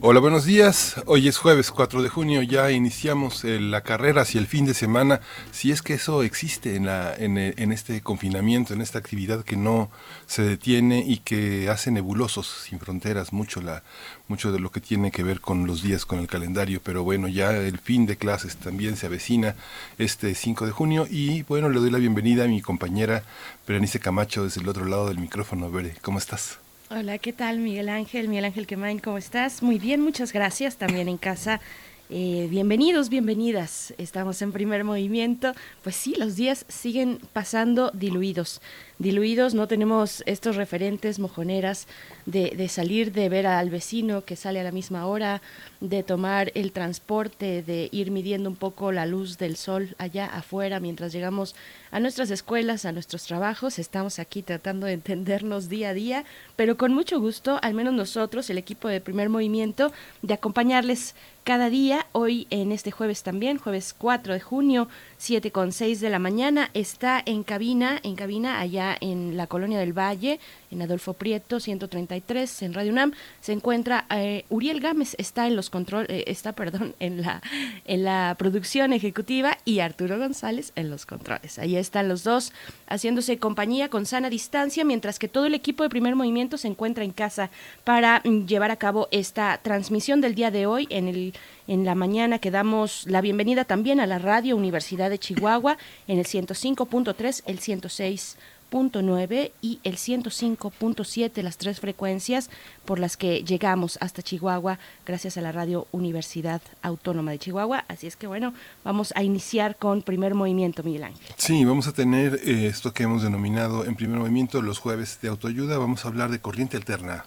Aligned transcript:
Hola, 0.00 0.20
buenos 0.20 0.44
días. 0.44 0.94
Hoy 1.06 1.26
es 1.26 1.38
jueves 1.38 1.72
4 1.72 2.02
de 2.02 2.08
junio, 2.08 2.40
ya 2.42 2.70
iniciamos 2.70 3.44
eh, 3.44 3.58
la 3.58 3.80
carrera 3.80 4.22
hacia 4.22 4.38
el 4.38 4.46
fin 4.46 4.64
de 4.64 4.72
semana, 4.72 5.20
si 5.50 5.72
es 5.72 5.82
que 5.82 5.94
eso 5.94 6.22
existe 6.22 6.76
en, 6.76 6.86
la, 6.86 7.12
en, 7.16 7.36
eh, 7.36 7.54
en, 7.56 7.72
este 7.72 8.00
confinamiento, 8.00 8.72
en 8.72 8.80
esta 8.80 9.00
actividad 9.00 9.42
que 9.42 9.56
no 9.56 9.90
se 10.26 10.42
detiene 10.42 11.02
y 11.04 11.16
que 11.16 11.68
hace 11.68 11.90
nebulosos, 11.90 12.46
sin 12.46 12.78
fronteras, 12.78 13.32
mucho, 13.32 13.60
la, 13.60 13.82
mucho 14.28 14.52
de 14.52 14.60
lo 14.60 14.70
que 14.70 14.80
tiene 14.80 15.10
que 15.10 15.24
ver 15.24 15.40
con 15.40 15.66
los 15.66 15.82
días, 15.82 16.06
con 16.06 16.20
el 16.20 16.28
calendario, 16.28 16.80
pero 16.80 17.02
bueno, 17.02 17.26
ya 17.26 17.50
el 17.56 17.80
fin 17.80 18.06
de 18.06 18.16
clases 18.16 18.56
también 18.56 18.96
se 18.96 19.06
avecina 19.06 19.56
este 19.98 20.36
5 20.36 20.64
de 20.64 20.70
junio 20.70 21.08
y 21.10 21.42
bueno, 21.42 21.68
le 21.70 21.80
doy 21.80 21.90
la 21.90 21.98
bienvenida 21.98 22.44
a 22.44 22.46
mi 22.48 22.62
compañera 22.62 23.24
Berenice 23.66 23.98
Camacho 23.98 24.44
desde 24.44 24.60
el 24.60 24.68
otro 24.68 24.84
lado 24.84 25.08
del 25.08 25.18
micrófono. 25.18 25.72
Bere, 25.72 25.96
¿cómo 26.02 26.18
estás? 26.18 26.60
Hola, 26.90 27.18
¿qué 27.18 27.34
tal 27.34 27.58
Miguel 27.58 27.90
Ángel? 27.90 28.28
Miguel 28.28 28.46
Ángel 28.46 28.66
Quemain, 28.66 28.98
¿cómo 28.98 29.18
estás? 29.18 29.62
Muy 29.62 29.78
bien, 29.78 30.00
muchas 30.00 30.32
gracias. 30.32 30.78
También 30.78 31.06
en 31.08 31.18
casa. 31.18 31.60
Eh, 32.10 32.46
bienvenidos, 32.50 33.10
bienvenidas. 33.10 33.92
Estamos 33.98 34.40
en 34.40 34.50
primer 34.50 34.82
movimiento. 34.82 35.52
Pues 35.82 35.94
sí, 35.94 36.14
los 36.16 36.36
días 36.36 36.64
siguen 36.68 37.20
pasando 37.34 37.90
diluidos 37.92 38.62
diluidos, 38.98 39.54
no 39.54 39.68
tenemos 39.68 40.24
estos 40.26 40.56
referentes 40.56 41.18
mojoneras 41.18 41.86
de, 42.26 42.50
de, 42.56 42.68
salir 42.68 43.12
de 43.12 43.28
ver 43.28 43.46
al 43.46 43.70
vecino 43.70 44.24
que 44.24 44.34
sale 44.34 44.60
a 44.60 44.64
la 44.64 44.72
misma 44.72 45.06
hora, 45.06 45.40
de 45.80 46.02
tomar 46.02 46.50
el 46.54 46.72
transporte, 46.72 47.62
de 47.62 47.88
ir 47.92 48.10
midiendo 48.10 48.50
un 48.50 48.56
poco 48.56 48.90
la 48.90 49.06
luz 49.06 49.38
del 49.38 49.56
sol 49.56 49.94
allá 49.98 50.26
afuera 50.26 50.80
mientras 50.80 51.12
llegamos 51.12 51.54
a 51.92 52.00
nuestras 52.00 52.30
escuelas, 52.30 52.84
a 52.84 52.92
nuestros 52.92 53.24
trabajos. 53.24 53.78
Estamos 53.78 54.18
aquí 54.18 54.42
tratando 54.42 54.86
de 54.86 54.94
entendernos 54.94 55.68
día 55.68 55.90
a 55.90 55.94
día, 55.94 56.24
pero 56.56 56.76
con 56.76 56.92
mucho 56.92 57.20
gusto, 57.20 57.60
al 57.62 57.74
menos 57.74 57.94
nosotros, 57.94 58.50
el 58.50 58.58
equipo 58.58 58.88
de 58.88 59.00
primer 59.00 59.28
movimiento, 59.28 59.92
de 60.22 60.34
acompañarles 60.34 61.14
cada 61.48 61.70
día, 61.70 62.06
hoy 62.12 62.46
en 62.50 62.72
este 62.72 62.90
jueves 62.90 63.22
también, 63.22 63.56
jueves 63.56 63.94
4 63.96 64.34
de 64.34 64.40
junio, 64.40 64.86
7 65.18 65.50
con 65.50 65.72
6 65.72 66.00
de 66.00 66.10
la 66.10 66.18
mañana, 66.18 66.70
está 66.74 67.20
en 67.24 67.42
cabina, 67.42 68.00
en 68.02 68.14
cabina 68.14 68.60
allá 68.60 68.96
en 69.00 69.36
la 69.36 69.48
Colonia 69.48 69.78
del 69.78 69.92
Valle, 69.92 70.38
en 70.70 70.80
Adolfo 70.82 71.14
Prieto, 71.14 71.60
133, 71.60 72.62
en 72.62 72.74
Radio 72.74 72.92
UNAM, 72.92 73.12
se 73.40 73.52
encuentra 73.52 74.06
eh, 74.10 74.44
Uriel 74.48 74.80
Gámez, 74.80 75.14
está 75.18 75.46
en 75.46 75.56
los 75.56 75.70
control, 75.70 76.06
eh, 76.08 76.24
está, 76.28 76.52
perdón, 76.56 76.94
en 77.00 77.22
la, 77.22 77.42
en 77.84 78.04
la 78.04 78.36
producción 78.38 78.92
ejecutiva 78.92 79.58
y 79.64 79.80
Arturo 79.80 80.18
González 80.18 80.72
en 80.76 80.88
los 80.88 81.04
controles. 81.04 81.58
Ahí 81.58 81.76
están 81.76 82.08
los 82.08 82.22
dos 82.22 82.52
haciéndose 82.88 83.38
compañía 83.38 83.88
con 83.88 84.06
sana 84.06 84.30
distancia, 84.30 84.84
mientras 84.84 85.18
que 85.18 85.28
todo 85.28 85.46
el 85.46 85.54
equipo 85.54 85.82
de 85.82 85.88
primer 85.88 86.14
movimiento 86.14 86.56
se 86.58 86.68
encuentra 86.68 87.04
en 87.04 87.10
casa 87.10 87.50
para 87.84 88.22
mm, 88.24 88.46
llevar 88.46 88.70
a 88.70 88.76
cabo 88.76 89.08
esta 89.10 89.58
transmisión 89.62 90.20
del 90.20 90.34
día 90.34 90.50
de 90.50 90.66
hoy 90.66 90.86
en 90.90 91.08
el 91.08 91.34
en 91.68 91.84
la 91.84 91.94
mañana 91.94 92.40
que 92.40 92.50
damos 92.50 93.06
la 93.06 93.20
bienvenida 93.20 93.64
también 93.64 94.00
a 94.00 94.06
la 94.06 94.18
Radio 94.18 94.56
Universidad 94.56 95.10
de 95.10 95.18
Chihuahua 95.18 95.78
en 96.08 96.18
el 96.18 96.24
105.3, 96.24 97.42
el 97.46 97.58
106 97.60 98.36
9 98.70 99.52
y 99.62 99.80
el 99.82 99.96
105.7, 99.96 101.42
las 101.42 101.56
tres 101.56 101.80
frecuencias 101.80 102.50
por 102.84 102.98
las 102.98 103.16
que 103.16 103.42
llegamos 103.42 103.98
hasta 104.00 104.22
Chihuahua 104.22 104.78
gracias 105.06 105.36
a 105.36 105.40
la 105.40 105.52
Radio 105.52 105.86
Universidad 105.92 106.60
Autónoma 106.82 107.30
de 107.30 107.38
Chihuahua. 107.38 107.84
Así 107.88 108.06
es 108.06 108.16
que 108.16 108.26
bueno, 108.26 108.52
vamos 108.84 109.12
a 109.16 109.22
iniciar 109.22 109.76
con 109.76 110.02
primer 110.02 110.34
movimiento, 110.34 110.82
Miguel 110.82 111.04
Ángel. 111.04 111.34
Sí, 111.36 111.64
vamos 111.64 111.86
a 111.86 111.92
tener 111.92 112.40
eh, 112.44 112.66
esto 112.66 112.92
que 112.92 113.04
hemos 113.04 113.22
denominado 113.22 113.84
en 113.84 113.94
primer 113.94 114.18
movimiento 114.18 114.60
los 114.62 114.78
jueves 114.78 115.18
de 115.22 115.28
autoayuda. 115.28 115.78
Vamos 115.78 116.04
a 116.04 116.08
hablar 116.08 116.30
de 116.30 116.40
corriente 116.40 116.76
alterna 116.76 117.24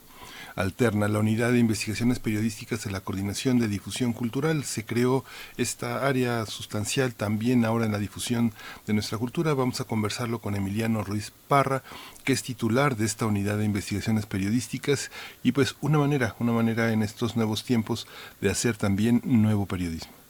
alterna, 0.55 1.07
la 1.07 1.19
unidad 1.19 1.51
de 1.51 1.59
investigaciones 1.59 2.19
periodísticas 2.19 2.83
de 2.83 2.91
la 2.91 3.01
Coordinación 3.01 3.59
de 3.59 3.67
Difusión 3.67 4.13
Cultural. 4.13 4.63
Se 4.63 4.85
creó 4.85 5.23
esta 5.57 6.07
área 6.07 6.45
sustancial 6.45 7.13
también 7.13 7.65
ahora 7.65 7.85
en 7.85 7.91
la 7.91 7.99
difusión 7.99 8.53
de 8.87 8.93
nuestra 8.93 9.17
cultura. 9.17 9.53
Vamos 9.53 9.81
a 9.81 9.85
conversarlo 9.85 10.39
con 10.39 10.55
Emiliano 10.55 11.03
Ruiz 11.03 11.31
Parra, 11.47 11.83
que 12.23 12.33
es 12.33 12.43
titular 12.43 12.95
de 12.95 13.05
esta 13.05 13.25
unidad 13.25 13.57
de 13.57 13.65
investigaciones 13.65 14.25
periodísticas 14.25 15.11
y 15.43 15.51
pues 15.51 15.75
una 15.81 15.97
manera, 15.97 16.35
una 16.39 16.51
manera 16.51 16.91
en 16.91 17.03
estos 17.03 17.35
nuevos 17.35 17.63
tiempos 17.63 18.07
de 18.39 18.49
hacer 18.49 18.77
también 18.77 19.21
nuevo 19.23 19.65
periodismo. 19.65 20.20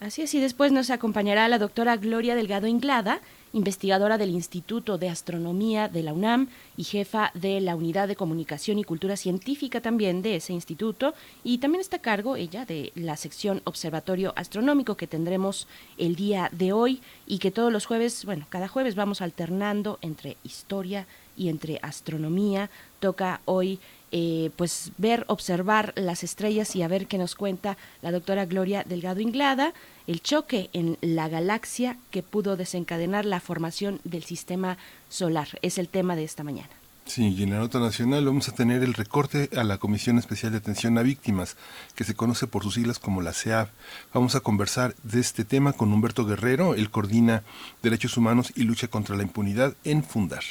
Así 0.00 0.22
es, 0.22 0.32
y 0.32 0.40
después 0.40 0.72
nos 0.72 0.88
acompañará 0.88 1.46
la 1.48 1.58
doctora 1.58 1.98
Gloria 1.98 2.34
Delgado 2.34 2.66
Inglada, 2.66 3.20
investigadora 3.52 4.16
del 4.16 4.30
Instituto 4.30 4.96
de 4.96 5.10
Astronomía 5.10 5.88
de 5.88 6.02
la 6.02 6.14
UNAM 6.14 6.48
y 6.74 6.84
jefa 6.84 7.30
de 7.34 7.60
la 7.60 7.76
Unidad 7.76 8.08
de 8.08 8.16
Comunicación 8.16 8.78
y 8.78 8.84
Cultura 8.84 9.18
Científica 9.18 9.82
también 9.82 10.22
de 10.22 10.36
ese 10.36 10.54
instituto. 10.54 11.12
Y 11.44 11.58
también 11.58 11.82
está 11.82 11.96
a 11.96 12.00
cargo 12.00 12.36
ella 12.36 12.64
de 12.64 12.92
la 12.94 13.18
sección 13.18 13.60
Observatorio 13.64 14.32
Astronómico 14.36 14.96
que 14.96 15.06
tendremos 15.06 15.68
el 15.98 16.16
día 16.16 16.48
de 16.50 16.72
hoy 16.72 17.02
y 17.26 17.38
que 17.38 17.50
todos 17.50 17.70
los 17.70 17.84
jueves, 17.84 18.24
bueno, 18.24 18.46
cada 18.48 18.68
jueves 18.68 18.94
vamos 18.94 19.20
alternando 19.20 19.98
entre 20.00 20.38
historia 20.44 21.06
y 21.36 21.50
entre 21.50 21.78
astronomía. 21.82 22.70
Toca 23.00 23.42
hoy 23.44 23.80
eh, 24.12 24.50
pues 24.56 24.92
ver, 24.98 25.24
observar 25.28 25.92
las 25.96 26.24
estrellas 26.24 26.74
y 26.76 26.82
a 26.82 26.88
ver 26.88 27.06
qué 27.06 27.18
nos 27.18 27.34
cuenta 27.34 27.76
la 28.02 28.12
doctora 28.12 28.46
Gloria 28.46 28.84
Delgado 28.84 29.20
Inglada, 29.20 29.72
el 30.06 30.20
choque 30.20 30.70
en 30.72 30.98
la 31.00 31.28
galaxia 31.28 31.96
que 32.10 32.22
pudo 32.22 32.56
desencadenar 32.56 33.24
la 33.24 33.40
formación 33.40 34.00
del 34.04 34.24
sistema 34.24 34.78
solar. 35.08 35.48
Es 35.62 35.78
el 35.78 35.88
tema 35.88 36.16
de 36.16 36.24
esta 36.24 36.44
mañana. 36.44 36.70
Sí, 37.06 37.34
y 37.36 37.42
en 37.42 37.50
la 37.50 37.58
nota 37.58 37.80
nacional 37.80 38.24
vamos 38.24 38.48
a 38.48 38.54
tener 38.54 38.84
el 38.84 38.94
recorte 38.94 39.50
a 39.56 39.64
la 39.64 39.78
Comisión 39.78 40.18
Especial 40.18 40.52
de 40.52 40.58
Atención 40.58 40.96
a 40.96 41.02
Víctimas, 41.02 41.56
que 41.96 42.04
se 42.04 42.14
conoce 42.14 42.46
por 42.46 42.62
sus 42.62 42.74
siglas 42.74 43.00
como 43.00 43.20
la 43.20 43.32
CEAV. 43.32 43.68
Vamos 44.14 44.36
a 44.36 44.40
conversar 44.40 44.94
de 45.02 45.18
este 45.18 45.44
tema 45.44 45.72
con 45.72 45.92
Humberto 45.92 46.24
Guerrero, 46.24 46.74
él 46.74 46.90
coordina 46.90 47.42
Derechos 47.82 48.16
Humanos 48.16 48.52
y 48.54 48.62
Lucha 48.62 48.86
contra 48.86 49.16
la 49.16 49.24
Impunidad 49.24 49.74
en 49.82 50.04
Fundar. 50.04 50.44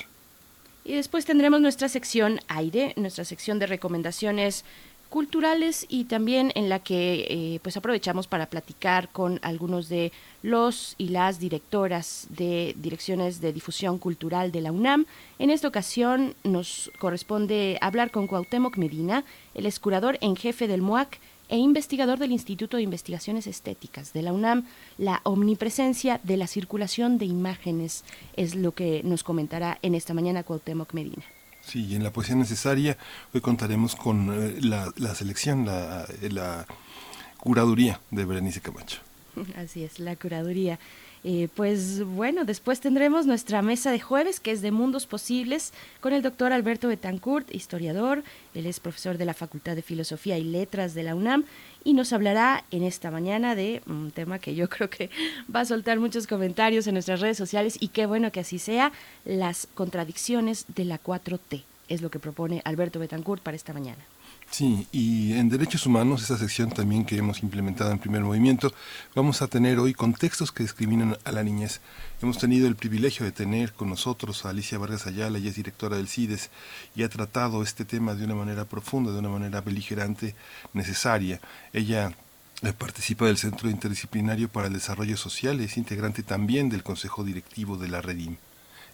Y 0.90 0.96
después 0.96 1.24
tendremos 1.24 1.62
nuestra 1.62 1.88
sección 1.88 2.40
aire, 2.48 2.96
nuestra 2.98 3.24
sección 3.24 3.60
de 3.60 3.68
recomendaciones 3.68 4.66
culturales 5.10 5.86
y 5.88 6.06
también 6.06 6.52
en 6.56 6.68
la 6.68 6.80
que 6.80 7.28
eh, 7.30 7.60
pues 7.62 7.78
aprovechamos 7.78 8.26
para 8.26 8.48
platicar 8.48 9.08
con 9.10 9.38
algunos 9.44 9.88
de 9.88 10.12
los 10.42 10.96
y 10.98 11.10
las 11.10 11.40
directoras 11.40 12.26
de 12.30 12.74
direcciones 12.76 13.40
de 13.40 13.54
difusión 13.54 14.00
cultural 14.00 14.52
de 14.52 14.62
la 14.62 14.72
UNAM. 14.72 15.06
En 15.38 15.52
esta 15.52 15.68
ocasión 15.68 16.34
nos 16.44 16.92
corresponde 16.98 17.78
hablar 17.82 18.10
con 18.10 18.26
Cuauhtémoc 18.26 18.78
Medina, 18.78 19.26
el 19.54 19.68
escurador 19.68 20.18
en 20.22 20.36
jefe 20.36 20.68
del 20.68 20.82
MOAC 20.82 21.20
e 21.50 21.58
investigador 21.58 22.20
del 22.20 22.32
Instituto 22.32 22.78
de 22.78 22.84
Investigaciones 22.84 23.48
Estéticas 23.48 24.14
de 24.14 24.22
la 24.22 24.32
UNAM, 24.34 24.66
la 24.98 25.22
omnipresencia 25.24 26.22
de 26.24 26.38
la 26.38 26.48
circulación 26.48 27.18
de 27.18 27.26
imágenes 27.26 28.04
es 28.36 28.56
lo 28.56 28.74
que 28.74 29.02
nos 29.04 29.24
comentará 29.24 29.80
en 29.82 29.96
esta 29.96 30.14
mañana 30.14 30.44
Cuauhtémoc 30.44 30.94
Medina. 30.94 31.24
Sí, 31.62 31.86
y 31.86 31.96
en 31.96 32.04
la 32.04 32.14
poesía 32.14 32.36
necesaria 32.36 32.98
hoy 33.34 33.42
contaremos 33.42 33.96
con 33.96 34.30
eh, 34.32 34.60
la, 34.62 34.92
la, 34.96 35.14
selección, 35.14 35.66
la, 35.66 36.08
la 36.22 36.66
curaduría 37.38 38.00
de 38.12 38.26
Berenice 38.26 38.62
Camacho. 38.62 39.00
Así 39.56 39.84
es, 39.84 40.00
la 40.00 40.16
curaduría. 40.16 40.80
Eh, 41.24 41.50
pues 41.54 42.04
bueno, 42.04 42.46
después 42.46 42.80
tendremos 42.80 43.26
nuestra 43.26 43.62
mesa 43.62 43.92
de 43.92 44.00
jueves, 44.00 44.40
que 44.40 44.52
es 44.52 44.62
de 44.62 44.72
Mundos 44.72 45.06
Posibles, 45.06 45.74
con 46.00 46.14
el 46.14 46.22
doctor 46.22 46.54
Alberto 46.54 46.88
Betancourt, 46.88 47.54
historiador. 47.54 48.24
Él 48.54 48.66
es 48.66 48.80
profesor 48.80 49.18
de 49.18 49.26
la 49.26 49.34
Facultad 49.34 49.76
de 49.76 49.82
Filosofía 49.82 50.38
y 50.38 50.44
Letras 50.44 50.94
de 50.94 51.04
la 51.04 51.16
UNAM 51.16 51.44
y 51.84 51.94
nos 51.94 52.14
hablará 52.14 52.64
en 52.72 52.84
esta 52.84 53.12
mañana 53.12 53.56
de 53.56 53.82
un 53.88 54.12
tema 54.12 54.40
que 54.40 54.56
yo 54.56 54.70
creo 54.70 54.90
que 54.90 55.10
va 55.54 55.62
a 55.62 55.66
soltar 55.66 56.00
muchos 56.00 56.28
comentarios 56.28 56.88
en 56.88 56.94
nuestras 56.94 57.20
redes 57.20 57.38
sociales 57.38 57.78
y 57.80 57.90
qué 57.90 58.06
bueno 58.06 58.32
que 58.32 58.40
así 58.40 58.60
sea, 58.60 58.92
las 59.26 59.68
contradicciones 59.74 60.66
de 60.76 60.86
la 60.86 61.02
4T. 61.02 61.64
Es 61.90 62.02
lo 62.02 62.10
que 62.12 62.20
propone 62.20 62.62
Alberto 62.66 63.00
Betancourt 63.00 63.42
para 63.42 63.58
esta 63.58 63.74
mañana. 63.74 64.06
Sí, 64.52 64.88
y 64.92 65.34
en 65.34 65.48
Derechos 65.48 65.86
Humanos, 65.86 66.24
esa 66.24 66.38
sección 66.38 66.72
también 66.72 67.06
que 67.06 67.18
hemos 67.18 67.44
implementado 67.44 67.92
en 67.92 68.00
primer 68.00 68.22
movimiento, 68.22 68.74
vamos 69.16 69.42
a 69.42 69.48
tener 69.48 69.80
hoy 69.80 69.94
contextos 69.94 70.52
que 70.52 70.64
discriminan 70.64 71.18
a 71.24 71.32
la 71.32 71.44
niñez. 71.44 71.82
Hemos 72.22 72.40
tenido 72.40 72.68
el 72.68 72.76
privilegio 72.76 73.26
de 73.26 73.32
tener 73.32 73.74
con 73.74 73.90
nosotros 73.90 74.46
a 74.46 74.50
Alicia 74.50 74.80
Vargas 74.80 75.06
Ayala, 75.08 75.38
ella 75.38 75.52
es 75.52 75.56
directora 75.56 75.98
del 75.98 76.08
CIDES 76.08 76.50
y 76.96 77.04
ha 77.04 77.10
tratado 77.10 77.62
este 77.62 77.86
tema 77.86 78.16
de 78.16 78.26
una 78.26 78.36
manera 78.36 78.66
profunda, 78.66 79.12
de 79.12 79.20
una 79.20 79.30
manera 79.30 79.62
beligerante, 79.62 80.36
necesaria. 80.74 81.40
Ella 81.74 82.12
Eh, 82.62 82.74
participa 82.74 83.26
del 83.26 83.38
Centro 83.38 83.70
Interdisciplinario 83.70 84.50
para 84.50 84.68
el 84.68 84.74
Desarrollo 84.74 85.16
Social, 85.16 85.62
es 85.62 85.78
integrante 85.78 86.24
también 86.24 86.68
del 86.68 86.84
Consejo 86.84 87.24
Directivo 87.24 87.78
de 87.78 87.88
la 87.88 88.02
Redim. 88.02 88.36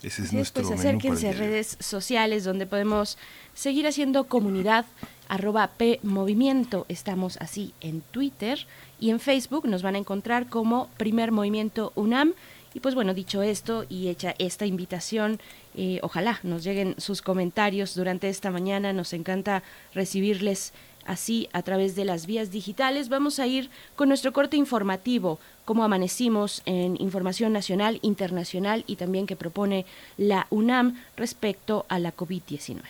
Ese 0.05 0.21
es 0.21 0.33
nuestro 0.33 0.61
pues 0.61 0.79
acérquense 0.79 1.29
a 1.29 1.33
redes 1.33 1.77
sociales 1.79 2.43
donde 2.43 2.67
podemos 2.67 3.17
seguir 3.55 3.87
haciendo 3.87 4.25
comunidad 4.25 4.85
arroba 5.27 5.71
P 5.77 5.99
Movimiento. 6.03 6.85
Estamos 6.89 7.37
así 7.41 7.73
en 7.81 8.01
Twitter 8.11 8.67
y 8.99 9.09
en 9.09 9.19
Facebook 9.19 9.67
nos 9.67 9.81
van 9.81 9.95
a 9.95 9.97
encontrar 9.97 10.47
como 10.47 10.89
Primer 10.97 11.31
Movimiento 11.31 11.91
UNAM. 11.95 12.33
Y 12.75 12.81
pues 12.81 12.93
bueno, 12.93 13.15
dicho 13.15 13.41
esto 13.41 13.85
y 13.89 14.09
hecha 14.09 14.35
esta 14.37 14.67
invitación, 14.67 15.39
eh, 15.75 15.99
ojalá 16.03 16.39
nos 16.43 16.63
lleguen 16.63 16.93
sus 16.99 17.23
comentarios 17.23 17.95
durante 17.95 18.29
esta 18.29 18.51
mañana. 18.51 18.93
Nos 18.93 19.11
encanta 19.13 19.63
recibirles 19.95 20.71
así 21.05 21.47
a 21.53 21.61
través 21.61 21.95
de 21.95 22.05
las 22.05 22.25
vías 22.25 22.51
digitales. 22.51 23.09
Vamos 23.09 23.39
a 23.39 23.47
ir 23.47 23.69
con 23.95 24.09
nuestro 24.09 24.33
corte 24.33 24.57
informativo, 24.57 25.39
cómo 25.63 25.83
amanecimos 25.83 26.61
en 26.65 26.99
información 26.99 27.53
nacional, 27.53 27.99
internacional 28.01 28.83
y 28.87 28.95
también 28.95 29.27
que 29.27 29.35
propone 29.35 29.85
la 30.17 30.47
UNAM 30.49 30.99
respecto 31.15 31.85
a 31.89 31.99
la 31.99 32.15
COVID-19. 32.15 32.81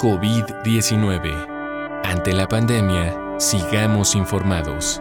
COVID-19. 0.00 2.02
Ante 2.04 2.32
la 2.32 2.48
pandemia, 2.48 3.38
sigamos 3.38 4.14
informados. 4.14 5.00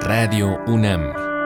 Radio 0.00 0.60
UNAM. 0.66 1.37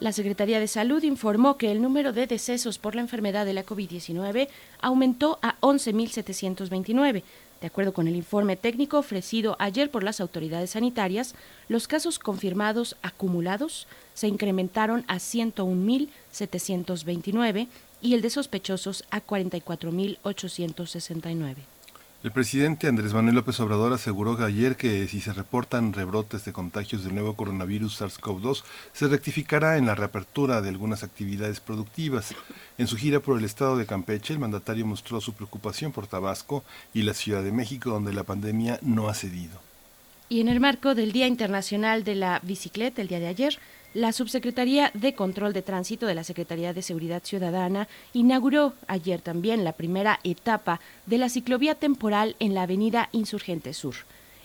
La 0.00 0.12
Secretaría 0.12 0.60
de 0.60 0.68
Salud 0.68 1.02
informó 1.02 1.56
que 1.56 1.72
el 1.72 1.82
número 1.82 2.12
de 2.12 2.28
decesos 2.28 2.78
por 2.78 2.94
la 2.94 3.00
enfermedad 3.00 3.44
de 3.44 3.52
la 3.52 3.66
COVID-19 3.66 4.46
aumentó 4.80 5.40
a 5.42 5.58
11.729. 5.60 7.24
De 7.60 7.66
acuerdo 7.66 7.92
con 7.92 8.06
el 8.06 8.14
informe 8.14 8.56
técnico 8.56 8.98
ofrecido 8.98 9.56
ayer 9.58 9.90
por 9.90 10.04
las 10.04 10.20
autoridades 10.20 10.70
sanitarias, 10.70 11.34
los 11.68 11.88
casos 11.88 12.20
confirmados 12.20 12.96
acumulados 13.02 13.88
se 14.14 14.28
incrementaron 14.28 15.04
a 15.08 15.16
101.729 15.16 17.66
y 18.00 18.14
el 18.14 18.22
de 18.22 18.30
sospechosos 18.30 19.02
a 19.10 19.20
44.869. 19.20 21.56
El 22.24 22.32
presidente 22.32 22.88
Andrés 22.88 23.14
Manuel 23.14 23.36
López 23.36 23.60
Obrador 23.60 23.92
aseguró 23.92 24.44
ayer 24.44 24.74
que 24.74 25.06
si 25.06 25.20
se 25.20 25.32
reportan 25.32 25.92
rebrotes 25.92 26.44
de 26.44 26.52
contagios 26.52 27.04
del 27.04 27.14
nuevo 27.14 27.36
coronavirus 27.36 28.00
SARS-CoV-2, 28.00 28.64
se 28.92 29.06
rectificará 29.06 29.76
en 29.76 29.86
la 29.86 29.94
reapertura 29.94 30.60
de 30.60 30.68
algunas 30.68 31.04
actividades 31.04 31.60
productivas. 31.60 32.34
En 32.76 32.88
su 32.88 32.96
gira 32.96 33.20
por 33.20 33.38
el 33.38 33.44
estado 33.44 33.76
de 33.76 33.86
Campeche, 33.86 34.32
el 34.32 34.40
mandatario 34.40 34.84
mostró 34.84 35.20
su 35.20 35.32
preocupación 35.34 35.92
por 35.92 36.08
Tabasco 36.08 36.64
y 36.92 37.02
la 37.02 37.14
Ciudad 37.14 37.44
de 37.44 37.52
México, 37.52 37.90
donde 37.90 38.12
la 38.12 38.24
pandemia 38.24 38.80
no 38.82 39.08
ha 39.08 39.14
cedido. 39.14 39.60
Y 40.28 40.40
en 40.40 40.48
el 40.48 40.58
marco 40.58 40.96
del 40.96 41.12
Día 41.12 41.28
Internacional 41.28 42.02
de 42.02 42.16
la 42.16 42.40
Bicicleta, 42.42 43.00
el 43.00 43.06
día 43.06 43.20
de 43.20 43.28
ayer, 43.28 43.60
la 43.94 44.12
Subsecretaría 44.12 44.90
de 44.94 45.14
Control 45.14 45.52
de 45.52 45.62
Tránsito 45.62 46.06
de 46.06 46.14
la 46.14 46.24
Secretaría 46.24 46.74
de 46.74 46.82
Seguridad 46.82 47.22
Ciudadana 47.24 47.88
inauguró 48.12 48.74
ayer 48.86 49.20
también 49.20 49.64
la 49.64 49.72
primera 49.72 50.20
etapa 50.24 50.80
de 51.06 51.18
la 51.18 51.28
ciclovía 51.28 51.74
temporal 51.74 52.36
en 52.38 52.54
la 52.54 52.62
Avenida 52.62 53.08
Insurgente 53.12 53.72
Sur. 53.72 53.94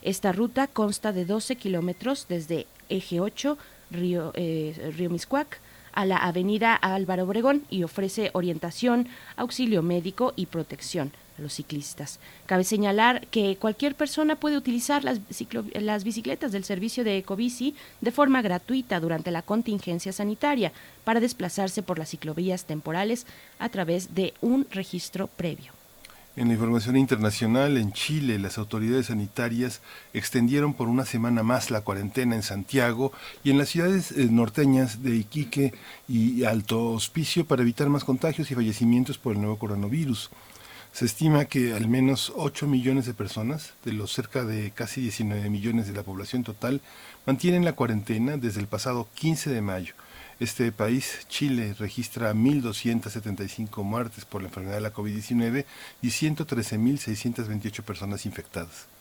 Esta 0.02 0.32
ruta 0.32 0.68
consta 0.68 1.12
de 1.12 1.26
12 1.26 1.56
kilómetros 1.58 2.28
desde 2.30 2.68
Eje 2.90 3.20
8, 3.20 3.58
Río, 3.92 4.32
eh, 4.36 4.92
Río 4.98 5.10
Miscuac, 5.10 5.60
a 5.92 6.06
la 6.06 6.18
Avenida 6.18 6.76
Álvaro 6.76 7.24
Obregón 7.24 7.64
y 7.70 7.84
ofrece 7.84 8.32
orientación, 8.34 9.08
auxilio 9.36 9.84
médico 9.84 10.34
y 10.36 10.48
protección 10.48 11.12
a 11.38 11.42
los 11.42 11.54
ciclistas. 11.54 12.20
Cabe 12.46 12.64
señalar 12.64 13.28
que 13.28 13.58
cualquier 13.58 13.96
persona 13.96 14.36
puede 14.36 14.58
utilizar 14.58 15.04
las, 15.04 15.20
bicicletas 16.04 16.52
del 16.52 16.64
servicio 16.64 17.04
de 17.04 17.18
Ecobici 17.18 17.76
de 18.02 18.12
forma 18.12 18.42
gratuita 18.42 19.00
durante 19.00 19.32
la 19.32 19.42
contingencia 19.42 20.12
sanitaria 20.12 20.72
para 21.04 21.20
desplazarse 21.20 21.84
por 21.84 22.00
las 22.00 22.10
ciclovías 22.10 22.66
temporales 22.66 23.26
a 23.60 23.70
través 23.70 24.16
de 24.16 24.34
un 24.42 24.68
registro 24.72 25.28
previo. 25.28 25.74
En 26.36 26.48
la 26.48 26.56
información 26.56 26.98
internacional, 26.98 27.78
en 27.78 27.94
Chile, 27.94 28.40
las 28.40 28.58
autoridades 28.58 29.06
sanitarias 29.06 29.82
extendieron 30.16 30.74
por 30.74 30.88
una 30.88 31.06
semana 31.06 31.44
más 31.44 31.70
la 31.70 31.82
cuarentena 31.82 32.36
en 32.36 32.42
Santiago 32.42 33.12
y 33.44 33.52
en 33.52 33.60
las 33.60 33.70
ciudades 33.70 34.12
eh, 34.12 34.30
norteñas 34.32 35.04
de 35.04 35.16
Iquique 35.16 35.76
y 36.08 36.44
Alto 36.44 36.90
Hospicio 36.94 37.46
para 37.46 37.62
evitar 37.62 37.88
más 37.90 38.04
contagios 38.04 38.50
y 38.50 38.56
fallecimientos 38.56 39.20
por 39.20 39.34
el 39.34 39.42
nuevo 39.42 39.60
coronavirus. 39.60 40.32
Se 40.94 41.06
estima 41.06 41.46
que 41.46 41.74
al 41.74 41.88
menos 41.88 42.32
8 42.36 42.68
millones 42.68 43.08
de 43.08 43.16
personas, 43.16 43.74
de 43.84 43.94
los 43.94 44.14
cerca 44.14 44.46
de 44.46 44.70
casi 44.70 45.02
19 45.02 45.50
millones 45.50 45.88
de 45.88 45.94
la 45.94 46.04
población 46.04 46.44
total, 46.44 46.82
mantienen 47.26 47.66
la 47.66 47.74
cuarentena 47.74 48.38
desde 48.38 48.60
el 48.60 48.68
pasado 48.68 49.10
15 49.16 49.50
de 49.50 49.62
mayo. 49.62 49.96
Este 50.40 50.72
país, 50.72 51.26
Chile, 51.30 51.74
registra 51.80 52.36
1.275 52.36 53.82
muertes 53.82 54.26
por 54.26 54.44
la 54.44 54.50
enfermedad 54.50 54.76
de 54.76 54.82
la 54.82 54.94
COVID-19 54.94 55.66
y 56.04 56.10
113.628 56.10 57.82
personas 57.82 58.28
infectadas. 58.28 58.93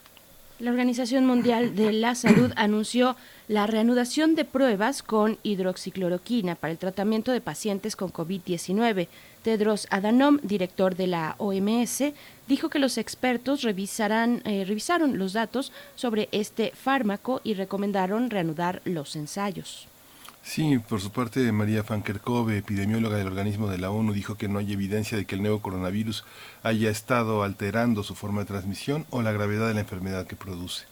La 0.62 0.70
Organización 0.70 1.26
Mundial 1.26 1.74
de 1.74 1.92
la 1.92 2.14
Salud 2.14 2.52
anunció 2.54 3.16
la 3.48 3.66
reanudación 3.66 4.36
de 4.36 4.44
pruebas 4.44 5.02
con 5.02 5.36
hidroxicloroquina 5.42 6.54
para 6.54 6.70
el 6.70 6.78
tratamiento 6.78 7.32
de 7.32 7.40
pacientes 7.40 7.96
con 7.96 8.12
COVID-19. 8.12 9.08
Tedros 9.42 9.88
Adhanom, 9.90 10.38
director 10.44 10.94
de 10.94 11.08
la 11.08 11.34
OMS, 11.38 12.12
dijo 12.46 12.68
que 12.68 12.78
los 12.78 12.96
expertos 12.96 13.62
revisarán, 13.62 14.40
eh, 14.44 14.64
revisaron 14.64 15.18
los 15.18 15.32
datos 15.32 15.72
sobre 15.96 16.28
este 16.30 16.70
fármaco 16.76 17.40
y 17.42 17.54
recomendaron 17.54 18.30
reanudar 18.30 18.82
los 18.84 19.16
ensayos. 19.16 19.88
Sí, 20.42 20.78
por 20.78 21.00
su 21.00 21.10
parte, 21.12 21.52
María 21.52 21.82
Van 21.82 22.02
epidemióloga 22.02 23.16
del 23.16 23.28
organismo 23.28 23.68
de 23.68 23.78
la 23.78 23.90
ONU, 23.90 24.12
dijo 24.12 24.34
que 24.36 24.48
no 24.48 24.58
hay 24.58 24.72
evidencia 24.72 25.16
de 25.16 25.24
que 25.24 25.36
el 25.36 25.42
nuevo 25.42 25.62
coronavirus 25.62 26.24
haya 26.62 26.90
estado 26.90 27.44
alterando 27.44 28.02
su 28.02 28.14
forma 28.14 28.40
de 28.40 28.46
transmisión 28.46 29.06
o 29.10 29.22
la 29.22 29.32
gravedad 29.32 29.68
de 29.68 29.74
la 29.74 29.80
enfermedad 29.80 30.26
que 30.26 30.36
produce. 30.36 30.84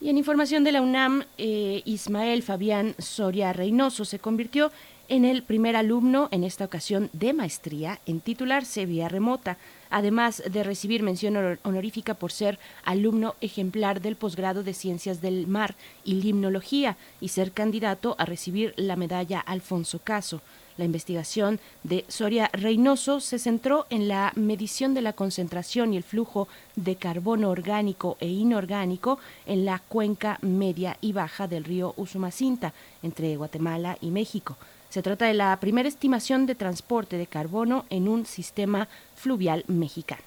Y 0.00 0.10
en 0.10 0.18
información 0.18 0.62
de 0.64 0.72
la 0.72 0.82
UNAM, 0.82 1.24
eh, 1.38 1.82
Ismael 1.84 2.42
Fabián 2.42 2.94
Soria 2.98 3.52
Reynoso 3.52 4.04
se 4.04 4.20
convirtió 4.20 4.70
en 5.08 5.24
el 5.24 5.42
primer 5.42 5.74
alumno, 5.74 6.28
en 6.30 6.44
esta 6.44 6.66
ocasión 6.66 7.10
de 7.12 7.32
maestría, 7.32 7.98
en 8.06 8.20
titularse 8.20 8.86
vía 8.86 9.08
remota, 9.08 9.56
además 9.90 10.42
de 10.50 10.62
recibir 10.62 11.02
mención 11.02 11.58
honorífica 11.62 12.14
por 12.14 12.32
ser 12.32 12.58
alumno 12.84 13.34
ejemplar 13.40 14.00
del 14.00 14.16
posgrado 14.16 14.62
de 14.62 14.74
Ciencias 14.74 15.20
del 15.20 15.46
Mar 15.46 15.74
y 16.04 16.14
Limnología 16.14 16.96
y 17.20 17.28
ser 17.28 17.52
candidato 17.52 18.14
a 18.18 18.24
recibir 18.24 18.74
la 18.76 18.96
medalla 18.96 19.40
Alfonso 19.40 20.00
Caso. 20.02 20.40
La 20.78 20.84
investigación 20.84 21.58
de 21.82 22.04
Soria 22.06 22.50
Reynoso 22.52 23.18
se 23.18 23.40
centró 23.40 23.86
en 23.90 24.06
la 24.06 24.32
medición 24.36 24.94
de 24.94 25.02
la 25.02 25.12
concentración 25.12 25.92
y 25.92 25.96
el 25.96 26.04
flujo 26.04 26.46
de 26.76 26.94
carbono 26.94 27.50
orgánico 27.50 28.16
e 28.20 28.28
inorgánico 28.28 29.18
en 29.44 29.64
la 29.64 29.80
cuenca 29.80 30.38
media 30.40 30.96
y 31.00 31.12
baja 31.12 31.48
del 31.48 31.64
río 31.64 31.94
Usumacinta, 31.96 32.74
entre 33.02 33.36
Guatemala 33.36 33.98
y 34.00 34.10
México. 34.10 34.56
Se 34.88 35.02
trata 35.02 35.26
de 35.26 35.34
la 35.34 35.58
primera 35.60 35.88
estimación 35.88 36.46
de 36.46 36.54
transporte 36.54 37.18
de 37.18 37.26
carbono 37.26 37.84
en 37.90 38.08
un 38.08 38.24
sistema 38.24 38.88
fluvial 39.14 39.64
mexicano. 39.68 40.22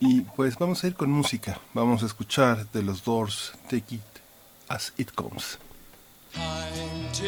Y 0.00 0.22
pues 0.22 0.58
vamos 0.58 0.82
a 0.82 0.88
ir 0.88 0.94
con 0.96 1.10
música. 1.10 1.60
Vamos 1.74 2.02
a 2.02 2.06
escuchar 2.06 2.68
de 2.72 2.82
los 2.82 3.04
Doors 3.04 3.52
Take 3.70 3.94
It 3.94 4.02
As 4.68 4.92
It 4.96 5.12
Comes. 5.12 5.58
Time 6.34 7.10
to 7.12 7.22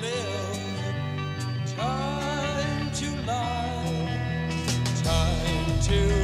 live, 0.00 0.94
time 1.76 2.90
to 2.92 3.06
love, 3.26 5.02
time 5.02 5.80
to 5.88 6.23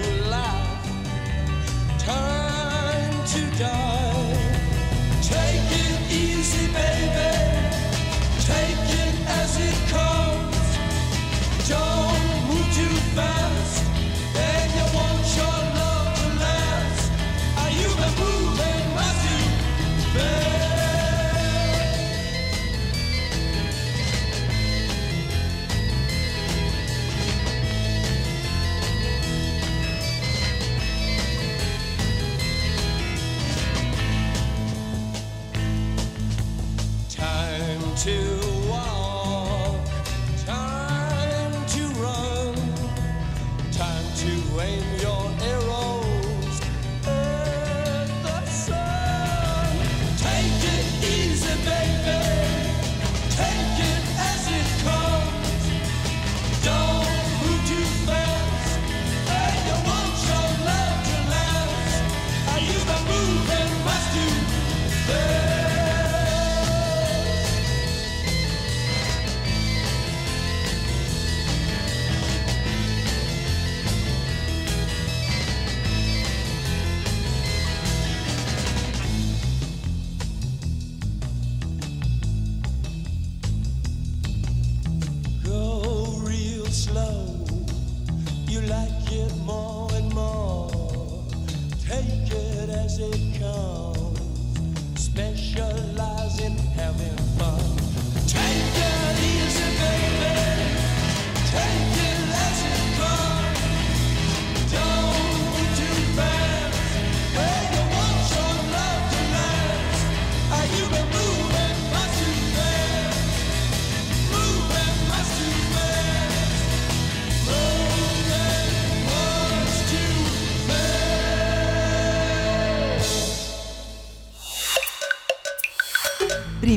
specialize. 95.21 96.20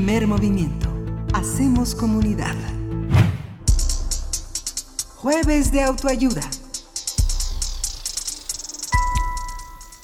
Primer 0.06 0.28
movimiento. 0.28 0.90
Hacemos 1.34 1.96
comunidad. 1.96 2.58
Jueves 5.16 5.72
de 5.72 5.82
autoayuda. 5.82 6.42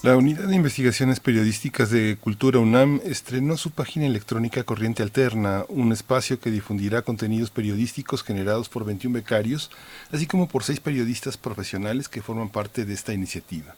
La 0.01 0.15
Unidad 0.15 0.47
de 0.47 0.55
Investigaciones 0.55 1.19
Periodísticas 1.19 1.89
de 1.89 2.17
Cultura 2.17 2.59
UNAM 2.59 3.01
estrenó 3.03 3.57
su 3.57 3.71
página 3.71 4.05
electrónica 4.05 4.63
Corriente 4.63 5.03
Alterna, 5.03 5.65
un 5.67 5.91
espacio 5.91 6.39
que 6.39 6.49
difundirá 6.49 7.01
contenidos 7.01 7.49
periodísticos 7.49 8.23
generados 8.23 8.69
por 8.69 8.85
21 8.85 9.13
becarios, 9.13 9.69
así 10.13 10.27
como 10.27 10.47
por 10.47 10.63
seis 10.63 10.79
periodistas 10.79 11.35
profesionales 11.35 12.07
que 12.07 12.21
forman 12.21 12.47
parte 12.47 12.85
de 12.85 12.93
esta 12.93 13.11
iniciativa. 13.13 13.75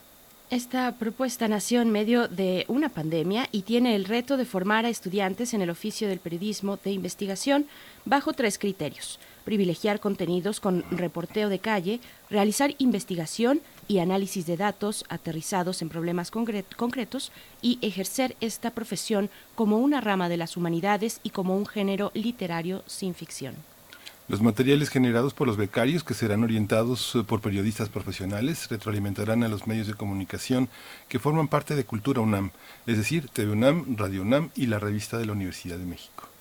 Esta 0.52 0.98
propuesta 0.98 1.48
nació 1.48 1.82
en 1.82 1.92
medio 1.92 2.28
de 2.28 2.66
una 2.68 2.90
pandemia 2.90 3.48
y 3.54 3.62
tiene 3.62 3.96
el 3.96 4.04
reto 4.04 4.36
de 4.36 4.44
formar 4.44 4.86
a 4.86 4.90
estudiantes 4.90 5.54
en 5.54 5.62
el 5.62 5.70
oficio 5.70 6.10
del 6.10 6.20
periodismo 6.20 6.78
de 6.84 6.92
investigación 6.92 7.68
bajo 8.04 8.34
tres 8.34 8.60
criterios 8.60 9.18
privilegiar 9.46 10.00
contenidos 10.00 10.60
con 10.60 10.84
reporteo 10.92 11.50
de 11.50 11.60
calle, 11.60 12.00
realizar 12.30 12.76
investigación 12.78 13.62
y 13.88 14.00
análisis 14.00 14.46
de 14.46 14.58
datos 14.58 15.06
aterrizados 15.10 15.82
en 15.82 15.90
problemas 15.90 16.32
concretos 16.32 17.32
y 17.62 17.80
ejercer 17.82 18.36
esta 18.42 18.72
profesión 18.72 19.30
como 19.56 19.78
una 19.78 20.02
rama 20.02 20.30
de 20.30 20.38
las 20.38 20.58
humanidades 20.58 21.20
y 21.24 21.32
como 21.32 21.58
un 21.58 21.66
género 21.66 22.12
literario 22.14 22.84
sin 22.86 23.14
ficción. 23.14 23.71
Los 24.28 24.42
materiales 24.42 24.90
generados 24.90 25.34
por 25.34 25.48
los 25.48 25.58
becarios, 25.58 26.04
que 26.04 26.14
serán 26.14 26.44
orientados 26.44 27.16
eh, 27.16 27.24
por 27.24 27.42
periodistas 27.42 27.90
profesionales, 27.90 28.70
retroalimentarán 28.70 29.44
a 29.44 29.50
los 29.50 29.68
medios 29.68 29.88
de 29.88 29.94
comunicación 29.94 30.70
que 31.10 31.20
forman 31.20 31.48
parte 31.48 31.76
de 31.76 31.84
Cultura 31.84 32.22
UNAM, 32.22 32.52
es 32.86 32.98
decir, 32.98 33.28
TV 33.28 33.52
UNAM, 33.52 33.98
Radio 33.98 34.22
UNAM 34.22 34.52
y 34.56 34.68
la 34.68 34.80
revista 34.80 35.18
de 35.18 35.26
la 35.26 35.34
Universidad 35.34 35.78
de 35.78 35.86
México. 35.86 36.32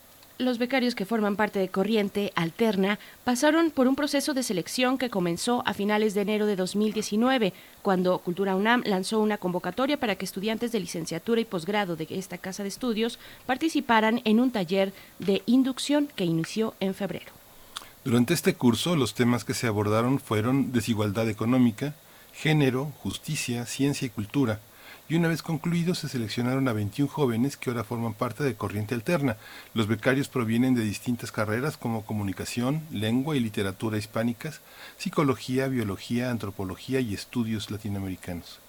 Los 0.41 0.57
becarios 0.57 0.95
que 0.95 1.05
forman 1.05 1.35
parte 1.35 1.59
de 1.59 1.69
Corriente 1.69 2.31
Alterna 2.33 2.97
pasaron 3.23 3.69
por 3.69 3.87
un 3.87 3.95
proceso 3.95 4.33
de 4.33 4.41
selección 4.41 4.97
que 4.97 5.11
comenzó 5.11 5.61
a 5.67 5.75
finales 5.75 6.15
de 6.15 6.21
enero 6.21 6.47
de 6.47 6.55
2019, 6.55 7.53
cuando 7.83 8.17
Cultura 8.17 8.55
UNAM 8.55 8.81
lanzó 8.85 9.19
una 9.19 9.37
convocatoria 9.37 9.99
para 9.99 10.15
que 10.15 10.25
estudiantes 10.25 10.71
de 10.71 10.79
licenciatura 10.79 11.41
y 11.41 11.45
posgrado 11.45 11.95
de 11.95 12.07
esta 12.09 12.39
casa 12.39 12.63
de 12.63 12.69
estudios 12.69 13.19
participaran 13.45 14.21
en 14.23 14.39
un 14.39 14.49
taller 14.49 14.93
de 15.19 15.43
inducción 15.45 16.07
que 16.15 16.25
inició 16.25 16.73
en 16.79 16.95
febrero. 16.95 17.40
Durante 18.03 18.33
este 18.33 18.55
curso, 18.55 18.95
los 18.95 19.13
temas 19.13 19.43
que 19.43 19.53
se 19.53 19.67
abordaron 19.67 20.19
fueron 20.19 20.71
desigualdad 20.71 21.29
económica, 21.29 21.93
género, 22.33 22.91
justicia, 23.03 23.65
ciencia 23.65 24.07
y 24.07 24.09
cultura 24.09 24.59
y 25.11 25.15
una 25.15 25.27
vez 25.27 25.41
concluido 25.43 25.93
se 25.93 26.07
seleccionaron 26.07 26.69
a 26.69 26.73
21 26.73 27.11
jóvenes 27.11 27.57
que 27.57 27.69
ahora 27.69 27.83
forman 27.83 28.13
parte 28.13 28.45
de 28.45 28.55
Corriente 28.55 28.95
Alterna. 28.95 29.35
Los 29.73 29.87
becarios 29.87 30.29
provienen 30.29 30.73
de 30.73 30.85
distintas 30.85 31.33
carreras 31.33 31.75
como 31.75 32.05
comunicación, 32.05 32.87
lengua 32.91 33.35
y 33.35 33.41
literatura 33.41 33.97
hispánicas, 33.97 34.61
psicología, 34.97 35.67
biología, 35.67 36.31
antropología 36.31 37.01
y 37.01 37.13
estudios 37.13 37.69
latinoamericanos. 37.71 38.61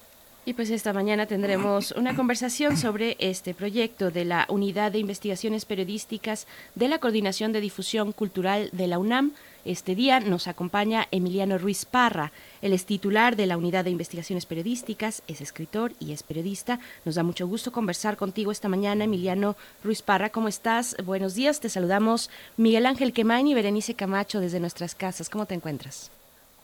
Y 0.44 0.54
pues 0.54 0.70
esta 0.70 0.92
mañana 0.92 1.26
tendremos 1.26 1.92
una 1.92 2.16
conversación 2.16 2.76
sobre 2.76 3.16
este 3.20 3.54
proyecto 3.54 4.10
de 4.10 4.24
la 4.24 4.44
Unidad 4.48 4.90
de 4.90 4.98
Investigaciones 4.98 5.64
Periodísticas 5.64 6.48
de 6.74 6.88
la 6.88 6.98
Coordinación 6.98 7.52
de 7.52 7.60
Difusión 7.60 8.10
Cultural 8.10 8.68
de 8.72 8.88
la 8.88 8.98
UNAM. 8.98 9.34
Este 9.64 9.94
día 9.94 10.18
nos 10.18 10.48
acompaña 10.48 11.06
Emiliano 11.12 11.58
Ruiz 11.58 11.84
Parra. 11.84 12.32
Él 12.60 12.72
es 12.72 12.86
titular 12.86 13.36
de 13.36 13.46
la 13.46 13.56
Unidad 13.56 13.84
de 13.84 13.90
Investigaciones 13.90 14.44
Periodísticas, 14.44 15.22
es 15.28 15.40
escritor 15.40 15.92
y 16.00 16.10
es 16.10 16.24
periodista. 16.24 16.80
Nos 17.04 17.14
da 17.14 17.22
mucho 17.22 17.46
gusto 17.46 17.70
conversar 17.70 18.16
contigo 18.16 18.50
esta 18.50 18.68
mañana, 18.68 19.04
Emiliano 19.04 19.54
Ruiz 19.84 20.02
Parra. 20.02 20.30
¿Cómo 20.30 20.48
estás? 20.48 20.96
Buenos 21.04 21.36
días. 21.36 21.60
Te 21.60 21.68
saludamos 21.68 22.30
Miguel 22.56 22.86
Ángel 22.86 23.12
Quemain 23.12 23.46
y 23.46 23.54
Berenice 23.54 23.94
Camacho 23.94 24.40
desde 24.40 24.58
nuestras 24.58 24.96
casas. 24.96 25.30
¿Cómo 25.30 25.46
te 25.46 25.54
encuentras? 25.54 26.10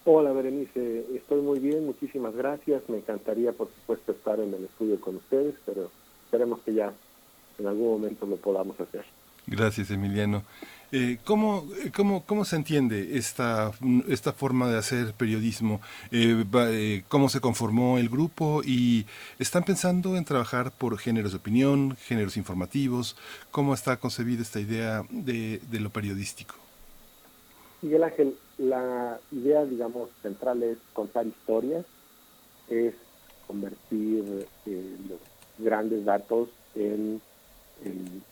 Hola 0.05 0.33
Berenice, 0.33 1.05
estoy 1.15 1.43
muy 1.43 1.59
bien, 1.59 1.85
muchísimas 1.85 2.35
gracias. 2.35 2.83
Me 2.89 2.99
encantaría, 2.99 3.53
por 3.53 3.69
supuesto, 3.69 4.13
estar 4.13 4.41
en 4.41 4.55
el 4.55 4.65
estudio 4.65 5.01
con 5.01 5.17
ustedes, 5.17 5.55
pero 5.67 5.91
esperemos 6.25 6.61
que 6.61 6.75
ya 6.75 6.93
en 7.59 7.67
algún 7.67 8.01
momento 8.01 8.27
lo 8.27 8.37
podamos 8.37 8.81
hacer. 8.81 9.05
Gracias, 9.47 9.91
Emiliano. 9.91 10.43
Eh, 10.91 11.19
¿cómo, 11.25 11.67
cómo, 11.95 12.25
cómo, 12.25 12.47
se 12.47 12.57
entiende 12.57 13.19
esta, 13.19 13.73
esta 14.09 14.33
forma 14.33 14.71
de 14.71 14.79
hacer 14.79 15.13
periodismo? 15.13 15.83
Eh, 16.11 16.45
eh, 16.55 17.03
¿Cómo 17.09 17.29
se 17.29 17.41
conformó 17.41 17.99
el 17.99 18.09
grupo? 18.09 18.63
¿Y 18.65 19.05
están 19.39 19.65
pensando 19.65 20.17
en 20.17 20.25
trabajar 20.25 20.71
por 20.71 20.97
géneros 20.99 21.33
de 21.33 21.39
opinión, 21.39 21.97
géneros 21.97 22.39
informativos? 22.39 23.17
¿Cómo 23.51 23.75
está 23.75 23.99
concebida 23.99 24.41
esta 24.41 24.61
idea 24.61 25.05
de, 25.11 25.61
de 25.71 25.81
lo 25.81 25.91
periodístico? 25.91 26.55
Miguel 27.83 28.05
Ángel, 28.05 28.35
la 28.59 29.19
idea, 29.31 29.65
digamos, 29.65 30.11
central 30.21 30.63
es 30.63 30.77
contar 30.93 31.27
historias, 31.27 31.87
es 32.69 32.93
convertir 33.47 34.47
eh, 34.67 34.97
los 35.09 35.21
grandes 35.59 36.05
datos 36.05 36.51
en, 36.75 37.23
en, 37.85 38.23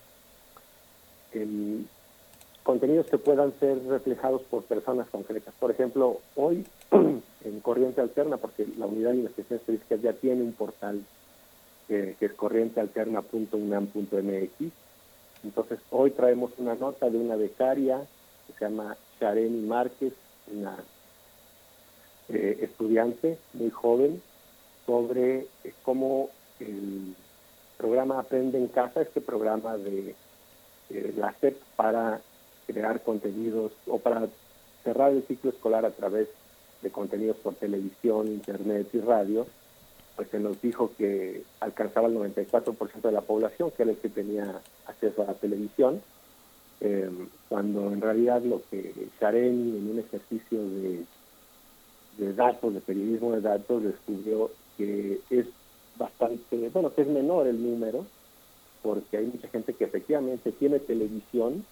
contenidos 2.63 3.07
que 3.07 3.19
puedan 3.19 3.53
ser 3.61 3.83
reflejados 3.87 4.43
por 4.43 4.65
personas 4.65 5.09
concretas. 5.09 5.55
Por 5.59 5.71
ejemplo, 5.71 6.21
hoy 6.35 6.67
en 6.91 7.61
Corriente 7.61 8.01
Alterna, 8.01 8.37
porque 8.37 8.67
la 8.77 8.87
unidad 8.87 9.13
de 9.13 9.19
investigaciones 9.19 9.61
estadísticas 9.63 10.03
ya 10.03 10.13
tiene 10.13 10.43
un 10.43 10.53
portal 10.53 11.05
que 11.87 12.17
es 12.19 12.33
corrientealterna.unam.mx. 12.33 14.73
Entonces, 15.45 15.79
hoy 15.91 16.11
traemos 16.11 16.51
una 16.59 16.75
nota 16.75 17.09
de 17.09 17.17
una 17.17 17.37
becaria 17.37 18.05
que 18.49 18.53
se 18.55 18.65
llama 18.65 18.97
Shareni 19.21 19.63
Márquez, 19.67 20.13
una 20.53 20.77
eh, 22.29 22.59
estudiante 22.63 23.39
muy 23.55 23.71
joven, 23.71 24.23
sobre 24.85 25.47
eh, 25.65 25.75
cómo 25.83 26.31
el 26.61 27.15
programa 27.77 28.19
Aprende 28.19 28.59
en 28.59 28.69
Casa, 28.69 29.03
este 29.03 29.21
programa 29.21 29.77
de 29.77 30.15
eh, 30.91 31.15
la 31.17 31.35
SEP 31.41 31.57
para 31.77 32.21
crear 32.67 33.03
contenidos 33.03 33.73
o 33.87 33.99
para 33.99 34.29
cerrar 34.85 35.13
el 35.13 35.27
ciclo 35.27 35.51
escolar 35.51 35.85
a 35.85 35.91
través 35.91 36.29
de 36.83 36.91
contenidos 36.91 37.37
por 37.39 37.55
televisión, 37.55 38.29
internet 38.29 38.89
y 38.93 39.01
radio, 39.01 39.47
pues 40.15 40.29
se 40.31 40.39
nos 40.39 40.61
dijo 40.63 40.93
que 40.97 41.43
alcanzaba 41.61 42.09
el 42.09 42.17
94% 42.17 43.01
de 43.03 43.13
la 43.13 43.21
población, 43.21 43.71
que 43.71 43.83
era 43.83 43.93
el 43.93 43.99
que 43.99 44.09
tenía 44.09 44.61
acceso 44.87 45.23
a 45.23 45.27
la 45.27 45.35
televisión, 45.35 46.01
eh, 46.81 47.11
cuando 47.49 47.93
en 47.93 48.01
realidad 48.01 48.43
lo 48.43 48.63
que 48.71 48.93
Shareni 49.21 49.79
en 49.79 49.91
un 49.91 49.99
ejercicio 49.99 50.63
de, 50.63 51.05
de 52.19 52.35
datos, 52.35 52.75
de 52.75 52.81
periodismo 52.81 53.33
de 53.33 53.41
datos, 53.41 53.83
descubrió 53.83 54.51
que 54.77 55.21
es 55.31 55.47
bastante, 55.99 56.69
bueno, 56.71 56.93
que 56.95 57.03
es 57.03 57.09
menor 57.09 57.47
el 57.47 57.63
número, 57.63 58.05
porque 58.83 59.17
hay 59.17 59.27
mucha 59.27 59.49
gente 59.49 59.73
que 59.73 59.85
efectivamente 59.85 60.53
tiene 60.53 60.79
televisión, 60.79 61.65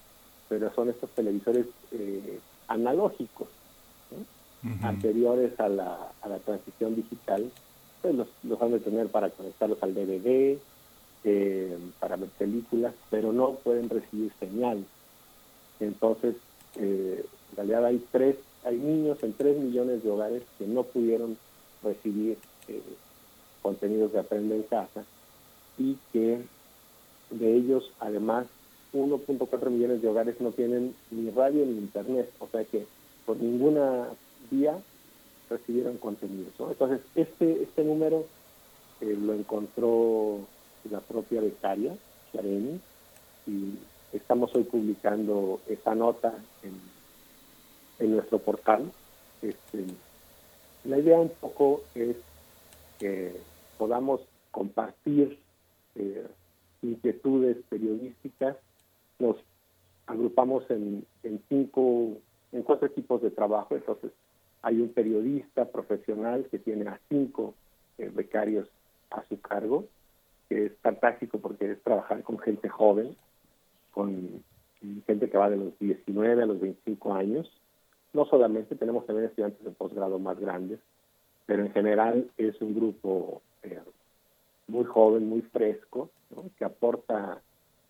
pero 0.49 0.73
son 0.75 0.89
estos 0.89 1.11
televisores 1.11 1.67
eh, 1.93 2.39
analógicos, 2.69 3.49
anteriores 4.83 5.61
a 5.61 5.69
la, 5.69 6.13
a 6.23 6.29
la 6.29 6.39
transición 6.39 6.97
digital, 6.97 7.51
pues 8.01 8.15
los, 8.15 8.29
los 8.43 8.61
han 8.63 8.73
de 8.73 8.81
tener 8.81 9.09
para 9.09 9.29
conectarlos 9.29 9.83
al 9.83 9.95
DVD, 9.95 10.59
eh, 11.25 11.77
para 12.01 12.17
ver 12.17 12.29
películas, 12.31 12.95
pero 13.11 13.33
no 13.33 13.55
pueden 13.55 13.89
recibir 13.89 14.33
señal. 14.39 14.85
Entonces, 15.81 16.37
eh, 16.77 17.25
en 17.51 17.57
realidad 17.57 17.87
hay 17.87 18.05
tres, 18.13 18.37
hay 18.65 18.77
niños 18.77 19.23
en 19.23 19.33
tres 19.33 19.57
millones 19.57 20.03
de 20.03 20.11
hogares 20.11 20.43
que 20.59 20.67
no 20.67 20.83
pudieron 20.83 21.37
recibir 21.83 22.39
eh, 22.69 22.83
contenidos 23.63 24.13
de 24.13 24.21
aprende 24.21 24.57
en 24.57 24.63
casa 24.65 25.05
y 25.79 25.97
que 26.13 26.43
de 27.31 27.55
ellos 27.55 27.91
además 28.01 28.47
1.4 28.93 29.71
millones 29.71 30.03
de 30.03 30.09
hogares 30.09 30.41
no 30.41 30.53
tienen 30.53 30.95
ni 31.11 31.31
radio 31.31 31.65
ni 31.67 31.79
internet, 31.79 32.31
o 32.39 32.49
sea 32.49 32.65
que 32.65 32.87
por 33.27 33.37
ninguna 33.37 34.09
vía 34.51 34.79
recibieron 35.51 35.97
contenidos. 35.97 36.53
Entonces, 36.59 37.01
este, 37.15 37.63
este 37.63 37.83
número 37.83 38.25
eh, 39.01 39.17
lo 39.21 39.35
encontró 39.35 40.47
la 40.91 41.01
propia 41.01 41.41
becaria, 41.41 41.97
Shareni, 42.33 42.81
y 43.47 43.79
Estamos 44.15 44.55
hoy 44.55 44.63
publicando 44.63 45.61
esta 45.67 45.93
nota 45.97 46.33
en, 46.63 48.13
nuestro 48.13 48.39
portal. 48.39 48.93
Este, 49.43 49.87
la 50.85 50.99
idea 51.01 51.19
un 51.19 51.31
poco 51.31 51.83
es 51.97 52.15
que 53.01 53.35
podamos 53.77 54.21
compartir 54.53 55.41
eh, 55.97 56.29
inquietudes 56.83 57.57
periodísticas. 57.69 58.57
Nos 59.19 59.37
agrupamos 60.07 60.63
en, 60.71 61.05
cinco, 61.49 62.13
en 62.53 62.63
cuatro 62.63 62.87
equipos 62.87 63.21
de 63.21 63.33
trabajo. 63.33 63.75
Entonces, 63.75 64.13
hay 64.63 64.81
un 64.81 64.91
periodista 64.91 65.65
profesional 65.65 66.47
que 66.53 66.61
tiene 66.61 66.89
a 66.89 67.01
cinco 67.09 67.55
eh, 67.99 68.13
becarios 68.15 68.69
a 69.11 69.25
su 69.25 69.41
cargo, 69.41 69.87
que 70.49 70.67
es 70.67 70.73
fantástico 70.83 71.39
porque 71.39 71.73
es 71.73 71.83
trabajar 71.83 72.23
con 72.23 72.39
gente 72.39 72.69
joven 72.69 73.17
con 73.95 74.43
gente 75.07 75.31
que 75.31 75.39
va 75.39 75.49
de 75.49 75.57
los 75.57 75.79
19 75.79 76.43
a 76.43 76.47
los 76.47 76.61
25 76.61 77.15
años. 77.15 77.51
No 78.13 78.27
solamente, 78.27 78.75
tenemos 78.75 79.07
también 79.07 79.29
estudiantes 79.29 79.65
de 79.65 79.71
posgrado 79.71 80.19
más 80.19 80.39
grandes, 80.39 80.81
pero 81.47 81.65
en 81.65 81.73
general 81.73 82.31
es 82.37 82.61
un 82.61 82.75
grupo 82.75 83.41
eh, 83.63 83.81
muy 84.67 84.85
joven, 84.85 85.29
muy 85.29 85.43
fresco, 85.43 86.11
que 86.59 86.65
aporta 86.65 87.41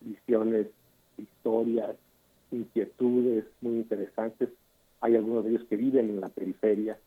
visiones, 0.01 0.67
historias, 1.17 1.95
inquietudes 2.51 3.45
muy 3.61 3.77
interesantes. 3.77 4.49
Hay 5.01 5.15
algunos 5.15 5.43
de 5.43 5.51
ellos 5.51 5.63
que 5.67 5.75
viven 5.75 6.09
en 6.09 6.21
la 6.21 6.29
periferia, 6.29 6.97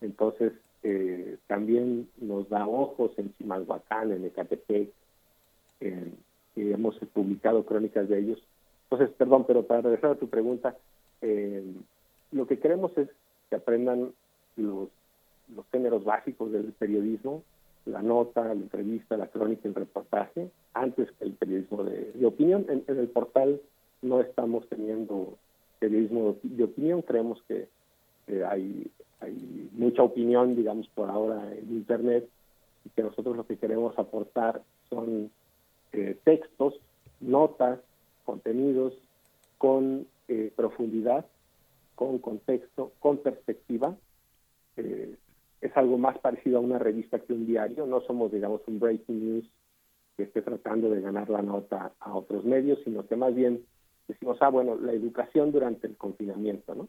entonces 0.00 0.52
eh, 0.82 1.38
también 1.46 2.08
nos 2.18 2.48
da 2.48 2.66
ojos 2.66 3.12
en 3.16 3.32
Chimalhuacán, 3.36 4.12
en 4.12 4.24
Ecatepec, 4.24 4.90
eh, 5.80 6.12
hemos 6.56 6.98
publicado 7.12 7.64
crónicas 7.64 8.08
de 8.08 8.18
ellos. 8.18 8.42
Entonces, 8.84 9.14
perdón, 9.16 9.44
pero 9.46 9.64
para 9.64 9.82
regresar 9.82 10.12
a 10.12 10.16
tu 10.16 10.28
pregunta, 10.28 10.76
eh, 11.20 11.64
lo 12.32 12.46
que 12.46 12.58
queremos 12.58 12.96
es 12.98 13.08
que 13.48 13.56
aprendan 13.56 14.12
los, 14.56 14.88
los 15.54 15.66
géneros 15.70 16.04
básicos 16.04 16.50
del 16.50 16.72
periodismo, 16.72 17.42
la 17.84 18.02
nota, 18.02 18.42
la 18.42 18.52
entrevista, 18.52 19.16
la 19.16 19.28
crónica, 19.28 19.68
el 19.68 19.74
reportaje, 19.74 20.50
antes 20.74 21.10
que 21.12 21.24
el 21.24 21.32
periodismo 21.34 21.84
de, 21.84 22.26
opinión. 22.26 22.66
En, 22.68 22.84
el 22.86 23.08
portal 23.08 23.60
no 24.02 24.20
estamos 24.20 24.68
teniendo 24.68 25.38
periodismo 25.78 26.36
de 26.42 26.64
opinión, 26.64 27.02
creemos 27.02 27.42
que 27.48 27.68
hay, 28.44 28.90
hay 29.22 29.70
mucha 29.72 30.02
opinión, 30.02 30.56
digamos, 30.56 30.88
por 30.88 31.10
ahora 31.10 31.52
en 31.52 31.70
Internet, 31.70 32.28
y 32.84 32.90
que 32.90 33.02
nosotros 33.02 33.36
lo 33.36 33.46
que 33.46 33.56
queremos 33.56 33.98
aportar 33.98 34.62
son 34.88 35.30
eh, 35.92 36.18
textos, 36.24 36.74
notas, 37.20 37.80
contenidos 38.24 38.94
con 39.58 40.06
eh, 40.28 40.52
profundidad, 40.54 41.26
con 41.94 42.18
contexto, 42.18 42.92
con 42.98 43.18
perspectiva. 43.18 43.96
Eh, 44.76 45.16
es 45.60 45.76
algo 45.76 45.98
más 45.98 46.18
parecido 46.18 46.58
a 46.58 46.60
una 46.60 46.78
revista 46.78 47.20
que 47.20 47.32
un 47.32 47.46
diario. 47.46 47.86
No 47.86 48.00
somos, 48.00 48.32
digamos, 48.32 48.62
un 48.66 48.80
breaking 48.80 49.34
news 49.34 49.50
que 50.16 50.24
esté 50.24 50.42
tratando 50.42 50.90
de 50.90 51.00
ganar 51.00 51.30
la 51.30 51.42
nota 51.42 51.92
a 52.00 52.14
otros 52.14 52.44
medios, 52.44 52.80
sino 52.84 53.06
que 53.06 53.16
más 53.16 53.34
bien 53.34 53.64
decimos, 54.08 54.38
ah, 54.40 54.48
bueno, 54.48 54.76
la 54.76 54.92
educación 54.92 55.52
durante 55.52 55.86
el 55.86 55.96
confinamiento, 55.96 56.74
¿no? 56.74 56.88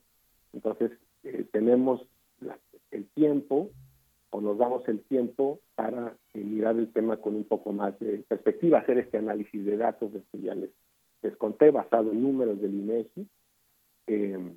Entonces, 0.53 0.91
eh, 1.23 1.45
tenemos 1.51 2.01
el 2.91 3.07
tiempo 3.09 3.69
o 4.29 4.41
nos 4.41 4.57
damos 4.57 4.87
el 4.87 5.01
tiempo 5.01 5.59
para 5.75 6.15
eh, 6.33 6.39
mirar 6.39 6.77
el 6.77 6.91
tema 6.91 7.17
con 7.17 7.35
un 7.35 7.43
poco 7.43 7.71
más 7.71 7.97
de 7.99 8.19
perspectiva, 8.27 8.79
hacer 8.79 8.97
este 8.97 9.17
análisis 9.17 9.63
de 9.63 9.77
datos 9.77 10.11
de 10.13 10.21
que 10.31 10.41
ya 10.41 10.55
les, 10.55 10.71
conté, 11.37 11.71
basado 11.71 12.11
en 12.11 12.21
números 12.21 12.59
del 12.59 12.73
INEGI. 12.73 13.27
Eh, 14.07 14.53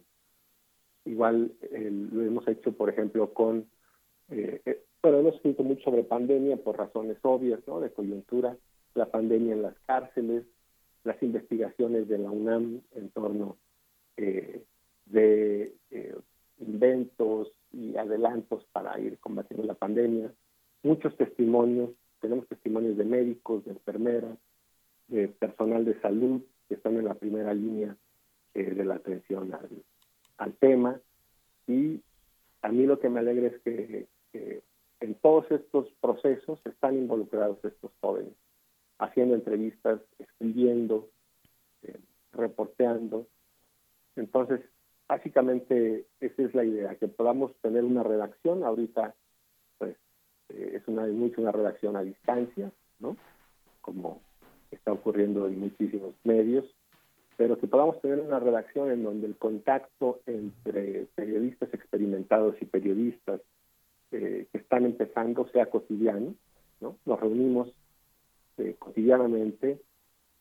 igual 1.04 1.52
lo 1.70 2.22
hemos 2.22 2.48
hecho, 2.48 2.72
por 2.72 2.88
ejemplo, 2.88 3.32
con 3.32 3.66
eh, 4.30 4.60
eh, 4.64 4.82
bueno, 5.02 5.18
hemos 5.20 5.36
escrito 5.36 5.62
mucho 5.62 5.84
sobre 5.84 6.02
pandemia 6.02 6.56
por 6.56 6.76
razones 6.76 7.18
obvias, 7.22 7.60
¿no? 7.66 7.80
De 7.80 7.90
coyuntura, 7.90 8.56
la 8.94 9.06
pandemia 9.06 9.54
en 9.54 9.62
las 9.62 9.78
cárceles, 9.86 10.44
las 11.04 11.22
investigaciones 11.22 12.08
de 12.08 12.18
la 12.18 12.30
UNAM 12.30 12.80
en 12.92 13.10
torno 13.10 13.56
eh, 14.16 14.64
de 15.04 15.74
eh, 15.90 16.16
inventos 16.58 17.52
y 17.72 17.96
adelantos 17.96 18.64
para 18.72 18.98
ir 19.00 19.18
combatiendo 19.18 19.66
la 19.66 19.74
pandemia, 19.74 20.32
muchos 20.82 21.16
testimonios, 21.16 21.90
tenemos 22.20 22.46
testimonios 22.48 22.96
de 22.96 23.04
médicos, 23.04 23.64
de 23.64 23.72
enfermeras, 23.72 24.38
de 25.08 25.28
personal 25.28 25.84
de 25.84 26.00
salud 26.00 26.42
que 26.68 26.74
están 26.74 26.96
en 26.96 27.04
la 27.04 27.14
primera 27.14 27.54
línea 27.54 27.96
de 28.54 28.84
la 28.84 28.94
atención 28.94 29.52
al, 30.38 30.54
tema 30.54 30.98
y 31.66 32.00
a 32.62 32.68
mí 32.70 32.86
lo 32.86 32.98
que 32.98 33.10
me 33.10 33.20
alegra 33.20 33.48
es 33.48 33.60
que 33.60 34.06
en 35.00 35.14
todos 35.16 35.50
estos 35.50 35.88
procesos 36.00 36.60
están 36.64 36.96
involucrados 36.96 37.62
estos 37.64 37.92
jóvenes, 38.00 38.32
haciendo 38.98 39.34
entrevistas, 39.34 40.00
escribiendo, 40.18 41.08
eh, 41.82 41.98
reporteando. 42.32 43.26
Entonces, 44.16 44.60
básicamente 45.08 46.06
esa 46.20 46.42
es 46.42 46.54
la 46.54 46.64
idea, 46.64 46.94
que 46.96 47.08
podamos 47.08 47.54
tener 47.62 47.84
una 47.84 48.02
redacción. 48.02 48.64
Ahorita, 48.64 49.14
pues, 49.78 49.96
eh, 50.50 50.72
es 50.74 50.88
una, 50.88 51.04
una 51.04 51.52
redacción 51.52 51.96
a 51.96 52.02
distancia, 52.02 52.70
¿no? 52.98 53.16
Como 53.80 54.20
está 54.70 54.92
ocurriendo 54.92 55.46
en 55.46 55.60
muchísimos 55.60 56.14
medios, 56.24 56.64
pero 57.36 57.58
que 57.58 57.66
podamos 57.66 58.00
tener 58.00 58.20
una 58.20 58.40
redacción 58.40 58.90
en 58.90 59.04
donde 59.04 59.26
el 59.26 59.36
contacto 59.36 60.20
entre 60.26 61.06
periodistas 61.14 61.72
experimentados 61.72 62.56
y 62.60 62.64
periodistas 62.64 63.40
eh, 64.12 64.46
que 64.50 64.58
están 64.58 64.86
empezando 64.86 65.48
sea 65.48 65.66
cotidiano, 65.66 66.34
¿no? 66.80 66.96
Nos 67.04 67.20
reunimos 67.20 67.68
eh, 68.58 68.74
cotidianamente 68.78 69.80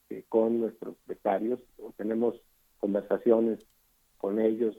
eh, 0.09 0.23
con 0.29 0.61
nuestros 0.61 0.95
becarios, 1.07 1.59
tenemos 1.97 2.35
conversaciones 2.79 3.59
con 4.17 4.39
ellos 4.39 4.77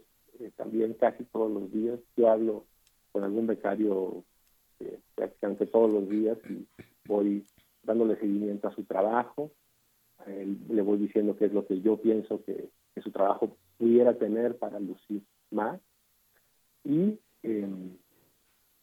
también 0.57 0.95
casi 0.95 1.25
todos 1.25 1.51
los 1.51 1.73
días. 1.73 1.99
Yo 2.17 2.31
hablo 2.31 2.67
con 3.13 3.25
algún 3.25 3.47
becario 3.47 4.25
prácticamente 5.15 5.67
todos 5.67 5.91
los 5.91 6.09
días 6.09 6.39
y 6.51 6.67
voy 7.07 7.47
dándole 7.83 8.17
seguimiento 8.17 8.69
a 8.69 8.75
su 8.75 8.85
trabajo, 8.85 9.53
le 10.27 10.83
voy 10.83 10.99
diciendo 10.99 11.37
qué 11.37 11.47
es 11.47 11.53
lo 11.53 11.67
que 11.67 11.81
yo 11.81 12.01
pienso 12.01 12.43
que, 12.45 12.71
su 13.03 13.13
trabajo 13.13 13.57
pudiera 13.77 14.17
tener 14.17 14.57
para 14.59 14.81
lucir 14.81 15.23
más. 15.51 15.79
Y 16.83 17.21
em, 17.43 17.97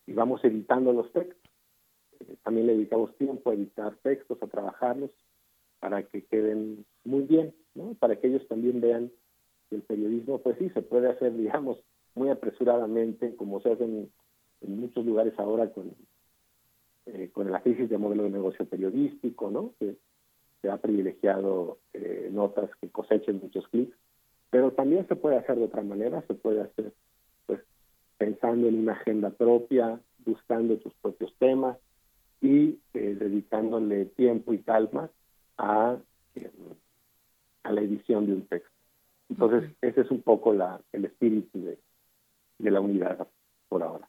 y 0.06 0.14
vamos 0.14 0.44
editando 0.44 0.94
los 0.94 1.12
textos. 1.12 1.52
Eh, 2.20 2.36
también 2.44 2.68
le 2.68 2.74
dedicamos 2.74 3.16
tiempo 3.18 3.50
a 3.50 3.54
editar 3.54 3.96
textos, 3.98 4.42
a 4.42 4.48
trabajarlos, 4.48 5.12
para 5.80 6.04
que 6.04 6.26
queden 6.26 6.86
muy 7.04 7.24
bien, 7.24 7.54
¿no? 7.76 7.94
para 7.96 8.20
que 8.20 8.28
ellos 8.28 8.48
también 8.48 8.80
vean 8.82 9.12
el 9.76 9.82
periodismo, 9.82 10.40
pues 10.40 10.58
sí, 10.58 10.70
se 10.70 10.82
puede 10.82 11.10
hacer, 11.10 11.34
digamos, 11.38 11.80
muy 12.16 12.30
apresuradamente, 12.30 13.36
como 13.36 13.62
se 13.62 13.72
hace 13.72 13.84
en, 13.84 14.12
muchos 14.62 15.06
lugares 15.06 15.38
ahora 15.38 15.70
con, 15.72 15.94
eh, 17.08 17.30
con 17.34 17.52
la 17.52 17.62
crisis 17.62 17.90
de 17.90 17.98
modelo 17.98 18.24
de 18.24 18.30
negocio 18.30 18.66
periodístico, 18.66 19.52
¿no? 19.52 19.74
que 19.78 19.98
se 20.62 20.70
ha 20.70 20.78
privilegiado 20.78 21.80
eh, 21.92 22.30
notas 22.32 22.70
que 22.80 22.90
cosechen 22.90 23.42
muchos 23.42 23.68
clics, 23.68 23.98
pero 24.50 24.72
también 24.72 25.06
se 25.10 25.18
puede 25.18 25.36
hacer 25.36 25.58
de 25.58 25.66
otra 25.66 25.82
manera, 25.82 26.24
se 26.28 26.34
puede 26.34 26.62
hacer 26.62 26.94
pensando 28.24 28.70
en 28.70 28.80
una 28.80 28.94
agenda 28.94 29.32
propia, 29.32 30.00
buscando 30.20 30.78
tus 30.78 30.94
propios 30.96 31.36
temas 31.40 31.78
y 32.40 32.80
eh, 32.94 33.16
dedicándole 33.20 34.06
tiempo 34.06 34.54
y 34.54 34.60
calma 34.60 35.10
a, 35.58 35.98
eh, 36.36 36.52
a 37.64 37.72
la 37.74 37.82
edición 37.82 38.26
de 38.26 38.34
un 38.34 38.48
texto. 38.48 38.73
Entonces, 39.34 39.72
ese 39.82 40.02
es 40.02 40.12
un 40.12 40.22
poco 40.22 40.54
la, 40.54 40.80
el 40.92 41.06
espíritu 41.06 41.60
de, 41.60 41.80
de 42.60 42.72
la 42.72 42.80
unidad 42.80 43.28
por 43.68 43.82
ahora. 43.82 44.08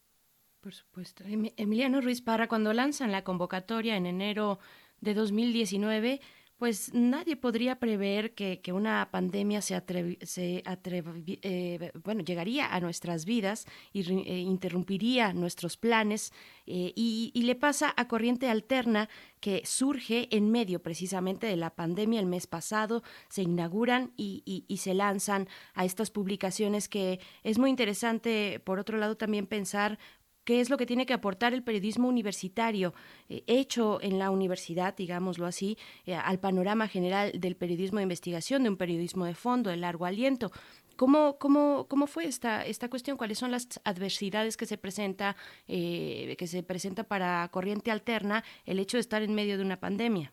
Por 0.61 0.75
supuesto. 0.75 1.25
Emiliano 1.27 2.03
Ruiz 2.03 2.21
Parra, 2.21 2.47
cuando 2.47 2.75
lanzan 2.75 3.11
la 3.11 3.25
convocatoria 3.25 3.97
en 3.97 4.05
enero 4.05 4.59
de 5.01 5.15
2019, 5.15 6.21
pues 6.64 6.94
nadie 6.94 7.37
podría 7.37 7.79
prever 7.79 8.35
que, 8.35 8.59
una 8.72 9.11
pandemia 9.11 9.61
se, 9.61 9.83
se 10.22 10.62
eh, 10.64 11.92
bueno, 12.03 12.22
llegaría 12.22 12.74
a 12.74 12.81
nuestras 12.81 13.27
vidas 13.27 13.66
y 13.92 14.00
eh, 14.11 14.38
interrumpiría 14.38 15.35
nuestros 15.35 15.77
planes 15.77 16.33
eh, 16.66 16.94
y, 16.96 17.33
le 17.35 17.55
pasa 17.55 17.92
a 17.94 18.09
Corriente 18.09 18.48
Alterna 18.48 19.11
que 19.40 19.61
surge 19.66 20.35
en 20.35 20.50
medio 20.50 20.83
precisamente 20.83 21.46
de 21.46 21.57
la 21.57 21.68
pandemia. 21.68 22.20
El 22.20 22.24
mes 22.24 22.46
pasado, 22.46 23.03
se 23.29 23.42
inauguran 23.42 24.14
y, 24.16 24.64
y 24.66 24.77
se 24.79 24.94
lanzan 24.94 25.48
a 25.74 25.85
estas 25.85 26.11
publicaciones 26.11 26.88
que 26.88 27.20
es 27.42 27.59
muy 27.59 27.68
interesante, 27.68 28.59
por 28.64 28.79
otro 28.79 28.96
lado, 28.96 29.18
también 29.18 29.46
pensar 29.46 29.98
qué 30.45 30.61
es 30.61 30.71
lo 30.71 30.77
que 30.77 30.87
tiene 30.87 31.07
que 31.07 31.15
aportar 31.15 31.53
el 31.53 31.63
periodismo 31.63 32.09
universitario, 32.09 32.95
eh, 33.29 33.43
hecho 33.47 34.01
en 34.01 34.19
la 34.19 34.31
universidad, 34.31 34.95
digámoslo 34.95 35.47
así, 35.47 35.77
eh, 36.07 36.15
al 36.15 36.39
panorama 36.39 36.89
general 36.89 37.33
del 37.35 37.57
periodismo 37.57 37.99
de 37.99 38.05
investigación, 38.05 38.63
de 38.63 38.69
un 38.69 38.77
periodismo 38.77 39.25
de 39.25 39.35
fondo, 39.35 39.71
de 39.71 39.77
largo 39.77 40.05
aliento. 40.05 40.51
¿Cómo, 40.97 41.39
cómo, 41.39 41.87
cómo 41.89 42.07
fue 42.07 42.25
esta, 42.27 42.65
esta 42.65 42.89
cuestión? 42.89 43.17
¿Cuáles 43.17 43.39
son 43.39 43.51
las 43.51 43.81
adversidades 43.85 44.57
que 44.57 44.67
se 44.67 44.79
presenta, 44.79 45.35
eh, 45.67 46.37
que 46.39 46.47
se 46.47 46.63
presenta 46.63 47.03
para 47.03 47.49
Corriente 47.49 47.91
Alterna 47.91 48.45
el 48.65 48.79
hecho 48.79 48.97
de 48.97 49.01
estar 49.01 49.23
en 49.23 49.35
medio 49.35 49.57
de 49.57 49.65
una 49.65 49.81
pandemia? 49.81 50.33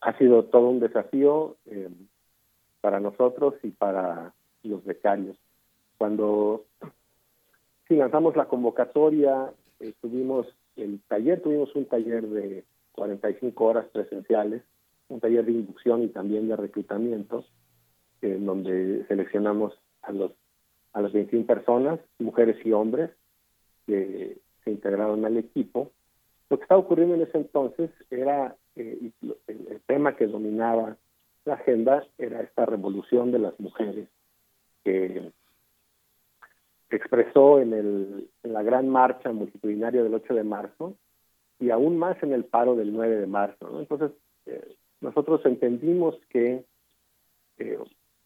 Ha 0.00 0.18
sido 0.18 0.44
todo 0.46 0.68
un 0.68 0.80
desafío 0.80 1.56
para 2.80 3.00
nosotros 3.00 3.54
y 3.62 3.70
para 3.70 4.34
los 4.62 4.84
becarios. 4.84 5.38
Cuando 5.96 6.66
Lanzamos 7.96 8.36
la 8.36 8.46
convocatoria, 8.46 9.52
tuvimos 10.00 10.46
el 10.76 11.00
taller, 11.08 11.42
tuvimos 11.42 11.74
un 11.74 11.86
taller 11.86 12.26
de 12.26 12.64
45 12.92 13.64
horas 13.64 13.86
presenciales, 13.92 14.62
un 15.08 15.20
taller 15.20 15.44
de 15.44 15.52
inducción 15.52 16.02
y 16.02 16.08
también 16.08 16.48
de 16.48 16.56
reclutamiento, 16.56 17.44
en 18.22 18.46
donde 18.46 19.04
seleccionamos 19.06 19.78
a 20.02 20.12
los 20.12 20.32
a 20.94 21.02
las 21.02 21.12
21 21.12 21.44
personas, 21.44 22.00
mujeres 22.18 22.56
y 22.64 22.72
hombres, 22.72 23.10
que 23.86 24.38
se 24.62 24.70
integraron 24.70 25.24
al 25.24 25.36
equipo. 25.36 25.90
Lo 26.48 26.56
que 26.56 26.62
estaba 26.62 26.80
ocurriendo 26.80 27.16
en 27.16 27.22
ese 27.22 27.36
entonces 27.36 27.90
era 28.10 28.56
eh, 28.76 29.10
el, 29.48 29.80
tema 29.86 30.16
que 30.16 30.26
dominaba 30.26 30.96
la 31.44 31.54
agenda 31.54 32.06
era 32.16 32.40
esta 32.40 32.64
revolución 32.64 33.32
de 33.32 33.38
las 33.40 33.58
mujeres 33.60 34.08
que 34.84 35.32
expresó 36.90 37.60
en, 37.60 37.72
el, 37.72 38.30
en 38.42 38.52
la 38.52 38.62
gran 38.62 38.88
marcha 38.88 39.32
multitudinaria 39.32 40.02
del 40.02 40.14
8 40.14 40.34
de 40.34 40.44
marzo 40.44 40.96
y 41.58 41.70
aún 41.70 41.98
más 41.98 42.22
en 42.22 42.32
el 42.32 42.44
paro 42.44 42.76
del 42.76 42.92
9 42.92 43.16
de 43.16 43.26
marzo. 43.26 43.80
Entonces, 43.80 44.12
eh, 44.46 44.76
nosotros 45.00 45.40
entendimos 45.44 46.16
que 46.30 46.64
eh, 47.58 47.78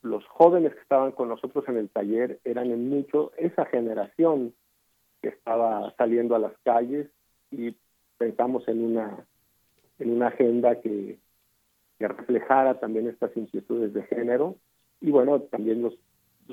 los 0.03 0.25
jóvenes 0.27 0.75
que 0.75 0.81
estaban 0.81 1.13
con 1.13 1.29
nosotros 1.29 1.65
en 1.69 1.77
el 1.77 1.89
taller 1.89 2.41
eran 2.45 2.71
en 2.71 2.89
mucho 2.89 3.33
esa 3.37 3.67
generación 3.67 4.55
que 5.21 5.29
estaba 5.29 5.93
saliendo 5.97 6.35
a 6.37 6.39
las 6.39 6.53
calles 6.65 7.09
y 7.51 7.75
pensamos 8.17 8.67
en 8.69 8.85
una 8.85 9.27
en 9.99 10.11
una 10.11 10.29
agenda 10.29 10.81
que, 10.81 11.19
reflejara 12.01 12.79
también 12.79 13.09
estas 13.09 13.37
inquietudes 13.37 13.93
de 13.93 14.05
género 14.05 14.55
y 15.01 15.11
bueno 15.11 15.41
también 15.41 15.83
los, 15.83 15.99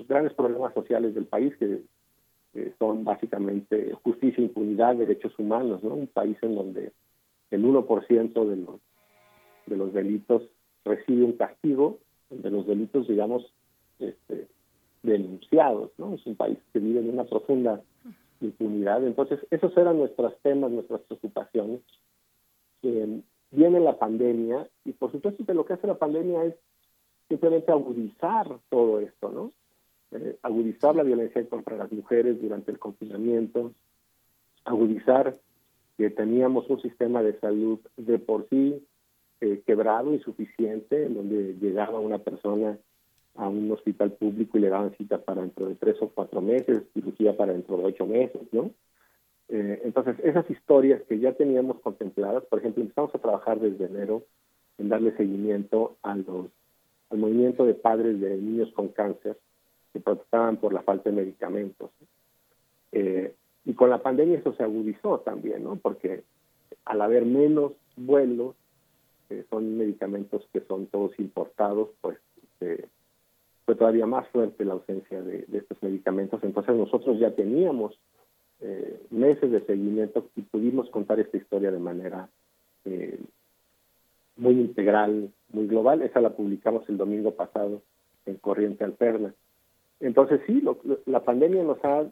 grandes 0.08 0.34
problemas 0.34 0.74
sociales 0.74 1.14
del 1.14 1.28
país 1.28 1.56
que, 1.58 1.82
son 2.80 3.04
básicamente 3.04 3.94
justicia, 4.04 4.44
impunidad, 4.44 4.96
derechos 4.96 5.38
humanos, 5.38 5.84
¿no? 5.84 5.94
Un 5.94 6.08
país 6.08 6.38
en 6.42 6.56
donde 6.56 6.92
el 7.52 7.64
1% 7.64 8.46
de 8.46 8.56
los 8.58 8.80
de 9.66 9.78
los 9.78 9.94
delitos 9.94 10.44
recibe 10.84 11.24
un 11.24 11.34
castigo 11.34 11.98
de 12.30 12.50
los 12.50 12.68
delitos, 12.68 13.08
digamos, 13.08 13.52
este, 14.00 14.48
denunciados, 15.04 15.92
¿no? 15.98 16.16
Es 16.16 16.26
un 16.26 16.36
país 16.36 16.58
que 16.74 16.80
vive 16.80 17.00
en 17.00 17.10
una 17.10 17.24
profunda 17.24 17.82
impunidad. 18.42 19.06
Entonces, 19.06 19.40
esos 19.52 19.76
eran 19.78 19.98
nuestros 19.98 20.38
temas, 20.42 20.72
nuestras 20.72 21.02
preocupaciones. 21.02 21.82
viene 23.52 23.80
la 23.80 23.98
pandemia 23.98 24.68
y 24.84 24.92
por 24.92 25.12
supuesto 25.12 25.46
que 25.46 25.54
lo 25.54 25.66
que 25.66 25.74
hace 25.74 25.88
la 25.88 25.98
pandemia 25.98 26.44
es 26.46 26.56
simplemente 27.30 27.72
agudizar 27.72 28.60
todo 28.70 29.00
esto, 29.00 29.30
¿no? 29.30 29.52
Eh, 30.16 30.38
agudizar 30.44 30.96
la 30.96 31.04
violencia 31.04 31.46
contra 31.50 31.76
las 31.76 31.92
mujeres 31.92 32.42
durante 32.42 32.72
el 32.72 32.80
confinamiento, 32.80 33.74
agudizar 34.64 35.36
que 35.98 36.10
teníamos 36.10 36.70
un 36.70 36.82
sistema 36.82 37.22
de 37.22 37.38
salud 37.40 37.80
de 37.98 38.20
por 38.20 38.48
sí 38.50 38.82
eh, 39.42 39.62
quebrado, 39.66 40.14
insuficiente, 40.14 41.06
en 41.06 41.16
donde 41.16 41.56
llegaba 41.60 42.00
una 42.00 42.20
persona 42.20 42.78
a 43.36 43.50
un 43.50 43.70
hospital 43.72 44.14
público 44.14 44.58
y 44.58 44.62
le 44.62 44.70
daban 44.70 44.96
cita 44.96 45.18
para 45.22 45.42
dentro 45.42 45.68
de 45.68 45.76
tres 45.76 45.98
o 46.02 46.10
cuatro 46.10 46.42
meses, 46.42 46.84
cirugía 46.94 47.36
para 47.36 47.52
dentro 47.52 47.78
de 47.78 47.86
ocho 47.86 48.06
meses, 48.06 48.42
¿no? 48.54 48.72
Eh, 49.50 49.82
entonces, 49.84 50.16
esas 50.24 50.50
historias 50.50 51.02
que 51.04 51.20
ya 51.20 51.34
teníamos 51.34 51.82
contempladas, 51.82 52.46
por 52.46 52.60
ejemplo, 52.60 52.82
empezamos 52.82 53.14
a 53.14 53.20
trabajar 53.20 53.60
desde 53.60 53.86
enero 53.86 54.24
en 54.78 54.90
darle 54.90 55.16
seguimiento 55.18 55.98
al 56.02 56.26
movimiento 57.12 57.66
de 57.66 57.74
padres 57.74 58.20
de 58.22 58.38
niños 58.38 58.72
con 58.74 58.90
cáncer 58.90 59.38
que 59.96 60.02
protestaban 60.02 60.58
por 60.58 60.74
la 60.74 60.82
falta 60.82 61.10
de 61.10 61.16
medicamentos. 61.16 61.90
Eh, 62.92 63.34
y 63.64 63.74
con 63.74 63.90
la 63.90 64.02
pandemia 64.02 64.40
eso 64.40 64.54
se 64.54 64.64
agudizó 64.64 65.22
también, 65.22 65.64
¿no? 65.64 65.78
Porque 65.78 66.24
al 66.84 67.02
haber 67.02 67.26
menos 67.26 67.72
vuelos, 67.96 68.56
son 69.50 69.78
medicamentos 69.78 70.48
que 70.54 70.62
son 70.62 70.88
todos 70.88 71.18
importados, 71.20 71.90
pues 72.02 72.18
eh, 72.62 72.88
fue 73.66 73.76
todavía 73.76 74.06
más 74.06 74.28
fuerte 74.30 74.66
la 74.66 74.74
ausencia 74.74 75.22
de, 75.22 75.46
estos 75.54 75.82
medicamentos. 75.82 76.44
Entonces 76.44 76.76
nosotros 76.76 77.20
ya 77.20 77.32
teníamos 77.32 77.98
eh, 78.62 79.02
meses 79.10 79.52
de 79.52 79.66
seguimiento 79.66 80.30
y 80.36 80.42
pudimos 80.42 80.90
contar 80.90 81.20
esta 81.20 81.38
historia 81.38 81.72
de 81.72 81.80
manera 81.80 82.30
eh, 82.86 83.20
muy 84.36 84.54
integral, 84.54 85.32
muy 85.50 85.68
global. 85.68 86.02
Esa 86.02 86.22
la 86.22 86.36
publicamos 86.36 86.88
el 86.90 86.98
domingo 86.98 87.32
pasado 87.32 87.82
en 88.26 88.36
Corriente 88.36 88.84
Alterna. 88.84 89.34
Entonces 90.00 90.42
sí, 90.46 90.64
la 91.06 91.24
pandemia 91.24 91.64
nos 91.64 91.84
ha 91.84 92.06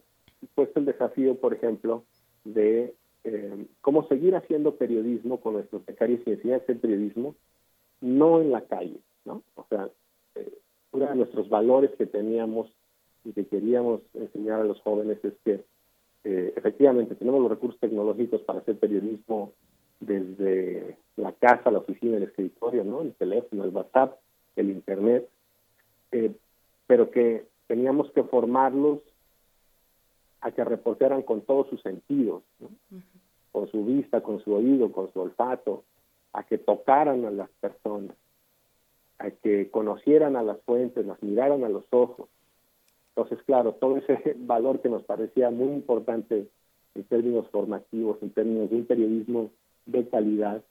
puesto 0.55 0.79
el 0.79 0.85
desafío, 0.85 1.35
por 1.35 1.53
ejemplo, 1.53 2.03
de 2.43 2.93
eh, 3.23 3.65
cómo 3.81 4.07
seguir 4.07 4.35
haciendo 4.35 4.75
periodismo 4.75 5.39
con 5.39 5.53
nuestros 5.53 5.85
becarios 5.85 6.21
y 6.25 6.31
enseñar 6.31 6.59
a 6.59 6.63
hacer 6.63 6.79
periodismo, 6.79 7.35
no 8.01 8.41
en 8.41 8.51
la 8.51 8.61
calle, 8.61 8.99
¿no? 9.25 9.43
O 9.55 9.65
sea, 9.69 9.89
eh, 10.35 10.53
uno 10.91 11.07
de 11.07 11.15
nuestros 11.15 11.49
valores 11.49 11.91
que 11.97 12.05
teníamos 12.05 12.69
y 13.23 13.31
que 13.31 13.45
queríamos 13.45 14.01
enseñar 14.13 14.59
a 14.59 14.65
los 14.65 14.81
jóvenes 14.81 15.23
es 15.23 15.33
que 15.45 15.63
eh, 16.25 16.53
efectivamente 16.55 17.15
tenemos 17.15 17.41
los 17.41 17.51
recursos 17.51 17.79
tecnológicos 17.79 18.41
para 18.41 18.59
hacer 18.59 18.77
periodismo 18.77 19.53
desde 19.99 20.97
la 21.15 21.31
casa, 21.33 21.71
la 21.71 21.79
oficina, 21.79 22.17
el 22.17 22.23
escritorio, 22.23 22.83
¿no? 22.83 23.01
El 23.01 23.13
teléfono, 23.13 23.63
el 23.63 23.69
WhatsApp, 23.69 24.19
el 24.57 24.69
Internet, 24.69 25.29
pero 26.87 27.09
que 27.09 27.45
teníamos 27.73 28.11
que 28.11 28.21
formarlos 28.21 28.99
a 30.41 30.51
que 30.51 30.63
reportaran 30.63 31.23
con 31.23 31.41
todos 31.41 31.67
sus 31.69 31.81
sentidos, 31.81 32.43
con 33.51 33.67
su 33.71 33.83
vista, 33.83 34.21
con 34.21 34.43
su 34.43 34.53
oído, 34.53 34.91
con 34.91 35.11
su 35.11 35.19
olfato, 35.19 35.83
a 36.33 36.43
que 36.43 36.59
tocaran 36.59 37.25
a 37.25 37.31
las 37.31 37.49
personas, 37.59 38.15
a 39.17 39.31
que 39.31 39.71
conocieran 39.71 40.35
a 40.35 40.43
las 40.43 40.61
fuentes, 40.61 41.03
las 41.03 41.23
miraran 41.23 41.63
a 41.63 41.69
los 41.69 41.83
ojos. 41.89 42.29
Entonces, 43.15 43.43
claro, 43.43 43.71
todo 43.73 43.97
ese 43.97 44.35
valor 44.37 44.79
que 44.79 44.89
nos 44.89 45.01
parecía 45.01 45.49
muy 45.49 45.73
importante 45.73 46.47
en 46.93 47.03
términos 47.05 47.49
formativos, 47.49 48.21
en 48.21 48.29
términos 48.29 48.69
de 48.69 48.75
un 48.75 48.85
periodismo 48.85 49.49
de 49.87 50.07
calidad, 50.09 50.61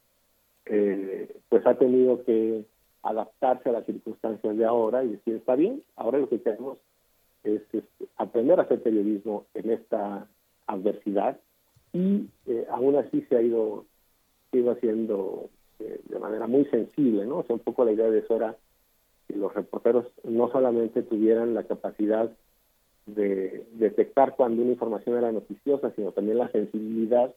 eh, 0.66 1.36
pues 1.48 1.66
ha 1.66 1.74
tenido 1.74 2.22
que 2.22 2.64
adaptarse 3.02 3.68
a 3.68 3.72
las 3.72 3.86
circunstancias 3.86 4.56
de 4.56 4.64
ahora 4.64 5.02
y 5.02 5.08
decir, 5.08 5.34
está 5.34 5.56
bien, 5.56 5.82
ahora 5.96 6.18
lo 6.18 6.28
que 6.28 6.40
queremos 6.40 6.78
es, 7.44 7.62
aprender 8.16 8.58
a 8.58 8.64
hacer 8.64 8.82
periodismo 8.82 9.46
en 9.54 9.70
esta 9.70 10.26
adversidad 10.66 11.38
y 11.92 12.26
eh, 12.46 12.66
aún 12.70 12.96
así 12.96 13.22
se 13.28 13.36
ha 13.36 13.42
ido, 13.42 13.84
haciendo 14.70 15.48
eh, 15.78 16.00
de 16.08 16.18
manera 16.18 16.46
muy 16.46 16.64
sensible, 16.66 17.26
¿no? 17.26 17.38
O 17.38 17.44
sea, 17.44 17.54
un 17.54 17.62
poco 17.62 17.84
la 17.84 17.92
idea 17.92 18.10
de 18.10 18.20
eso 18.20 18.36
era 18.36 18.56
que 19.26 19.36
los 19.36 19.52
reporteros 19.54 20.06
no 20.24 20.50
solamente 20.50 21.02
tuvieran 21.02 21.54
la 21.54 21.64
capacidad 21.64 22.30
de 23.06 23.66
detectar 23.72 24.36
cuando 24.36 24.62
una 24.62 24.72
información 24.72 25.16
era 25.16 25.32
noticiosa, 25.32 25.90
sino 25.96 26.12
también 26.12 26.38
la 26.38 26.50
sensibilidad 26.50 27.34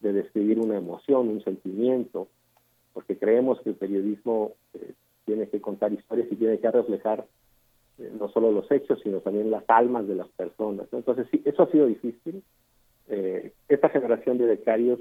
de 0.00 0.12
describir 0.12 0.58
una 0.58 0.76
emoción, 0.76 1.28
un 1.28 1.42
sentimiento, 1.42 2.28
porque 2.92 3.18
creemos 3.18 3.60
que 3.60 3.70
el 3.70 3.76
periodismo 3.76 4.52
eh, 4.74 4.92
tiene 5.24 5.48
que 5.48 5.60
contar 5.60 5.92
historias 5.92 6.28
y 6.30 6.36
tiene 6.36 6.58
que 6.58 6.70
reflejar 6.70 7.26
no 7.98 8.28
solo 8.28 8.50
los 8.50 8.70
hechos, 8.70 9.00
sino 9.02 9.20
también 9.20 9.50
las 9.50 9.64
almas 9.68 10.06
de 10.06 10.16
las 10.16 10.28
personas. 10.28 10.86
Entonces, 10.92 11.26
sí, 11.30 11.42
eso 11.44 11.62
ha 11.62 11.70
sido 11.70 11.86
difícil. 11.86 12.42
Eh, 13.08 13.52
esta 13.68 13.88
generación 13.88 14.38
de 14.38 14.46
becarios 14.46 15.00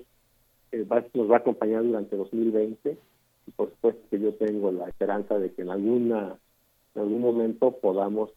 eh, 0.71 0.85
nos 1.13 1.31
va 1.31 1.35
a 1.35 1.39
acompañar 1.39 1.83
durante 1.83 2.15
2020 2.15 2.97
y 3.45 3.51
por 3.51 3.69
supuesto 3.69 4.01
que 4.09 4.19
yo 4.19 4.33
tengo 4.35 4.71
la 4.71 4.87
esperanza 4.87 5.39
de 5.39 5.51
que 5.53 5.61
en, 5.61 5.69
alguna, 5.69 6.37
en 6.95 7.01
algún 7.01 7.21
momento 7.21 7.71
podamos 7.71 8.31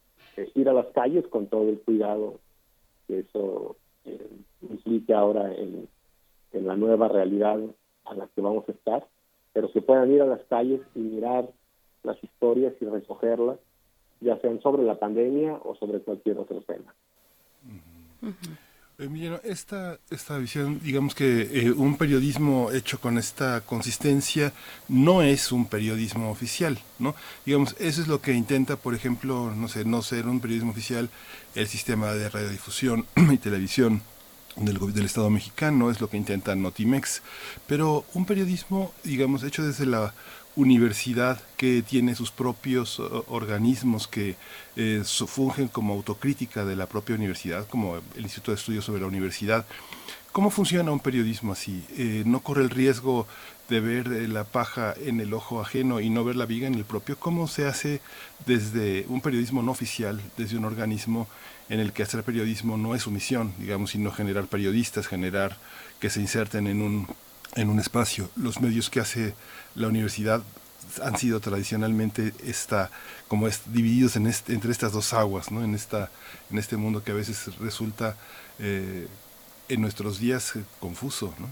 ir 0.55 0.69
a 0.69 0.73
las 0.73 0.87
calles 0.89 1.27
con 1.29 1.47
todo 1.47 1.69
el 1.69 1.81
cuidado 1.81 2.39
que 3.07 3.21
eso 3.21 3.77
implique 4.61 5.15
ahora 5.15 5.53
en, 5.55 5.89
en 6.53 6.67
la 6.67 6.77
nueva 6.77 7.09
realidad 7.09 7.59
a 8.05 8.15
la 8.15 8.29
que 8.29 8.41
vamos 8.41 8.69
a 8.69 8.73
estar, 8.73 9.07
pero 9.53 9.71
que 9.73 9.81
puedan 9.81 10.11
ir 10.13 10.23
a 10.23 10.27
las 10.27 10.43
calles 10.45 10.81
y 10.95 11.01
mirar 11.01 11.49
las 12.03 12.23
historias 12.23 12.75
y 12.81 12.85
recogerlas 12.85 13.59
ya 14.21 14.39
sean 14.41 14.61
sobre 14.61 14.83
la 14.83 14.99
pandemia 14.99 15.55
o 15.65 15.75
sobre 15.75 16.01
cualquier 16.01 16.39
otro 16.39 16.61
tema. 16.63 16.95
Emiliano, 18.99 19.39
esta, 19.45 19.99
esta 20.11 20.39
visión, 20.39 20.81
digamos 20.81 21.15
que 21.15 21.43
eh, 21.53 21.71
un 21.71 21.99
periodismo 21.99 22.71
hecho 22.73 22.99
con 22.99 23.19
esta 23.19 23.61
consistencia 23.61 24.55
no 24.89 25.21
es 25.21 25.53
un 25.53 25.67
periodismo 25.67 26.31
oficial, 26.31 26.79
¿no? 26.99 27.15
Digamos, 27.45 27.77
eso 27.79 28.01
es 28.01 28.09
lo 28.09 28.23
que 28.23 28.33
intenta, 28.33 28.77
por 28.77 28.95
ejemplo, 28.95 29.53
no 29.55 29.69
sé, 29.69 29.85
no 29.85 30.01
ser 30.01 30.27
un 30.27 30.41
periodismo 30.41 30.71
oficial 30.71 31.11
el 31.55 31.67
sistema 31.67 32.15
de 32.15 32.31
radiodifusión 32.31 33.05
y 33.31 33.37
televisión 33.37 34.01
del, 34.57 34.79
del 34.95 35.05
Estado 35.05 35.29
mexicano, 35.29 35.91
es 35.91 36.01
lo 36.01 36.09
que 36.09 36.17
intenta 36.17 36.55
Notimex, 36.55 37.21
pero 37.67 38.07
un 38.15 38.25
periodismo, 38.25 38.93
digamos, 39.05 39.43
hecho 39.43 39.63
desde 39.63 39.85
la 39.85 40.15
universidad 40.57 41.41
que 41.57 41.83
tiene 41.83 42.15
sus 42.15 42.31
propios 42.31 42.99
organismos 43.29 44.09
que 44.09 44.37
eh, 44.75 45.03
fungen 45.05 45.69
como 45.69 45.95
autocrítica 45.95 46.65
de 46.65 46.77
la 46.77 46.87
propia 46.87 47.15
universidad, 47.15 47.67
como 47.69 47.97
el 47.97 48.23
Instituto 48.23 48.51
de 48.53 48.57
Estudios 48.57 48.85
sobre 48.85 49.03
la 49.03 49.07
Universidad, 49.07 49.67
¿Cómo 50.37 50.51
funciona 50.51 50.93
un 50.93 51.01
periodismo 51.01 51.53
así? 51.53 51.83
Eh, 51.97 52.23
¿No 52.27 52.41
corre 52.41 52.63
el 52.63 52.69
riesgo 52.69 53.27
de 53.71 53.81
ver 53.81 54.09
eh, 54.09 54.29
la 54.29 54.45
paja 54.45 54.93
en 55.03 55.19
el 55.21 55.33
ojo 55.33 55.63
ajeno 55.63 55.99
y 55.99 56.11
no 56.11 56.25
ver 56.25 56.37
la 56.37 56.45
viga 56.45 56.67
en 56.67 56.75
el 56.75 56.85
propio? 56.85 57.19
¿Cómo 57.19 57.49
se 57.49 57.67
hace 57.67 58.03
desde 58.45 59.07
un 59.09 59.23
periodismo 59.23 59.63
no 59.63 59.73
oficial, 59.73 60.21
desde 60.37 60.59
un 60.59 60.67
organismo 60.67 61.27
en 61.71 61.81
el 61.81 61.95
que 61.95 62.03
hacer 62.03 62.23
periodismo 62.23 62.77
no 62.77 62.95
es 62.95 63.05
su 63.05 63.11
misión, 63.11 63.55
digamos, 63.57 63.93
sino 63.93 64.13
generar 64.13 64.47
periodistas, 64.47 65.07
generar 65.07 65.57
que 66.01 66.11
se 66.11 66.21
inserten 66.21 66.67
en 66.67 66.83
un, 66.83 67.07
en 67.57 67.71
un 67.71 67.79
espacio? 67.79 68.29
Los 68.37 68.61
medios 68.61 68.91
que 68.91 69.01
hace 69.01 69.35
la 69.75 69.89
universidad 69.89 70.43
han 71.03 71.17
sido 71.17 71.41
tradicionalmente 71.41 72.33
esta, 72.45 72.91
como 73.29 73.49
es, 73.49 73.73
divididos 73.73 74.17
en 74.17 74.27
este, 74.27 74.53
entre 74.53 74.71
estas 74.71 74.93
dos 74.93 75.13
aguas, 75.13 75.51
¿no? 75.51 75.63
en, 75.65 75.75
esta, 75.75 76.11
en 76.51 76.59
este 76.59 76.77
mundo 76.77 77.03
que 77.05 77.11
a 77.11 77.15
veces 77.15 77.59
resulta 77.59 78.17
eh, 78.61 79.07
en 79.69 79.81
nuestros 79.81 80.21
días 80.21 80.57
eh, 80.57 80.63
confuso. 80.81 81.35
¿no? 81.41 81.47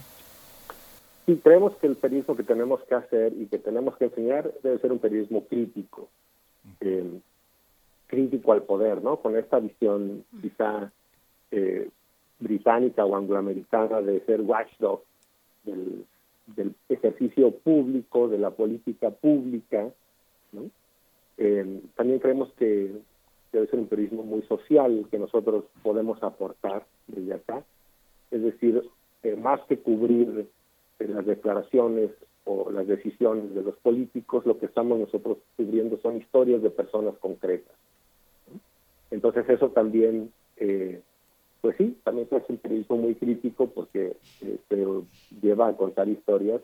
Sí, 1.25 1.39
creemos 1.43 1.75
que 1.77 1.87
el 1.87 1.95
periodismo 1.95 2.35
que 2.35 2.43
tenemos 2.43 2.81
que 2.83 2.95
hacer 2.95 3.33
y 3.33 3.47
que 3.47 3.59
tenemos 3.59 3.97
que 3.97 4.05
enseñar 4.05 4.51
debe 4.63 4.79
ser 4.79 4.91
un 4.91 4.99
periodismo 4.99 5.43
crítico, 5.45 6.07
eh, 6.79 7.19
crítico 8.07 8.53
al 8.53 8.63
poder, 8.63 9.03
¿no? 9.03 9.17
Con 9.17 9.35
esta 9.35 9.59
visión 9.59 10.23
quizá 10.41 10.91
británica 12.39 13.05
o 13.05 13.15
angloamericana 13.15 14.01
de 14.01 14.19
ser 14.25 14.41
watchdog 14.41 15.01
del, 15.65 16.05
del 16.47 16.75
ejercicio 16.89 17.51
público, 17.51 18.27
de 18.27 18.37
la 18.37 18.51
política 18.51 19.09
pública. 19.11 19.89
Eh, 21.37 21.81
también 21.95 22.19
creemos 22.19 22.51
que 22.53 22.93
debe 23.51 23.67
ser 23.67 23.79
un 23.79 23.87
periodismo 23.87 24.23
muy 24.23 24.41
social 24.43 25.05
que 25.09 25.19
nosotros 25.19 25.65
podemos 25.83 26.21
aportar 26.23 26.85
desde 27.07 27.33
acá. 27.33 27.63
Es 28.31 28.41
decir, 28.43 28.83
eh, 29.23 29.35
más 29.35 29.61
que 29.67 29.79
cubrir 29.79 30.47
eh, 30.99 31.07
las 31.07 31.25
declaraciones 31.25 32.11
o 32.45 32.69
las 32.69 32.87
decisiones 32.87 33.55
de 33.55 33.63
los 33.63 33.75
políticos, 33.77 34.45
lo 34.45 34.59
que 34.59 34.67
estamos 34.67 34.99
nosotros 34.99 35.37
cubriendo 35.57 35.97
son 36.01 36.17
historias 36.17 36.61
de 36.61 36.69
personas 36.69 37.17
concretas. 37.17 37.75
Entonces 39.09 39.49
eso 39.49 39.69
también 39.69 40.31
pues 41.65 41.77
sí, 41.77 41.97
también 42.03 42.27
es 42.29 42.43
un 42.47 42.57
periodismo 42.57 42.95
muy 42.97 43.15
crítico 43.15 43.65
porque 43.65 44.15
se 44.69 44.87
lleva 45.41 45.69
a 45.69 45.75
contar 45.75 46.07
historias 46.07 46.61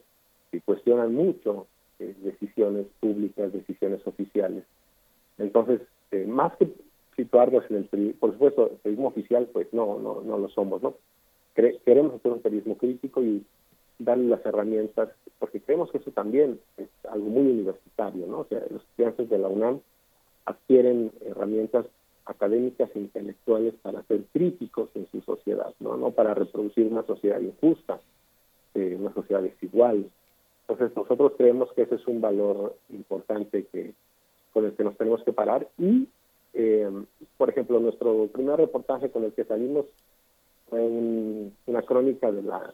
que 0.51 0.61
cuestionan 0.61 1.15
mucho 1.15 1.65
eh, 1.97 2.13
decisiones 2.21 2.85
públicas, 2.99 3.51
decisiones 3.51 4.05
oficiales. 4.05 4.63
Entonces, 5.39 5.81
eh, 6.11 6.27
más 6.27 6.55
que 6.57 6.71
situarnos 7.15 7.63
en 7.71 7.77
el 7.77 7.85
periodismo, 7.85 8.19
por 8.19 8.33
supuesto, 8.33 8.69
el 8.69 8.77
periodismo 8.77 9.07
oficial, 9.07 9.49
pues 9.51 9.73
no, 9.73 9.97
no, 9.97 10.21
no 10.21 10.37
lo 10.37 10.49
somos, 10.49 10.83
¿no? 10.83 10.93
queremos 11.55 12.13
hacer 12.13 12.31
un 12.31 12.41
periodismo 12.41 12.77
crítico 12.77 13.23
y 13.23 13.43
darle 13.97 14.25
las 14.25 14.45
herramientas, 14.45 15.09
porque 15.39 15.61
creemos 15.61 15.91
que 15.91 15.97
eso 15.97 16.11
también 16.11 16.59
es 16.77 16.89
algo 17.09 17.25
muy 17.25 17.51
universitario, 17.51 18.27
¿no? 18.27 18.41
O 18.41 18.45
sea, 18.45 18.59
los 18.69 18.83
estudiantes 18.83 19.31
de 19.31 19.39
la 19.39 19.47
UNAM 19.47 19.79
adquieren 20.45 21.11
herramientas 21.25 21.87
académicas 22.25 22.89
e 22.95 22.99
intelectuales 22.99 23.73
para 23.81 24.03
ser 24.03 24.23
críticos 24.33 24.89
en 24.95 25.07
su 25.11 25.21
sociedad, 25.21 25.73
no, 25.79 25.97
no 25.97 26.11
para 26.11 26.33
reproducir 26.33 26.87
una 26.87 27.03
sociedad 27.03 27.39
injusta, 27.39 27.99
eh, 28.73 28.97
una 28.99 29.13
sociedad 29.13 29.41
desigual. 29.41 30.09
Entonces 30.67 30.95
nosotros 30.95 31.33
creemos 31.37 31.71
que 31.73 31.83
ese 31.83 31.95
es 31.95 32.07
un 32.07 32.21
valor 32.21 32.75
importante 32.89 33.65
que 33.71 33.93
con 34.53 34.65
el 34.65 34.73
que 34.73 34.83
nos 34.83 34.97
tenemos 34.97 35.23
que 35.23 35.33
parar 35.33 35.67
y, 35.77 36.07
eh, 36.53 36.89
por 37.37 37.49
ejemplo, 37.49 37.79
nuestro 37.79 38.27
primer 38.27 38.57
reportaje 38.57 39.09
con 39.09 39.23
el 39.23 39.33
que 39.33 39.45
salimos 39.45 39.85
fue 40.69 40.81
una 41.65 41.81
crónica 41.81 42.31
de 42.31 42.43
la 42.43 42.73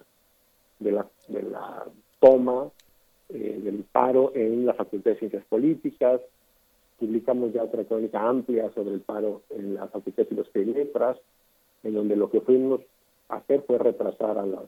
de 0.79 0.91
la, 0.91 1.07
de 1.27 1.43
la 1.43 1.85
toma 2.19 2.69
eh, 3.29 3.59
del 3.63 3.83
paro 3.91 4.31
en 4.35 4.65
la 4.65 4.73
Facultad 4.73 5.11
de 5.11 5.19
Ciencias 5.19 5.45
Políticas, 5.45 6.21
publicamos 6.99 7.53
ya 7.53 7.63
otra 7.63 7.83
crónica 7.83 8.27
amplia 8.27 8.71
sobre 8.73 8.93
el 8.93 9.01
paro 9.01 9.43
en 9.49 9.75
la 9.75 9.87
Facultad 9.87 10.23
de 10.23 10.29
Filosofía 10.29 10.63
y 10.63 11.87
en 11.87 11.93
donde 11.93 12.15
lo 12.15 12.29
que 12.29 12.41
fuimos 12.41 12.81
a 13.29 13.37
hacer 13.37 13.63
fue 13.63 13.77
las, 14.45 14.65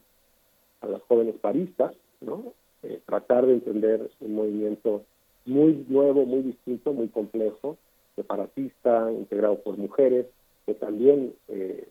a 0.80 0.86
las 0.86 1.02
jóvenes 1.02 1.36
paristas, 1.40 1.94
¿no? 2.20 2.52
Eh, 2.82 3.00
tratar 3.04 3.46
de 3.46 3.54
entender 3.54 4.10
un 4.20 4.34
movimiento 4.34 5.02
muy 5.44 5.84
nuevo, 5.88 6.24
muy 6.24 6.42
distinto, 6.42 6.92
muy 6.92 7.08
complejo, 7.08 7.76
separatista, 8.16 9.12
integrado 9.12 9.58
por 9.60 9.76
mujeres, 9.76 10.26
que 10.66 10.74
también 10.74 11.34
eh, 11.48 11.88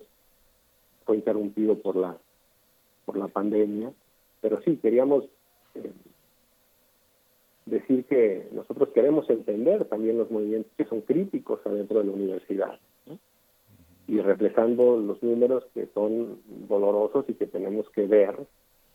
fue 1.05 1.17
interrumpido 1.17 1.77
por 1.77 1.95
la, 1.95 2.17
por 3.05 3.17
la 3.17 3.27
pandemia. 3.27 3.91
Pero 4.41 4.61
sí, 4.61 4.77
queríamos 4.77 5.25
eh, 5.75 5.91
decir 7.69 8.05
que 8.05 8.47
nosotros 8.51 8.89
queremos 8.89 9.29
entender 9.29 9.85
también 9.85 10.17
los 10.17 10.31
movimientos 10.31 10.71
que 10.77 10.85
son 10.85 11.01
críticos 11.01 11.59
adentro 11.65 11.99
de 11.99 12.05
la 12.05 12.11
universidad 12.11 12.79
y 14.07 14.19
reflejando 14.21 14.97
los 14.97 15.21
números 15.21 15.65
que 15.73 15.87
son 15.93 16.39
dolorosos 16.67 17.25
y 17.27 17.35
que 17.35 17.45
tenemos 17.45 17.89
que 17.91 18.07
ver 18.07 18.35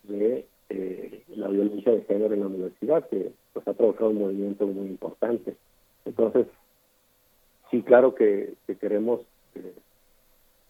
de 0.03 0.47
eh, 0.71 1.23
la 1.37 1.49
violencia 1.49 1.93
de 1.93 2.03
género 2.03 2.35
en 2.35 2.41
la 2.41 2.47
universidad 2.47 3.09
que 3.09 3.33
pues 3.53 3.67
ha 3.69 3.75
provocado 3.75 4.11
un 4.11 4.19
movimiento 4.19 4.67
muy 4.67 4.89
importante 4.89 5.57
entonces 6.05 6.47
sí 7.71 7.83
claro 7.83 8.15
que, 8.15 8.55
queremos 8.81 9.21
eh, 9.55 9.73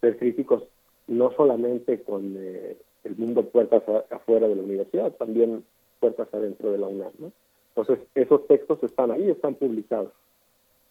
ser 0.01 0.19
críticos 0.19 0.65
no 1.07 1.33
solamente 1.33 2.03
con 2.03 2.35
eh, 2.37 2.77
el 3.05 3.17
mundo 3.17 3.47
puertas 3.47 3.83
afuera 4.11 4.47
de 4.47 4.57
la 4.57 4.63
universidad 4.63 5.13
también 5.13 5.65
puertas 6.01 6.29
adentro 6.35 6.71
de 6.71 6.79
la 6.79 6.87
UNAM 6.87 7.13
¿no? 7.19 7.33
Entonces, 7.77 8.07
esos 8.15 8.47
textos 8.47 8.83
están 8.83 9.11
ahí, 9.11 9.31
están 9.31 9.55
publicados. 9.55 10.13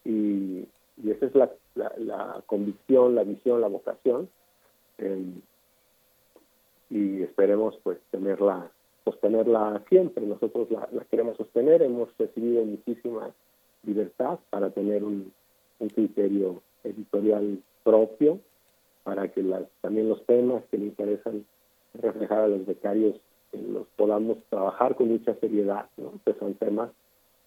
Y, 0.04 0.68
esa 1.08 1.26
es 1.26 1.36
la, 1.36 1.50
la, 1.98 2.44
convicción, 2.46 3.16
la 3.16 3.24
visión, 3.24 3.62
la 3.62 3.68
vocación. 3.68 4.30
Em, 4.98 5.42
y 6.90 7.24
esperemos 7.24 7.80
pues 7.84 7.98
tenerla, 8.12 8.70
sostenerla 9.06 9.82
siempre. 9.90 10.26
Nosotros 10.26 10.70
la, 10.70 10.88
queremos 11.10 11.38
sostener, 11.38 11.82
hemos 11.82 12.10
recibido 12.18 12.64
muchísima 12.66 13.32
libertad 13.84 14.40
para 14.50 14.70
tener 14.70 15.04
un, 15.04 15.32
un 15.80 15.90
criterio 15.90 16.62
editorial 16.84 17.60
propio, 17.84 18.40
para 19.04 19.30
que 19.30 19.42
las, 19.42 19.64
también 19.82 20.10
los 20.10 20.24
temas 20.26 20.64
que 20.70 20.78
le 20.78 20.86
interesan 20.86 21.46
reflejar 21.94 22.40
a 22.40 22.48
los 22.48 22.66
becarios 22.66 23.16
los 23.58 23.88
podamos 23.96 24.38
trabajar 24.50 24.96
con 24.96 25.10
mucha 25.10 25.36
seriedad, 25.36 25.88
¿no? 25.98 26.14
que 26.26 26.34
son 26.40 26.54
temas 26.56 26.90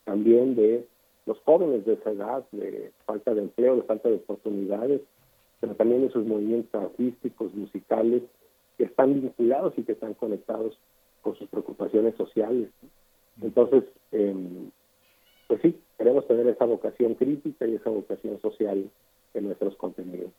también 0.05 0.55
de 0.55 0.87
los 1.27 1.38
jóvenes 1.40 1.85
de 1.85 1.95
esa 1.95 2.11
edad, 2.11 2.45
de 2.53 2.92
falta 3.05 3.35
de 3.35 3.42
empleo, 3.42 3.77
de 3.77 3.83
falta 3.83 4.09
de 4.09 4.16
oportunidades, 4.16 5.01
pero 5.61 5.75
también 5.75 6.03
de 6.03 6.12
sus 6.12 6.25
movimientos 6.25 6.81
artísticos, 6.81 7.53
musicales, 7.55 8.23
que 8.79 8.85
están 8.85 9.14
vinculados 9.14 9.75
y 9.77 9.83
que 9.83 9.92
están 9.92 10.14
conectados 10.14 10.79
con 11.23 11.35
sus 11.37 11.49
preocupaciones 11.49 12.14
sociales. 12.16 12.69
Entonces, 13.42 13.85
em, 14.12 14.71
pues 15.49 15.61
sí, 15.62 15.79
queremos 15.99 16.27
tener 16.29 16.47
esa 16.47 16.64
vocación 16.64 17.14
crítica 17.14 17.66
y 17.66 17.75
esa 17.75 17.90
vocación 17.90 18.40
social 18.40 18.88
en 19.35 19.45
nuestros 19.45 19.75
contenidos. 19.77 20.31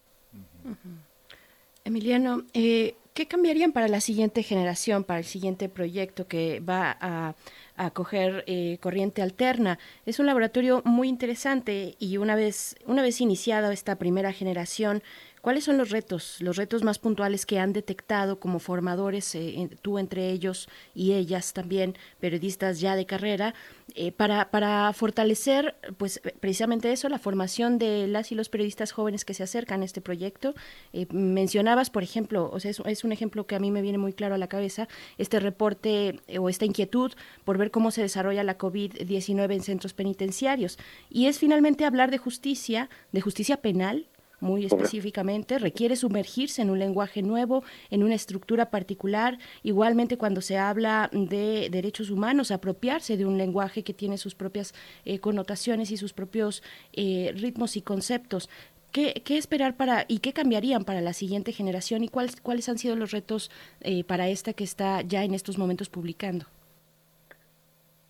Emiliano, 1.87 2.43
eh, 2.53 2.95
¿Qué 3.17 3.25
cambiarían 3.27 3.71
para 3.71 3.87
la 3.87 3.99
siguiente 3.99 4.43
generación, 4.43 5.03
para 5.03 5.17
el 5.17 5.25
siguiente 5.25 5.69
proyecto 5.69 6.27
que 6.27 6.59
va 6.59 6.95
a, 7.01 7.33
acoger 7.75 8.43
eh, 8.45 8.77
corriente 8.79 9.23
alterna? 9.23 9.79
Es 10.05 10.19
un 10.19 10.27
laboratorio 10.27 10.83
muy 10.85 11.07
interesante 11.07 11.95
y 11.97 12.17
una 12.17 12.35
vez, 12.35 12.75
una 12.85 13.01
vez 13.01 13.19
iniciada 13.19 13.73
esta 13.73 13.95
primera 13.95 14.33
generación, 14.33 15.01
¿Cuáles 15.41 15.63
son 15.63 15.77
los 15.77 15.91
retos, 15.91 16.37
los 16.41 16.57
retos 16.57 16.83
más 16.83 16.97
puntuales 16.99 17.45
que 17.45 17.59
han 17.59 17.71
detectado 17.71 18.39
como 18.39 18.59
formadores, 18.59 19.33
eh, 19.35 19.69
tú 19.81 19.99
entre 19.99 20.31
ellos 20.31 20.67
y 20.95 21.13
ellas 21.13 21.53
también, 21.53 21.95
periodistas 22.19 22.79
ya 22.79 22.95
de 22.95 23.05
carrera, 23.05 23.53
eh, 23.95 24.11
para, 24.11 24.49
para 24.49 24.91
fortalecer, 24.93 25.75
pues 25.97 26.21
precisamente 26.39 26.91
eso, 26.91 27.07
la 27.07 27.19
formación 27.19 27.77
de 27.77 28.07
las 28.07 28.31
y 28.31 28.35
los 28.35 28.49
periodistas 28.49 28.91
jóvenes 28.91 29.25
que 29.25 29.35
se 29.35 29.43
acercan 29.43 29.83
a 29.83 29.85
este 29.85 30.01
proyecto? 30.01 30.55
Eh, 30.91 31.05
mencionabas, 31.11 31.91
por 31.91 32.03
ejemplo, 32.03 32.49
o 32.51 32.59
sea, 32.59 32.71
es, 32.71 33.03
un 33.03 33.11
ejemplo 33.11 33.45
que 33.45 33.55
a 33.55 33.59
mí 33.59 33.69
me 33.69 33.81
viene 33.83 33.99
muy 33.99 34.13
claro 34.13 34.35
a 34.35 34.39
la 34.39 34.47
cabeza, 34.47 34.87
este 35.17 35.39
reporte 35.39 36.19
o 36.39 36.49
esta 36.49 36.65
inquietud 36.65 37.13
por 37.45 37.57
ver 37.57 37.69
cómo 37.69 37.91
se 37.91 38.01
desarrolla 38.01 38.43
la 38.43 38.57
COVID-19 38.57 39.53
en 39.53 39.61
centros 39.61 39.93
penitenciarios. 39.93 40.79
Y 41.09 41.27
es 41.27 41.37
finalmente 41.37 41.85
hablar 41.85 42.09
de 42.09 42.17
justicia, 42.17 42.89
de 43.11 43.21
justicia 43.21 43.57
penal, 43.57 44.07
muy 44.39 44.65
específicamente, 44.65 45.59
requiere 45.59 45.95
sumergirse 45.95 46.61
en 46.61 46.69
un 46.69 46.79
lenguaje 46.79 47.21
nuevo, 47.21 47.63
en 47.89 48.03
una 48.03 48.15
estructura 48.15 48.69
particular, 48.69 49.37
igualmente 49.63 50.17
cuando 50.17 50.41
se 50.41 50.57
habla 50.57 51.09
de 51.11 51.69
derechos 51.71 52.09
humanos, 52.09 52.51
apropiarse 52.51 53.17
de 53.17 53.25
un 53.25 53.37
lenguaje 53.37 53.83
que 53.83 53.93
tiene 53.93 54.17
sus 54.17 54.35
propias 54.35 54.73
eh, 55.05 55.19
connotaciones 55.19 55.91
y 55.91 55.97
sus 55.97 56.13
propios 56.13 56.63
eh, 56.93 57.33
ritmos 57.35 57.77
y 57.77 57.81
conceptos. 57.81 58.49
¿Qué, 58.91 59.21
esperar 59.27 59.75
para 59.75 60.05
y 60.07 60.19
qué 60.19 60.33
cambiarían 60.33 60.83
para 60.83 61.01
la 61.01 61.13
siguiente 61.13 61.51
generación 61.51 62.03
y 62.03 62.07
cuáles, 62.07 62.41
cuáles 62.41 62.67
han 62.67 62.79
sido 62.79 62.95
los 62.95 63.11
retos 63.11 63.51
eh, 63.81 64.03
para 64.03 64.27
esta 64.29 64.53
que 64.53 64.63
está 64.63 65.01
ya 65.01 65.23
en 65.23 65.33
estos 65.35 65.57
momentos 65.59 65.89
publicando? 65.89 66.45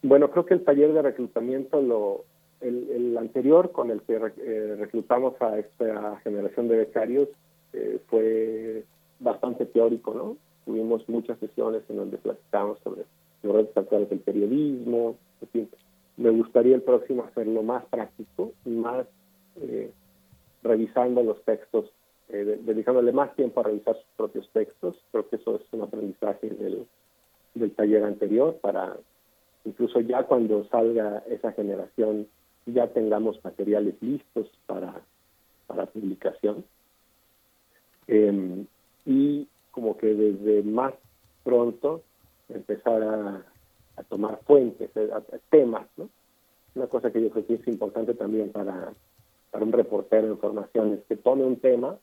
Bueno, 0.02 0.32
creo 0.32 0.46
que 0.46 0.54
el 0.54 0.64
taller 0.64 0.94
de 0.94 1.02
reclutamiento, 1.02 1.82
lo, 1.82 2.24
el, 2.62 3.18
anterior 3.18 3.72
con 3.72 3.92
el 3.92 4.02
que 4.02 4.16
eh, 4.16 4.76
reclutamos 4.76 5.40
a 5.42 5.58
esta 5.60 6.20
generación 6.24 6.68
de 6.68 6.78
becarios, 6.78 7.30
eh, 7.74 8.00
fue 8.08 8.84
bastante 9.20 9.66
teórico, 9.66 10.14
¿no? 10.14 10.38
Tuvimos 10.66 11.08
muchas 11.10 11.40
sesiones 11.40 11.84
en 11.90 11.98
donde 11.98 12.18
platicamos 12.18 12.80
sobre 12.84 13.04
los 13.44 13.56
retos 13.56 13.78
actuales 13.78 14.10
del 14.10 14.20
periodismo, 14.20 15.18
en 15.42 15.48
fin. 15.50 15.70
Me 16.18 16.32
gustaría 16.32 16.76
el 16.76 16.82
próximo 16.82 17.24
hacerlo 17.24 17.62
más 17.64 17.86
práctico, 17.86 18.52
más 18.66 19.06
eh, 19.62 19.92
revisando 20.64 21.22
los 21.24 21.42
textos, 21.44 21.92
dedicándole 22.28 23.14
más 23.14 23.34
tiempo 23.36 23.62
a 23.62 23.64
revisar 23.64 23.96
sus 23.96 24.12
propios 24.18 24.50
textos. 24.52 24.98
Creo 25.12 25.30
que 25.30 25.38
eso 25.38 25.56
es 25.56 25.62
un 25.72 25.84
aprendizaje 25.84 26.50
del, 26.50 26.86
del 27.54 27.72
taller 27.72 28.04
anterior 28.04 28.58
para 28.60 28.98
incluso 29.64 30.00
ya 30.02 30.24
cuando 30.24 30.66
salga 30.66 31.24
esa 31.30 31.52
generación 31.54 32.28
ya 32.68 32.88
tengamos 32.88 33.44
materiales 33.44 33.96
listos 34.02 34.48
para, 34.66 35.02
para 35.68 35.86
publicación. 35.86 36.64
Em, 38.08 38.66
y 39.06 39.48
como 39.72 39.98
que 39.98 40.14
desde 40.14 40.64
más 40.64 40.94
pronto 41.44 42.02
empezar 42.50 43.04
a, 43.04 43.44
tomar 44.10 44.40
fuentes, 44.46 44.92
eh, 44.96 45.10
temas, 45.50 45.88
¿no? 45.98 46.08
Una 46.76 46.86
cosa 46.86 47.12
que 47.12 47.22
yo 47.22 47.32
creo 47.32 47.48
que 47.48 47.56
es 47.56 47.68
importante 47.68 48.14
también 48.14 48.52
para, 48.52 48.94
para 49.50 49.66
un 49.66 49.72
reportero 49.72 50.28
de 50.28 50.34
información 50.34 50.94
es 50.94 51.00
que 51.06 51.16
tome 51.16 51.44
un 51.44 51.58
tema, 51.58 51.98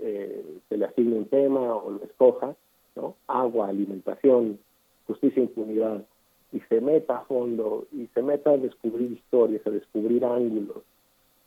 eh, 0.00 0.44
se 0.68 0.76
le 0.76 0.84
asigne 0.86 1.16
un 1.16 1.26
tema 1.26 1.74
o 1.74 1.90
lo 1.90 2.02
escoja, 2.04 2.54
¿no? 2.96 3.16
Agua, 3.26 3.68
alimentación, 3.68 4.58
justicia, 5.06 5.42
impunidad, 5.42 6.04
y 6.52 6.60
se 6.60 6.80
meta 6.80 7.18
a 7.18 7.24
fondo 7.24 7.86
y 7.92 8.06
se 8.14 8.22
meta 8.22 8.50
a 8.50 8.56
descubrir 8.56 9.12
historias, 9.12 9.66
a 9.66 9.70
descubrir 9.70 10.24
ángulos, 10.24 10.82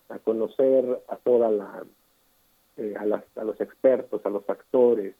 a 0.09 0.19
conocer 0.19 1.01
a 1.07 1.15
toda 1.17 1.49
la, 1.49 1.83
eh, 2.77 2.93
a, 2.97 3.43
los 3.43 3.61
expertos, 3.61 4.25
a 4.25 4.29
los 4.29 4.47
actores 4.49 5.15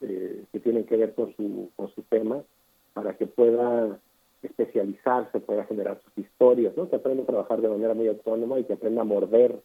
eh, 0.00 0.44
que 0.52 0.60
tienen 0.60 0.84
que 0.84 0.96
ver 0.96 1.14
con 1.14 1.34
su, 1.36 1.70
con 1.76 1.88
su 1.94 2.02
tema, 2.02 2.42
para 2.92 3.16
que 3.16 3.26
pueda 3.26 3.98
especializarse, 4.42 5.40
pueda 5.40 5.64
generar 5.64 6.00
sus 6.04 6.24
historias, 6.24 6.76
¿no? 6.76 6.88
que 6.88 6.96
aprenda 6.96 7.22
a 7.22 7.26
trabajar 7.26 7.60
de 7.60 7.68
manera 7.68 7.94
muy 7.94 8.08
autónoma 8.08 8.58
y 8.58 8.64
que 8.64 8.74
aprenda 8.74 9.02
a 9.02 9.04
morder 9.04 9.58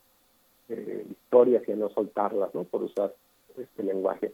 eh, 0.70 1.06
historias 1.10 1.68
y 1.68 1.74
a 1.74 1.76
no 1.76 1.90
soltarlas, 1.90 2.54
¿no? 2.56 2.64
por 2.64 2.84
usar 2.84 3.14
este 3.58 3.84
lenguaje. 3.84 4.32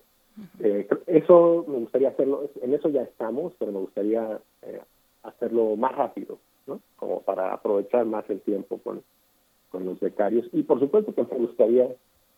eso 1.08 1.65
me 1.67 1.80
gustaría 1.80 2.10
hacerlo, 2.10 2.50
en 2.62 2.74
eso 2.74 2.88
ya 2.89 3.02
estamos, 3.02 3.54
pero 3.60 3.72
me 3.72 3.80
gustaría 3.80 4.39
hacerlo 5.23 5.75
más 5.75 5.95
rápido, 5.95 6.38
¿no? 6.67 6.79
Como 6.95 7.21
para 7.21 7.53
aprovechar 7.53 8.05
más 8.05 8.29
el 8.29 8.41
tiempo 8.41 8.77
con, 8.79 9.03
con 9.69 9.86
los 9.86 9.99
becarios. 9.99 10.47
Y 10.51 10.63
por 10.63 10.79
supuesto 10.79 11.13
que 11.13 11.23
me 11.23 11.38
gustaría 11.38 11.88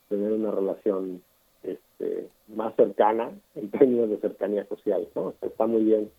tener 0.09 0.31
una 0.31 0.51
relación 0.51 1.21
este, 1.63 2.27
más 2.47 2.75
cercana 2.75 3.31
en 3.55 3.69
términos 3.71 4.09
de 4.09 4.17
cercanía 4.17 4.65
social, 4.65 5.07
¿no? 5.15 5.33
Está 5.41 5.67
muy 5.67 5.83
bien 5.83 6.11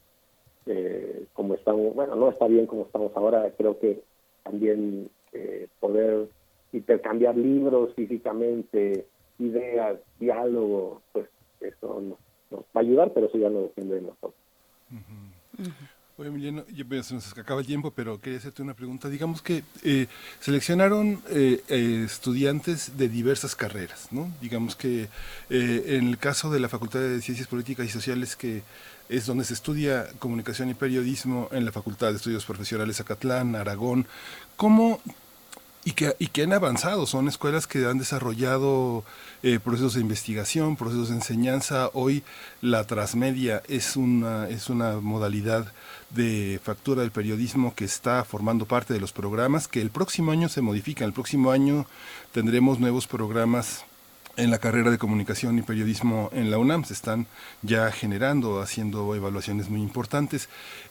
eh, 0.67 1.27
como 1.33 1.55
estamos, 1.55 1.95
bueno, 1.95 2.15
no 2.15 2.31
está 2.31 2.47
bien 2.47 2.67
como 2.67 2.83
estamos 2.83 3.11
ahora, 3.17 3.51
creo 3.57 3.79
que 3.81 4.03
también 4.45 5.11
eh, 5.33 5.67
poder 5.81 6.29
intercambiar 6.73 7.37
libros 7.37 7.93
físicamente, 7.95 9.07
ideas, 9.39 9.99
diálogo, 10.21 11.03
pues 11.13 11.27
eso 11.61 12.01
nos, 12.01 12.61
va 12.61 12.65
a 12.75 12.81
ayudar, 12.81 13.13
pero 13.13 13.27
eso 13.27 13.39
ya 13.39 13.51
no 13.51 13.61
depende 13.63 13.97
de 13.97 14.03
nosotros. 14.03 14.35
Oye, 16.19 16.29
Emiliano, 16.29 16.65
ya 16.69 17.03
se 17.03 17.15
nos 17.15 17.33
acaba 17.39 17.61
el 17.61 17.67
tiempo, 17.67 17.91
pero 17.91 18.21
quería 18.21 18.39
hacerte 18.39 18.61
una 18.61 18.75
pregunta. 18.75 19.09
Digamos 19.09 19.41
que 19.41 19.65
eh, 19.83 20.09
seleccionaron 20.41 21.23
eh, 21.31 21.63
eh, 21.69 22.03
estudiantes 22.05 22.99
de 22.99 23.09
diversas 23.09 23.57
carreras, 23.57 24.09
¿no? 24.11 24.31
Digamos 24.43 24.77
que 24.77 25.09
en 25.49 26.09
el 26.09 26.19
caso 26.19 26.51
de 26.51 26.61
la 26.61 26.69
Facultad 26.69 27.01
de 27.01 27.23
Ciencias 27.23 27.49
Políticas 27.49 27.87
y 27.87 27.89
Sociales, 27.89 28.37
que 28.37 28.63
es 29.09 29.25
donde 29.25 29.45
se 29.45 29.55
estudia 29.55 30.07
comunicación 30.19 30.69
y 30.69 30.75
periodismo 30.75 31.49
en 31.51 31.65
la 31.65 31.73
Facultad 31.73 32.11
de 32.11 32.17
Estudios 32.17 32.45
Profesionales 32.45 33.01
Acatlán, 33.01 33.57
Aragón, 33.57 34.07
¿cómo 34.57 35.01
y 35.85 35.93
que, 35.93 36.15
y 36.19 36.29
que 36.29 36.43
han 36.43 36.53
avanzado. 36.53 37.07
Son 37.07 37.29
escuelas 37.29 37.67
que 37.67 37.87
han 37.87 37.99
desarrollado 37.99 39.05
eh, 39.43 39.59
procesos 39.59 39.95
de 39.95 40.01
investigación, 40.01 40.77
procesos 40.77 41.09
de 41.09 41.17
enseñanza. 41.17 41.91
Hoy 41.93 42.23
la 42.61 42.85
transmedia 42.85 43.63
es 43.69 43.97
una, 43.97 44.49
es 44.49 44.71
una 44.71 45.01
modalidad 45.01 45.73
de 46.11 46.61
factura 46.63 47.03
del 47.03 47.11
periodismo 47.11 47.75
que 47.75 47.85
está 47.85 48.25
formando 48.25 48.67
parte 48.67 48.95
de 48.95 49.01
los 49.01 49.13
programas 49.13 49.67
que 49.69 49.81
el 49.81 49.91
próximo 49.91 50.31
año 50.33 50.49
se 50.49 50.61
modifican. 50.61 51.07
El 51.07 51.15
próximo 51.15 51.51
año 51.51 51.87
tendremos 52.33 52.79
nuevos 52.79 53.07
programas 53.07 53.85
en 54.37 54.51
la 54.51 54.59
carrera 54.59 54.91
de 54.91 54.99
comunicación 54.99 55.59
y 55.59 55.63
periodismo 55.63 56.31
en 56.33 56.51
la 56.51 56.59
UNAM. 56.59 56.85
Se 56.85 56.95
están 56.95 57.27
ya 57.63 57.91
generando, 57.91 58.61
haciendo 58.61 59.15
evaluaciones 59.15 59.69
muy 59.69 59.81
importantes. 59.83 60.49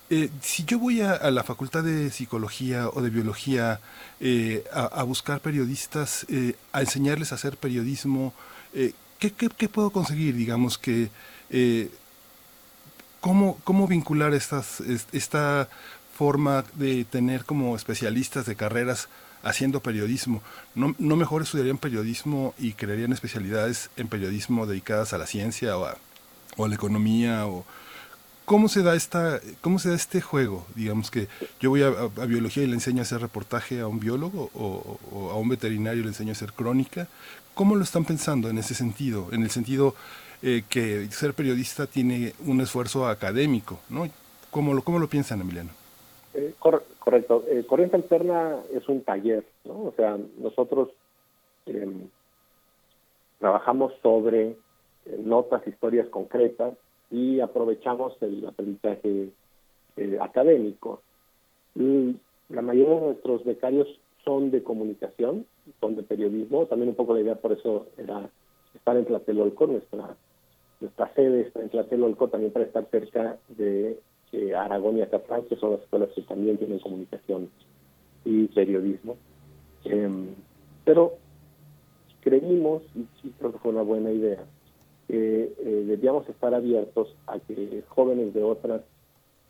Eh, 0.09 0.29
si 0.41 0.63
yo 0.65 0.79
voy 0.79 1.01
a, 1.01 1.31
la 1.31 1.43
facultad 1.43 1.83
de 1.83 2.11
psicología 2.11 2.89
o 2.89 3.01
de 3.01 3.09
biología 3.09 3.79
eh, 4.19 4.63
a, 4.73 5.03
buscar 5.03 5.39
periodistas, 5.39 6.25
eh, 6.29 6.55
a 6.71 6.81
enseñarles 6.81 7.31
a 7.31 7.35
hacer 7.35 7.57
periodismo, 7.57 8.33
¿qué, 8.73 9.31
qué, 9.31 9.69
puedo 9.69 9.91
conseguir? 9.91 10.35
Digamos 10.35 10.77
que, 10.77 11.09
¿cómo, 13.19 13.57
¿cómo 13.63 13.87
vincular 13.87 14.33
estas, 14.33 14.81
esta 15.11 15.69
forma 16.13 16.63
de 16.75 17.05
tener 17.05 17.45
como 17.45 17.75
especialistas 17.75 18.45
de 18.45 18.55
carreras 18.55 19.07
haciendo 19.43 19.81
periodismo? 19.81 20.41
¿No, 20.75 21.15
mejor 21.15 21.41
estudiarían 21.41 21.77
periodismo 21.77 22.53
y 22.59 22.73
crearían 22.73 23.13
especialidades 23.13 23.89
en 23.97 24.07
periodismo 24.07 24.65
dedicadas 24.65 25.13
a 25.13 25.17
la 25.17 25.27
ciencia 25.27 25.77
o 25.77 25.85
a, 25.85 25.97
la 26.67 26.75
economía 26.75 27.47
o 27.47 27.65
¿Cómo 28.45 28.67
se 28.67 28.83
da 28.83 28.95
esta, 28.95 29.39
cómo 29.61 29.79
se 29.79 29.89
da 29.89 29.95
este 29.95 30.19
juego? 30.19 30.67
Digamos 30.75 31.09
que 31.09 31.29
yo 31.61 31.69
voy 31.69 31.83
a, 31.83 31.91
biología 32.25 32.63
y 32.63 32.67
le 32.67 32.73
enseño 32.73 32.99
a 32.99 33.03
hacer 33.03 33.21
reportaje 33.21 33.79
a 33.79 33.87
un 33.87 33.99
biólogo 33.99 34.49
o, 34.53 35.31
a 35.31 35.35
un 35.35 35.47
veterinario 35.47 36.01
le 36.01 36.09
enseño 36.09 36.31
a 36.31 36.33
hacer 36.33 36.51
crónica. 36.51 37.07
¿Cómo 37.53 37.75
lo 37.75 37.83
están 37.83 38.03
pensando 38.03 38.49
en 38.49 38.57
ese 38.57 38.73
sentido? 38.73 39.29
En 39.31 39.43
el 39.43 39.51
sentido 39.51 39.95
eh, 40.41 40.63
que 40.67 41.07
ser 41.11 41.33
periodista 41.33 41.87
tiene 41.87 42.33
un 42.39 42.59
esfuerzo 42.59 43.07
académico, 43.07 43.79
¿no? 43.89 44.09
¿Cómo 44.49 44.73
lo, 44.73 44.83
cómo 44.83 44.99
lo 44.99 45.07
piensan, 45.07 45.39
Emiliano? 45.39 45.69
Eh, 46.33 46.53
correcto. 46.59 47.43
Eh, 47.47 47.65
Corriente 47.67 47.97
Alterna 47.97 48.61
es 48.73 48.87
un 48.87 49.01
taller, 49.03 49.43
¿no? 49.65 49.85
O 49.85 49.93
sea, 49.95 50.17
nosotros 50.37 50.89
em, 51.65 52.07
trabajamos 53.39 53.93
sobre 54.01 54.55
notas, 55.19 55.67
historias 55.67 56.07
concretas 56.07 56.75
y 57.09 57.39
aprovechamos 57.39 58.15
el 58.21 58.47
aprendizaje 58.47 59.29
eh, 59.97 60.17
académico. 60.21 61.01
la 61.75 62.61
mayoría 62.61 62.95
de 62.95 63.05
nuestros 63.07 63.43
becarios 63.43 63.87
son 64.23 64.51
de 64.51 64.63
comunicación, 64.63 65.45
son 65.79 65.95
de 65.95 66.03
periodismo, 66.03 66.65
también 66.65 66.89
un 66.89 66.95
poco 66.95 67.13
la 67.13 67.21
idea 67.21 67.35
por 67.35 67.51
eso 67.53 67.87
era 67.97 68.29
estar 68.75 68.95
en 68.95 69.05
Tlatelolco, 69.05 69.67
nuestra, 69.67 70.15
nuestra 70.79 71.13
sede 71.13 71.41
está 71.41 71.61
en 71.61 71.69
Tlatelolco 71.69 72.29
también 72.29 72.51
para 72.51 72.65
estar 72.65 72.85
cerca 72.89 73.37
de 73.49 73.99
eh, 74.31 74.55
Aragón 74.55 74.97
y 74.97 75.01
Acatlán, 75.01 75.43
que 75.43 75.55
son 75.57 75.71
las 75.71 75.81
escuelas 75.81 76.09
que 76.15 76.21
también 76.21 76.57
tienen 76.57 76.79
comunicación 76.79 77.49
y 78.25 78.47
periodismo. 78.47 79.17
Em, 79.83 80.27
pero 80.85 81.13
creímos, 82.21 82.83
y 82.95 83.29
creo 83.31 83.51
que 83.51 83.59
fue 83.59 83.71
una 83.71 83.81
buena 83.81 84.11
idea, 84.11 84.43
que 85.07 85.53
eh, 85.59 85.83
debíamos 85.87 86.27
estar 86.29 86.53
abiertos 86.53 87.13
a 87.27 87.39
que 87.39 87.83
jóvenes 87.89 88.33
de 88.33 88.43
otras 88.43 88.81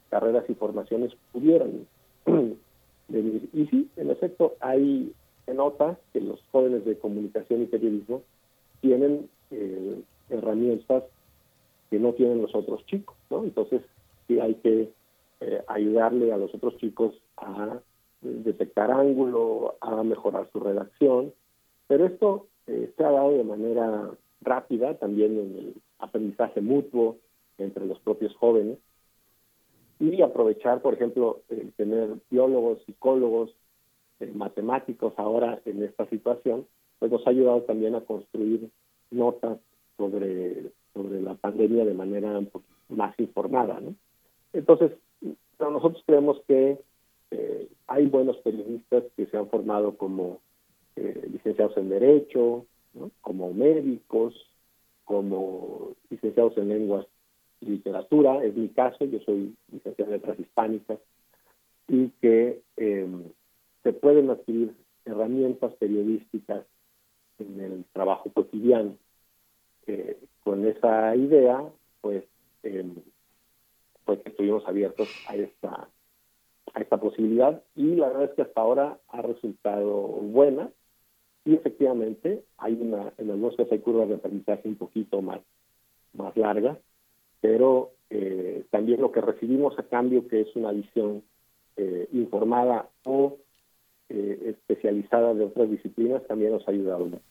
carreras 0.09 0.45
y 0.49 0.55
formaciones 0.55 1.13
pudieran 1.32 1.86
venir. 3.07 3.49
Y 3.53 3.65
sí, 3.67 3.89
en 3.97 4.09
efecto, 4.09 4.55
hay, 4.59 5.13
se 5.45 5.53
nota 5.53 5.97
que 6.13 6.21
los 6.21 6.41
jóvenes 6.51 6.86
de 6.86 6.97
comunicación 6.97 7.63
y 7.63 7.65
periodismo 7.65 8.23
tienen 8.82 9.29
eh, 9.51 10.01
herramientas 10.29 11.03
que 11.89 11.99
no 11.99 12.13
tienen 12.13 12.41
los 12.41 12.55
otros 12.55 12.86
chicos, 12.86 13.15
¿no? 13.29 13.43
Entonces, 13.43 13.82
sí 14.34 14.39
hay 14.39 14.55
que 14.55 14.91
eh, 15.41 15.63
ayudarle 15.67 16.32
a 16.32 16.38
los 16.38 16.53
otros 16.53 16.77
chicos 16.77 17.13
a 17.38 17.79
detectar 18.21 18.91
ángulo, 18.91 19.75
a 19.82 20.03
mejorar 20.03 20.49
su 20.51 20.59
redacción, 20.59 21.34
pero 21.88 22.05
esto 22.05 22.47
se 22.65 23.03
ha 23.03 23.11
dado 23.11 23.32
de 23.32 23.43
manera 23.43 24.11
rápida 24.41 24.93
también 24.95 25.38
en 25.38 25.57
el 25.57 25.75
aprendizaje 25.99 26.61
mutuo 26.61 27.17
entre 27.57 27.86
los 27.86 27.99
propios 27.99 28.36
jóvenes 28.36 28.77
y 29.99 30.21
aprovechar, 30.21 30.82
por 30.82 30.93
ejemplo, 30.95 31.41
el 31.49 31.73
tener 31.73 32.15
biólogos, 32.29 32.82
psicólogos, 32.86 33.51
eh, 34.19 34.32
matemáticos 34.34 35.13
ahora 35.17 35.61
en 35.65 35.84
esta 35.84 36.07
situación 36.07 36.67
pues 36.99 37.11
nos 37.11 37.25
ha 37.25 37.32
ayudado 37.32 37.61
también 37.63 37.95
a 37.95 38.01
construir 38.01 38.69
notas 39.09 39.57
sobre, 39.97 40.71
sobre 40.93 41.21
la 41.21 41.34
pandemia 41.36 41.86
de 41.86 41.95
manera 41.95 42.39
más 42.89 43.19
informada. 43.19 43.79
¿no? 43.79 43.95
Entonces, 44.54 44.91
nosotros 45.60 46.04
creemos 46.06 46.41
que 46.47 46.78
eh, 47.32 47.68
hay 47.88 48.06
buenos 48.08 48.38
periodistas 48.38 49.04
que 49.16 49.26
se 49.28 49.38
han 49.38 49.49
formado 49.49 49.97
como 49.97 50.39
eh, 50.95 51.30
licenciados 51.32 51.78
en 51.78 51.89
Derecho, 51.89 52.66
como 53.22 53.54
médicos, 53.54 54.34
como 55.06 55.95
licenciados 56.10 56.58
en 56.58 56.70
lenguas 56.70 57.06
y 57.62 57.68
literatura, 57.68 58.43
es 58.43 58.56
mi 58.56 58.70
caso, 58.70 59.06
yo 59.06 59.20
soy 59.20 59.56
licenciado 59.72 60.12
en 60.12 60.18
letras 60.18 60.39
hispánicas, 60.39 60.99
y 61.88 62.10
que 62.22 62.62
em, 62.78 63.24
se 63.84 63.93
pueden 63.93 64.30
adquirir 64.30 64.74
herramientas 65.06 65.74
periodísticas 65.76 66.66
en 67.39 67.60
el 67.60 67.86
trabajo 67.93 68.32
cotidiano. 68.34 68.95
Eh, 69.88 70.18
con 70.43 70.66
esa 70.66 71.16
idea, 71.16 71.64
pues, 72.02 72.24
eh, 72.64 72.86
pues 74.16 74.26
estuvimos 74.26 74.68
abiertos 74.68 75.07
a 75.28 75.38
esta, 75.38 75.88
a 76.74 76.80
esta 76.82 76.97
posibilidad 76.97 77.64
y 77.76 77.95
la 77.95 78.07
verdad 78.07 78.26
es 78.26 78.32
que 78.32 78.41
hasta 78.41 78.59
ahora 78.59 78.97
ha 79.07 79.22
resultado 79.22 79.88
buena 79.88 80.70
y 81.45 81.53
efectivamente 81.53 82.43
hay 82.57 82.74
una, 82.74 83.14
en 83.18 83.32
algunos 83.32 83.55
casos 83.55 83.72
hay 83.72 83.80
curvas 83.80 84.09
de 84.09 84.16
aprendizaje 84.16 84.68
un 84.68 84.76
poquito 84.76 85.22
más, 85.22 85.39
más 86.14 86.36
largas, 86.36 86.78
pero 87.39 87.93
eh, 88.09 88.66
también 88.70 88.99
lo 88.99 89.14
que 89.14 89.22
recibimos 89.22 89.80
a 89.80 89.84
cambio, 89.84 90.28
que 90.28 90.41
es 90.41 90.53
una 90.57 90.74
visión 90.74 91.24
eh, 91.78 92.09
informada 92.12 92.89
o 93.05 93.38
eh, 94.09 94.39
especializada 94.47 95.34
de 95.34 95.45
otras 95.45 95.72
disciplinas, 95.72 96.28
también 96.28 96.51
nos 96.51 96.68
ha 96.68 96.72
ayudado 96.72 97.05
mucho. 97.05 97.24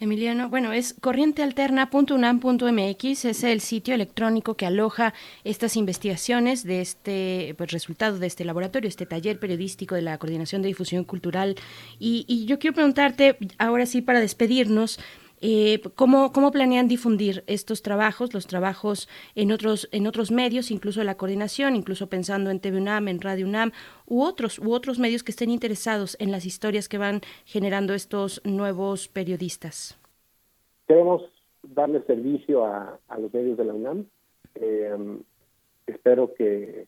Emiliano, 0.00 0.48
bueno, 0.48 0.72
es 0.72 0.94
corrientealterna.unam.mx, 1.00 3.24
es 3.24 3.42
el 3.42 3.60
sitio 3.60 3.94
electrónico 3.94 4.54
que 4.54 4.64
aloja 4.64 5.12
estas 5.42 5.76
investigaciones 5.76 6.62
de 6.62 6.80
este 6.80 7.56
pues, 7.58 7.72
resultado 7.72 8.20
de 8.20 8.28
este 8.28 8.44
laboratorio, 8.44 8.88
este 8.88 9.06
taller 9.06 9.40
periodístico 9.40 9.96
de 9.96 10.02
la 10.02 10.16
Coordinación 10.18 10.62
de 10.62 10.68
Difusión 10.68 11.02
Cultural. 11.02 11.56
Y, 11.98 12.24
y 12.28 12.46
yo 12.46 12.60
quiero 12.60 12.74
preguntarte, 12.74 13.38
ahora 13.58 13.86
sí, 13.86 14.00
para 14.00 14.20
despedirnos, 14.20 15.00
eh, 15.40 15.80
¿cómo, 15.94 16.32
¿Cómo 16.32 16.50
planean 16.50 16.88
difundir 16.88 17.44
estos 17.46 17.82
trabajos, 17.82 18.34
los 18.34 18.46
trabajos 18.46 19.08
en 19.34 19.52
otros, 19.52 19.88
en 19.92 20.06
otros 20.06 20.30
medios, 20.30 20.70
incluso 20.70 21.02
la 21.04 21.16
coordinación, 21.16 21.76
incluso 21.76 22.08
pensando 22.08 22.50
en 22.50 22.60
TV 22.60 22.78
UNAM, 22.78 23.08
en 23.08 23.20
Radio 23.20 23.46
UNAM, 23.46 23.72
u 24.06 24.22
otros, 24.22 24.58
u 24.58 24.72
otros 24.72 24.98
medios 24.98 25.22
que 25.22 25.32
estén 25.32 25.50
interesados 25.50 26.16
en 26.20 26.32
las 26.32 26.46
historias 26.46 26.88
que 26.88 26.98
van 26.98 27.20
generando 27.44 27.94
estos 27.94 28.40
nuevos 28.44 29.08
periodistas? 29.08 29.98
Queremos 30.86 31.22
darle 31.62 32.02
servicio 32.02 32.64
a, 32.64 32.98
los 33.18 33.32
medios 33.32 33.56
de 33.58 33.64
la 33.64 33.74
UNAM. 33.74 34.06
Eh, 34.54 35.18
espero 35.86 36.34
que 36.34 36.86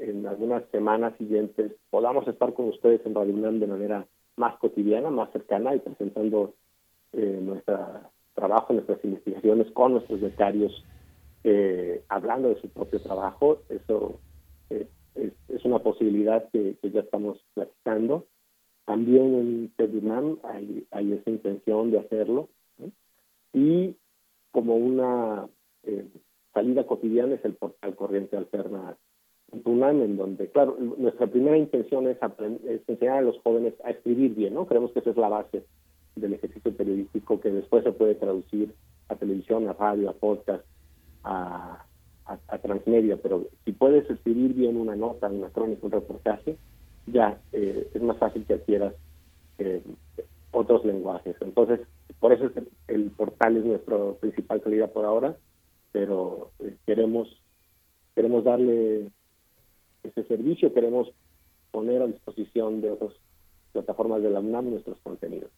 en 0.00 0.26
algunas 0.26 0.62
semanas 0.70 1.14
siguientes 1.18 1.72
podamos 1.90 2.26
estar 2.28 2.54
con 2.54 2.68
ustedes 2.68 3.04
en 3.04 3.14
Radio 3.14 3.34
UNAM 3.34 3.60
de 3.60 3.66
manera 3.66 4.06
más 4.36 4.56
cotidiana, 4.58 5.10
más 5.10 5.30
cercana 5.32 5.74
y 5.74 5.80
presentando 5.80 6.54
eh, 7.12 7.40
nuestro 7.42 7.78
trabajo, 8.34 8.72
nuestras 8.72 9.04
investigaciones 9.04 9.70
con 9.72 9.92
nuestros 9.92 10.20
becarios, 10.20 10.84
eh, 11.44 12.04
hablando 12.08 12.48
de 12.48 12.60
su 12.60 12.68
propio 12.68 13.00
trabajo. 13.00 13.62
Eso 13.68 14.20
es, 14.68 15.64
una 15.64 15.80
posibilidad 15.80 16.48
que, 16.50 16.76
ya 16.82 17.00
estamos 17.00 17.44
platicando. 17.54 18.26
También 18.86 19.34
en 19.34 19.72
TEDUNAM 19.76 20.38
hay, 20.42 20.86
hay 20.90 21.12
esa 21.12 21.30
intención 21.30 21.90
de 21.90 21.98
hacerlo. 21.98 22.48
Y 23.52 23.96
como 24.52 24.76
una 24.76 25.48
eh, 25.82 26.06
salida 26.54 26.86
cotidiana 26.86 27.34
es 27.34 27.44
el 27.44 27.54
portal 27.54 27.94
Corriente 27.94 28.36
Alterna 28.36 28.96
UNAM, 29.64 30.02
en 30.02 30.16
donde, 30.16 30.48
claro, 30.48 30.76
nuestra 30.78 31.26
primera 31.26 31.58
intención 31.58 32.06
es, 32.06 32.18
es 32.68 32.88
enseñar 32.88 33.18
a 33.18 33.22
los 33.22 33.38
jóvenes 33.40 33.74
a 33.84 33.90
escribir 33.90 34.34
bien, 34.34 34.54
¿no? 34.54 34.66
Creemos 34.66 34.92
que 34.92 35.00
esa 35.00 35.10
es 35.10 35.16
la 35.16 35.28
base 35.28 35.64
del 36.20 36.34
ejercicio 36.34 36.74
periodístico 36.76 37.40
que 37.40 37.50
después 37.50 37.84
se 37.84 37.92
puede 37.92 38.14
traducir 38.14 38.74
a 39.08 39.16
televisión, 39.16 39.68
a 39.68 39.72
radio, 39.72 40.10
a 40.10 40.14
podcast, 40.14 40.64
a, 41.24 41.86
transmedia, 42.62 43.16
pero 43.16 43.46
si 43.64 43.72
puedes 43.72 44.08
escribir 44.08 44.54
bien 44.54 44.76
una 44.76 44.94
nota, 44.94 45.28
una 45.28 45.48
crónica, 45.48 45.86
un 45.86 45.92
reportaje, 45.92 46.56
ya 47.06 47.40
eh, 47.52 47.90
es 47.92 48.02
más 48.02 48.18
fácil 48.18 48.44
que 48.44 48.54
adquieras 48.54 48.94
eh, 49.58 49.82
otros 50.52 50.84
lenguajes. 50.84 51.34
Entonces, 51.40 51.80
por 52.20 52.32
eso 52.32 52.50
el 52.86 53.10
portal 53.10 53.56
es 53.56 53.64
nuestra 53.64 53.96
principal 54.20 54.62
salida 54.62 54.86
por 54.88 55.04
ahora, 55.04 55.36
pero 55.90 56.52
eh, 56.60 56.76
queremos 56.86 57.28
queremos 58.14 58.44
darle 58.44 59.10
ese 60.02 60.24
servicio, 60.24 60.74
queremos 60.74 61.10
poner 61.70 62.02
a 62.02 62.06
disposición 62.06 62.80
de 62.80 62.90
otras 62.90 63.12
plataformas 63.72 64.22
de 64.22 64.30
la 64.30 64.40
UNAM 64.40 64.70
nuestros 64.70 64.98
contenidos. 65.00 65.50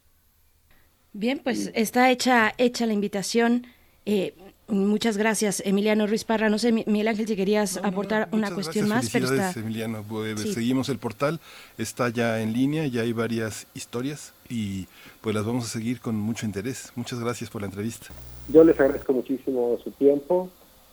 Bien, 1.12 1.40
pues 1.42 1.70
está 1.74 2.10
hecha, 2.10 2.54
hecha 2.56 2.86
la 2.86 2.94
invitación. 2.94 3.66
Eh, 4.06 4.34
muchas 4.66 5.18
gracias, 5.18 5.62
Emiliano 5.64 6.06
Ruiz 6.06 6.24
Parra. 6.24 6.48
No 6.48 6.58
sé, 6.58 6.72
Miguel 6.72 7.08
Ángel, 7.08 7.26
si 7.26 7.36
querías 7.36 7.76
aportar 7.76 8.28
una 8.32 8.52
cuestión 8.54 8.88
más. 8.88 9.10
Pero 9.10 9.26
está... 9.26 9.52
Emiliano. 9.58 10.04
Pues, 10.08 10.40
seguimos 10.54 10.88
el 10.88 10.98
portal, 10.98 11.38
está 11.76 12.08
ya 12.08 12.40
en 12.40 12.52
línea, 12.52 12.86
ya 12.86 13.02
hay 13.02 13.12
varias 13.12 13.66
historias 13.74 14.32
y 14.48 14.86
pues 15.20 15.34
las 15.34 15.44
vamos 15.44 15.66
a 15.66 15.68
seguir 15.68 16.00
con 16.00 16.16
mucho 16.16 16.46
interés. 16.46 16.92
Muchas 16.96 17.20
gracias 17.20 17.50
por 17.50 17.60
la 17.60 17.66
entrevista. 17.66 18.06
Yo 18.48 18.64
les 18.64 18.78
agradezco 18.80 19.12
muchísimo 19.12 19.78
su 19.84 19.90
tiempo 19.92 20.48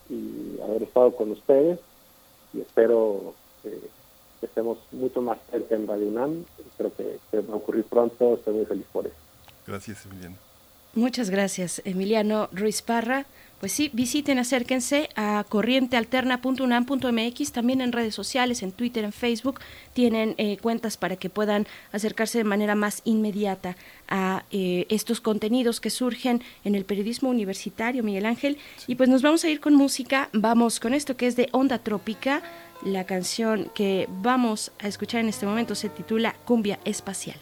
y 0.10 0.60
haber 0.62 0.84
estado 0.84 1.16
con 1.16 1.32
ustedes 1.32 1.80
y 2.54 2.60
espero 2.62 3.34
que 3.64 3.80
estemos 4.42 4.78
mucho 4.92 5.22
más 5.22 5.38
cerca 5.50 5.76
en 5.76 5.88
Radio 5.88 6.08
UNAM. 6.08 6.44
Creo 6.78 6.92
que, 6.96 7.20
va 7.40 7.54
a 7.54 7.58
ocurrir 7.58 7.86
pronto. 7.86 8.36
Estoy 8.36 8.54
muy 8.54 8.66
feliz 8.66 8.86
por 8.92 9.08
eso. 9.08 9.29
Gracias, 9.70 10.06
Emiliano. 10.08 10.36
Muchas 10.96 11.30
gracias, 11.30 11.84
Emiliano 11.86 12.50
Ruiz 12.52 12.82
Parra. 12.82 13.28
Pues 13.60 13.72
sí, 13.72 13.92
visiten, 13.94 14.40
acérquense 14.40 15.10
a 15.16 15.46
corrientealterna.unam.mx, 15.48 17.52
también 17.52 17.82
en 17.82 17.92
redes 17.92 18.16
sociales, 18.16 18.64
en 18.64 18.72
Twitter, 18.72 19.04
en 19.04 19.12
Facebook, 19.12 19.60
tienen 19.94 20.34
eh, 20.38 20.58
cuentas 20.58 20.98
para 20.98 21.18
que 21.18 21.30
puedan 21.30 21.68
acercarse 21.92 22.40
de 22.40 22.46
manera 22.46 22.74
más 22.74 23.04
inmediata 23.04 23.76
a 24.08 24.44
eh, 24.52 24.88
estos 24.90 25.22
contenidos 25.22 25.80
que 25.80 25.92
surgen 25.92 26.42
en 26.64 26.74
el 26.74 26.86
periodismo 26.86 27.30
universitario, 27.30 28.02
Miguel 28.02 28.26
Ángel. 28.26 28.58
Y 28.88 28.96
pues 28.96 29.08
nos 29.10 29.22
vamos 29.22 29.44
a 29.44 29.50
ir 29.50 29.60
con 29.60 29.76
música, 29.76 30.30
vamos 30.34 30.80
con 30.80 30.96
esto 30.96 31.16
que 31.16 31.28
es 31.28 31.36
de 31.36 31.48
Onda 31.52 31.78
Trópica, 31.78 32.42
la 32.84 33.04
canción 33.04 33.70
que 33.76 34.08
vamos 34.10 34.72
a 34.80 34.88
escuchar 34.88 35.22
en 35.22 35.30
este 35.30 35.46
momento 35.46 35.76
se 35.76 35.90
titula 35.90 36.34
Cumbia 36.46 36.80
Espacial. 36.86 37.38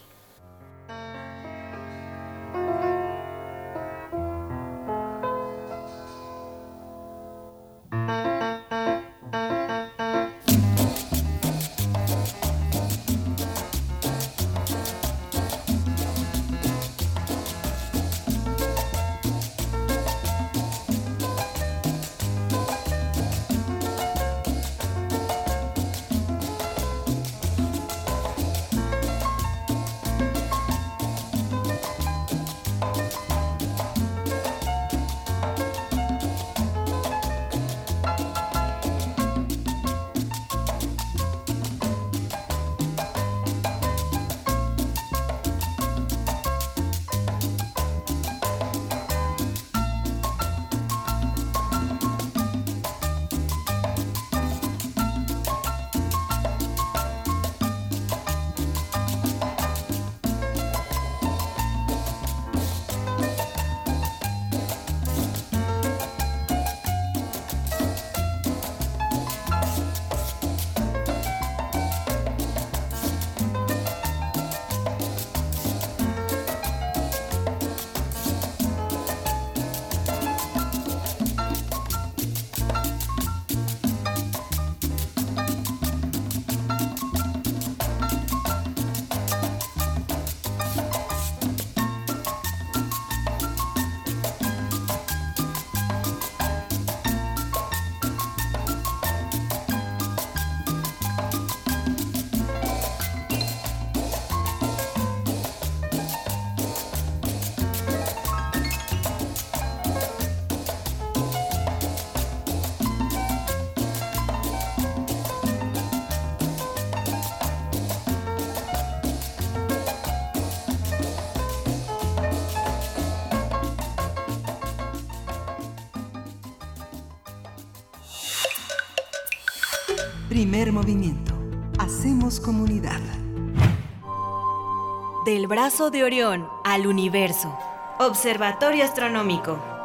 Brazo 135.68 135.92
de 135.92 136.06
Orión 136.06 136.50
al 136.64 136.88
universo. 136.88 137.54
Observatorio 138.00 138.86
Astronómico. 138.86 139.77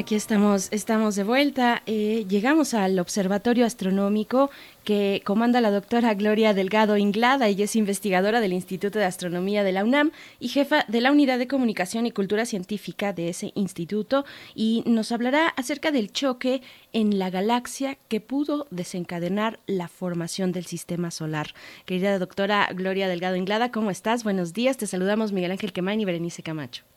Aquí 0.00 0.14
estamos, 0.14 0.68
estamos 0.72 1.14
de 1.14 1.24
vuelta. 1.24 1.82
Eh, 1.84 2.24
llegamos 2.26 2.72
al 2.72 2.98
Observatorio 2.98 3.66
Astronómico 3.66 4.50
que 4.82 5.20
comanda 5.26 5.60
la 5.60 5.70
doctora 5.70 6.14
Gloria 6.14 6.54
Delgado 6.54 6.96
Inglada. 6.96 7.48
Ella 7.48 7.66
es 7.66 7.76
investigadora 7.76 8.40
del 8.40 8.54
Instituto 8.54 8.98
de 8.98 9.04
Astronomía 9.04 9.62
de 9.62 9.72
la 9.72 9.84
UNAM 9.84 10.10
y 10.38 10.48
jefa 10.48 10.86
de 10.88 11.02
la 11.02 11.12
Unidad 11.12 11.38
de 11.38 11.46
Comunicación 11.46 12.06
y 12.06 12.12
Cultura 12.12 12.46
Científica 12.46 13.12
de 13.12 13.28
ese 13.28 13.52
instituto 13.54 14.24
y 14.54 14.82
nos 14.86 15.12
hablará 15.12 15.48
acerca 15.48 15.92
del 15.92 16.10
choque 16.10 16.62
en 16.94 17.18
la 17.18 17.28
galaxia 17.28 17.98
que 18.08 18.22
pudo 18.22 18.68
desencadenar 18.70 19.60
la 19.66 19.88
formación 19.88 20.50
del 20.50 20.64
sistema 20.64 21.10
solar. 21.10 21.54
Querida 21.84 22.18
doctora 22.18 22.70
Gloria 22.74 23.06
Delgado 23.06 23.36
Inglada, 23.36 23.70
¿cómo 23.70 23.90
estás? 23.90 24.24
Buenos 24.24 24.54
días. 24.54 24.78
Te 24.78 24.86
saludamos 24.86 25.32
Miguel 25.32 25.52
Ángel 25.52 25.74
Quemain 25.74 26.00
y 26.00 26.06
Berenice 26.06 26.42
Camacho. 26.42 26.89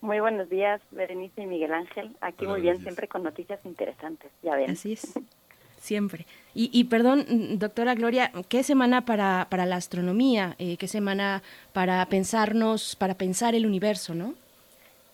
Muy 0.00 0.20
buenos 0.20 0.48
días, 0.48 0.80
Berenice 0.92 1.42
y 1.42 1.46
Miguel 1.46 1.74
Ángel. 1.74 2.14
Aquí 2.20 2.46
muy 2.46 2.60
bien, 2.60 2.80
siempre 2.80 3.08
con 3.08 3.24
noticias 3.24 3.58
interesantes, 3.64 4.30
ya 4.42 4.54
ven. 4.54 4.70
Así 4.70 4.92
es, 4.92 5.18
siempre. 5.78 6.24
Y, 6.54 6.70
y 6.72 6.84
perdón, 6.84 7.24
doctora 7.58 7.94
Gloria, 7.94 8.30
¿qué 8.48 8.62
semana 8.62 9.04
para, 9.04 9.48
para 9.50 9.66
la 9.66 9.76
astronomía? 9.76 10.54
Eh, 10.58 10.76
¿Qué 10.76 10.86
semana 10.86 11.42
para 11.72 12.04
pensarnos, 12.06 12.94
para 12.94 13.14
pensar 13.14 13.56
el 13.56 13.66
universo, 13.66 14.14
no? 14.14 14.34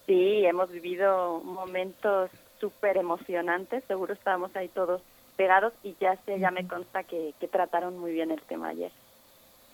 Sí, 0.07 0.45
hemos 0.45 0.71
vivido 0.71 1.41
momentos 1.41 2.31
súper 2.61 2.99
emocionantes, 2.99 3.85
seguro 3.85 4.13
estábamos 4.13 4.55
ahí 4.55 4.69
todos 4.69 5.01
pegados 5.37 5.73
y 5.83 5.97
ya 5.99 6.17
sé, 6.25 6.39
ya 6.39 6.51
me 6.51 6.67
consta 6.69 7.05
que, 7.05 7.33
que 7.41 7.49
trataron 7.49 7.99
muy 7.99 8.13
bien 8.13 8.31
el 8.31 8.41
tema 8.43 8.69
ayer. 8.69 8.93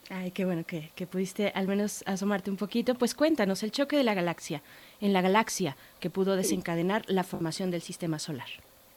Ay, 0.08 0.32
qué 0.32 0.44
bueno 0.44 0.64
que, 0.64 0.90
que, 0.96 1.06
pudiste 1.06 1.52
al 1.54 1.68
menos 1.68 2.02
asomarte 2.06 2.50
un 2.50 2.56
poquito. 2.56 2.96
Pues 2.96 3.14
cuéntanos, 3.14 3.62
el 3.62 3.70
choque 3.70 3.96
de 3.96 4.02
la 4.02 4.14
galaxia, 4.14 4.60
en 5.00 5.12
la 5.12 5.22
galaxia 5.22 5.76
que 6.00 6.10
pudo 6.10 6.36
desencadenar 6.36 7.02
la 7.08 7.24
formación 7.24 7.70
del 7.70 7.80
sistema 7.80 8.18
solar. 8.18 8.48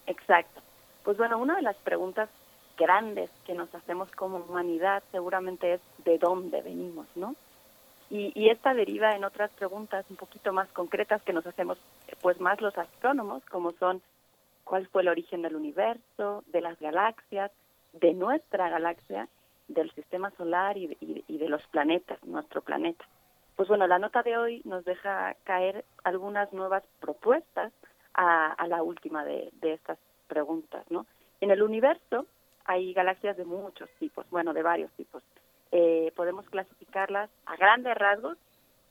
Exacto. 0.07 0.61
Pues 1.03 1.17
bueno, 1.17 1.37
una 1.37 1.55
de 1.55 1.61
las 1.61 1.75
preguntas 1.77 2.29
grandes 2.77 3.29
que 3.45 3.53
nos 3.53 3.73
hacemos 3.75 4.09
como 4.11 4.37
humanidad 4.37 5.03
seguramente 5.11 5.75
es 5.75 5.81
de 6.05 6.17
dónde 6.17 6.61
venimos, 6.61 7.07
¿no? 7.15 7.35
Y, 8.09 8.31
y 8.35 8.49
esta 8.49 8.73
deriva 8.73 9.15
en 9.15 9.23
otras 9.23 9.51
preguntas 9.51 10.05
un 10.09 10.17
poquito 10.17 10.53
más 10.53 10.67
concretas 10.69 11.21
que 11.23 11.33
nos 11.33 11.45
hacemos 11.47 11.77
pues 12.21 12.39
más 12.39 12.61
los 12.61 12.77
astrónomos, 12.77 13.43
como 13.45 13.71
son 13.73 14.01
cuál 14.63 14.87
fue 14.87 15.01
el 15.01 15.07
origen 15.09 15.41
del 15.41 15.55
universo, 15.55 16.43
de 16.47 16.61
las 16.61 16.79
galaxias, 16.79 17.51
de 17.93 18.13
nuestra 18.13 18.69
galaxia 18.69 19.27
del 19.67 19.91
sistema 19.91 20.31
solar 20.31 20.77
y 20.77 20.87
de, 20.87 21.23
y 21.27 21.37
de, 21.37 21.49
los 21.49 21.65
planetas, 21.67 22.23
nuestro 22.23 22.61
planeta. 22.61 23.05
Pues 23.55 23.69
bueno, 23.69 23.87
la 23.87 23.99
nota 23.99 24.23
de 24.23 24.37
hoy 24.37 24.61
nos 24.65 24.83
deja 24.83 25.35
caer 25.43 25.85
algunas 26.03 26.51
nuevas 26.53 26.83
propuestas 26.99 27.71
a, 28.15 28.55
la 28.67 28.83
última 28.83 29.23
de, 29.25 29.51
estas 29.61 29.97
preguntas, 30.27 30.85
¿no? 30.89 31.05
En 31.41 31.51
el 31.51 31.61
universo 31.61 32.25
hay 32.65 32.93
galaxias 32.93 33.37
de 33.37 33.45
muchos 33.45 33.89
tipos, 33.99 34.29
bueno, 34.29 34.53
de 34.53 34.63
varios 34.63 34.91
tipos. 34.93 35.23
Eh, 35.71 36.11
podemos 36.15 36.47
clasificarlas 36.49 37.29
a 37.45 37.55
grandes 37.55 37.95
rasgos 37.95 38.37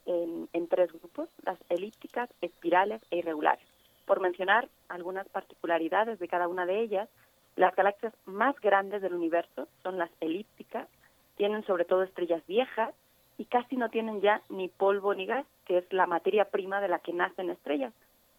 en 0.04 0.68
tres 0.68 0.92
grupos, 0.92 1.28
las 1.44 1.58
elípticas, 1.68 2.28
espirales 2.40 3.00
e 3.12 3.18
irregulares. 3.18 3.64
Por 4.04 4.20
mencionar 4.20 4.68
algunas 4.88 5.28
particularidades 5.28 6.18
de 6.18 6.26
cada 6.26 6.48
una 6.48 6.66
de 6.66 6.80
ellas, 6.80 7.08
las 7.56 7.74
galaxias 7.76 8.12
más 8.24 8.58
grandes 8.60 9.02
del 9.02 9.14
universo 9.14 9.68
son 9.82 9.98
las 9.98 10.10
elípticas, 10.20 10.88
tienen 11.36 11.64
sobre 11.64 11.84
todo 11.84 12.02
estrellas 12.02 12.42
viejas 12.46 12.94
y 13.38 13.46
casi 13.46 13.76
no 13.76 13.88
tienen 13.88 14.20
ya 14.20 14.42
ni 14.48 14.68
polvo 14.68 15.14
ni 15.14 15.26
gas, 15.26 15.46
que 15.64 15.78
es 15.78 15.92
la 15.92 16.06
materia 16.06 16.46
prima 16.46 16.80
de 16.80 16.88
la 16.88 16.98
que 16.98 17.12
nacen 17.12 17.50
estrellas. 17.50 17.92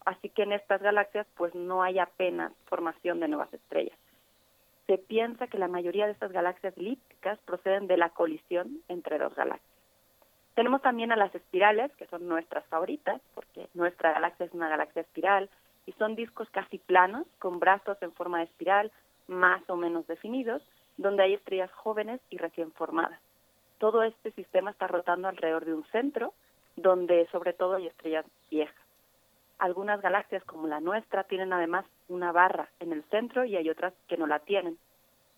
Así 0.04 0.28
que 0.28 0.42
en 0.42 0.52
estas 0.52 0.82
galaxias 0.82 1.26
pues 1.36 1.54
no 1.54 1.82
hay 1.82 1.98
apenas 1.98 2.52
formación 2.66 3.20
de 3.20 3.28
nuevas 3.28 3.52
estrellas. 3.52 3.98
Se 4.86 4.98
piensa 4.98 5.46
que 5.46 5.58
la 5.58 5.68
mayoría 5.68 6.06
de 6.06 6.12
estas 6.12 6.32
galaxias 6.32 6.76
elípticas 6.76 7.38
proceden 7.46 7.86
de 7.86 7.96
la 7.96 8.10
colisión 8.10 8.80
entre 8.88 9.18
dos 9.18 9.34
galaxias. 9.34 9.74
Tenemos 10.54 10.82
también 10.82 11.10
a 11.10 11.16
las 11.16 11.34
espirales, 11.34 11.90
que 11.96 12.06
son 12.06 12.28
nuestras 12.28 12.64
favoritas, 12.66 13.20
porque 13.34 13.68
nuestra 13.74 14.12
galaxia 14.12 14.46
es 14.46 14.52
una 14.52 14.68
galaxia 14.68 15.02
espiral 15.02 15.48
y 15.86 15.92
son 15.92 16.14
discos 16.14 16.48
casi 16.50 16.78
planos, 16.78 17.26
con 17.38 17.58
brazos 17.58 17.96
en 18.02 18.12
forma 18.12 18.38
de 18.38 18.44
espiral, 18.44 18.92
más 19.26 19.62
o 19.68 19.76
menos 19.76 20.06
definidos, 20.06 20.62
donde 20.96 21.24
hay 21.24 21.34
estrellas 21.34 21.72
jóvenes 21.72 22.20
y 22.30 22.38
recién 22.38 22.70
formadas. 22.72 23.18
Todo 23.78 24.02
este 24.02 24.30
sistema 24.32 24.70
está 24.70 24.86
rotando 24.86 25.28
alrededor 25.28 25.64
de 25.64 25.74
un 25.74 25.84
centro, 25.86 26.32
donde 26.76 27.26
sobre 27.30 27.52
todo 27.52 27.74
hay 27.74 27.86
estrellas 27.86 28.24
viejas. 28.50 28.74
Algunas 29.58 30.00
galaxias 30.00 30.44
como 30.44 30.66
la 30.66 30.80
nuestra 30.80 31.24
tienen 31.24 31.52
además 31.52 31.86
una 32.08 32.32
barra 32.32 32.68
en 32.80 32.92
el 32.92 33.04
centro 33.04 33.44
y 33.44 33.56
hay 33.56 33.70
otras 33.70 33.94
que 34.08 34.16
no 34.16 34.26
la 34.26 34.40
tienen. 34.40 34.78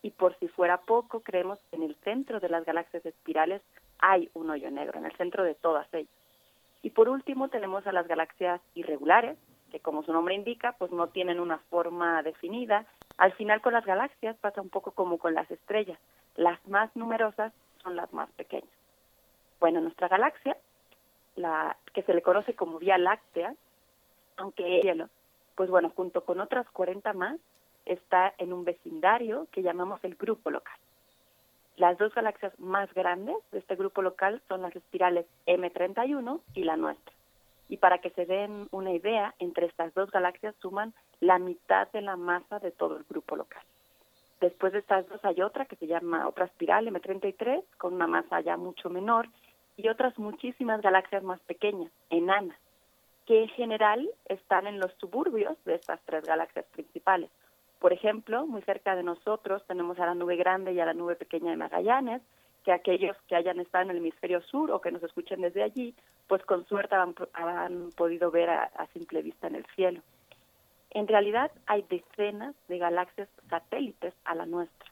Y 0.02 0.10
por 0.10 0.38
si 0.38 0.48
fuera 0.48 0.78
poco, 0.78 1.20
creemos 1.20 1.58
que 1.70 1.76
en 1.76 1.82
el 1.82 1.94
centro 1.96 2.40
de 2.40 2.48
las 2.48 2.64
galaxias 2.64 3.04
espirales 3.04 3.62
hay 3.98 4.30
un 4.34 4.50
hoyo 4.50 4.70
negro, 4.70 4.98
en 4.98 5.06
el 5.06 5.16
centro 5.16 5.42
de 5.42 5.54
todas 5.54 5.92
ellas. 5.92 6.10
Y 6.82 6.90
por 6.90 7.08
último 7.08 7.48
tenemos 7.48 7.86
a 7.86 7.92
las 7.92 8.06
galaxias 8.06 8.60
irregulares, 8.74 9.36
que 9.70 9.80
como 9.80 10.04
su 10.04 10.12
nombre 10.12 10.34
indica, 10.34 10.76
pues 10.78 10.92
no 10.92 11.08
tienen 11.08 11.40
una 11.40 11.58
forma 11.70 12.22
definida. 12.22 12.86
Al 13.18 13.32
final 13.32 13.60
con 13.60 13.72
las 13.72 13.84
galaxias 13.84 14.36
pasa 14.36 14.60
un 14.60 14.68
poco 14.68 14.92
como 14.92 15.18
con 15.18 15.34
las 15.34 15.50
estrellas. 15.50 15.98
Las 16.36 16.64
más 16.68 16.94
numerosas 16.94 17.52
son 17.86 17.96
las 17.96 18.12
más 18.12 18.28
pequeñas. 18.32 18.68
Bueno, 19.60 19.80
nuestra 19.80 20.08
galaxia, 20.08 20.56
la 21.36 21.76
que 21.94 22.02
se 22.02 22.12
le 22.12 22.20
conoce 22.20 22.54
como 22.54 22.80
Vía 22.80 22.98
Láctea, 22.98 23.54
aunque 24.36 24.80
hielo, 24.82 25.08
pues 25.54 25.70
bueno, 25.70 25.90
junto 25.94 26.24
con 26.24 26.40
otras 26.40 26.68
40 26.70 27.12
más, 27.12 27.38
está 27.84 28.34
en 28.38 28.52
un 28.52 28.64
vecindario 28.64 29.46
que 29.52 29.62
llamamos 29.62 30.02
el 30.02 30.16
grupo 30.16 30.50
local. 30.50 30.76
Las 31.76 31.96
dos 31.96 32.12
galaxias 32.12 32.58
más 32.58 32.92
grandes 32.92 33.36
de 33.52 33.60
este 33.60 33.76
grupo 33.76 34.02
local 34.02 34.42
son 34.48 34.62
las 34.62 34.74
espirales 34.74 35.26
M31 35.46 36.40
y 36.54 36.64
la 36.64 36.76
nuestra. 36.76 37.14
Y 37.68 37.76
para 37.76 37.98
que 37.98 38.10
se 38.10 38.26
den 38.26 38.66
una 38.72 38.92
idea, 38.92 39.34
entre 39.38 39.66
estas 39.66 39.94
dos 39.94 40.10
galaxias 40.10 40.54
suman 40.60 40.92
la 41.20 41.38
mitad 41.38 41.90
de 41.92 42.00
la 42.00 42.16
masa 42.16 42.58
de 42.58 42.72
todo 42.72 42.96
el 42.96 43.04
grupo 43.04 43.36
local. 43.36 43.62
Después 44.40 44.72
de 44.72 44.80
estas 44.80 45.08
dos 45.08 45.24
hay 45.24 45.40
otra 45.40 45.64
que 45.64 45.76
se 45.76 45.86
llama 45.86 46.28
otra 46.28 46.44
espiral 46.44 46.86
M33, 46.88 47.62
con 47.78 47.94
una 47.94 48.06
masa 48.06 48.40
ya 48.40 48.56
mucho 48.56 48.90
menor, 48.90 49.28
y 49.76 49.88
otras 49.88 50.18
muchísimas 50.18 50.80
galaxias 50.80 51.22
más 51.22 51.40
pequeñas, 51.40 51.90
enanas, 52.10 52.58
que 53.26 53.42
en 53.42 53.48
general 53.48 54.08
están 54.26 54.66
en 54.66 54.78
los 54.78 54.92
suburbios 54.94 55.56
de 55.64 55.74
estas 55.74 56.00
tres 56.04 56.24
galaxias 56.24 56.64
principales. 56.66 57.30
Por 57.78 57.92
ejemplo, 57.92 58.46
muy 58.46 58.62
cerca 58.62 58.96
de 58.96 59.02
nosotros 59.02 59.64
tenemos 59.66 59.98
a 59.98 60.06
la 60.06 60.14
nube 60.14 60.36
grande 60.36 60.72
y 60.72 60.80
a 60.80 60.86
la 60.86 60.94
nube 60.94 61.16
pequeña 61.16 61.50
de 61.50 61.56
Magallanes, 61.56 62.22
que 62.64 62.72
aquellos 62.72 63.16
que 63.28 63.36
hayan 63.36 63.60
estado 63.60 63.84
en 63.84 63.90
el 63.90 63.98
hemisferio 63.98 64.40
sur 64.42 64.70
o 64.70 64.80
que 64.80 64.90
nos 64.90 65.02
escuchen 65.02 65.40
desde 65.40 65.62
allí, 65.62 65.94
pues 66.26 66.42
con 66.44 66.66
suerte 66.66 66.96
han, 66.96 67.14
han 67.34 67.90
podido 67.92 68.30
ver 68.30 68.50
a, 68.50 68.64
a, 68.64 68.86
simple 68.88 69.22
vista 69.22 69.46
en 69.46 69.56
el 69.56 69.66
cielo. 69.76 70.00
En 70.90 71.06
realidad 71.06 71.52
hay 71.66 71.82
decenas 71.82 72.54
de 72.66 72.78
galaxias 72.78 73.28
satélites 73.48 74.14
a 74.24 74.34
la 74.34 74.46
nuestra. 74.46 74.90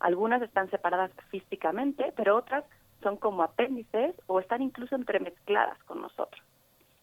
Algunas 0.00 0.42
están 0.42 0.70
separadas 0.70 1.10
físicamente, 1.30 2.12
pero 2.16 2.36
otras 2.36 2.64
son 3.02 3.16
como 3.16 3.42
apéndices 3.42 4.14
o 4.26 4.40
están 4.40 4.62
incluso 4.62 4.94
entremezcladas 4.94 5.82
con 5.84 6.02
nosotros. 6.02 6.42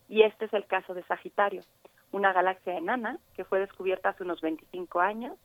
Y 0.09 0.24
este 0.24 0.45
es 0.45 0.53
el 0.53 0.65
caso 0.65 0.93
de 0.93 1.03
Sagitario, 1.03 1.63
una 2.11 2.34
galaxia 2.34 2.78
enana 2.78 3.17
que 3.36 3.45
fue 3.45 3.59
descubierta 3.59 4.09
hace 4.09 4.24
unos 4.24 4.41
25 4.41 4.99
años. 4.99 5.38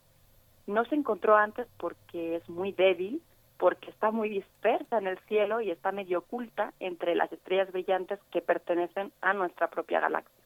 No 0.66 0.85
se 0.85 0.95
encontró 0.95 1.37
antes 1.37 1.66
porque 1.79 2.37
es 2.37 2.49
muy 2.49 2.72
débil, 2.72 3.22
porque 3.59 3.91
está 3.91 4.11
muy 4.11 4.29
dispersa 4.29 4.99
en 4.99 5.07
el 5.07 5.18
cielo 5.20 5.61
y 5.61 5.70
está 5.70 5.91
medio 5.91 6.18
oculta 6.18 6.72
entre 6.81 7.14
las 7.14 7.33
estrellas 7.33 7.72
brillantes 7.72 8.20
que 8.31 8.43
pertenecen 8.43 9.12
a 9.20 9.33
nuestra 9.33 9.68
propia 9.68 10.01
galaxia. 10.01 10.45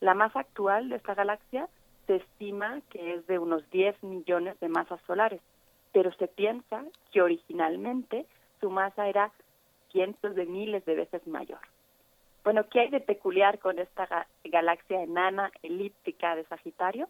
La 0.00 0.14
masa 0.14 0.40
actual 0.40 0.88
de 0.88 0.96
esta 0.96 1.14
galaxia 1.14 1.68
se 2.08 2.16
estima 2.16 2.80
que 2.90 3.14
es 3.14 3.26
de 3.26 3.38
unos 3.38 3.68
10 3.70 4.02
millones 4.02 4.58
de 4.60 4.68
masas 4.68 5.00
solares, 5.06 5.42
pero 5.92 6.10
se 6.14 6.26
piensa 6.26 6.82
que 7.12 7.22
originalmente 7.22 8.26
su 8.60 8.70
masa 8.70 9.08
era 9.08 9.30
cientos 9.92 10.34
de 10.34 10.46
miles 10.46 10.84
de 10.86 10.96
veces 10.96 11.24
mayor. 11.26 11.60
Bueno, 12.44 12.66
¿qué 12.70 12.80
hay 12.80 12.88
de 12.88 13.00
peculiar 13.00 13.58
con 13.58 13.78
esta 13.78 14.06
ga 14.06 14.26
galaxia 14.44 15.02
enana 15.02 15.52
elíptica 15.62 16.34
de 16.34 16.44
Sagitario? 16.44 17.08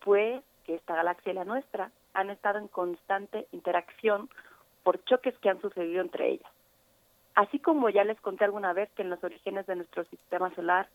Pues 0.00 0.42
que 0.64 0.74
esta 0.74 0.96
galaxia 0.96 1.32
y 1.32 1.34
la 1.34 1.44
nuestra 1.44 1.90
han 2.14 2.30
estado 2.30 2.58
en 2.58 2.68
constante 2.68 3.46
interacción 3.52 4.30
por 4.82 5.04
choques 5.04 5.36
que 5.40 5.50
han 5.50 5.60
sucedido 5.60 6.00
entre 6.00 6.30
ellas. 6.30 6.50
Así 7.34 7.58
como 7.58 7.90
ya 7.90 8.02
les 8.04 8.18
conté 8.22 8.44
alguna 8.44 8.72
vez 8.72 8.90
que 8.92 9.02
en 9.02 9.10
los 9.10 9.22
orígenes 9.22 9.66
de 9.66 9.76
nuestro 9.76 10.04
sistema 10.04 10.54
solar 10.54 10.88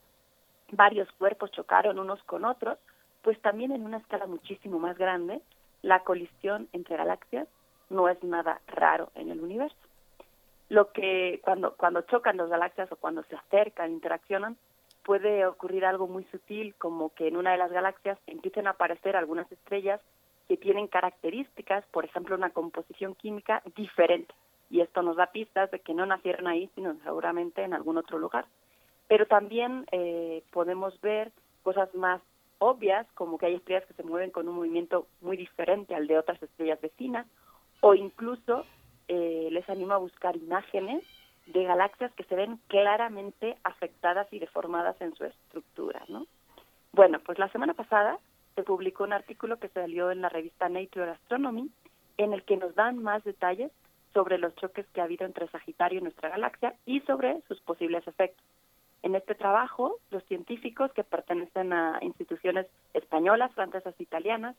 varios 0.71 1.11
cuerpos 1.19 1.51
chocaron 1.51 1.99
unos 1.99 2.23
con 2.23 2.45
otros, 2.45 2.79
pues 3.21 3.39
también 3.41 3.71
en 3.71 3.85
una 3.85 3.97
escala 3.97 4.25
muchísimo 4.27 4.79
más 4.79 4.97
grande, 4.97 5.41
la 5.81 6.03
colisión 6.03 6.67
entre 6.73 6.97
galaxias 6.97 7.47
no 7.89 8.07
es 8.09 8.21
nada 8.23 8.61
raro 8.67 9.11
en 9.15 9.31
el 9.31 9.41
universo. 9.41 9.75
Lo 10.69 10.91
que 10.91 11.41
cuando, 11.43 11.75
cuando 11.75 12.01
chocan 12.01 12.37
dos 12.37 12.49
galaxias 12.49 12.91
o 12.91 12.95
cuando 12.95 13.23
se 13.23 13.35
acercan, 13.35 13.91
interaccionan, 13.91 14.57
puede 15.03 15.45
ocurrir 15.45 15.85
algo 15.85 16.07
muy 16.07 16.23
sutil 16.25 16.75
como 16.75 17.13
que 17.13 17.27
en 17.27 17.35
una 17.35 17.51
de 17.51 17.57
las 17.57 17.71
galaxias 17.71 18.17
empiecen 18.27 18.67
a 18.67 18.71
aparecer 18.71 19.15
algunas 19.15 19.51
estrellas 19.51 19.99
que 20.47 20.57
tienen 20.57 20.87
características, 20.87 21.85
por 21.87 22.05
ejemplo, 22.05 22.35
una 22.35 22.51
composición 22.51 23.15
química 23.15 23.61
diferente. 23.75 24.33
Y 24.69 24.81
esto 24.81 25.01
nos 25.01 25.17
da 25.17 25.27
pistas 25.27 25.69
de 25.71 25.79
que 25.79 25.93
no 25.93 26.05
nacieron 26.05 26.47
ahí, 26.47 26.69
sino 26.75 26.95
seguramente 27.03 27.63
en 27.63 27.73
algún 27.73 27.97
otro 27.97 28.17
lugar. 28.17 28.45
Pero 29.07 29.25
también 29.27 29.85
eh, 29.91 30.43
podemos 30.51 30.99
ver 31.01 31.31
cosas 31.63 31.93
más 31.93 32.21
obvias, 32.61 33.07
como 33.15 33.39
que 33.39 33.47
hay 33.47 33.55
estrellas 33.55 33.85
que 33.87 33.95
se 33.95 34.03
mueven 34.03 34.29
con 34.29 34.47
un 34.47 34.55
movimiento 34.55 35.07
muy 35.19 35.35
diferente 35.35 35.95
al 35.95 36.05
de 36.05 36.19
otras 36.19 36.41
estrellas 36.43 36.79
vecinas, 36.79 37.25
o 37.79 37.95
incluso 37.95 38.65
eh, 39.07 39.49
les 39.51 39.67
animo 39.67 39.93
a 39.93 39.97
buscar 39.97 40.35
imágenes 40.35 41.03
de 41.47 41.63
galaxias 41.63 42.13
que 42.13 42.23
se 42.25 42.35
ven 42.35 42.59
claramente 42.67 43.57
afectadas 43.63 44.31
y 44.31 44.37
deformadas 44.37 44.95
en 45.01 45.15
su 45.15 45.25
estructura, 45.25 46.03
¿no? 46.07 46.27
Bueno, 46.93 47.19
pues 47.25 47.39
la 47.39 47.49
semana 47.49 47.73
pasada 47.73 48.19
se 48.53 48.61
publicó 48.61 49.05
un 49.05 49.13
artículo 49.13 49.57
que 49.57 49.69
salió 49.69 50.11
en 50.11 50.21
la 50.21 50.29
revista 50.29 50.69
Nature 50.69 51.11
Astronomy 51.11 51.71
en 52.17 52.33
el 52.33 52.43
que 52.43 52.57
nos 52.57 52.75
dan 52.75 53.01
más 53.01 53.23
detalles 53.23 53.71
sobre 54.13 54.37
los 54.37 54.55
choques 54.55 54.85
que 54.93 55.01
ha 55.01 55.05
habido 55.05 55.25
entre 55.25 55.47
Sagitario 55.47 55.99
y 55.99 56.03
nuestra 56.03 56.29
galaxia 56.29 56.75
y 56.85 56.99
sobre 57.01 57.41
sus 57.47 57.59
posibles 57.61 58.07
efectos. 58.07 58.45
En 59.03 59.15
este 59.15 59.35
trabajo, 59.35 59.97
los 60.11 60.23
científicos 60.25 60.91
que 60.93 61.03
pertenecen 61.03 61.73
a 61.73 61.97
instituciones 62.01 62.67
españolas, 62.93 63.53
francesas 63.53 63.95
italianas 63.99 64.55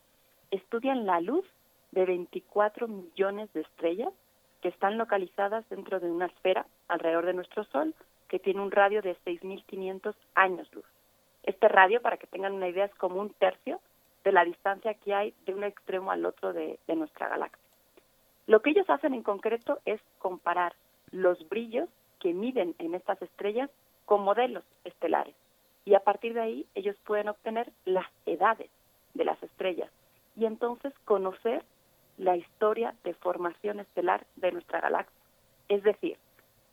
estudian 0.51 1.07
la 1.07 1.21
luz 1.21 1.45
de 1.93 2.05
24 2.05 2.89
millones 2.89 3.53
de 3.53 3.61
estrellas 3.61 4.13
que 4.61 4.69
están 4.69 4.99
localizadas 4.99 5.69
dentro 5.69 6.01
de 6.01 6.11
una 6.11 6.27
esfera 6.27 6.67
alrededor 6.89 7.27
de 7.27 7.35
nuestro 7.35 7.65
Sol 7.65 7.95
que 8.29 8.39
tiene 8.39 8.61
un 8.61 8.71
radio 8.71 9.03
de 9.03 9.17
6.500 9.25 10.15
años 10.35 10.73
luz. 10.73 10.85
Este 11.43 11.69
radio, 11.69 12.01
para 12.01 12.17
que 12.17 12.27
tengan 12.27 12.55
una 12.55 12.69
idea, 12.69 12.87
es 12.87 12.95
como 12.95 13.21
un 13.21 13.31
tercio 13.31 13.81
de 14.25 14.33
la 14.33 14.45
distancia 14.45 14.95
que 14.95 15.15
hay 15.15 15.35
de 15.45 15.55
un 15.55 15.65
extremo 15.65 16.11
al 16.11 16.25
otro 16.25 16.53
de, 16.53 16.79
de 16.87 16.97
nuestra 16.97 17.29
galaxia. 17.29 17.63
Lo 18.47 18.63
que 18.63 18.71
ellos 18.71 18.89
hacen 18.89 19.15
en 19.15 19.23
concreto 19.23 19.81
es 19.85 20.01
comparar 20.19 20.75
los 21.11 21.49
brillos 21.49 21.89
que 22.21 22.33
miden 22.33 22.75
en 22.79 22.95
estas 22.95 23.21
estrellas 23.21 23.71
con 24.13 24.25
modelos 24.25 24.63
estelares. 24.85 25.35
Y 25.87 25.95
a 25.95 26.01
partir 26.01 26.35
de 26.35 26.43
ahí 26.43 26.67
ellos 26.75 26.97
pueden 27.07 27.31
obtener 27.31 27.73
las 27.87 28.05
edades 28.27 28.69
de 29.15 29.25
las 29.25 29.43
estrellas 29.43 29.91
y 30.37 30.45
entonces 30.45 30.93
conocer 31.07 31.65
la 32.19 32.37
historia 32.37 32.95
de 33.05 33.15
formación 33.15 33.81
estelar 33.81 34.27
de 34.37 34.53
nuestra 34.53 34.83
galaxia. 34.83 35.19
Es 35.71 35.83
decir, 35.83 36.19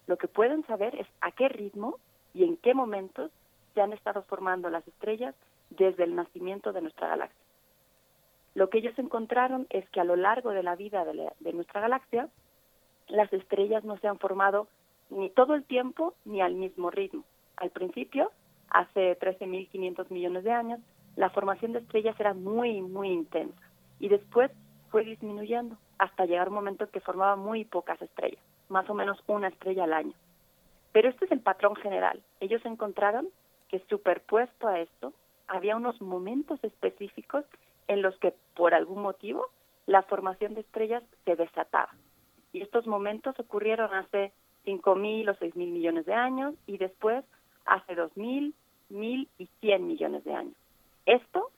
lo 0.06 0.18
que 0.18 0.28
pueden 0.28 0.68
saber 0.68 0.96
es 0.96 1.08
a 1.22 1.32
qué 1.32 1.48
ritmo 1.48 1.98
y 2.34 2.44
en 2.44 2.58
qué 2.58 2.74
momentos 2.74 3.32
se 3.74 3.82
han 3.82 3.94
estado 3.94 4.22
formando 4.24 4.70
las 4.70 4.86
estrellas 4.86 5.34
desde 5.70 6.04
el 6.04 6.16
nacimiento 6.18 6.74
de 6.74 6.82
nuestra 6.82 7.08
galaxia. 7.08 7.40
Lo 8.54 8.70
que 8.70 8.80
ellos 8.80 9.00
encontraron 9.00 9.66
es 9.70 9.90
que 9.92 10.02
a 10.02 10.04
lo 10.04 10.18
largo 10.18 10.50
de 10.50 10.64
la 10.64 10.76
vida 10.76 11.06
de, 11.06 11.32
de 11.40 11.54
nuestra 11.54 11.80
galaxia, 11.80 12.28
las 13.08 13.32
estrellas 13.32 13.86
no 13.86 13.98
se 14.00 14.10
han 14.10 14.20
formado 14.20 14.68
ni 15.10 15.30
todo 15.30 15.56
el 15.56 15.64
tiempo 15.64 16.14
ni 16.26 16.42
al 16.42 16.56
mismo 16.56 16.90
ritmo. 16.90 17.24
Al 17.58 17.72
principio, 17.72 18.32
hace 18.70 19.18
13.500 19.20 20.10
millones 20.10 20.44
de 20.44 20.52
años, 20.52 20.80
la 21.16 21.30
formación 21.30 21.74
de 21.74 21.80
estrellas 21.80 22.20
era 22.20 22.34
muy, 22.34 22.82
muy 22.82 23.10
intensa 23.10 23.60
y 24.00 24.08
después 24.08 24.52
fue 24.90 25.04
disminuyendo 25.04 25.78
hasta 25.98 26.26
llegar 26.26 26.50
un 26.50 26.56
momento 26.56 26.86
en 26.86 26.92
que 26.92 27.02
formaba 27.02 27.36
muy 27.36 27.66
pocas 27.66 28.02
estrellas, 28.02 28.42
más 28.70 28.90
o 28.90 28.94
menos 28.94 29.22
una 29.28 29.50
estrella 29.50 29.84
al 29.84 29.94
año. 29.94 30.14
Pero 30.92 31.10
este 31.10 31.26
es 31.26 31.32
el 31.32 31.42
patrón 31.42 31.76
general. 31.76 32.22
Ellos 32.40 32.66
encontraron 32.66 33.28
que 33.68 33.84
superpuesto 33.90 34.68
a 34.68 34.80
esto 34.80 35.14
había 35.48 35.76
unos 35.76 36.02
momentos 36.02 36.64
específicos 36.64 37.46
en 37.88 38.02
los 38.02 38.18
que 38.20 38.34
por 38.56 38.74
algún 38.74 39.02
motivo 39.02 39.48
la 39.86 40.04
formación 40.04 40.54
de 40.54 40.62
estrellas 40.62 41.04
se 41.26 41.36
desataba. 41.36 41.94
Y 42.54 42.62
estos 42.62 42.88
momentos 42.88 43.40
ocurrieron 43.40 43.94
hace 43.94 44.32
5.000 44.66 45.30
o 45.30 45.36
6.000 45.36 45.54
millones 45.56 46.06
de 46.06 46.14
años 46.14 46.56
y 46.68 46.78
después 46.78 47.24
hace 47.66 47.96
2.000, 47.96 48.54
1.000 48.92 49.28
y 49.38 49.50
100 49.62 49.88
millones 49.88 50.24
de 50.24 50.34
años. 50.34 50.56
Esto 51.06 51.52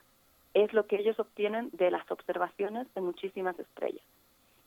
es 0.54 0.74
lo 0.74 0.86
que 0.88 0.98
ellos 0.98 1.20
obtienen 1.20 1.70
de 1.74 1.92
las 1.92 2.10
observaciones 2.12 2.94
de 2.94 3.02
muchísimas 3.02 3.58
estrellas. 3.60 4.04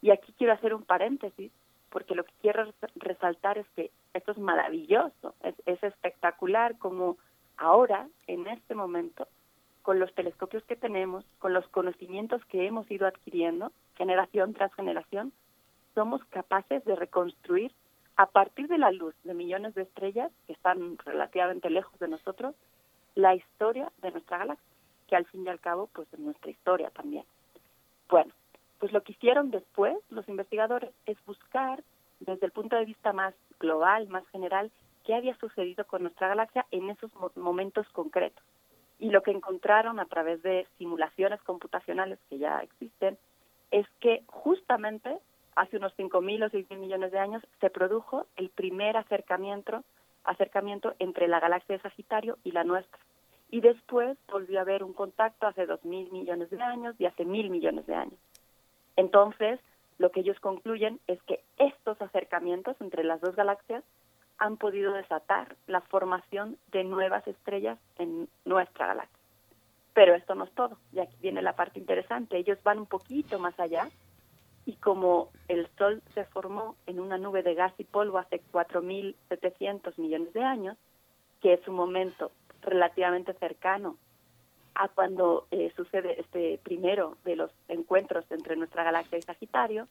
Y 0.02 0.10
aquí 0.10 0.34
quiero 0.36 0.52
hacer 0.52 0.74
un 0.74 0.82
paréntesis, 0.82 1.52
porque 1.90 2.14
lo 2.14 2.24
que 2.24 2.32
quiero 2.40 2.72
resaltar 2.96 3.58
es 3.58 3.66
que 3.76 3.90
esto 4.12 4.32
es 4.32 4.38
maravilloso, 4.38 5.34
es, 5.42 5.54
es 5.66 5.82
espectacular 5.82 6.76
como 6.78 7.16
ahora, 7.56 8.08
en 8.26 8.46
este 8.46 8.74
momento, 8.74 9.28
con 9.82 9.98
los 9.98 10.12
telescopios 10.14 10.64
que 10.64 10.76
tenemos, 10.76 11.24
con 11.38 11.52
los 11.52 11.68
conocimientos 11.68 12.44
que 12.46 12.66
hemos 12.66 12.90
ido 12.90 13.06
adquiriendo, 13.06 13.70
generación 13.96 14.54
tras 14.54 14.74
generación, 14.74 15.32
somos 15.94 16.24
capaces 16.24 16.84
de 16.84 16.96
reconstruir 16.96 17.72
a 18.16 18.26
partir 18.26 18.68
de 18.68 18.78
la 18.78 18.90
luz 18.90 19.14
de 19.24 19.34
millones 19.34 19.74
de 19.74 19.82
estrellas 19.82 20.30
que 20.46 20.52
están 20.52 20.98
relativamente 20.98 21.70
lejos 21.70 21.98
de 21.98 22.08
nosotros, 22.08 22.54
la 23.14 23.34
historia 23.34 23.90
de 24.02 24.12
nuestra 24.12 24.38
galaxia 24.38 24.74
que 25.08 25.16
al 25.16 25.26
fin 25.26 25.44
y 25.44 25.48
al 25.48 25.60
cabo 25.60 25.88
pues 25.92 26.12
es 26.12 26.18
nuestra 26.18 26.50
historia 26.50 26.90
también. 26.90 27.24
Bueno, 28.08 28.32
pues 28.78 28.92
lo 28.92 29.02
que 29.02 29.12
hicieron 29.12 29.50
después 29.50 29.96
los 30.10 30.28
investigadores 30.28 30.90
es 31.06 31.16
buscar 31.26 31.82
desde 32.20 32.46
el 32.46 32.52
punto 32.52 32.76
de 32.76 32.84
vista 32.84 33.12
más 33.12 33.34
global, 33.58 34.08
más 34.08 34.26
general, 34.28 34.70
qué 35.04 35.14
había 35.14 35.36
sucedido 35.36 35.86
con 35.86 36.02
nuestra 36.02 36.28
galaxia 36.28 36.66
en 36.70 36.90
esos 36.90 37.10
momentos 37.36 37.86
concretos. 37.90 38.42
Y 38.98 39.10
lo 39.10 39.22
que 39.22 39.32
encontraron 39.32 40.00
a 40.00 40.06
través 40.06 40.42
de 40.42 40.66
simulaciones 40.78 41.42
computacionales 41.42 42.18
que 42.30 42.38
ya 42.38 42.60
existen 42.60 43.18
es 43.70 43.86
que 44.00 44.22
justamente 44.26 45.18
hace 45.56 45.76
unos 45.76 45.96
5.000 45.96 46.46
o 46.46 46.50
6.000 46.50 46.78
millones 46.78 47.12
de 47.12 47.18
años 47.18 47.42
se 47.60 47.70
produjo 47.70 48.26
el 48.36 48.50
primer 48.50 48.96
acercamiento, 48.96 49.84
acercamiento 50.24 50.94
entre 50.98 51.28
la 51.28 51.40
galaxia 51.40 51.76
de 51.76 51.82
Sagitario 51.82 52.38
y 52.44 52.52
la 52.52 52.64
nuestra 52.64 52.98
y 53.54 53.60
después 53.60 54.18
volvió 54.26 54.58
a 54.58 54.62
haber 54.62 54.82
un 54.82 54.92
contacto 54.92 55.46
hace 55.46 55.64
dos 55.64 55.84
mil 55.84 56.10
millones 56.10 56.50
de 56.50 56.60
años 56.60 56.96
y 56.98 57.06
hace 57.06 57.24
mil 57.24 57.50
millones 57.50 57.86
de 57.86 57.94
años. 57.94 58.18
Entonces, 58.96 59.60
lo 59.98 60.10
que 60.10 60.20
ellos 60.20 60.40
concluyen 60.40 60.98
es 61.06 61.22
que 61.22 61.40
estos 61.58 62.02
acercamientos 62.02 62.74
entre 62.80 63.04
las 63.04 63.20
dos 63.20 63.36
galaxias 63.36 63.84
han 64.38 64.56
podido 64.56 64.92
desatar 64.92 65.54
la 65.68 65.80
formación 65.82 66.58
de 66.72 66.82
nuevas 66.82 67.26
estrellas 67.28 67.78
en 67.98 68.28
nuestra 68.44 68.88
galaxia. 68.88 69.20
Pero 69.92 70.16
esto 70.16 70.34
no 70.34 70.44
es 70.44 70.52
todo, 70.52 70.76
y 70.92 70.98
aquí 70.98 71.14
viene 71.22 71.40
la 71.40 71.54
parte 71.54 71.78
interesante. 71.78 72.36
Ellos 72.36 72.58
van 72.64 72.80
un 72.80 72.86
poquito 72.86 73.38
más 73.38 73.58
allá 73.60 73.88
y 74.66 74.74
como 74.76 75.30
el 75.48 75.68
Sol 75.76 76.02
se 76.14 76.24
formó 76.24 76.76
en 76.86 77.00
una 77.00 77.18
nube 77.18 77.42
de 77.42 77.54
gas 77.54 77.72
y 77.78 77.84
polvo 77.84 78.18
hace 78.18 78.42
4.700 78.52 79.98
millones 79.98 80.32
de 80.32 80.42
años, 80.42 80.76
que 81.40 81.52
es 81.54 81.68
un 81.68 81.74
momento 81.74 82.32
relativamente 82.62 83.34
cercano 83.34 83.98
a 84.74 84.88
cuando 84.88 85.46
eh, 85.50 85.72
sucede 85.76 86.20
este 86.20 86.58
primero 86.62 87.16
de 87.24 87.36
los 87.36 87.50
encuentros 87.68 88.24
entre 88.30 88.56
nuestra 88.56 88.84
galaxia 88.84 89.18
y 89.18 89.22
Sagitario, 89.22 89.86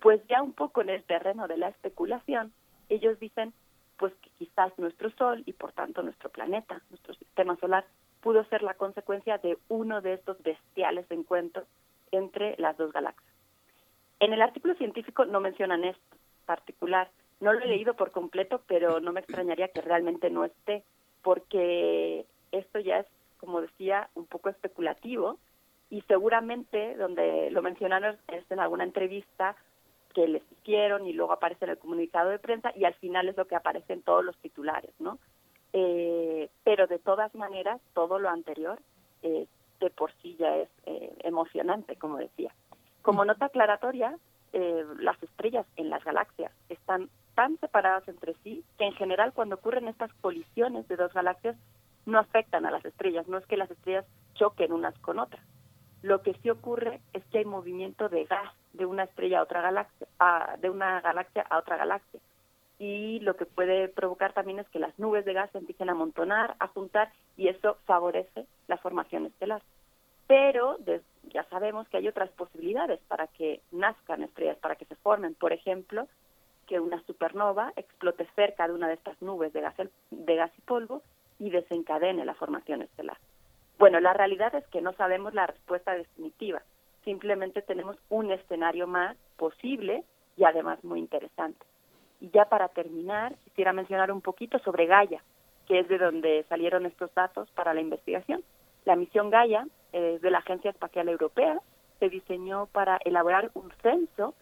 pues 0.00 0.20
ya 0.28 0.42
un 0.42 0.52
poco 0.52 0.80
en 0.80 0.90
el 0.90 1.04
terreno 1.04 1.46
de 1.46 1.58
la 1.58 1.68
especulación, 1.68 2.52
ellos 2.88 3.18
dicen 3.20 3.52
pues 3.96 4.12
que 4.14 4.30
quizás 4.38 4.76
nuestro 4.78 5.10
Sol 5.10 5.42
y 5.46 5.52
por 5.52 5.72
tanto 5.72 6.02
nuestro 6.02 6.30
planeta, 6.30 6.82
nuestro 6.90 7.14
sistema 7.14 7.56
solar, 7.56 7.86
pudo 8.22 8.42
ser 8.44 8.62
la 8.62 8.74
consecuencia 8.74 9.38
de 9.38 9.56
uno 9.68 10.00
de 10.00 10.14
estos 10.14 10.42
bestiales 10.42 11.08
encuentros 11.10 11.66
entre 12.10 12.56
las 12.58 12.76
dos 12.76 12.92
galaxias. 12.92 13.33
En 14.24 14.32
el 14.32 14.40
artículo 14.40 14.74
científico 14.76 15.26
no 15.26 15.38
mencionan 15.38 15.84
esto 15.84 16.16
particular, 16.46 17.10
no 17.40 17.52
lo 17.52 17.60
he 17.60 17.66
leído 17.66 17.92
por 17.92 18.10
completo, 18.10 18.62
pero 18.66 18.98
no 18.98 19.12
me 19.12 19.20
extrañaría 19.20 19.68
que 19.68 19.82
realmente 19.82 20.30
no 20.30 20.46
esté 20.46 20.82
porque 21.20 22.24
esto 22.50 22.78
ya 22.78 23.00
es, 23.00 23.06
como 23.36 23.60
decía, 23.60 24.08
un 24.14 24.24
poco 24.24 24.48
especulativo 24.48 25.38
y 25.90 26.00
seguramente 26.08 26.96
donde 26.96 27.50
lo 27.50 27.60
mencionaron 27.60 28.16
es 28.28 28.50
en 28.50 28.60
alguna 28.60 28.84
entrevista 28.84 29.56
que 30.14 30.26
les 30.26 30.42
hicieron 30.52 31.06
y 31.06 31.12
luego 31.12 31.34
aparece 31.34 31.66
en 31.66 31.72
el 31.72 31.78
comunicado 31.78 32.30
de 32.30 32.38
prensa 32.38 32.72
y 32.74 32.86
al 32.86 32.94
final 32.94 33.28
es 33.28 33.36
lo 33.36 33.46
que 33.46 33.56
aparece 33.56 33.92
en 33.92 34.00
todos 34.00 34.24
los 34.24 34.38
titulares, 34.38 34.94
¿no? 35.00 35.18
Eh, 35.74 36.48
pero 36.62 36.86
de 36.86 36.98
todas 36.98 37.34
maneras, 37.34 37.78
todo 37.92 38.18
lo 38.18 38.30
anterior 38.30 38.78
eh, 39.20 39.46
de 39.80 39.90
por 39.90 40.12
sí 40.22 40.34
ya 40.38 40.56
es 40.56 40.70
eh, 40.86 41.12
emocionante, 41.24 41.96
como 41.96 42.16
decía. 42.16 42.54
Como 43.04 43.26
nota 43.26 43.44
aclaratoria, 43.44 44.16
las 44.98 45.22
estrellas 45.22 45.66
en 45.76 45.90
las 45.90 46.02
galaxias 46.04 46.50
están 46.70 47.10
tan 47.34 47.58
separadas 47.58 48.08
entre 48.08 48.32
sí 48.42 48.64
que 48.78 48.86
en 48.86 48.94
general 48.94 49.34
cuando 49.34 49.56
ocurren 49.56 49.88
estas 49.88 50.10
colisiones 50.22 50.88
de 50.88 50.96
dos 50.96 51.12
galaxias 51.12 51.54
no 52.06 52.18
afectan 52.18 52.64
a 52.64 52.70
las 52.70 52.82
estrellas, 52.82 53.28
no 53.28 53.36
es 53.36 53.44
que 53.44 53.58
las 53.58 53.70
estrellas 53.70 54.06
choquen 54.32 54.72
unas 54.72 54.98
con 55.00 55.18
otras. 55.18 55.44
Lo 56.00 56.22
que 56.22 56.32
sí 56.42 56.48
ocurre 56.48 57.02
es 57.12 57.22
que 57.26 57.40
hay 57.40 57.44
movimiento 57.44 58.08
de 58.08 58.24
gas 58.24 58.50
de 58.72 58.86
una 58.86 59.02
estrella 59.02 59.40
a 59.40 59.42
otra 59.42 59.60
galaxia, 59.60 60.06
de 60.60 60.70
una 60.70 61.02
galaxia 61.02 61.42
a 61.50 61.58
otra 61.58 61.76
galaxia. 61.76 62.20
Y 62.78 63.20
lo 63.20 63.36
que 63.36 63.44
puede 63.44 63.88
provocar 63.88 64.32
también 64.32 64.60
es 64.60 64.68
que 64.70 64.78
las 64.78 64.98
nubes 64.98 65.26
de 65.26 65.34
gas 65.34 65.50
se 65.50 65.58
empiecen 65.58 65.90
a 65.90 65.92
amontonar, 65.92 66.56
a 66.58 66.68
juntar, 66.68 67.12
y 67.36 67.48
eso 67.48 67.76
favorece 67.84 68.46
la 68.66 68.78
formación 68.78 69.26
estelar. 69.26 69.60
Pero 70.26 70.78
ya 71.24 71.44
sabemos 71.44 71.88
que 71.88 71.98
hay 71.98 72.08
otras 72.08 72.30
posibilidades 72.30 73.00
para 73.08 73.26
que 73.26 73.60
nazcan 73.72 74.22
estrellas, 74.22 74.58
para 74.58 74.76
que 74.76 74.86
se 74.86 74.96
formen. 74.96 75.34
Por 75.34 75.52
ejemplo, 75.52 76.08
que 76.66 76.80
una 76.80 77.02
supernova 77.04 77.72
explote 77.76 78.26
cerca 78.34 78.66
de 78.66 78.74
una 78.74 78.88
de 78.88 78.94
estas 78.94 79.20
nubes 79.20 79.52
de 79.52 79.60
gas, 79.60 79.74
de 80.10 80.36
gas 80.36 80.50
y 80.56 80.60
polvo 80.62 81.02
y 81.38 81.50
desencadene 81.50 82.24
la 82.24 82.34
formación 82.34 82.82
estelar. 82.82 83.18
Bueno, 83.78 84.00
la 84.00 84.12
realidad 84.14 84.54
es 84.54 84.66
que 84.68 84.80
no 84.80 84.92
sabemos 84.94 85.34
la 85.34 85.46
respuesta 85.46 85.94
definitiva, 85.94 86.62
simplemente 87.04 87.62
tenemos 87.62 87.96
un 88.08 88.30
escenario 88.30 88.86
más 88.86 89.16
posible 89.36 90.04
y 90.36 90.44
además 90.44 90.82
muy 90.84 91.00
interesante. 91.00 91.64
Y 92.20 92.30
ya 92.30 92.46
para 92.46 92.68
terminar, 92.68 93.34
quisiera 93.44 93.72
mencionar 93.72 94.10
un 94.10 94.20
poquito 94.20 94.58
sobre 94.60 94.86
Gaia, 94.86 95.22
que 95.66 95.80
es 95.80 95.88
de 95.88 95.98
donde 95.98 96.44
salieron 96.48 96.86
estos 96.86 97.12
datos 97.14 97.50
para 97.50 97.74
la 97.74 97.80
investigación. 97.80 98.42
La 98.84 98.96
misión 98.96 99.30
Gaia 99.30 99.66
es 99.94 100.20
de 100.20 100.30
la 100.30 100.38
Agencia 100.38 100.70
Espacial 100.70 101.08
Europea, 101.08 101.60
se 102.00 102.08
diseñó 102.08 102.66
para 102.66 102.98
elaborar 103.04 103.50
un 103.54 103.70
censo 103.82 104.34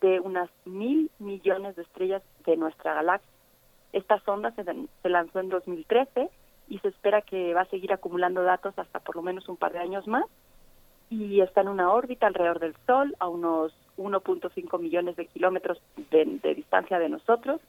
de 0.00 0.20
unas 0.20 0.50
mil 0.64 1.10
millones 1.18 1.76
de 1.76 1.82
estrellas 1.82 2.22
de 2.44 2.56
nuestra 2.56 2.94
galaxia. 2.94 3.30
Esta 3.92 4.18
sonda 4.20 4.50
se, 4.50 4.64
se, 4.64 5.08
lanzó 5.08 5.40
en 5.40 5.48
2013 5.48 6.28
y 6.68 6.78
se 6.80 6.88
espera 6.88 7.22
que 7.22 7.54
va 7.54 7.62
a 7.62 7.70
seguir 7.70 7.92
acumulando 7.92 8.42
datos 8.42 8.78
hasta 8.78 9.00
por 9.00 9.16
lo 9.16 9.22
menos 9.22 9.48
un 9.48 9.56
par 9.56 9.72
de 9.72 9.78
años 9.78 10.06
más 10.06 10.24
y 11.08 11.40
está 11.40 11.60
en 11.60 11.68
una 11.68 11.92
órbita 11.92 12.26
alrededor 12.26 12.58
del 12.58 12.74
Sol 12.84 13.14
a 13.20 13.28
unos 13.28 13.72
1.5 13.96 14.78
millones 14.80 15.16
de 15.16 15.26
kilómetros 15.26 15.80
de, 16.10 16.38
de, 16.42 16.54
distancia 16.54 16.98
de 16.98 17.08
nosotros 17.08 17.60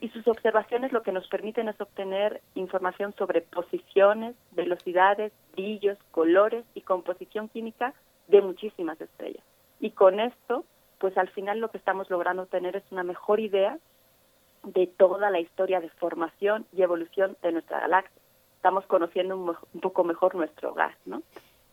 y 0.00 0.08
sus 0.08 0.26
observaciones 0.26 0.92
lo 0.92 1.02
que 1.02 1.12
nos 1.12 1.28
permiten 1.28 1.68
es 1.68 1.80
obtener 1.80 2.40
información 2.54 3.14
sobre 3.16 3.40
posiciones, 3.40 4.34
velocidades, 4.52 5.32
brillos, 5.52 5.98
colores 6.10 6.64
y 6.74 6.80
composición 6.80 7.48
química 7.48 7.94
de 8.28 8.42
muchísimas 8.42 9.00
estrellas. 9.00 9.44
Y 9.80 9.90
con 9.90 10.20
esto 10.20 10.64
pues 11.04 11.18
al 11.18 11.28
final 11.28 11.58
lo 11.58 11.70
que 11.70 11.76
estamos 11.76 12.08
logrando 12.08 12.46
tener 12.46 12.76
es 12.76 12.84
una 12.90 13.02
mejor 13.02 13.38
idea 13.38 13.78
de 14.62 14.86
toda 14.86 15.28
la 15.28 15.38
historia 15.38 15.80
de 15.80 15.90
formación 15.90 16.66
y 16.72 16.80
evolución 16.80 17.36
de 17.42 17.52
nuestra 17.52 17.80
galaxia. 17.80 18.22
Estamos 18.56 18.86
conociendo 18.86 19.36
un, 19.36 19.80
poco 19.82 20.04
mejor 20.04 20.34
nuestro 20.34 20.72
gas, 20.72 20.96
¿no? 21.04 21.22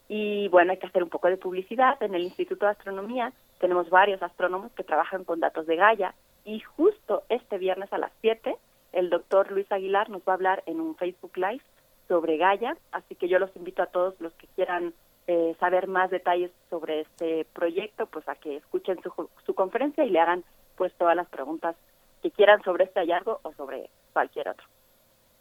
Y 0.10 0.50
bueno, 0.50 0.72
hay 0.72 0.80
que 0.80 0.88
hacer 0.88 1.02
un 1.02 1.10
poco 1.10 1.30
de 1.30 1.38
publicidad. 1.38 2.02
En 2.04 2.14
el 2.14 2.24
Instituto 2.24 2.66
de 2.66 2.72
Astronomía 2.72 3.32
tenemos 3.62 3.90
varios 3.90 4.22
astrónomos 4.22 4.72
que 4.74 4.84
trabajan 4.84 5.24
con 5.24 5.40
datos 5.40 5.68
de 5.68 5.78
Gaia 5.78 6.16
y 6.44 6.60
justo 6.60 7.24
este 7.30 7.60
viernes 7.60 7.94
a 7.94 8.00
las 8.00 8.12
7 8.22 8.58
el 8.92 9.10
doctor 9.10 9.52
Luis 9.52 9.72
Aguilar 9.72 10.10
nos 10.10 10.22
va 10.24 10.34
a 10.34 10.36
hablar 10.36 10.64
en 10.66 10.82
un 10.82 10.96
Facebook 10.96 11.38
Live 11.38 11.62
sobre 12.08 12.38
Gaia, 12.38 12.76
así 12.92 13.16
que 13.16 13.30
yo 13.30 13.40
los 13.40 13.56
invito 13.56 13.82
a 13.82 13.86
todos 13.86 14.20
los 14.20 14.34
que 14.34 14.48
quieran 14.48 14.94
eh, 15.28 15.56
saber 15.60 15.88
más 15.88 16.10
detalles 16.10 16.52
sobre 16.70 17.02
este 17.02 17.46
proyecto, 17.54 18.08
pues 18.08 18.28
a 18.28 18.36
que 18.36 18.58
escuchen 18.58 19.00
su, 19.02 19.30
su 19.46 19.54
conferencia 19.54 20.04
y 20.04 20.10
le 20.10 20.20
hagan 20.20 20.44
pues 20.76 20.94
todas 20.98 21.16
las 21.16 21.30
preguntas 21.30 21.76
que 22.22 22.32
quieran 22.32 22.62
sobre 22.64 22.86
este 22.86 23.00
hallazgo 23.00 23.40
o 23.44 23.54
sobre 23.54 23.90
cualquier 24.12 24.50
otro. 24.50 24.66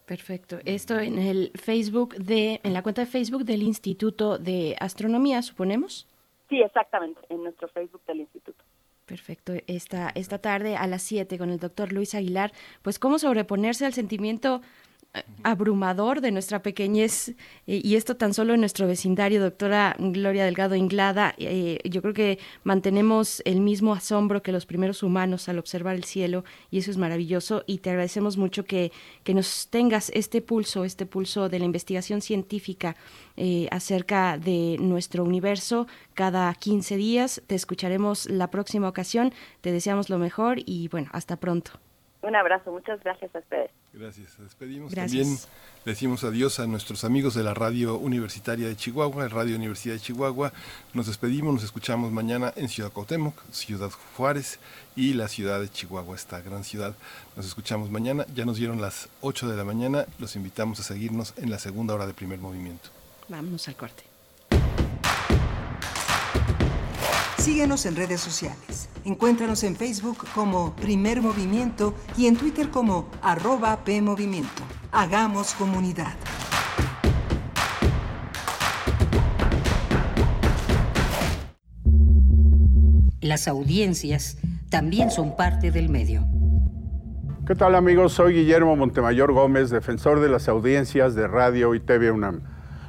Perfecto. 0.06 0.58
Esto 0.64 0.98
en 0.98 1.18
el 1.18 1.52
Facebook 1.54 2.14
de, 2.16 2.60
en 2.62 2.72
la 2.72 2.82
cuenta 2.82 3.02
de 3.02 3.06
Facebook 3.06 3.44
del 3.44 3.62
Instituto 3.62 4.38
de 4.38 4.76
Astronomía, 4.78 5.42
suponemos. 5.42 6.06
Sí, 6.50 6.60
exactamente, 6.60 7.20
en 7.30 7.44
nuestro 7.44 7.68
Facebook 7.68 8.02
del 8.06 8.20
Instituto. 8.20 8.62
Perfecto. 9.06 9.54
Esta, 9.66 10.10
esta 10.14 10.38
tarde 10.38 10.76
a 10.76 10.86
las 10.86 11.02
7 11.02 11.38
con 11.38 11.50
el 11.50 11.58
doctor 11.58 11.92
Luis 11.92 12.14
Aguilar, 12.14 12.52
pues 12.82 12.98
cómo 12.98 13.18
sobreponerse 13.18 13.86
al 13.86 13.92
sentimiento 13.92 14.60
abrumador 15.42 16.20
de 16.20 16.30
nuestra 16.30 16.62
pequeñez 16.62 17.30
eh, 17.66 17.80
y 17.82 17.96
esto 17.96 18.16
tan 18.16 18.32
solo 18.32 18.54
en 18.54 18.60
nuestro 18.60 18.86
vecindario, 18.86 19.40
doctora 19.40 19.96
Gloria 19.98 20.44
Delgado 20.44 20.76
Inglada. 20.76 21.34
Eh, 21.38 21.78
yo 21.84 22.02
creo 22.02 22.14
que 22.14 22.38
mantenemos 22.62 23.42
el 23.44 23.60
mismo 23.60 23.92
asombro 23.94 24.42
que 24.42 24.52
los 24.52 24.66
primeros 24.66 25.02
humanos 25.02 25.48
al 25.48 25.58
observar 25.58 25.96
el 25.96 26.04
cielo 26.04 26.44
y 26.70 26.78
eso 26.78 26.90
es 26.90 26.96
maravilloso 26.96 27.64
y 27.66 27.78
te 27.78 27.90
agradecemos 27.90 28.36
mucho 28.36 28.64
que, 28.64 28.92
que 29.24 29.34
nos 29.34 29.68
tengas 29.68 30.10
este 30.14 30.42
pulso, 30.42 30.84
este 30.84 31.06
pulso 31.06 31.48
de 31.48 31.58
la 31.58 31.64
investigación 31.64 32.20
científica 32.20 32.96
eh, 33.36 33.68
acerca 33.72 34.38
de 34.38 34.76
nuestro 34.78 35.24
universo 35.24 35.88
cada 36.14 36.52
15 36.54 36.96
días. 36.96 37.42
Te 37.46 37.54
escucharemos 37.54 38.28
la 38.28 38.50
próxima 38.50 38.88
ocasión. 38.88 39.32
Te 39.60 39.72
deseamos 39.72 40.10
lo 40.10 40.18
mejor 40.18 40.58
y 40.64 40.88
bueno, 40.88 41.08
hasta 41.12 41.36
pronto. 41.36 41.80
Un 42.22 42.36
abrazo, 42.36 42.70
muchas 42.70 43.02
gracias 43.02 43.34
a 43.34 43.38
ustedes. 43.38 43.70
Gracias, 43.94 44.36
despedimos. 44.38 44.94
También 44.94 45.38
decimos 45.86 46.22
adiós 46.22 46.60
a 46.60 46.66
nuestros 46.66 47.04
amigos 47.04 47.34
de 47.34 47.42
la 47.42 47.54
Radio 47.54 47.96
Universitaria 47.96 48.68
de 48.68 48.76
Chihuahua, 48.76 49.28
Radio 49.28 49.56
Universidad 49.56 49.94
de 49.94 50.00
Chihuahua. 50.00 50.52
Nos 50.92 51.06
despedimos, 51.06 51.54
nos 51.54 51.64
escuchamos 51.64 52.12
mañana 52.12 52.52
en 52.56 52.68
Ciudad 52.68 52.92
Cuauhtémoc, 52.92 53.34
Ciudad 53.52 53.90
Juárez 54.16 54.60
y 54.96 55.14
la 55.14 55.28
ciudad 55.28 55.60
de 55.60 55.70
Chihuahua, 55.70 56.14
esta 56.14 56.42
gran 56.42 56.62
ciudad. 56.62 56.94
Nos 57.36 57.46
escuchamos 57.46 57.90
mañana, 57.90 58.26
ya 58.34 58.44
nos 58.44 58.58
dieron 58.58 58.82
las 58.82 59.08
8 59.22 59.48
de 59.48 59.56
la 59.56 59.64
mañana, 59.64 60.04
los 60.18 60.36
invitamos 60.36 60.78
a 60.80 60.82
seguirnos 60.82 61.32
en 61.38 61.50
la 61.50 61.58
segunda 61.58 61.94
hora 61.94 62.06
de 62.06 62.12
primer 62.12 62.38
movimiento. 62.38 62.90
Vámonos 63.28 63.66
al 63.66 63.76
corte. 63.76 64.09
Síguenos 67.40 67.86
en 67.86 67.96
redes 67.96 68.20
sociales. 68.20 68.90
Encuéntranos 69.06 69.64
en 69.64 69.74
Facebook 69.74 70.18
como 70.34 70.76
Primer 70.76 71.22
Movimiento 71.22 71.94
y 72.14 72.26
en 72.26 72.36
Twitter 72.36 72.68
como 72.68 73.08
arroba 73.22 73.82
PMovimiento. 73.82 74.62
Hagamos 74.92 75.54
comunidad. 75.54 76.12
Las 83.22 83.48
audiencias 83.48 84.36
también 84.68 85.10
son 85.10 85.34
parte 85.34 85.70
del 85.70 85.88
medio. 85.88 86.26
¿Qué 87.46 87.54
tal 87.54 87.74
amigos? 87.74 88.12
Soy 88.12 88.34
Guillermo 88.34 88.76
Montemayor 88.76 89.32
Gómez, 89.32 89.70
defensor 89.70 90.20
de 90.20 90.28
las 90.28 90.46
audiencias 90.50 91.14
de 91.14 91.26
Radio 91.26 91.74
y 91.74 91.80
TV 91.80 92.10
UNAM. 92.10 92.59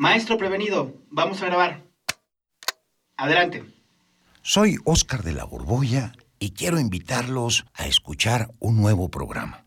Maestro 0.00 0.38
prevenido, 0.38 0.94
vamos 1.10 1.42
a 1.42 1.44
grabar. 1.44 1.84
Adelante. 3.18 3.66
Soy 4.40 4.78
Óscar 4.86 5.22
de 5.22 5.34
la 5.34 5.44
Borbolla 5.44 6.12
y 6.38 6.52
quiero 6.52 6.80
invitarlos 6.80 7.66
a 7.74 7.86
escuchar 7.86 8.50
un 8.60 8.80
nuevo 8.80 9.10
programa, 9.10 9.66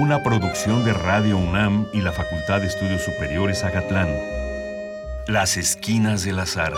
Una 0.00 0.22
producción 0.22 0.82
de 0.82 0.94
Radio 0.94 1.36
UNAM 1.36 1.86
y 1.92 2.00
la 2.00 2.10
Facultad 2.10 2.62
de 2.62 2.68
Estudios 2.68 3.02
Superiores 3.02 3.64
Agatlán. 3.64 4.08
Las 5.28 5.58
Esquinas 5.58 6.24
del 6.24 6.38
Azar. 6.38 6.72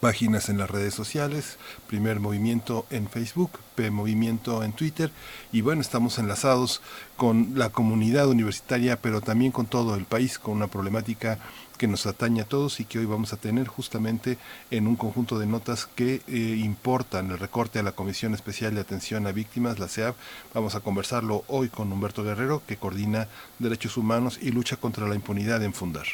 páginas 0.00 0.48
en 0.48 0.58
las 0.58 0.70
redes 0.70 0.94
sociales, 0.94 1.58
Primer 1.86 2.20
Movimiento 2.20 2.86
en 2.90 3.08
Facebook, 3.08 3.52
P 3.74 3.90
Movimiento 3.90 4.62
en 4.62 4.72
Twitter 4.72 5.10
y 5.52 5.60
bueno, 5.60 5.80
estamos 5.80 6.18
enlazados 6.18 6.80
con 7.16 7.52
la 7.54 7.70
comunidad 7.70 8.28
universitaria, 8.28 9.00
pero 9.00 9.20
también 9.20 9.52
con 9.52 9.66
todo 9.66 9.94
el 9.94 10.04
país, 10.04 10.38
con 10.38 10.54
una 10.54 10.68
problemática 10.68 11.38
que 11.80 11.88
nos 11.88 12.04
atañe 12.04 12.42
a 12.42 12.44
todos 12.44 12.78
y 12.78 12.84
que 12.84 12.98
hoy 12.98 13.06
vamos 13.06 13.32
a 13.32 13.38
tener 13.38 13.66
justamente 13.66 14.36
en 14.70 14.86
un 14.86 14.96
conjunto 14.96 15.38
de 15.38 15.46
notas 15.46 15.86
que 15.86 16.20
eh, 16.28 16.60
importan 16.62 17.30
el 17.30 17.38
recorte 17.38 17.78
a 17.78 17.82
la 17.82 17.92
Comisión 17.92 18.34
Especial 18.34 18.74
de 18.74 18.82
Atención 18.82 19.26
a 19.26 19.32
Víctimas, 19.32 19.78
la 19.78 19.88
CEAV. 19.88 20.14
Vamos 20.52 20.74
a 20.74 20.80
conversarlo 20.80 21.42
hoy 21.48 21.70
con 21.70 21.90
Humberto 21.90 22.22
Guerrero, 22.22 22.62
que 22.66 22.76
coordina 22.76 23.28
derechos 23.58 23.96
humanos 23.96 24.38
y 24.42 24.50
lucha 24.50 24.76
contra 24.76 25.08
la 25.08 25.14
impunidad 25.14 25.62
en 25.62 25.72
Fundar. 25.72 26.06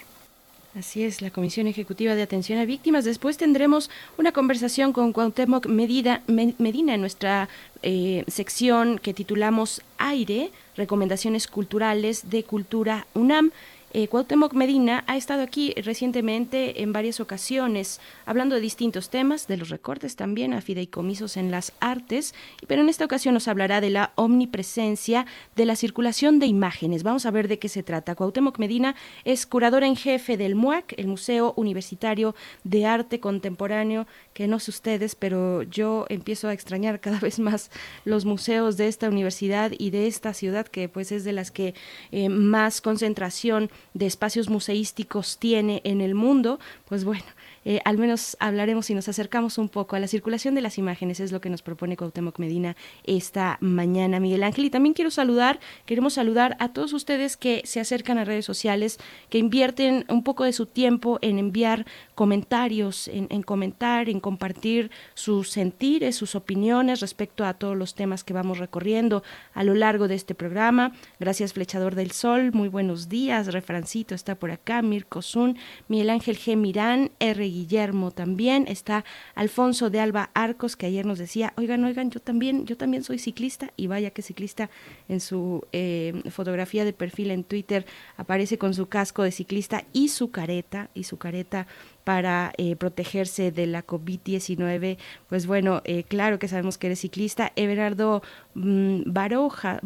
Así 0.78 1.04
es, 1.04 1.22
la 1.22 1.30
Comisión 1.30 1.68
Ejecutiva 1.68 2.14
de 2.14 2.20
Atención 2.20 2.58
a 2.58 2.66
Víctimas. 2.66 3.06
Después 3.06 3.38
tendremos 3.38 3.88
una 4.18 4.32
conversación 4.32 4.92
con 4.92 5.14
Cuauhtémoc 5.14 5.64
Medina, 5.68 6.22
Medina 6.26 6.94
en 6.94 7.00
nuestra 7.00 7.48
eh, 7.82 8.24
sección 8.26 8.98
que 8.98 9.14
titulamos 9.14 9.80
Aire, 9.96 10.50
Recomendaciones 10.76 11.46
Culturales 11.46 12.28
de 12.28 12.42
Cultura 12.42 13.06
UNAM. 13.14 13.52
Eh, 13.98 14.08
Cuauhtémoc 14.08 14.52
Medina 14.52 15.04
ha 15.06 15.16
estado 15.16 15.40
aquí 15.40 15.72
recientemente 15.82 16.82
en 16.82 16.92
varias 16.92 17.18
ocasiones 17.18 17.98
hablando 18.26 18.54
de 18.54 18.60
distintos 18.60 19.08
temas, 19.08 19.46
de 19.48 19.56
los 19.56 19.70
recortes 19.70 20.16
también 20.16 20.52
a 20.52 20.60
fideicomisos 20.60 21.38
en 21.38 21.50
las 21.50 21.72
artes, 21.80 22.34
pero 22.66 22.82
en 22.82 22.90
esta 22.90 23.06
ocasión 23.06 23.32
nos 23.32 23.48
hablará 23.48 23.80
de 23.80 23.88
la 23.88 24.12
omnipresencia 24.16 25.24
de 25.54 25.64
la 25.64 25.76
circulación 25.76 26.38
de 26.40 26.44
imágenes. 26.44 27.04
Vamos 27.04 27.24
a 27.24 27.30
ver 27.30 27.48
de 27.48 27.58
qué 27.58 27.70
se 27.70 27.82
trata. 27.82 28.14
Cuauhtémoc 28.14 28.58
Medina 28.58 28.96
es 29.24 29.46
curadora 29.46 29.86
en 29.86 29.96
jefe 29.96 30.36
del 30.36 30.56
MUAC, 30.56 30.92
el 30.98 31.06
Museo 31.06 31.54
Universitario 31.56 32.34
de 32.64 32.84
Arte 32.84 33.18
Contemporáneo, 33.18 34.06
que 34.34 34.46
no 34.46 34.58
sé 34.58 34.72
ustedes, 34.72 35.14
pero 35.14 35.62
yo 35.62 36.04
empiezo 36.10 36.48
a 36.48 36.52
extrañar 36.52 37.00
cada 37.00 37.18
vez 37.26 37.38
más 37.38 37.70
los 38.04 38.26
museos 38.26 38.76
de 38.76 38.88
esta 38.88 39.08
universidad 39.08 39.72
y 39.78 39.88
de 39.88 40.06
esta 40.06 40.34
ciudad, 40.34 40.66
que 40.66 40.90
pues 40.90 41.12
es 41.12 41.24
de 41.24 41.32
las 41.32 41.50
que 41.50 41.74
eh, 42.12 42.28
más 42.28 42.82
concentración 42.82 43.70
de 43.94 44.06
espacios 44.06 44.48
museísticos 44.48 45.38
tiene 45.38 45.80
en 45.84 46.00
el 46.00 46.14
mundo, 46.14 46.58
pues 46.86 47.04
bueno, 47.04 47.24
eh, 47.68 47.80
al 47.84 47.98
menos 47.98 48.36
hablaremos 48.38 48.88
y 48.90 48.94
nos 48.94 49.08
acercamos 49.08 49.58
un 49.58 49.68
poco 49.68 49.96
a 49.96 49.98
la 49.98 50.06
circulación 50.06 50.54
de 50.54 50.60
las 50.60 50.78
imágenes, 50.78 51.18
es 51.18 51.32
lo 51.32 51.40
que 51.40 51.50
nos 51.50 51.62
propone 51.62 51.96
Cuauhtémoc 51.96 52.38
Medina 52.38 52.76
esta 53.02 53.58
mañana, 53.60 54.20
Miguel 54.20 54.44
Ángel. 54.44 54.66
Y 54.66 54.70
también 54.70 54.94
quiero 54.94 55.10
saludar, 55.10 55.58
queremos 55.84 56.14
saludar 56.14 56.56
a 56.60 56.72
todos 56.72 56.92
ustedes 56.92 57.36
que 57.36 57.62
se 57.64 57.80
acercan 57.80 58.18
a 58.18 58.24
redes 58.24 58.44
sociales, 58.44 58.98
que 59.30 59.38
invierten 59.38 60.04
un 60.08 60.22
poco 60.22 60.44
de 60.44 60.52
su 60.52 60.66
tiempo 60.66 61.18
en 61.22 61.40
enviar 61.40 61.86
comentarios, 62.14 63.08
en, 63.08 63.26
en 63.30 63.42
comentar, 63.42 64.08
en 64.08 64.20
compartir 64.20 64.92
sus 65.14 65.50
sentires, 65.50 66.14
sus 66.14 66.36
opiniones 66.36 67.00
respecto 67.00 67.44
a 67.44 67.54
todos 67.54 67.76
los 67.76 67.96
temas 67.96 68.22
que 68.22 68.32
vamos 68.32 68.58
recorriendo 68.58 69.24
a 69.54 69.64
lo 69.64 69.74
largo 69.74 70.06
de 70.06 70.14
este 70.14 70.36
programa. 70.36 70.92
Gracias, 71.18 71.52
Flechador 71.52 71.96
del 71.96 72.12
Sol, 72.12 72.52
muy 72.52 72.68
buenos 72.68 73.08
días, 73.08 73.52
Rancito 73.66 74.14
está 74.14 74.36
por 74.36 74.52
acá, 74.52 74.82
Mirko 74.82 75.20
Zun, 75.20 75.58
Miguel 75.88 76.10
Ángel 76.10 76.38
G. 76.38 76.56
Mirán, 76.56 77.10
R. 77.18 77.55
Guillermo 77.56 78.10
también, 78.10 78.66
está 78.68 79.04
Alfonso 79.34 79.90
de 79.90 80.00
Alba 80.00 80.30
Arcos, 80.34 80.76
que 80.76 80.86
ayer 80.86 81.06
nos 81.06 81.18
decía, 81.18 81.52
oigan, 81.56 81.84
oigan, 81.84 82.10
yo 82.10 82.20
también, 82.20 82.66
yo 82.66 82.76
también 82.76 83.02
soy 83.02 83.18
ciclista, 83.18 83.72
y 83.76 83.86
vaya 83.86 84.10
que 84.10 84.22
ciclista 84.22 84.68
en 85.08 85.20
su 85.20 85.66
eh, 85.72 86.22
fotografía 86.30 86.84
de 86.84 86.92
perfil 86.92 87.30
en 87.30 87.44
Twitter 87.44 87.86
aparece 88.16 88.58
con 88.58 88.74
su 88.74 88.86
casco 88.86 89.22
de 89.22 89.32
ciclista 89.32 89.84
y 89.92 90.08
su 90.08 90.30
careta, 90.30 90.90
y 90.94 91.04
su 91.04 91.16
careta 91.16 91.66
para 92.06 92.52
eh, 92.56 92.76
protegerse 92.76 93.50
de 93.50 93.66
la 93.66 93.84
COVID-19. 93.84 94.96
Pues 95.28 95.48
bueno, 95.48 95.82
eh, 95.84 96.04
claro 96.04 96.38
que 96.38 96.46
sabemos 96.46 96.78
que 96.78 96.86
eres 96.86 97.00
ciclista. 97.00 97.50
Everardo 97.56 98.22
mm, 98.54 99.00
Baroja, 99.06 99.80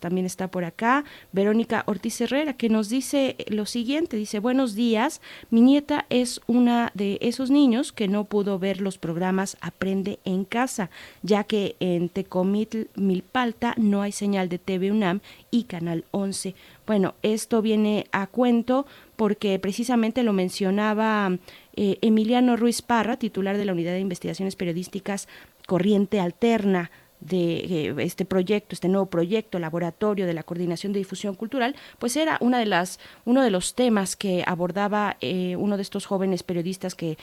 también 0.00 0.26
está 0.26 0.48
por 0.48 0.64
acá. 0.64 1.04
Verónica 1.30 1.84
Ortiz 1.86 2.20
Herrera, 2.20 2.54
que 2.54 2.68
nos 2.70 2.88
dice 2.88 3.36
lo 3.46 3.66
siguiente, 3.66 4.16
dice, 4.16 4.40
buenos 4.40 4.74
días, 4.74 5.20
mi 5.50 5.60
nieta 5.60 6.06
es 6.10 6.40
una 6.48 6.90
de 6.94 7.18
esos 7.20 7.52
niños 7.52 7.92
que 7.92 8.08
no 8.08 8.24
pudo 8.24 8.58
ver 8.58 8.80
los 8.80 8.98
programas 8.98 9.56
Aprende 9.60 10.18
en 10.24 10.44
casa, 10.44 10.90
ya 11.22 11.44
que 11.44 11.76
en 11.78 12.08
Tecomitl, 12.08 12.88
Milpalta, 12.96 13.74
no 13.76 14.02
hay 14.02 14.10
señal 14.10 14.48
de 14.48 14.58
TV 14.58 14.90
UNAM 14.90 15.20
y 15.50 15.64
Canal 15.64 16.04
11. 16.10 16.54
Bueno, 16.86 17.14
esto 17.22 17.62
viene 17.62 18.06
a 18.12 18.26
cuento 18.26 18.86
porque 19.16 19.58
precisamente 19.58 20.22
lo 20.22 20.32
mencionaba 20.32 21.36
eh, 21.76 21.98
Emiliano 22.00 22.56
Ruiz 22.56 22.82
Parra, 22.82 23.16
titular 23.16 23.56
de 23.56 23.64
la 23.64 23.72
Unidad 23.72 23.92
de 23.92 24.00
Investigaciones 24.00 24.56
Periodísticas 24.56 25.28
Corriente 25.66 26.20
Alterna 26.20 26.90
de 27.20 27.88
eh, 27.88 27.94
este 27.98 28.24
proyecto, 28.24 28.74
este 28.74 28.88
nuevo 28.88 29.06
proyecto, 29.06 29.58
laboratorio 29.58 30.26
de 30.26 30.32
la 30.32 30.42
coordinación 30.42 30.94
de 30.94 31.00
difusión 31.00 31.34
cultural, 31.34 31.76
pues 31.98 32.16
era 32.16 32.38
una 32.40 32.58
de 32.58 32.64
las, 32.64 32.98
uno 33.26 33.42
de 33.42 33.50
los 33.50 33.74
temas 33.74 34.16
que 34.16 34.42
abordaba 34.46 35.18
eh, 35.20 35.54
uno 35.56 35.76
de 35.76 35.82
estos 35.82 36.06
jóvenes 36.06 36.42
periodistas 36.42 36.94
que 36.94 37.18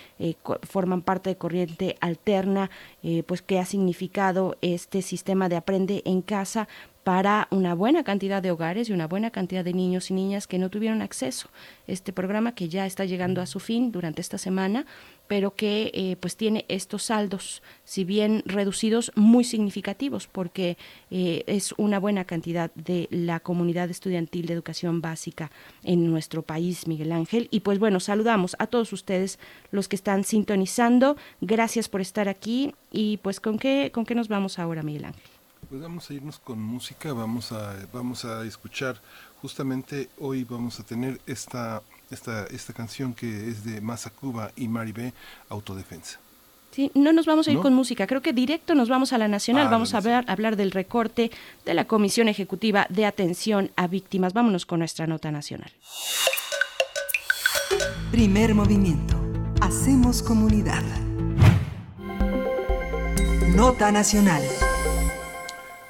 forman 0.61 1.01
parte 1.01 1.31
de 1.31 1.37
Corriente 1.37 1.97
Alterna, 1.99 2.69
pues 3.25 3.41
qué 3.41 3.57
ha 3.57 3.65
significado 3.65 4.55
este 4.61 5.01
sistema 5.01 5.49
de 5.49 5.55
aprende 5.55 6.03
en 6.05 6.21
casa 6.21 6.67
para 7.07 7.47
una 7.51 7.73
buena 7.73 8.03
cantidad 8.03 8.43
de 8.43 8.51
hogares 8.51 8.89
y 8.89 8.91
una 8.91 9.07
buena 9.07 9.31
cantidad 9.31 9.63
de 9.63 9.71
niños 9.71 10.11
y 10.11 10.13
niñas 10.13 10.45
que 10.45 10.59
no 10.59 10.69
tuvieron 10.69 11.01
acceso. 11.01 11.47
Este 11.87 12.11
programa 12.11 12.53
que 12.53 12.67
ya 12.67 12.85
está 12.85 13.05
llegando 13.05 13.39
a 13.41 13.45
su 13.45 13.61
fin 13.61 13.93
durante 13.93 14.19
esta 14.19 14.37
semana, 14.37 14.85
pero 15.29 15.55
que 15.55 15.89
eh, 15.93 16.17
pues 16.19 16.35
tiene 16.35 16.65
estos 16.67 17.03
saldos, 17.03 17.63
si 17.85 18.03
bien 18.03 18.43
reducidos, 18.45 19.13
muy 19.15 19.45
significativos, 19.45 20.27
porque 20.27 20.77
eh, 21.09 21.45
es 21.47 21.73
una 21.77 21.97
buena 21.97 22.25
cantidad 22.25 22.71
de 22.75 23.07
la 23.09 23.39
comunidad 23.39 23.89
estudiantil 23.89 24.45
de 24.45 24.55
educación 24.55 24.99
básica 24.99 25.49
en 25.85 26.11
nuestro 26.11 26.41
país, 26.41 26.87
Miguel 26.87 27.13
Ángel. 27.13 27.47
Y 27.51 27.61
pues 27.61 27.79
bueno, 27.79 28.01
saludamos 28.01 28.57
a 28.59 28.67
todos 28.67 28.91
ustedes 28.91 29.39
los 29.71 29.87
que 29.87 29.95
están 29.95 30.25
sintonizando. 30.25 31.15
Gracias 31.39 31.87
por 31.87 32.01
estar 32.01 32.27
aquí. 32.27 32.75
Y 32.91 33.15
pues 33.23 33.39
con 33.39 33.57
qué, 33.57 33.91
con 33.93 34.05
qué 34.05 34.13
nos 34.13 34.27
vamos 34.27 34.59
ahora, 34.59 34.83
Miguel 34.83 35.05
Ángel. 35.05 35.36
Pues 35.69 35.81
vamos 35.81 36.09
a 36.09 36.13
irnos 36.13 36.39
con 36.39 36.61
música, 36.61 37.11
vamos 37.11 37.51
a, 37.51 37.75
vamos 37.91 38.23
a 38.23 38.45
escuchar, 38.45 39.01
justamente 39.41 40.07
hoy 40.17 40.45
vamos 40.45 40.79
a 40.79 40.83
tener 40.83 41.19
esta, 41.27 41.81
esta, 42.09 42.45
esta 42.45 42.71
canción 42.71 43.13
que 43.13 43.49
es 43.49 43.65
de 43.65 43.81
Masa 43.81 44.09
Cuba 44.09 44.51
y 44.55 44.69
Maribé, 44.69 45.13
Autodefensa. 45.49 46.19
Sí, 46.71 46.89
no 46.93 47.11
nos 47.11 47.25
vamos 47.25 47.49
a 47.49 47.51
ir 47.51 47.59
con 47.59 47.73
música, 47.73 48.07
creo 48.07 48.21
que 48.21 48.31
directo 48.31 48.75
nos 48.75 48.87
vamos 48.87 49.11
a 49.11 49.17
la 49.17 49.27
nacional, 49.27 49.67
ah, 49.67 49.71
vamos 49.71 49.93
a 49.93 49.97
hablar, 49.97 50.23
hablar 50.27 50.55
del 50.55 50.71
recorte 50.71 51.31
de 51.65 51.73
la 51.73 51.85
Comisión 51.85 52.29
Ejecutiva 52.29 52.85
de 52.89 53.05
Atención 53.05 53.71
a 53.75 53.87
Víctimas. 53.87 54.33
Vámonos 54.33 54.65
con 54.65 54.79
nuestra 54.79 55.05
nota 55.05 55.31
nacional. 55.31 55.71
Primer 58.11 58.55
movimiento. 58.55 59.19
Hacemos 59.59 60.21
comunidad. 60.21 60.83
Nota 63.55 63.91
nacional. 63.91 64.43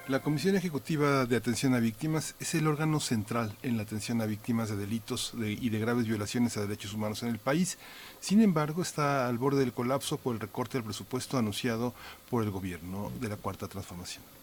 La 0.08 0.22
Comisión 0.22 0.56
Ejecutiva 0.56 1.26
de 1.26 1.36
Atención 1.36 1.74
a 1.74 1.80
Víctimas 1.80 2.36
es 2.40 2.56
el 2.56 2.68
órgano 2.68 3.02
central 3.02 3.58
en 3.62 3.76
la 3.76 3.84
atención 3.84 4.22
a 4.22 4.26
víctimas 4.26 4.70
de 4.70 4.78
delitos 4.78 5.34
y 5.36 5.70
de 5.70 5.80
graves 5.80 6.08
violaciones 6.08 6.56
a 6.56 6.62
derechos 6.62 6.94
humanos 6.94 7.24
en 7.24 7.30
el 7.30 7.40
país. 7.40 7.78
Sin 8.22 8.42
embargo, 8.42 8.82
está 8.82 9.28
al 9.28 9.38
borde 9.38 9.60
del 9.60 9.74
colapso 9.74 10.18
por 10.18 10.34
el 10.34 10.40
recorte 10.40 10.78
del 10.78 10.86
presupuesto 10.86 11.38
anunciado 11.38 11.94
por 12.30 12.42
el 12.44 12.52
gobierno 12.52 13.12
de 13.20 13.28
la 13.28 13.36
Cuarta 13.36 13.68
Transformación. 13.68 14.37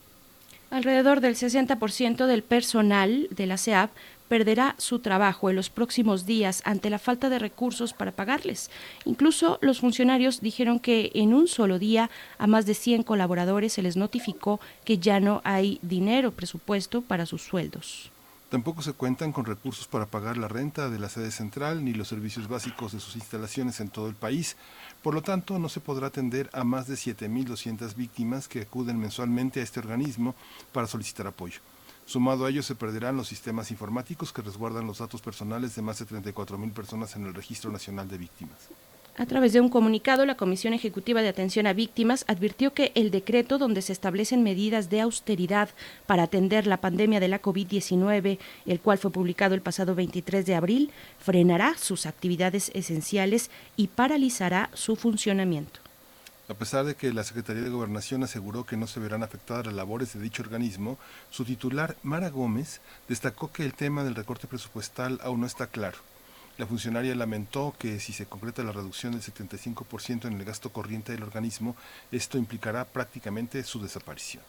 Alrededor 0.71 1.21
del 1.21 1.37
60% 1.37 2.27
del 2.27 2.43
personal 2.43 3.29
de 3.31 3.47
la 3.47 3.59
CEAP 3.59 3.91
perderá 4.29 4.75
su 4.79 4.99
trabajo 4.99 5.51
en 5.51 5.57
los 5.57 5.71
próximos 5.71 6.27
días 6.27 6.63
ante 6.65 6.91
la 6.91 6.99
falta 6.99 7.29
de 7.29 7.39
recursos 7.39 7.93
para 7.93 8.13
pagarles. 8.13 8.71
Incluso 9.05 9.59
los 9.61 9.81
funcionarios 9.81 10.41
dijeron 10.41 10.81
que 10.81 11.13
en 11.15 11.35
un 11.35 11.47
solo 11.47 11.79
día 11.79 12.11
a 12.39 12.47
más 12.47 12.67
de 12.67 12.75
100 12.75 13.03
colaboradores 13.03 13.75
se 13.75 13.83
les 13.83 13.97
notificó 13.97 14.61
que 14.85 14.99
ya 14.99 15.21
no 15.21 15.41
hay 15.45 15.79
dinero 15.83 16.33
presupuesto 16.33 17.03
para 17.03 17.27
sus 17.27 17.43
sueldos. 17.43 18.11
Tampoco 18.55 18.83
se 18.83 18.93
cuentan 18.93 19.33
con 19.33 19.47
recursos 19.47 19.89
para 19.89 20.07
pagar 20.07 20.37
la 20.37 20.47
renta 20.47 20.89
de 20.89 21.01
la 21.01 21.09
sede 21.09 21.33
central 21.33 21.85
ni 21.85 21.93
los 21.93 22.07
servicios 22.07 22.47
básicos 22.47 22.93
de 22.93 23.01
sus 23.01 23.17
instalaciones 23.17 23.81
en 23.81 23.89
todo 23.89 24.07
el 24.07 24.15
país. 24.15 24.57
Por 25.03 25.13
lo 25.13 25.23
tanto, 25.23 25.59
no 25.59 25.69
se 25.69 25.81
podrá 25.81 26.07
atender 26.07 26.51
a 26.53 26.63
más 26.63 26.87
de 26.87 26.95
7.200 26.95 27.97
víctimas 27.97 28.47
que 28.47 28.61
acuden 28.61 28.97
mensualmente 29.01 29.59
a 29.59 29.65
este 29.65 29.81
organismo 29.81 30.37
para 30.71 30.87
solicitar 30.87 31.27
apoyo. 31.27 31.59
Sumado 32.07 32.47
a 32.47 32.51
ello, 32.51 32.63
se 32.63 32.77
perderán 32.77 33.17
los 33.17 33.27
sistemas 33.27 33.73
informáticos 33.73 34.33
que 34.33 34.43
resguardan 34.43 34.87
los 34.87 34.99
datos 34.99 35.21
personales 35.21 35.75
de 35.75 35.83
más 35.83 35.99
de 35.99 36.07
34.000 36.07 36.73
personas 36.73 37.17
en 37.17 37.27
el 37.27 37.35
Registro 37.35 37.73
Nacional 37.73 38.07
de 38.07 38.19
Víctimas. 38.19 38.69
A 39.17 39.27
través 39.27 39.53
de 39.53 39.61
un 39.61 39.69
comunicado, 39.69 40.27
la 40.27 40.37
Comisión 40.37 40.75
Ejecutiva 40.75 41.23
de 41.23 41.29
Atención 41.29 41.69
a 41.69 41.73
Víctimas 41.73 42.25
advirtió 42.27 42.75
que 42.75 42.91
el 42.97 43.13
decreto 43.13 43.59
donde 43.59 43.81
se 43.81 43.93
establecen 43.93 44.43
medidas 44.43 44.91
de 44.91 45.01
austeridad 45.01 45.69
para 46.07 46.25
atender 46.25 46.67
la 46.67 46.79
pandemia 46.79 47.21
de 47.21 47.29
la 47.29 47.41
COVID-19, 47.41 48.39
el 48.67 48.81
cual 48.81 48.99
fue 48.99 49.13
publicado 49.13 49.55
el 49.55 49.63
pasado 49.63 49.95
23 49.95 50.45
de 50.47 50.57
abril, 50.57 50.91
frenará 51.21 51.77
sus 51.79 52.07
actividades 52.07 52.73
esenciales 52.75 53.53
y 53.77 53.87
paralizará 53.87 54.69
su 54.75 54.97
funcionamiento. 54.97 55.79
A 56.49 56.55
pesar 56.55 56.85
de 56.85 56.97
que 56.97 57.13
la 57.13 57.23
Secretaría 57.23 57.63
de 57.63 57.71
Gobernación 57.71 58.25
aseguró 58.25 58.67
que 58.67 58.77
no 58.77 58.89
se 58.89 58.99
verán 58.99 59.23
afectadas 59.23 59.67
las 59.67 59.77
labores 59.77 60.13
de 60.13 60.21
dicho 60.21 60.43
organismo, 60.43 60.99
su 61.31 61.45
titular, 61.45 61.97
Mara 62.03 62.31
Gómez, 62.31 62.81
destacó 63.09 63.53
que 63.53 63.65
el 63.65 63.75
tema 63.75 64.03
del 64.03 64.17
recorte 64.17 64.49
presupuestal 64.49 65.21
aún 65.23 65.43
no 65.43 65.47
está 65.47 65.69
claro. 65.69 65.99
La 66.57 66.67
funcionaria 66.67 67.17
lamentó 67.17 67.75
que 67.77 67.99
si 67.99 68.13
se 68.13 68.27
concreta 68.27 68.63
la 68.63 68.71
reducción 68.71 69.13
del 69.13 69.23
75% 69.23 70.27
en 70.27 70.35
el 70.35 70.45
gasto 70.45 70.71
corriente 70.71 71.11
del 71.11 71.25
organismo, 71.25 71.75
esto 72.13 72.39
implicará 72.39 72.85
prácticamente 72.85 73.65
su 73.65 73.81
desaparición. 73.83 74.45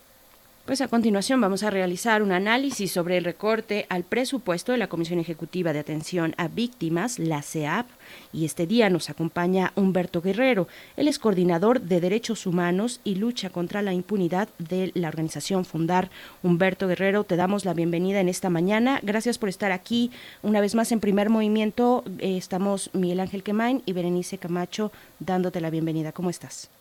Pues 0.65 0.81
a 0.81 0.87
continuación 0.87 1.39
vamos 1.39 1.61
a 1.61 1.69
realizar 1.69 2.23
un 2.23 2.31
análisis 2.31 2.91
sobre 2.91 3.17
el 3.17 3.23
recorte 3.23 3.85
al 3.87 4.03
presupuesto 4.03 4.71
de 4.71 4.79
la 4.79 4.87
Comisión 4.87 5.19
Ejecutiva 5.19 5.73
de 5.73 5.79
Atención 5.79 6.33
a 6.37 6.47
Víctimas, 6.47 7.19
la 7.19 7.43
CEAP, 7.43 7.85
y 8.33 8.45
este 8.45 8.65
día 8.65 8.89
nos 8.89 9.11
acompaña 9.11 9.73
Humberto 9.75 10.23
Guerrero, 10.23 10.67
él 10.97 11.07
es 11.07 11.19
coordinador 11.19 11.81
de 11.81 12.01
Derechos 12.01 12.47
Humanos 12.47 12.99
y 13.03 13.13
Lucha 13.13 13.51
contra 13.51 13.83
la 13.83 13.93
Impunidad 13.93 14.49
de 14.57 14.91
la 14.95 15.07
organización 15.07 15.65
Fundar. 15.65 16.09
Humberto 16.41 16.87
Guerrero, 16.87 17.25
te 17.25 17.35
damos 17.35 17.63
la 17.63 17.75
bienvenida 17.75 18.19
en 18.19 18.27
esta 18.27 18.49
mañana. 18.49 18.99
Gracias 19.03 19.37
por 19.37 19.49
estar 19.49 19.71
aquí 19.71 20.09
una 20.41 20.61
vez 20.61 20.73
más 20.73 20.91
en 20.91 20.99
primer 20.99 21.29
movimiento. 21.29 22.03
Eh, 22.17 22.37
estamos 22.37 22.89
Miguel 22.93 23.19
Ángel 23.19 23.43
Quemain 23.43 23.83
y 23.85 23.93
Berenice 23.93 24.39
Camacho 24.39 24.91
dándote 25.19 25.61
la 25.61 25.69
bienvenida. 25.69 26.11
¿Cómo 26.11 26.31
estás? 26.31 26.71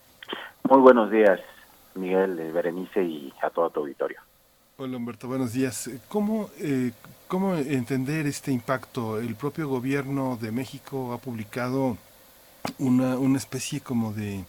Muy 0.63 0.81
buenos 0.81 1.11
días. 1.11 1.39
Miguel, 1.95 2.51
Berenice 2.51 3.03
y 3.03 3.33
a 3.41 3.49
todo 3.49 3.69
tu 3.69 3.79
auditorio. 3.81 4.19
Hola 4.77 4.97
Humberto, 4.97 5.27
buenos 5.27 5.53
días. 5.53 5.89
¿Cómo, 6.09 6.49
eh, 6.59 6.91
¿Cómo 7.27 7.55
entender 7.55 8.27
este 8.27 8.51
impacto? 8.51 9.19
El 9.19 9.35
propio 9.35 9.69
gobierno 9.69 10.37
de 10.39 10.51
México 10.51 11.13
ha 11.13 11.17
publicado 11.17 11.97
una, 12.77 13.17
una 13.17 13.37
especie 13.37 13.79
como 13.79 14.11
de 14.11 14.43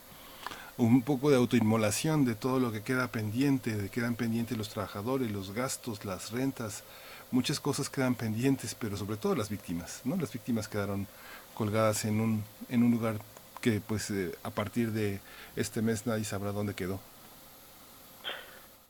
un 0.79 1.03
poco 1.03 1.31
de 1.31 1.37
autoinmolación 1.37 2.25
de 2.25 2.35
todo 2.35 2.59
lo 2.59 2.73
que 2.73 2.83
queda 2.83 3.09
pendiente, 3.09 3.77
de 3.77 3.89
quedan 3.89 4.15
pendientes 4.15 4.59
los 4.59 4.69
trabajadores, 4.69 5.31
los 5.31 5.53
gastos, 5.53 6.05
las 6.05 6.33
rentas, 6.33 6.85
muchas 7.31 7.61
cosas 7.61 7.89
quedan 7.89 8.15
pendientes, 8.15 8.75
pero 8.75 8.97
sobre 8.97 9.17
todo 9.17 9.35
las 9.35 9.49
víctimas, 9.49 10.03
¿no? 10.05 10.17
Las 10.17 10.33
víctimas 10.33 10.69
quedaron 10.69 11.07
colgadas 11.55 12.05
en 12.05 12.21
un, 12.21 12.45
en 12.69 12.83
un 12.83 12.91
lugar 12.91 13.17
que 13.61 13.81
pues 13.81 14.11
eh, 14.11 14.35
a 14.43 14.51
partir 14.51 14.93
de 14.93 15.21
este 15.55 15.83
mes 15.83 16.07
nadie 16.07 16.25
sabrá 16.25 16.53
dónde 16.53 16.75
quedó. 16.75 17.01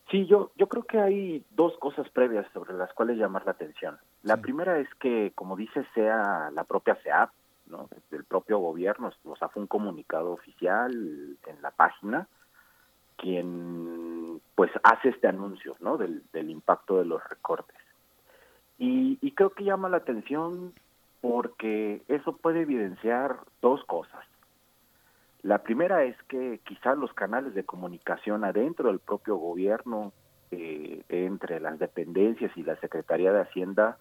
Sí, 0.09 0.25
yo, 0.25 0.51
yo 0.55 0.67
creo 0.67 0.83
que 0.83 0.99
hay 0.99 1.45
dos 1.51 1.77
cosas 1.79 2.09
previas 2.09 2.45
sobre 2.53 2.73
las 2.73 2.93
cuales 2.93 3.17
llamar 3.17 3.45
la 3.45 3.51
atención. 3.51 3.97
La 4.23 4.37
primera 4.37 4.79
es 4.79 4.87
que, 4.95 5.33
como 5.35 5.57
dice, 5.57 5.85
sea 5.93 6.49
la 6.53 6.63
propia 6.63 6.95
CEAP, 6.95 7.29
¿no? 7.67 7.89
el 8.11 8.23
propio 8.23 8.59
gobierno, 8.59 9.11
o 9.25 9.35
sea, 9.35 9.49
fue 9.49 9.61
un 9.61 9.67
comunicado 9.67 10.31
oficial 10.31 10.93
en 11.45 11.61
la 11.61 11.71
página, 11.71 12.27
quien 13.17 14.41
pues 14.55 14.71
hace 14.83 15.09
este 15.09 15.27
anuncio 15.27 15.75
¿no? 15.81 15.97
del, 15.97 16.23
del 16.31 16.49
impacto 16.49 16.99
de 16.99 17.05
los 17.05 17.21
recortes. 17.27 17.75
Y, 18.77 19.17
y 19.21 19.31
creo 19.31 19.49
que 19.49 19.65
llama 19.65 19.89
la 19.89 19.97
atención 19.97 20.73
porque 21.19 22.01
eso 22.07 22.37
puede 22.37 22.61
evidenciar 22.61 23.39
dos 23.61 23.83
cosas. 23.85 24.23
La 25.47 25.59
primera 25.59 26.03
es 26.03 26.21
que 26.23 26.59
quizás 26.65 26.97
los 26.97 27.13
canales 27.13 27.55
de 27.55 27.63
comunicación 27.63 28.43
adentro 28.43 28.89
del 28.89 28.99
propio 28.99 29.37
gobierno, 29.37 30.11
eh, 30.51 31.03
entre 31.07 31.61
las 31.61 31.79
dependencias 31.79 32.51
y 32.57 32.63
la 32.63 32.75
Secretaría 32.81 33.31
de 33.31 33.43
Hacienda, 33.43 33.97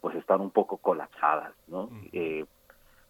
pues 0.00 0.16
están 0.16 0.40
un 0.40 0.50
poco 0.50 0.78
colapsadas, 0.78 1.54
¿no? 1.68 1.88
Eh, 2.12 2.44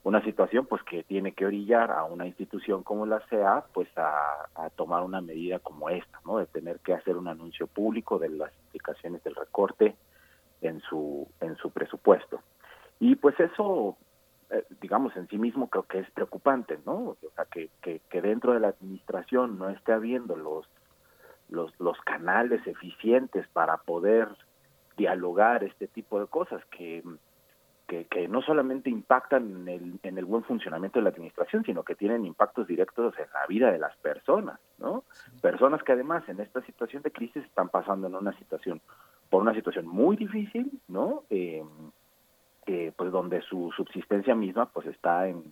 una 0.02 0.22
situación 0.22 0.66
pues 0.66 0.82
que 0.82 1.02
tiene 1.02 1.32
que 1.32 1.46
orillar 1.46 1.90
a 1.90 2.04
una 2.04 2.26
institución 2.26 2.82
como 2.82 3.06
la 3.06 3.20
CEA 3.30 3.64
pues 3.72 3.88
a, 3.96 4.50
a, 4.54 4.68
tomar 4.68 5.02
una 5.02 5.22
medida 5.22 5.58
como 5.58 5.88
esta, 5.88 6.20
¿no? 6.26 6.36
De 6.36 6.46
tener 6.46 6.80
que 6.80 6.92
hacer 6.92 7.16
un 7.16 7.26
anuncio 7.26 7.68
público 7.68 8.18
de 8.18 8.28
las 8.28 8.52
implicaciones 8.64 9.24
del 9.24 9.34
recorte 9.34 9.96
en 10.60 10.80
su 10.80 11.26
en 11.40 11.56
su 11.56 11.70
presupuesto. 11.70 12.42
Y 13.00 13.16
pues 13.16 13.40
eso 13.40 13.96
eh, 14.50 14.64
digamos, 14.80 15.14
en 15.16 15.28
sí 15.28 15.38
mismo 15.38 15.68
creo 15.68 15.84
que 15.84 15.98
es 15.98 16.10
preocupante, 16.10 16.78
¿no? 16.86 16.92
O 17.10 17.16
sea, 17.34 17.44
que, 17.44 17.70
que, 17.82 18.00
que 18.08 18.22
dentro 18.22 18.54
de 18.54 18.60
la 18.60 18.68
administración 18.68 19.58
no 19.58 19.68
esté 19.68 19.92
habiendo 19.92 20.36
los, 20.36 20.66
los, 21.50 21.78
los 21.78 22.00
canales 22.00 22.66
eficientes 22.66 23.46
para 23.48 23.76
poder 23.78 24.28
dialogar 24.96 25.64
este 25.64 25.86
tipo 25.86 26.18
de 26.18 26.26
cosas 26.26 26.64
que, 26.66 27.02
que, 27.86 28.06
que, 28.06 28.26
no 28.26 28.42
solamente 28.42 28.90
impactan 28.90 29.50
en 29.50 29.68
el, 29.68 30.00
en 30.02 30.18
el 30.18 30.24
buen 30.24 30.44
funcionamiento 30.44 30.98
de 30.98 31.04
la 31.04 31.10
administración, 31.10 31.64
sino 31.64 31.82
que 31.82 31.94
tienen 31.94 32.24
impactos 32.24 32.66
directos 32.66 33.18
en 33.18 33.26
la 33.32 33.46
vida 33.46 33.70
de 33.70 33.78
las 33.78 33.96
personas, 33.98 34.58
¿no? 34.78 35.04
Personas 35.40 35.82
que 35.82 35.92
además 35.92 36.28
en 36.28 36.40
esta 36.40 36.62
situación 36.62 37.02
de 37.02 37.12
crisis 37.12 37.44
están 37.44 37.68
pasando 37.68 38.06
en 38.06 38.14
una 38.14 38.36
situación, 38.38 38.80
por 39.30 39.42
una 39.42 39.54
situación 39.54 39.86
muy 39.86 40.16
difícil, 40.16 40.80
¿no? 40.88 41.24
Eh, 41.30 41.62
eh, 42.70 42.92
pues 42.94 43.10
donde 43.10 43.40
su 43.40 43.72
subsistencia 43.74 44.34
misma 44.34 44.66
pues 44.66 44.86
está 44.88 45.26
en 45.26 45.42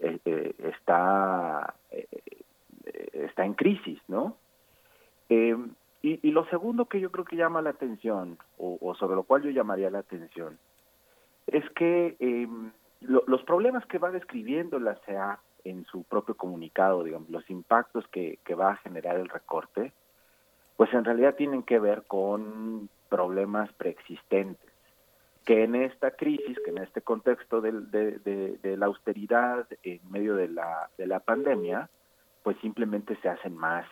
eh, 0.00 0.18
eh, 0.26 0.54
está 0.58 1.74
está 3.12 3.46
en 3.46 3.54
crisis 3.54 3.98
no 4.06 4.36
y, 5.30 6.30
lo 6.30 6.44
segundo 6.46 6.84
que 6.84 7.00
yo 7.00 7.10
creo 7.10 7.24
que 7.24 7.36
llama 7.36 7.62
la 7.62 7.70
atención 7.70 8.36
o, 8.58 8.94
sobre 8.96 9.16
lo 9.16 9.22
cual 9.22 9.42
yo 9.42 9.50
llamaría 9.50 9.88
la 9.88 10.00
atención 10.00 10.58
es 11.46 11.64
que 11.70 12.16
lo, 13.00 13.24
los 13.26 13.42
problemas 13.44 13.86
que 13.86 13.96
va 13.96 14.10
describiendo 14.10 14.78
la 14.78 14.96
CEA 15.06 15.38
en 15.64 15.86
su 15.86 16.02
propio 16.02 16.36
comunicado 16.36 17.02
digamos 17.02 17.30
los 17.30 17.48
impactos 17.48 18.06
que 18.08 18.54
va 18.54 18.72
a 18.72 18.76
generar 18.76 19.16
el 19.16 19.30
recorte 19.30 19.94
pues 20.76 20.92
en 20.92 21.04
realidad 21.04 21.34
tienen 21.36 21.62
que 21.62 21.78
ver 21.78 22.02
con 22.02 22.90
problemas 23.08 23.72
preexistentes 23.72 24.69
que 25.50 25.64
en 25.64 25.74
esta 25.74 26.12
crisis, 26.12 26.60
que 26.64 26.70
en 26.70 26.78
este 26.78 27.02
contexto 27.02 27.60
de, 27.60 27.72
de, 27.72 28.76
la 28.76 28.86
austeridad 28.86 29.66
en 29.82 29.98
medio 30.08 30.36
de 30.36 30.46
la, 30.46 30.88
de 30.96 31.08
la 31.08 31.18
pandemia, 31.18 31.90
pues 32.44 32.56
simplemente 32.58 33.16
se 33.16 33.28
hacen 33.28 33.56
más, 33.56 33.84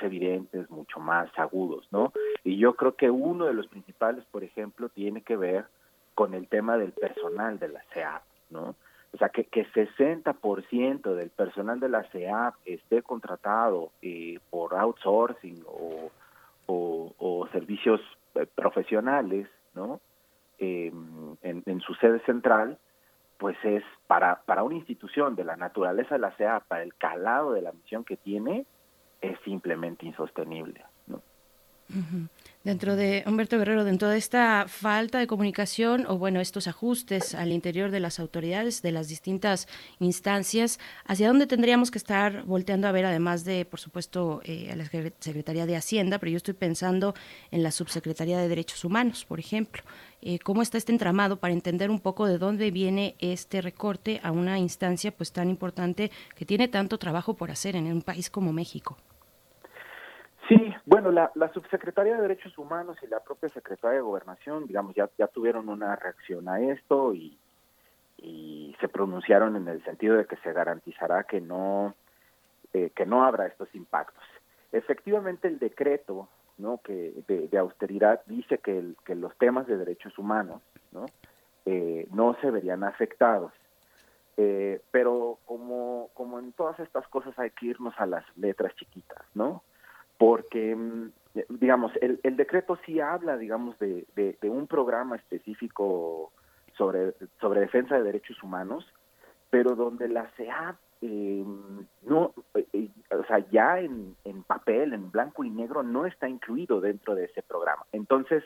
evidentes, 0.00 0.70
mucho 0.70 1.00
más 1.00 1.28
agudos, 1.38 1.86
¿no? 1.90 2.14
Y 2.44 2.56
yo 2.56 2.76
creo 2.76 2.96
que 2.96 3.10
uno 3.10 3.44
de 3.44 3.52
los 3.52 3.66
principales, 3.66 4.24
por 4.30 4.42
ejemplo, 4.42 4.88
tiene 4.88 5.20
que 5.20 5.36
ver 5.36 5.66
con 6.14 6.32
el 6.32 6.48
tema 6.48 6.78
del 6.78 6.92
personal 6.92 7.58
de 7.58 7.68
la 7.68 7.82
CEAP, 7.92 8.22
¿no? 8.48 8.74
O 9.12 9.18
sea, 9.18 9.28
que, 9.28 9.44
que 9.44 9.66
60% 9.66 11.14
del 11.14 11.28
personal 11.28 11.78
de 11.78 11.90
la 11.90 12.04
CEAP 12.04 12.54
esté 12.64 13.02
contratado 13.02 13.90
eh, 14.00 14.38
por 14.48 14.74
outsourcing 14.74 15.62
o 15.66 16.10
servicios 17.52 18.00
eh, 18.34 18.46
profesionales, 18.46 19.46
¿no? 19.74 20.00
Eh, 20.62 20.92
en, 21.42 21.80
su 21.80 21.94
sede 21.94 22.20
central, 22.20 22.78
pues 23.36 23.56
es 23.64 23.82
para, 24.06 24.42
para 24.42 24.62
una 24.62 24.76
institución 24.76 25.34
de 25.34 25.42
la 25.42 25.56
naturaleza 25.56 26.14
de 26.14 26.20
la 26.20 26.30
CEA, 26.36 26.60
para 26.60 26.84
el 26.84 26.94
calado 26.94 27.52
de 27.52 27.62
la 27.62 27.72
misión 27.72 28.04
que 28.04 28.16
tiene, 28.16 28.64
es 29.20 29.36
simplemente 29.44 30.06
insostenible. 30.06 30.84
Dentro 32.64 32.94
de 32.94 33.24
Humberto 33.26 33.58
Guerrero, 33.58 33.82
dentro 33.82 34.08
de 34.08 34.18
esta 34.18 34.66
falta 34.68 35.18
de 35.18 35.26
comunicación 35.26 36.06
o 36.06 36.16
bueno, 36.16 36.40
estos 36.40 36.68
ajustes 36.68 37.34
al 37.34 37.50
interior 37.50 37.90
de 37.90 37.98
las 37.98 38.20
autoridades, 38.20 38.82
de 38.82 38.92
las 38.92 39.08
distintas 39.08 39.66
instancias, 39.98 40.78
¿hacia 41.04 41.26
dónde 41.26 41.48
tendríamos 41.48 41.90
que 41.90 41.98
estar 41.98 42.44
volteando 42.44 42.86
a 42.86 42.92
ver, 42.92 43.04
además 43.04 43.44
de, 43.44 43.64
por 43.64 43.80
supuesto, 43.80 44.42
eh, 44.44 44.70
a 44.70 44.76
la 44.76 44.84
Secretaría 44.84 45.66
de 45.66 45.74
Hacienda, 45.74 46.20
pero 46.20 46.30
yo 46.30 46.36
estoy 46.36 46.54
pensando 46.54 47.16
en 47.50 47.64
la 47.64 47.72
Subsecretaría 47.72 48.38
de 48.38 48.46
Derechos 48.46 48.84
Humanos, 48.84 49.24
por 49.24 49.40
ejemplo? 49.40 49.82
Eh, 50.20 50.38
¿Cómo 50.38 50.62
está 50.62 50.78
este 50.78 50.92
entramado 50.92 51.40
para 51.40 51.54
entender 51.54 51.90
un 51.90 51.98
poco 51.98 52.26
de 52.26 52.38
dónde 52.38 52.70
viene 52.70 53.16
este 53.18 53.60
recorte 53.60 54.20
a 54.22 54.30
una 54.30 54.60
instancia 54.60 55.10
pues 55.10 55.32
tan 55.32 55.50
importante 55.50 56.12
que 56.36 56.46
tiene 56.46 56.68
tanto 56.68 56.96
trabajo 56.96 57.34
por 57.34 57.50
hacer 57.50 57.74
en 57.74 57.86
un 57.86 58.02
país 58.02 58.30
como 58.30 58.52
México? 58.52 58.98
Sí, 60.48 60.74
bueno, 60.86 61.10
la, 61.10 61.30
la, 61.34 61.52
subsecretaría 61.52 62.16
de 62.16 62.22
Derechos 62.22 62.56
Humanos 62.58 62.98
y 63.02 63.06
la 63.06 63.20
propia 63.20 63.48
secretaria 63.48 63.96
de 63.96 64.02
Gobernación, 64.02 64.66
digamos, 64.66 64.94
ya, 64.94 65.08
ya 65.16 65.28
tuvieron 65.28 65.68
una 65.68 65.94
reacción 65.96 66.48
a 66.48 66.60
esto 66.60 67.14
y, 67.14 67.38
y 68.18 68.76
se 68.80 68.88
pronunciaron 68.88 69.56
en 69.56 69.68
el 69.68 69.84
sentido 69.84 70.16
de 70.16 70.26
que 70.26 70.36
se 70.36 70.52
garantizará 70.52 71.24
que 71.24 71.40
no 71.40 71.94
eh, 72.72 72.90
que 72.94 73.04
no 73.04 73.24
habrá 73.24 73.46
estos 73.46 73.72
impactos. 73.74 74.24
Efectivamente, 74.72 75.46
el 75.46 75.58
decreto 75.58 76.28
¿no? 76.56 76.80
que 76.82 77.12
de, 77.28 77.48
de 77.48 77.58
austeridad 77.58 78.22
dice 78.26 78.58
que, 78.58 78.78
el, 78.78 78.96
que 79.04 79.14
los 79.14 79.36
temas 79.36 79.66
de 79.66 79.76
derechos 79.76 80.16
humanos 80.18 80.62
no, 80.90 81.04
eh, 81.66 82.08
no 82.12 82.34
se 82.40 82.50
verían 82.50 82.82
afectados. 82.82 83.52
Eh, 84.38 84.80
pero 84.90 85.38
como, 85.44 86.08
como 86.14 86.38
en 86.38 86.52
todas 86.52 86.80
estas 86.80 87.06
cosas 87.08 87.38
hay 87.38 87.50
que 87.50 87.66
irnos 87.66 87.94
a 87.98 88.06
las 88.06 88.24
letras 88.38 88.74
chiquitas, 88.76 89.22
¿no? 89.34 89.62
Porque, 90.22 90.78
digamos, 91.48 91.90
el, 92.00 92.20
el 92.22 92.36
decreto 92.36 92.78
sí 92.86 93.00
habla, 93.00 93.36
digamos, 93.36 93.76
de, 93.80 94.06
de, 94.14 94.50
un 94.50 94.68
programa 94.68 95.16
específico 95.16 96.30
sobre, 96.78 97.12
defensa 97.58 97.96
de 97.96 98.04
derechos 98.04 98.40
humanos, 98.40 98.86
pero 99.50 99.74
donde 99.74 100.06
la 100.06 100.30
CEAP 100.36 100.76
eh, 101.00 101.44
no, 102.02 102.34
eh, 102.54 102.88
o 103.10 103.24
sea, 103.24 103.40
ya 103.50 103.80
en, 103.80 104.14
en, 104.22 104.44
papel, 104.44 104.92
en 104.92 105.10
blanco 105.10 105.42
y 105.42 105.50
negro, 105.50 105.82
no 105.82 106.06
está 106.06 106.28
incluido 106.28 106.80
dentro 106.80 107.16
de 107.16 107.24
ese 107.24 107.42
programa. 107.42 107.84
Entonces, 107.90 108.44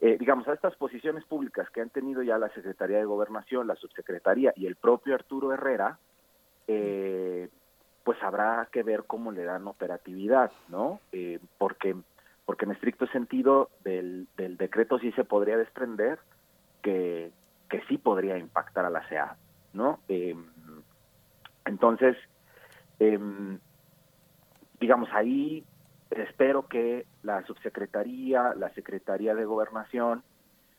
eh, 0.00 0.16
digamos, 0.16 0.46
a 0.46 0.52
estas 0.52 0.76
posiciones 0.76 1.24
públicas 1.24 1.68
que 1.70 1.80
han 1.80 1.90
tenido 1.90 2.22
ya 2.22 2.38
la 2.38 2.50
Secretaría 2.50 2.98
de 2.98 3.04
Gobernación, 3.04 3.66
la 3.66 3.74
Subsecretaría 3.74 4.52
y 4.54 4.66
el 4.66 4.76
propio 4.76 5.16
Arturo 5.16 5.52
Herrera, 5.52 5.98
eh, 6.68 7.48
pues 8.04 8.22
habrá 8.22 8.68
que 8.70 8.82
ver 8.82 9.04
cómo 9.06 9.32
le 9.32 9.44
dan 9.44 9.66
operatividad, 9.66 10.52
¿no? 10.68 11.00
Eh, 11.12 11.40
porque, 11.58 11.96
porque 12.44 12.66
en 12.66 12.72
estricto 12.72 13.06
sentido 13.08 13.70
del, 13.82 14.28
del 14.36 14.56
decreto 14.58 14.98
sí 14.98 15.10
se 15.12 15.24
podría 15.24 15.56
desprender 15.56 16.18
que, 16.82 17.32
que 17.70 17.82
sí 17.88 17.96
podría 17.96 18.36
impactar 18.36 18.84
a 18.84 18.90
la 18.90 19.08
CEA, 19.08 19.36
¿no? 19.72 20.00
Eh, 20.08 20.36
entonces, 21.64 22.16
eh, 23.00 23.18
digamos, 24.78 25.08
ahí 25.12 25.64
espero 26.10 26.68
que 26.68 27.06
la 27.22 27.44
subsecretaría, 27.46 28.54
la 28.54 28.70
Secretaría 28.74 29.34
de 29.34 29.46
Gobernación, 29.46 30.22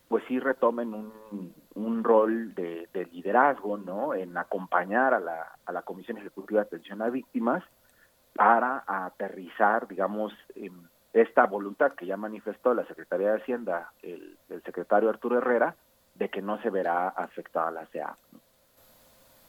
pues 0.07 0.23
sí 0.27 0.39
retomen 0.39 0.93
un, 0.93 1.53
un 1.73 2.03
rol 2.03 2.53
de, 2.53 2.87
de, 2.93 3.05
liderazgo, 3.07 3.77
¿no? 3.77 4.13
En 4.13 4.37
acompañar 4.37 5.13
a 5.13 5.19
la, 5.19 5.57
a 5.65 5.71
la 5.71 5.81
Comisión 5.81 6.17
Ejecutiva 6.17 6.61
de 6.61 6.67
Atención 6.67 7.01
a 7.01 7.09
Víctimas 7.09 7.63
para 8.35 8.83
aterrizar, 8.85 9.87
digamos, 9.87 10.33
eh, 10.55 10.69
esta 11.13 11.45
voluntad 11.45 11.93
que 11.93 12.05
ya 12.05 12.17
manifestó 12.17 12.73
la 12.73 12.85
Secretaría 12.85 13.31
de 13.31 13.41
Hacienda, 13.41 13.91
el, 14.03 14.37
el, 14.49 14.61
secretario 14.63 15.09
Arturo 15.09 15.37
Herrera, 15.37 15.75
de 16.13 16.29
que 16.29 16.41
no 16.41 16.61
se 16.61 16.69
verá 16.69 17.09
afectada 17.09 17.71
la 17.71 17.85
CEA. 17.87 18.15
¿no? 18.31 18.39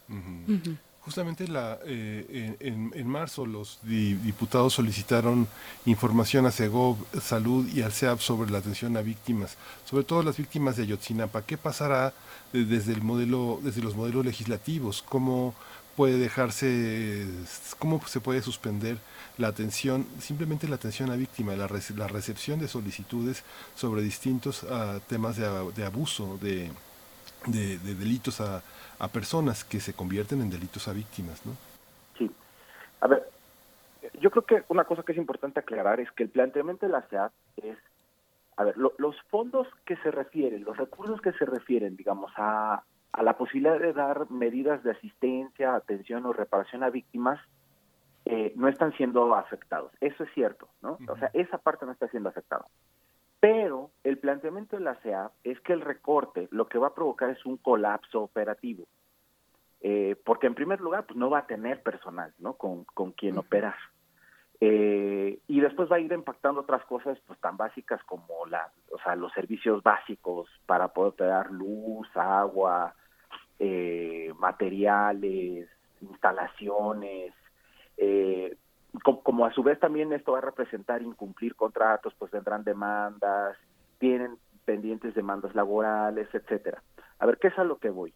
Uh 0.09 0.21
-huh. 0.21 0.45
Uh 0.49 0.61
-huh. 0.63 0.79
Justamente 1.07 1.47
la, 1.47 1.79
eh, 1.87 2.57
en, 2.59 2.91
en, 2.93 3.07
marzo 3.07 3.47
los 3.47 3.79
di, 3.83 4.15
diputados 4.15 4.75
solicitaron 4.75 5.47
información 5.85 6.47
a 6.47 6.51
CEGOV, 6.51 6.97
Salud 7.23 7.65
y 7.73 7.83
al 7.83 7.93
CEAP 7.93 8.19
sobre 8.19 8.51
la 8.51 8.59
atención 8.59 8.97
a 8.97 9.03
víctimas, 9.03 9.57
sobre 9.89 10.03
todo 10.03 10.25
las 10.25 10.37
víctimas 10.37 10.77
de 10.77 10.83
Ayotzinapa. 10.83 11.43
¿Qué 11.43 11.57
pasará 11.57 12.13
desde, 12.53 12.93
el 12.93 13.03
modelo, 13.03 13.61
desde 13.63 13.83
los 13.83 13.95
modelos 13.95 14.27
legislativos? 14.27 15.05
¿Cómo 15.09 15.55
puede 15.95 16.19
dejarse, 16.19 17.25
cómo 17.79 18.03
se 18.05 18.21
puede 18.21 18.43
suspender 18.43 18.99
la 19.39 19.47
atención, 19.47 20.09
simplemente 20.21 20.67
la 20.67 20.75
atención 20.75 21.13
a 21.13 21.15
víctima, 21.15 21.55
la, 21.55 21.69
la 21.69 22.09
recepción 22.09 22.59
de 22.59 22.67
solicitudes 22.67 23.45
sobre 23.77 24.03
distintos 24.03 24.65
uh, 24.65 24.99
temas 25.09 25.37
de, 25.37 25.47
de 25.77 25.85
abuso, 25.85 26.37
de, 26.43 26.73
de, 27.47 27.79
de 27.79 27.95
delitos 27.95 28.41
a 28.41 28.61
a 28.99 29.09
personas 29.09 29.65
que 29.65 29.81
se 29.81 29.95
convierten 29.95 30.41
en 30.41 30.51
delitos 30.51 30.89
a 30.89 30.93
víctimas, 30.93 31.45
¿no? 31.47 31.53
Sí. 32.17 32.31
A 33.01 33.07
ver, 33.07 33.29
yo 34.21 34.31
creo 34.31 34.45
que 34.45 34.65
una 34.69 34.85
cosa 34.85 35.03
que 35.03 35.13
es 35.13 35.19
importante 35.19 35.61
aclarar 35.61 36.01
es 36.01 36.11
que 36.13 36.23
el 36.23 36.31
planteamiento 36.31 36.87
de 36.87 36.93
la 36.93 37.03
CEAP 37.03 37.33
es, 37.57 37.79
a 38.57 38.65
ver, 38.65 38.77
lo, 38.77 38.93
los 38.99 39.21
fondos 39.31 39.69
que 39.85 39.97
se 39.99 40.11
refieren, 40.11 40.65
los 40.65 40.77
recursos 40.77 41.21
que 41.21 41.33
se 41.33 41.45
refieren, 41.45 41.97
digamos, 41.97 42.33
a, 42.37 42.83
a 43.13 43.23
la 43.23 43.37
posibilidad 43.37 43.79
de 43.79 43.93
dar 43.93 44.31
medidas 44.31 44.83
de 44.83 44.93
asistencia, 44.93 45.75
atención 45.75 46.25
o 46.27 46.33
reparación 46.33 46.83
a 46.83 46.91
víctimas, 46.91 47.41
eh, 48.25 48.53
no 48.57 48.69
están 48.69 48.93
siendo 48.95 49.35
afectados. 49.35 49.93
Eso 50.01 50.25
es 50.25 50.31
cierto, 50.35 50.69
¿no? 50.83 50.99
O 51.09 51.17
sea, 51.17 51.31
esa 51.33 51.59
parte 51.59 51.87
no 51.87 51.93
está 51.93 52.09
siendo 52.09 52.29
afectada. 52.29 52.67
Pero 53.41 53.91
el 54.03 54.19
planteamiento 54.19 54.77
de 54.77 54.83
la 54.83 54.97
CEA 54.97 55.31
es 55.45 55.61
que 55.61 55.73
el 55.73 55.81
recorte 55.81 56.49
lo 56.51 56.69
que 56.69 56.79
va 56.79 56.89
a 56.89 56.95
provocar 56.95 57.31
es 57.31 57.45
un 57.45 57.57
colapso 57.59 58.23
operativo. 58.23 58.85
Eh, 59.83 60.17
porque 60.25 60.47
en 60.47 60.55
primer 60.55 60.81
lugar, 60.81 61.07
pues 61.07 61.17
no 61.17 61.31
va 61.31 61.41
a 61.41 61.47
tener 61.47 61.83
personal, 61.83 62.33
¿no? 62.39 62.55
Con, 62.55 62.85
con 62.85 63.13
quien 63.13 63.39
operar. 63.39 63.77
Eh, 64.61 65.39
y 65.49 65.61
después 65.61 65.91
va 65.91 65.97
a 65.97 66.01
ir 66.01 66.11
impactando 66.13 66.63
otras 66.63 66.83
cosas 66.87 67.19
pues 67.27 67.39
tan 67.41 67.59
básicas 67.59 68.03
como 68.05 68.47
la, 68.47 68.71
o 68.91 68.99
sea, 68.99 69.15
los 69.15 69.33
servicios 69.33 69.83
básicos 69.83 70.49
para 70.65 70.89
poder 70.89 71.13
operar 71.13 71.51
luz, 71.51 72.09
agua, 72.15 72.95
eh, 73.59 74.33
materiales, 74.39 75.69
instalaciones, 76.01 77.35
eh, 77.99 78.57
como, 79.03 79.47
a 79.47 79.53
su 79.53 79.63
vez 79.63 79.79
también 79.79 80.13
esto 80.13 80.33
va 80.33 80.39
a 80.39 80.43
representar 80.43 81.03
incumplir 81.03 81.55
contratos, 81.55 82.15
pues 82.19 82.31
vendrán 82.31 82.65
demandas, 82.65 83.57
tienen 83.99 84.39
pendientes 84.65 85.15
demandas 85.15 85.55
laborales, 85.55 86.29
etcétera. 86.33 86.83
A 87.19 87.27
ver, 87.27 87.39
¿qué 87.39 87.49
es 87.49 87.59
a 87.59 87.65
lo 87.65 87.79
que 87.79 87.91
voy? 87.91 88.13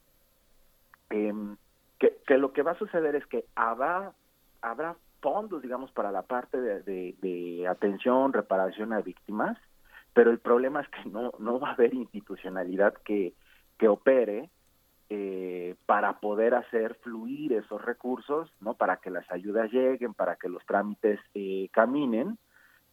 Em, 1.11 1.57
que, 1.99 2.19
que, 2.27 2.39
lo 2.39 2.53
que 2.53 2.63
va 2.63 2.73
a 2.73 2.79
suceder 2.79 3.17
es 3.17 3.27
que 3.27 3.45
habrá, 3.55 4.13
habrá 4.63 4.97
fondos, 5.21 5.63
digamos, 5.63 5.91
para 5.93 6.11
la 6.13 6.23
parte 6.23 6.61
de, 6.61 6.83
de, 6.83 7.15
de, 7.21 7.69
atención, 7.69 8.33
reparación 8.33 8.93
a 8.93 9.01
víctimas, 9.01 9.59
pero 10.15 10.31
el 10.31 10.39
problema 10.39 10.81
es 10.81 10.89
que 10.89 11.09
no, 11.09 11.33
no 11.39 11.61
va 11.61 11.71
a 11.71 11.73
haber 11.73 11.95
institucionalidad 11.95 12.95
que, 13.05 13.35
que 13.79 13.89
opere 13.89 14.51
eh, 15.13 15.75
para 15.87 16.21
poder 16.21 16.55
hacer 16.55 16.95
fluir 17.03 17.53
esos 17.53 17.85
recursos, 17.85 18.49
¿no? 18.61 18.75
Para 18.75 18.99
que 18.99 19.11
las 19.11 19.29
ayudas 19.31 19.73
lleguen, 19.73 20.15
para 20.15 20.37
que 20.37 20.49
los 20.49 20.65
trámites 20.65 21.19
eh, 21.35 21.69
caminen 21.73 22.39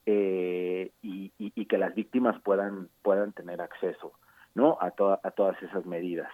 eh, 0.08 0.92
y, 1.04 1.66
que 1.66 1.78
las 1.78 1.94
víctimas 1.94 2.42
puedan 2.42 2.90
puedan 3.04 3.34
tener 3.34 3.62
acceso, 3.62 4.14
¿no? 4.56 4.78
A, 4.82 4.88
a 4.88 5.32
todas 5.32 5.62
esas 5.62 5.86
medidas. 5.86 6.32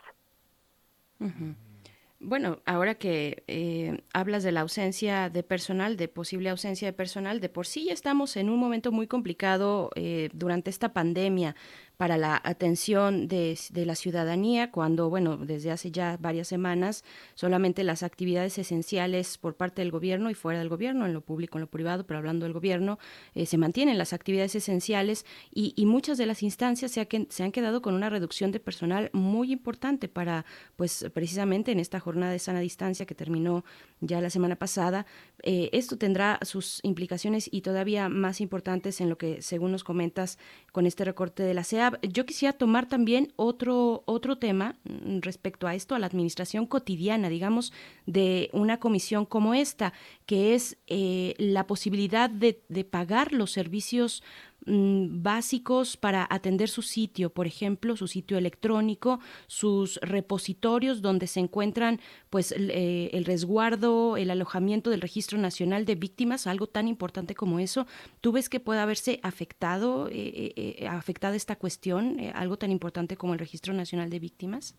Bueno, 2.25 2.59
ahora 2.65 2.95
que 2.95 3.43
eh, 3.47 4.01
hablas 4.13 4.43
de 4.43 4.53
la 4.53 4.61
ausencia 4.61 5.29
de 5.29 5.43
personal, 5.43 5.97
de 5.97 6.07
posible 6.07 6.49
ausencia 6.49 6.87
de 6.87 6.93
personal, 6.93 7.41
de 7.41 7.49
por 7.49 7.67
sí 7.67 7.87
ya 7.87 7.93
estamos 7.93 8.37
en 8.37 8.49
un 8.49 8.59
momento 8.59 8.93
muy 8.93 9.07
complicado 9.07 9.89
eh, 9.95 10.29
durante 10.31 10.69
esta 10.69 10.93
pandemia 10.93 11.53
para 11.97 12.17
la 12.17 12.41
atención 12.43 13.27
de, 13.27 13.57
de, 13.71 13.85
la 13.85 13.95
ciudadanía, 13.95 14.71
cuando, 14.71 15.09
bueno, 15.09 15.37
desde 15.37 15.71
hace 15.71 15.91
ya 15.91 16.17
varias 16.19 16.47
semanas, 16.47 17.03
solamente 17.35 17.83
las 17.83 18.03
actividades 18.03 18.57
esenciales 18.57 19.37
por 19.37 19.55
parte 19.55 19.81
del 19.81 19.91
gobierno 19.91 20.29
y 20.29 20.33
fuera 20.33 20.59
del 20.59 20.69
gobierno, 20.69 21.05
en 21.05 21.13
lo 21.13 21.21
público, 21.21 21.57
en 21.57 21.61
lo 21.61 21.67
privado, 21.69 22.05
pero 22.05 22.17
hablando 22.17 22.45
del 22.45 22.53
gobierno, 22.53 22.97
eh, 23.35 23.45
se 23.45 23.57
mantienen 23.57 23.97
las 23.97 24.11
actividades 24.11 24.55
esenciales 24.55 25.25
y, 25.53 25.73
y 25.75 25.85
muchas 25.85 26.17
de 26.17 26.25
las 26.25 26.41
instancias 26.41 26.91
se, 26.91 27.01
ha 27.01 27.07
se, 27.29 27.43
han 27.43 27.51
quedado 27.51 27.81
con 27.81 27.93
una 27.93 28.09
reducción 28.09 28.51
de 28.51 28.59
personal 28.59 29.09
muy 29.13 29.51
importante 29.51 30.07
para, 30.07 30.45
pues, 30.75 31.05
precisamente 31.13 31.71
en 31.71 31.79
esta 31.79 31.99
jornada 31.99 32.31
de 32.31 32.39
sana 32.39 32.59
distancia 32.59 33.05
que 33.05 33.15
terminó 33.15 33.63
ya 34.01 34.19
la 34.19 34.29
semana 34.29 34.55
pasada. 34.55 35.05
Eh, 35.43 35.69
esto 35.73 35.97
tendrá 35.97 36.39
sus 36.41 36.79
implicaciones 36.83 37.47
y 37.51 37.61
todavía 37.61 38.09
más 38.09 38.41
importantes 38.41 38.99
en 38.99 39.09
lo 39.09 39.17
que, 39.17 39.41
según 39.41 39.71
nos 39.71 39.83
comentas, 39.83 40.37
con 40.71 40.85
este 40.85 41.05
recorte 41.05 41.43
de 41.43 41.53
la 41.53 41.63
Yo 42.01 42.25
quisiera 42.25 42.53
tomar 42.53 42.87
también 42.87 43.33
otro, 43.35 44.03
otro 44.05 44.37
tema 44.37 44.75
mm, 44.83 45.19
respecto 45.19 45.67
a 45.67 45.75
esto, 45.75 45.95
a 45.95 45.99
la 45.99 46.07
administración 46.07 46.65
cotidiana, 46.65 47.29
digamos, 47.29 47.73
de 48.05 48.49
una 48.53 48.79
comisión 48.79 49.25
como 49.25 49.53
esta, 49.53 49.93
que 50.25 50.55
es 50.55 50.77
eh, 50.87 51.35
la 51.37 51.67
posibilidad 51.67 52.29
de, 52.29 52.61
de 52.69 52.83
pagar 52.83 53.33
los 53.33 53.51
servicios 53.51 54.23
básicos 54.65 55.97
para 55.97 56.27
atender 56.29 56.69
su 56.69 56.81
sitio, 56.81 57.29
por 57.29 57.47
ejemplo, 57.47 57.95
su 57.95 58.07
sitio 58.07 58.37
electrónico, 58.37 59.19
sus 59.47 59.99
repositorios 60.01 61.01
donde 61.01 61.27
se 61.27 61.39
encuentran 61.39 61.99
pues 62.29 62.53
eh, 62.57 63.09
el 63.13 63.25
resguardo, 63.25 64.17
el 64.17 64.31
alojamiento 64.31 64.89
del 64.89 65.01
Registro 65.01 65.37
Nacional 65.37 65.85
de 65.85 65.95
Víctimas, 65.95 66.47
algo 66.47 66.67
tan 66.67 66.87
importante 66.87 67.35
como 67.35 67.59
eso. 67.59 67.85
¿Tú 68.21 68.31
ves 68.31 68.49
que 68.49 68.59
puede 68.59 68.79
haberse 68.79 69.19
afectado, 69.23 70.07
eh, 70.09 70.53
eh, 70.55 70.87
afectada 70.87 71.35
esta 71.35 71.55
cuestión, 71.55 72.17
algo 72.33 72.57
tan 72.57 72.71
importante 72.71 73.17
como 73.17 73.33
el 73.33 73.39
Registro 73.39 73.73
Nacional 73.73 74.09
de 74.09 74.19
Víctimas? 74.19 74.75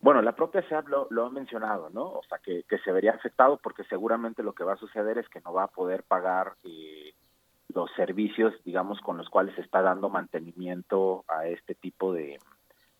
Bueno, 0.00 0.22
la 0.22 0.32
propia 0.32 0.62
SEAP 0.68 0.88
lo, 0.88 1.08
lo, 1.10 1.26
ha 1.26 1.30
mencionado, 1.30 1.90
¿no? 1.90 2.04
O 2.04 2.22
sea, 2.28 2.38
que, 2.38 2.62
que, 2.68 2.78
se 2.78 2.92
vería 2.92 3.12
afectado 3.12 3.58
porque 3.60 3.82
seguramente 3.84 4.44
lo 4.44 4.52
que 4.52 4.62
va 4.62 4.74
a 4.74 4.76
suceder 4.76 5.18
es 5.18 5.28
que 5.28 5.40
no 5.40 5.52
va 5.52 5.64
a 5.64 5.68
poder 5.68 6.04
pagar 6.04 6.54
eh, 6.62 7.14
los 7.74 7.90
servicios, 7.92 8.54
digamos, 8.64 9.00
con 9.00 9.16
los 9.16 9.28
cuales 9.28 9.54
se 9.54 9.60
está 9.60 9.82
dando 9.82 10.08
mantenimiento 10.08 11.24
a 11.28 11.46
este 11.46 11.74
tipo 11.74 12.12
de, 12.12 12.38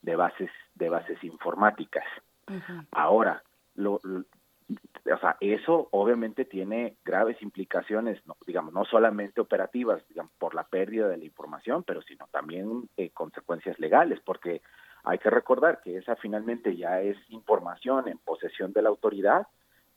de 0.02 0.16
bases 0.16 0.50
de 0.74 0.88
bases 0.88 1.22
informáticas. 1.24 2.04
Uh 2.48 2.54
-huh. 2.54 2.86
Ahora, 2.92 3.42
lo, 3.74 4.00
lo, 4.02 4.20
o 4.20 5.18
sea, 5.18 5.36
eso 5.40 5.88
obviamente 5.92 6.44
tiene 6.44 6.96
graves 7.04 7.40
implicaciones, 7.40 8.20
no, 8.26 8.36
digamos, 8.46 8.74
no 8.74 8.84
solamente 8.84 9.40
operativas, 9.40 10.06
digamos, 10.08 10.32
por 10.38 10.54
la 10.54 10.64
pérdida 10.64 11.08
de 11.08 11.16
la 11.16 11.24
información, 11.24 11.82
pero 11.84 12.02
sino 12.02 12.26
también 12.30 12.88
eh, 12.96 13.10
consecuencias 13.10 13.78
legales, 13.78 14.20
porque 14.20 14.60
hay 15.04 15.18
que 15.18 15.30
recordar 15.30 15.80
que 15.80 15.96
esa 15.96 16.16
finalmente 16.16 16.76
ya 16.76 17.00
es 17.00 17.16
información 17.30 18.08
en 18.08 18.18
posesión 18.18 18.72
de 18.72 18.82
la 18.82 18.90
autoridad, 18.90 19.46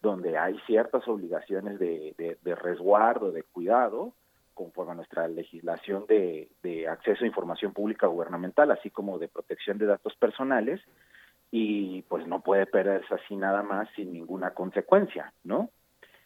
donde 0.01 0.37
hay 0.37 0.57
ciertas 0.65 1.05
obligaciones 1.07 1.77
de, 1.77 2.15
de, 2.17 2.37
de 2.41 2.55
resguardo, 2.55 3.31
de 3.31 3.43
cuidado, 3.43 4.13
conforme 4.61 4.91
a 4.91 4.95
nuestra 4.95 5.27
legislación 5.27 6.05
de, 6.07 6.87
acceso 6.87 7.23
a 7.23 7.27
información 7.27 7.73
pública 7.73 8.05
gubernamental, 8.05 8.69
así 8.69 8.91
como 8.91 9.17
de 9.17 9.27
protección 9.27 9.79
de 9.79 9.87
datos 9.87 10.15
personales, 10.15 10.79
y 11.49 12.03
pues 12.03 12.27
no 12.27 12.41
puede 12.41 12.67
perderse 12.67 13.11
así 13.15 13.35
nada 13.35 13.63
más 13.63 13.89
sin 13.95 14.13
ninguna 14.13 14.51
consecuencia, 14.51 15.33
¿no? 15.43 15.69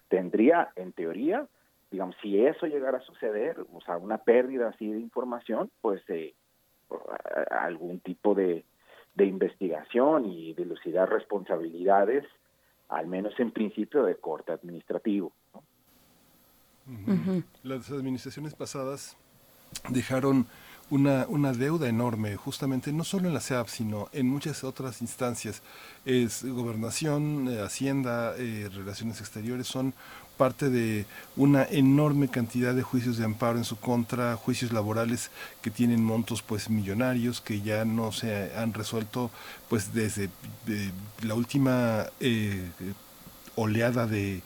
Tendría, 0.09 0.69
en 0.75 0.91
teoría, 0.91 1.47
digamos, 1.89 2.15
si 2.21 2.45
eso 2.45 2.67
llegara 2.67 2.97
a 2.97 3.01
suceder, 3.01 3.57
o 3.73 3.79
sea, 3.81 3.95
una 3.95 4.17
pérdida 4.17 4.67
así 4.67 4.91
de 4.91 4.99
información, 4.99 5.71
pues 5.81 6.01
eh, 6.09 6.33
algún 7.49 8.01
tipo 8.01 8.35
de, 8.35 8.65
de 9.15 9.25
investigación 9.25 10.25
y 10.25 10.53
dilucidar 10.53 11.09
responsabilidades, 11.09 12.25
al 12.89 13.07
menos 13.07 13.39
en 13.39 13.51
principio 13.51 14.03
de 14.03 14.15
corte 14.15 14.51
administrativo, 14.51 15.31
Las 17.63 17.89
administraciones 17.89 18.53
pasadas 18.53 19.15
dejaron 19.89 20.47
una, 20.91 21.25
una, 21.27 21.51
deuda 21.51 21.89
enorme, 21.89 22.35
justamente 22.35 22.93
no 22.93 23.03
solo 23.03 23.27
en 23.27 23.33
la 23.33 23.39
SEAP, 23.39 23.67
sino 23.67 24.07
en 24.13 24.29
muchas 24.29 24.63
otras 24.63 25.01
instancias. 25.01 25.63
Es 26.05 26.45
gobernación, 26.45 27.47
eh, 27.49 27.61
hacienda, 27.61 28.35
eh, 28.37 28.69
relaciones 28.71 29.19
exteriores, 29.19 29.65
son 29.67 29.95
parte 30.37 30.69
de 30.69 31.05
una 31.37 31.63
enorme 31.63 32.27
cantidad 32.27 32.75
de 32.75 32.83
juicios 32.83 33.17
de 33.17 33.25
amparo 33.25 33.57
en 33.57 33.63
su 33.63 33.77
contra, 33.77 34.35
juicios 34.35 34.71
laborales 34.71 35.31
que 35.61 35.71
tienen 35.71 36.03
montos 36.03 36.41
pues 36.41 36.69
millonarios 36.69 37.41
que 37.41 37.61
ya 37.61 37.85
no 37.85 38.11
se 38.11 38.53
han 38.55 38.73
resuelto 38.73 39.31
pues 39.69 39.93
desde 39.93 40.29
de 40.65 40.91
la 41.23 41.35
última 41.35 42.07
eh, 42.19 42.69
oleada 43.55 44.07
de 44.07 44.41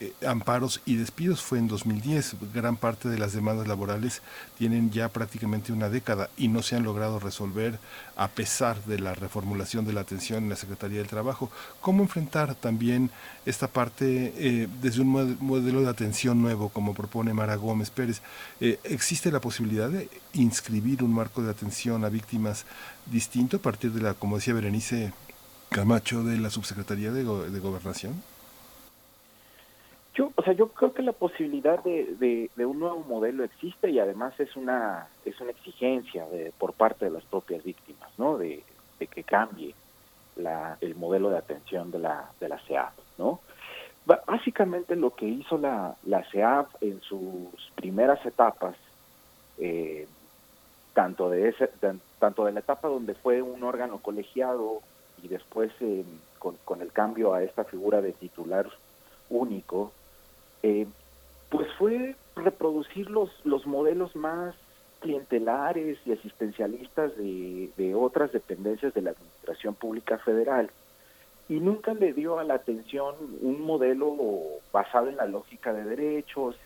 eh, 0.00 0.12
amparos 0.24 0.80
y 0.86 0.94
despidos 0.94 1.42
fue 1.42 1.58
en 1.58 1.66
2010. 1.66 2.36
Gran 2.54 2.76
parte 2.76 3.08
de 3.08 3.18
las 3.18 3.32
demandas 3.32 3.66
laborales 3.66 4.22
tienen 4.56 4.92
ya 4.92 5.08
prácticamente 5.08 5.72
una 5.72 5.88
década 5.88 6.30
y 6.36 6.46
no 6.46 6.62
se 6.62 6.76
han 6.76 6.84
logrado 6.84 7.18
resolver 7.18 7.80
a 8.16 8.28
pesar 8.28 8.84
de 8.84 9.00
la 9.00 9.14
reformulación 9.14 9.84
de 9.84 9.92
la 9.92 10.02
atención 10.02 10.44
en 10.44 10.50
la 10.50 10.56
Secretaría 10.56 10.98
del 10.98 11.08
Trabajo. 11.08 11.50
¿Cómo 11.80 12.04
enfrentar 12.04 12.54
también 12.54 13.10
esta 13.44 13.66
parte 13.66 14.32
eh, 14.36 14.68
desde 14.80 15.00
un 15.00 15.36
modelo 15.40 15.82
de 15.82 15.88
atención 15.88 16.40
nuevo, 16.40 16.68
como 16.68 16.94
propone 16.94 17.34
Mara 17.34 17.56
Gómez 17.56 17.90
Pérez? 17.90 18.22
Eh, 18.60 18.78
¿Existe 18.84 19.32
la 19.32 19.40
posibilidad 19.40 19.88
de 19.88 20.08
inscribir 20.34 21.02
un 21.02 21.12
marco 21.12 21.42
de 21.42 21.50
atención 21.50 22.04
a 22.04 22.08
víctimas 22.08 22.66
distinto 23.06 23.56
a 23.56 23.60
partir 23.60 23.92
de 23.92 24.02
la, 24.02 24.14
como 24.14 24.36
decía 24.36 24.54
Berenice 24.54 25.12
Camacho, 25.70 26.22
de 26.22 26.38
la 26.38 26.50
Subsecretaría 26.50 27.10
de, 27.10 27.24
Go 27.24 27.42
de 27.42 27.58
Gobernación? 27.58 28.37
Yo, 30.18 30.32
o 30.34 30.42
sea, 30.42 30.52
yo 30.52 30.66
creo 30.70 30.92
que 30.92 31.02
la 31.02 31.12
posibilidad 31.12 31.80
de, 31.84 32.50
de, 32.56 32.66
un 32.66 32.80
nuevo 32.80 33.04
modelo 33.04 33.44
existe 33.44 33.88
y 33.88 34.00
además 34.00 34.34
es 34.40 34.56
una 34.56 35.06
es 35.24 35.40
una 35.40 35.52
exigencia 35.52 36.26
de, 36.26 36.52
por 36.58 36.72
parte 36.72 37.04
de 37.04 37.12
las 37.12 37.22
propias 37.22 37.62
víctimas, 37.62 38.10
¿no? 38.18 38.36
De, 38.36 38.64
que 38.98 39.22
cambie 39.22 39.76
la, 40.34 40.76
el 40.80 40.96
modelo 40.96 41.30
de 41.30 41.38
atención 41.38 41.92
de 41.92 42.00
la 42.00 42.32
de 42.40 42.48
la 42.48 42.58
CEAP, 42.66 42.94
¿no? 43.16 43.38
Básicamente 44.06 44.96
lo 44.96 45.14
que 45.14 45.26
hizo 45.26 45.56
la, 45.56 45.94
la 46.04 46.24
CEAP 46.32 46.66
en 46.80 47.00
sus 47.02 47.70
primeras 47.76 48.24
etapas, 48.26 48.74
eh, 49.58 50.08
tanto 50.94 51.30
de 51.30 51.50
ese, 51.50 51.70
tanto 52.18 52.44
de 52.44 52.50
la 52.50 52.58
etapa 52.58 52.88
donde 52.88 53.14
fue 53.14 53.40
un 53.40 53.62
órgano 53.62 53.98
colegiado 53.98 54.82
y 55.22 55.28
después 55.28 55.70
con, 56.40 56.56
con, 56.64 56.82
el 56.82 56.90
cambio 56.90 57.34
a 57.34 57.44
esta 57.44 57.62
figura 57.62 58.00
de 58.00 58.12
titular 58.12 58.68
único, 59.30 59.92
pues 60.60 61.68
fue 61.78 62.16
reproducir 62.36 63.10
los, 63.10 63.30
los 63.44 63.66
modelos 63.66 64.14
más 64.16 64.54
clientelares 65.00 65.98
y 66.04 66.12
asistencialistas 66.12 67.12
de, 67.16 67.94
otras 67.94 68.32
dependencias 68.32 68.92
de 68.94 69.02
la 69.02 69.10
Administración 69.10 69.74
Pública 69.74 70.18
Federal. 70.18 70.70
Y 71.48 71.60
nunca 71.60 71.94
le 71.94 72.12
dio 72.12 72.38
a 72.38 72.44
la 72.44 72.54
atención 72.54 73.14
un 73.40 73.62
modelo 73.62 74.14
basado 74.72 75.08
en 75.08 75.16
la 75.16 75.26
lógica 75.26 75.72
de 75.72 75.84
derechos, 75.84 76.56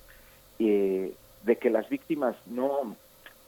eh, 0.58 1.14
de 1.44 1.56
que 1.56 1.70
las 1.70 1.88
víctimas 1.88 2.36
no, 2.46 2.96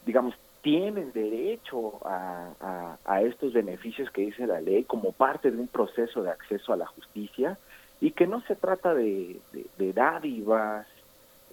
digamos, 0.06 0.34
tienen 0.62 1.12
derecho 1.12 2.00
a, 2.04 3.20
estos 3.22 3.52
beneficios 3.52 4.10
que 4.10 4.22
dice 4.22 4.46
la 4.46 4.60
ley 4.60 4.84
como 4.84 5.12
parte 5.12 5.50
de 5.50 5.58
un 5.58 5.68
proceso 5.68 6.22
de 6.22 6.30
acceso 6.30 6.72
a 6.72 6.76
la 6.76 6.86
justicia 6.86 7.58
y 8.04 8.10
que 8.10 8.26
no 8.26 8.42
se 8.42 8.54
trata 8.54 8.92
de, 8.92 9.40
dádivas 9.78 10.86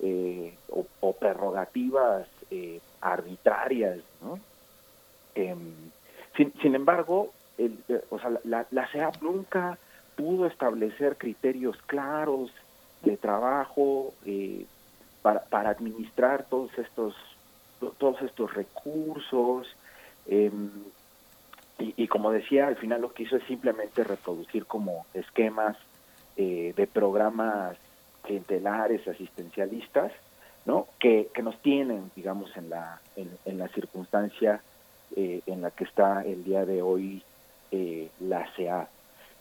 eh, 0.02 0.54
o, 1.00 1.14
prerrogativas 1.14 2.28
eh, 2.50 2.82
arbitrarias, 3.00 4.00
¿no? 4.22 4.38
Em, 5.34 5.72
sin, 6.36 6.52
sin 6.62 6.76
embargo, 6.76 7.32
el, 7.58 7.80
eh, 7.88 8.04
o 8.10 8.20
sea, 8.20 8.32
la, 8.44 8.68
la 8.70 8.88
CEAP 8.88 9.22
nunca 9.22 9.78
pudo 10.18 10.46
establecer 10.46 11.16
criterios 11.18 11.78
claros 11.86 12.52
de 13.02 13.16
trabajo 13.16 14.14
para, 15.22 15.46
para 15.46 15.70
administrar 15.70 16.44
todos 16.50 16.78
estos 16.78 17.16
todos 17.98 18.22
estos 18.24 18.54
recursos 18.54 19.74
em, 20.28 20.70
y, 21.80 22.08
como 22.10 22.30
decía 22.32 22.68
al 22.68 22.76
final 22.76 23.00
lo 23.00 23.14
que 23.14 23.24
hizo 23.24 23.38
es 23.38 23.44
simplemente 23.46 24.04
reproducir 24.04 24.66
como 24.66 25.06
esquemas 25.14 25.78
eh, 26.38 26.74
de 26.76 26.88
programas 26.88 27.78
clientelares 28.24 29.08
asistencialistas 29.08 30.12
no 30.66 30.88
que, 31.00 31.30
que 31.34 31.42
nos 31.42 31.60
tienen 31.62 32.12
digamos 32.16 32.56
en 32.56 32.70
la 32.70 33.02
en, 33.16 33.58
la 33.58 33.68
circunstancia 33.70 34.62
en 35.16 35.62
la 35.62 35.72
que 35.72 35.84
está 35.84 36.24
el 36.24 36.44
día 36.46 36.66
de 36.66 36.82
hoy 36.82 37.22
eh, 37.74 38.10
la 38.20 38.46
CA. 38.58 38.90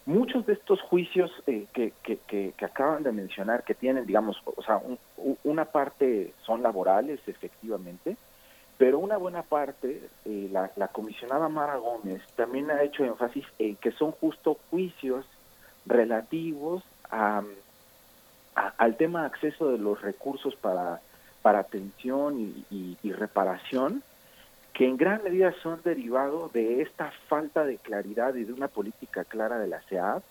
Muchos 0.06 0.46
de 0.46 0.52
estos 0.52 0.80
juicios 0.82 1.32
eh, 1.48 1.66
que, 1.72 1.92
que, 2.04 2.54
acaban 2.64 3.02
de 3.02 3.10
mencionar, 3.10 3.64
que 3.64 3.74
tienen, 3.74 4.06
digamos, 4.06 4.40
o 4.44 4.62
sea, 4.62 4.80
una 5.42 5.64
parte 5.64 6.32
son 6.46 6.62
laborales, 6.62 7.18
efectivamente, 7.26 8.16
pero 8.78 9.00
una 9.00 9.16
buena 9.16 9.42
parte, 9.42 10.08
eh, 10.24 10.48
la, 10.52 10.70
la, 10.76 10.86
comisionada 10.88 11.48
Mara 11.48 11.76
Gómez 11.76 12.22
también 12.36 12.70
ha 12.70 12.84
hecho 12.84 13.04
énfasis 13.04 13.44
en 13.58 13.74
que 13.76 13.90
son 13.90 14.12
justo 14.12 14.58
juicios 14.70 15.26
relativos 15.86 16.82
a, 17.10 17.42
al 18.54 18.96
tema 18.96 19.20
de 19.20 19.26
acceso 19.26 19.70
de 19.70 19.78
los 19.78 20.00
recursos 20.00 20.54
para, 20.56 21.00
para 21.42 21.60
atención 21.60 22.40
y, 22.70 22.96
y 23.02 23.12
reparación, 23.12 24.02
que 24.72 24.86
en 24.86 24.96
gran 24.96 25.22
medida 25.22 25.52
son 25.62 25.80
derivados 25.84 26.52
de 26.52 26.82
esta 26.82 27.12
falta 27.28 27.64
de 27.64 27.76
claridad 27.78 28.34
y 28.34 28.44
de 28.44 28.52
una 28.52 28.68
política 28.68 29.24
clara 29.24 29.58
de 29.58 29.66
la 29.66 29.80
CEAD 29.82 30.22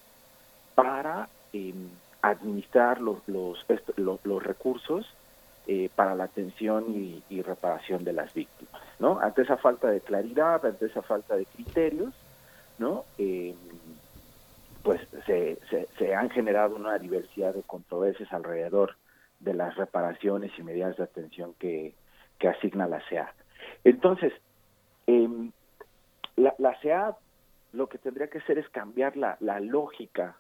para 0.76 1.30
em, 1.54 1.90
administrar 2.22 3.02
los, 3.02 3.18
los, 3.28 3.66
los, 3.98 4.44
recursos 4.44 5.06
eh, 5.68 5.90
para 5.94 6.16
la 6.16 6.24
atención 6.24 6.86
y, 7.30 7.42
reparación 7.42 8.04
de 8.04 8.14
las 8.14 8.34
víctimas. 8.34 8.82
¿no? 8.98 9.20
Ante 9.20 9.42
esa 9.42 9.58
falta 9.58 9.90
de 9.90 10.02
claridad, 10.02 10.66
ante 10.66 10.86
esa 10.86 11.02
falta 11.02 11.36
de 11.36 11.46
criterios, 11.46 12.14
¿no? 12.78 13.04
Em, 13.18 13.56
pues 14.84 15.02
se, 15.26 15.58
se, 15.98 16.16
han 16.16 16.30
generado 16.30 16.76
una 16.76 16.98
diversidad 16.98 17.54
de 17.54 17.64
controversias 17.64 18.32
alrededor 18.32 18.96
de 19.40 19.54
las 19.54 19.76
reparaciones 19.76 20.52
y 20.58 20.64
medidas 20.64 20.98
de 20.98 21.04
atención 21.04 21.54
que, 21.60 21.94
que 22.38 22.48
asigna 22.48 22.88
la 22.88 23.02
CEAD. 23.10 23.28
Entonces, 23.84 24.34
eh, 25.08 25.28
la, 26.36 26.56
la 26.58 26.80
CEA 26.82 27.16
lo 27.74 27.88
que 27.88 27.98
tendría 27.98 28.28
que 28.28 28.40
hacer 28.40 28.58
es 28.58 28.68
cambiar 28.70 29.16
la, 29.16 29.38
la 29.40 29.60
lógica 29.60 30.38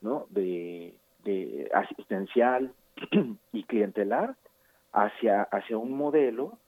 ¿no? 0.00 0.26
de, 0.30 0.94
asistencial 1.74 2.72
y 3.52 3.64
clientelar 3.64 4.34
hacia, 4.92 5.42
hacia 5.42 5.76
un 5.76 5.92
modelo 5.92 6.58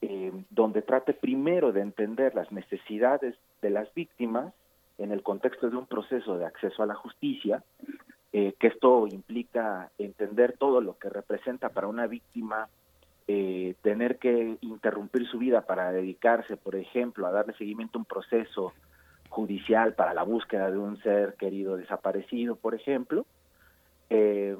eh, 0.00 0.32
donde 0.50 0.82
trate 0.82 1.14
primero 1.14 1.72
de 1.72 1.80
entender 1.80 2.34
las 2.34 2.50
necesidades 2.52 3.36
de 3.62 3.70
las 3.70 3.92
víctimas 3.94 4.52
en 4.98 5.12
el 5.12 5.22
contexto 5.22 5.70
de 5.70 5.76
un 5.76 5.86
proceso 5.86 6.38
de 6.38 6.46
acceso 6.46 6.82
a 6.82 6.86
la 6.86 6.94
justicia, 6.94 7.62
eh, 8.32 8.54
que 8.58 8.68
esto 8.68 9.06
implica 9.06 9.90
entender 9.98 10.56
todo 10.58 10.80
lo 10.80 10.96
que 10.98 11.10
representa 11.10 11.68
para 11.68 11.86
una 11.86 12.06
víctima 12.06 12.68
eh, 13.28 13.74
tener 13.82 14.18
que 14.18 14.56
interrumpir 14.62 15.26
su 15.28 15.38
vida 15.38 15.62
para 15.62 15.92
dedicarse, 15.92 16.56
por 16.56 16.74
ejemplo, 16.76 17.26
a 17.26 17.30
darle 17.30 17.54
seguimiento 17.54 17.98
a 17.98 18.00
un 18.00 18.04
proceso 18.04 18.72
judicial 19.28 19.94
para 19.94 20.12
la 20.12 20.22
búsqueda 20.22 20.70
de 20.70 20.78
un 20.78 21.00
ser 21.02 21.34
querido 21.34 21.76
desaparecido, 21.76 22.56
por 22.56 22.74
ejemplo, 22.74 23.24
eh, 24.10 24.56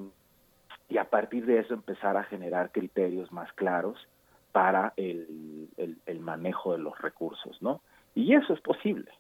y 0.89 0.99
a 0.99 1.05
partir 1.05 1.47
de 1.47 1.59
eso 1.59 1.75
empezar 1.75 2.17
a 2.17 2.25
generar 2.25 2.73
criterios 2.73 3.33
más 3.33 3.53
claros 3.55 3.99
para 4.53 4.93
el, 4.97 5.69
el, 6.07 6.21
manejo 6.21 6.73
de 6.73 6.79
los 6.79 6.99
recursos, 7.01 7.61
¿no? 7.63 7.81
Y 8.15 8.35
eso 8.35 8.53
es 8.53 8.61
posible, 8.61 9.11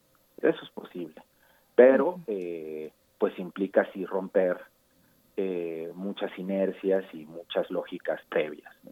eso 0.43 0.65
es 0.65 0.71
posible, 0.71 1.23
pero 1.75 2.21
eh, 2.27 2.91
pues 3.19 3.39
implica 3.39 3.83
así 3.83 4.05
romper 4.05 4.59
eh, 5.37 5.91
muchas 5.95 6.37
inercias 6.39 7.05
y 7.13 7.25
muchas 7.25 7.71
lógicas 7.71 8.21
previas. 8.29 8.73
¿no? 8.83 8.91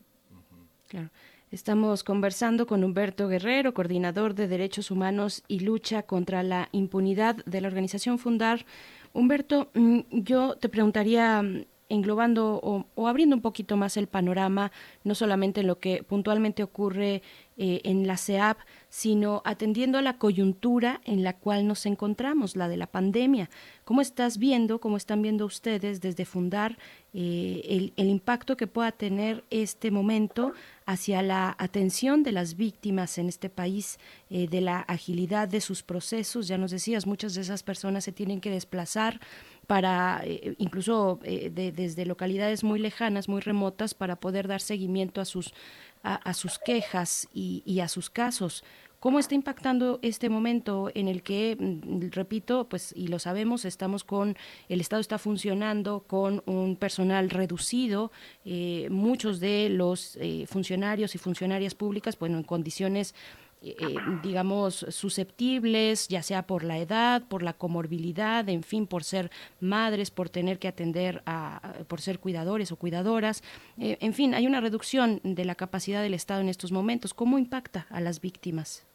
Claro. 0.89 1.09
Estamos 1.51 2.05
conversando 2.05 2.69
con 2.69 2.85
Humberto 2.85 3.27
Guerrero, 3.27 3.75
coordinador 3.75 4.35
de 4.35 4.47
Derechos 4.47 4.93
Humanos 4.93 5.43
y 5.49 5.61
Lucha 5.61 6.05
contra 6.05 6.45
la 6.45 6.69
Impunidad 6.71 7.45
de 7.45 7.61
la 7.61 7.67
organización 7.67 8.19
Fundar. 8.21 8.65
Humberto, 9.13 9.69
mm, 9.75 10.01
yo 10.13 10.55
te 10.55 10.69
preguntaría 10.69 11.43
mm, 11.43 11.65
englobando 11.89 12.61
o, 12.63 13.09
abriendo 13.09 13.35
un 13.35 13.43
poquito 13.43 13.77
más 13.77 13.97
el 13.97 14.07
panorama, 14.07 14.71
no 15.03 15.17
solamente 15.17 15.63
en 15.63 15.67
lo 15.67 15.81
que 15.81 16.05
puntualmente 16.05 16.63
ocurre 16.63 17.23
eh, 17.63 17.83
en 17.85 18.07
la 18.07 18.17
CEAP, 18.17 18.57
sino 18.89 19.43
atendiendo 19.45 19.99
a 19.99 20.03
la 20.03 20.17
coyuntura 20.17 21.03
en 21.05 21.23
la 21.23 21.35
cual 21.35 21.67
nos 21.67 21.85
encontramos, 21.85 22.57
la 22.57 22.71
de 22.71 22.79
la 22.79 22.87
pandemia. 22.87 23.51
¿Cómo 23.85 24.01
estás 24.01 24.39
viendo, 24.39 24.81
cómo 24.81 24.97
están 24.97 25.21
viendo 25.21 25.45
ustedes 25.45 26.01
desde 26.01 26.25
Fundar 26.25 26.79
eh, 27.13 27.93
el, 27.95 28.09
impacto 28.09 28.57
que 28.57 28.67
pueda 28.67 28.93
tener 28.93 29.45
este 29.51 29.91
momento 29.91 30.55
hacia 30.87 31.21
la 31.21 31.55
atención 31.59 32.23
de 32.23 32.33
las 32.33 32.57
víctimas 32.57 33.19
en 33.19 33.29
este 33.29 33.51
país, 33.51 33.99
eh, 34.31 34.49
de 34.49 34.63
la 34.63 34.79
agilidad 34.79 35.47
de 35.47 35.61
sus 35.61 35.83
procesos? 35.83 36.49
Ya 36.49 36.57
nos 36.57 36.71
decías, 36.71 37.07
muchas 37.07 37.35
de 37.35 37.43
esas 37.43 37.63
personas 37.63 38.05
se 38.05 38.13
tienen 38.13 38.41
que 38.41 38.51
desplazar 38.51 39.21
para 39.67 40.25
incluso 40.59 41.21
desde 41.23 42.05
localidades 42.05 42.65
muy 42.65 42.81
lejanas, 42.81 43.29
muy 43.29 43.41
remotas, 43.41 43.95
para 43.95 44.17
poder 44.17 44.49
dar 44.49 44.61
seguimiento 44.61 45.21
a 45.21 45.25
sus 45.25 45.55
a, 46.03 46.35
sus 46.35 46.59
quejas 46.59 47.29
y, 47.33 47.81
a 47.81 47.89
sus 47.89 48.11
casos. 48.11 48.65
¿Cómo 49.01 49.19
está 49.19 49.35
impactando 49.35 49.99
este 50.03 50.29
momento 50.29 50.91
en 50.95 51.09
el 51.09 51.23
que, 51.23 51.57
mm, 51.59 52.11
repito, 52.11 52.69
pues 52.69 52.93
y 52.95 53.09
lo 53.09 53.19
sabemos, 53.19 53.65
estamos 53.65 54.05
con, 54.05 54.37
el 54.69 54.81
Estado 54.83 55.01
está 55.01 55.17
funcionando 55.17 56.01
con 56.07 56.43
un 56.45 56.77
personal 56.77 57.31
reducido, 57.31 58.13
eh, 58.45 58.89
muchos 58.91 59.41
de 59.41 59.71
los 59.71 60.17
eh, 60.21 60.45
funcionarios 60.47 61.15
y 61.15 61.19
funcionarias 61.19 61.75
públicas, 61.75 62.19
bueno, 62.19 62.37
en 62.37 62.45
condiciones 62.45 63.15
eh, 63.63 63.77
digamos, 64.23 64.87
susceptibles, 64.89 66.09
ya 66.09 66.23
sea 66.23 66.45
por 66.45 66.65
la 66.65 66.79
edad, 66.79 67.23
por 67.29 67.43
la 67.43 67.53
comorbilidad, 67.53 68.49
en 68.49 68.63
fin, 68.63 68.87
por 68.87 69.05
ser 69.05 69.31
madres, 69.61 70.11
por 70.11 70.31
tener 70.31 70.59
que 70.59 70.67
atender 70.67 71.23
a, 71.27 71.61
por 71.87 72.01
ser 72.01 72.21
cuidadores 72.21 72.73
o 72.73 72.77
cuidadoras. 72.77 73.43
Eh, 73.79 73.99
en 74.01 74.15
fin, 74.15 74.35
hay 74.35 74.47
una 74.47 74.63
reducción 74.63 75.21
de 75.25 75.45
la 75.45 75.57
capacidad 75.57 76.03
del 76.03 76.15
Estado 76.15 76.41
en 76.41 76.49
estos 76.49 76.73
momentos. 76.73 77.13
¿Cómo 77.13 77.39
impacta 77.39 77.87
a 77.91 78.01
las 78.01 78.23
víctimas? 78.23 78.87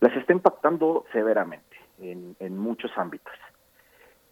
Las 0.00 0.16
está 0.16 0.32
impactando 0.32 1.04
severamente 1.12 1.76
en, 2.00 2.58
muchos 2.58 2.90
ámbitos. 2.96 3.32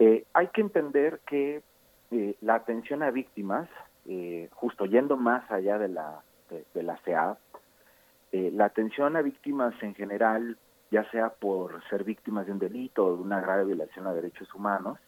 Eh, 0.01 0.25
hay 0.33 0.49
que 0.49 0.63
entender 0.63 1.21
que 1.27 1.63
la 2.41 2.55
atención 2.55 3.03
a 3.03 3.11
víctimas, 3.11 3.69
justo 4.53 4.87
yendo 4.87 5.17
más 5.17 5.49
allá 5.51 5.79
de 5.79 5.89
la, 5.89 6.23
de, 6.75 6.83
la 6.83 6.97
CEA, 7.05 7.37
eh, 8.33 8.51
la 8.55 8.67
atención 8.67 9.17
a 9.17 9.23
víctimas 9.23 9.75
en 9.83 9.95
general, 9.95 10.59
ya 10.91 11.09
sea 11.11 11.31
por 11.31 11.83
ser 11.89 12.05
víctimas 12.05 12.47
de 12.47 12.53
un 12.53 12.59
delito 12.59 13.05
o 13.07 13.17
de 13.17 13.23
una 13.23 13.41
grave 13.41 13.65
violación 13.65 14.07
a 14.07 14.15
derechos 14.15 14.53
humanos, 14.55 14.99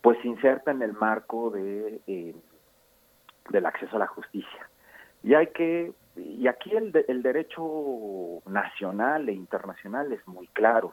pues 0.00 0.18
se 0.22 0.28
inserta 0.28 0.70
en 0.70 0.82
el 0.82 0.92
marco 0.92 1.50
de 1.50 2.00
eh, 2.06 2.34
del 3.50 3.66
acceso 3.66 3.96
a 3.96 4.00
la 4.00 4.06
justicia. 4.06 4.68
Y 5.22 5.34
hay 5.34 5.48
que 5.48 5.92
y 6.16 6.46
aquí 6.46 6.72
el, 6.76 6.92
el 7.08 7.22
derecho 7.22 8.42
nacional 8.46 9.28
e 9.28 9.32
internacional 9.32 10.12
es 10.12 10.26
muy 10.26 10.46
claro. 10.48 10.92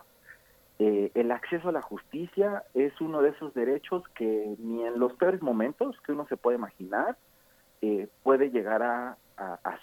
eh, 0.79 1.11
el 1.13 1.31
acceso 1.31 1.69
a 1.69 1.71
la 1.73 1.81
justicia 1.81 2.63
es 2.73 2.99
uno 3.01 3.21
de 3.21 3.29
esos 3.31 3.53
derechos 3.53 4.03
que 4.15 4.55
ni 4.59 4.85
en 4.85 4.97
los 4.97 5.13
peores 5.13 5.41
momentos 5.41 5.99
que 6.01 6.13
uno 6.13 6.25
se 6.27 6.37
puede 6.37 6.57
imaginar 6.57 7.17
eh, 7.81 8.07
puede 8.23 8.49
llegar 8.49 8.83
a, 8.83 9.17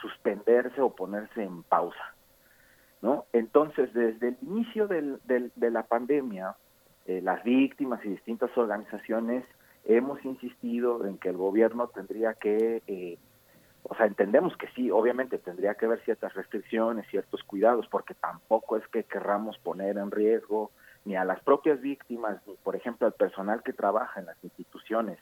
suspenderse 0.01 0.81
o 0.81 0.95
ponerse 0.95 1.43
en 1.43 1.62
pausa. 1.62 2.15
¿no? 3.03 3.27
Entonces, 3.33 3.93
desde 3.95 4.28
el 4.28 4.37
inicio 4.43 4.87
del, 4.89 5.20
de 5.24 5.70
la 5.70 5.85
pandemia, 5.85 6.57
eh, 7.07 7.20
las 7.23 7.43
víctimas 7.45 8.05
y 8.05 8.09
distintas 8.09 8.57
organizaciones 8.57 9.45
hemos 9.85 10.24
insistido 10.24 11.07
en 11.07 11.19
que 11.19 11.28
el 11.28 11.37
gobierno 11.37 11.89
tendría 11.89 12.35
que 12.35 12.83
o 13.89 13.95
sea, 13.95 14.07
entendemos 14.07 14.57
que 14.57 14.66
sí, 14.74 14.91
obviamente 14.91 15.39
tendría 15.39 15.74
que 15.74 15.87
haber 15.87 16.01
ciertas 16.01 16.35
restricciones, 16.35 17.07
ciertos 17.09 17.45
cuidados, 17.45 17.87
porque 17.89 18.15
tampoco 18.15 18.77
es 18.77 18.87
que 18.89 19.05
querramos 19.05 19.59
poner 19.59 19.97
en 19.97 20.11
riesgo 20.11 20.73
ni 21.05 21.15
a 21.15 21.24
las 21.24 21.41
propias 21.41 21.81
víctimas, 21.81 22.41
ni 22.47 22.55
por 22.57 22.74
ejemplo 22.74 23.07
al 23.07 23.12
personal 23.12 23.62
que 23.62 23.73
trabaja 23.73 24.19
en 24.19 24.27
las 24.27 24.43
instituciones 24.43 25.19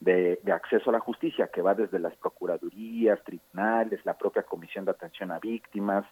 de, 0.00 0.40
acceso 0.52 0.90
a 0.90 0.92
la 0.92 1.00
justicia, 1.00 1.48
que 1.48 1.62
va 1.62 1.74
desde 1.74 1.98
las 1.98 2.16
procuradurías, 2.16 3.22
tribunales, 3.24 4.04
la 4.04 4.16
propia 4.16 4.42
comisión 4.42 4.84
de 4.84 4.92
atención 4.92 5.30
a 5.30 5.38
víctimas, 5.38 6.04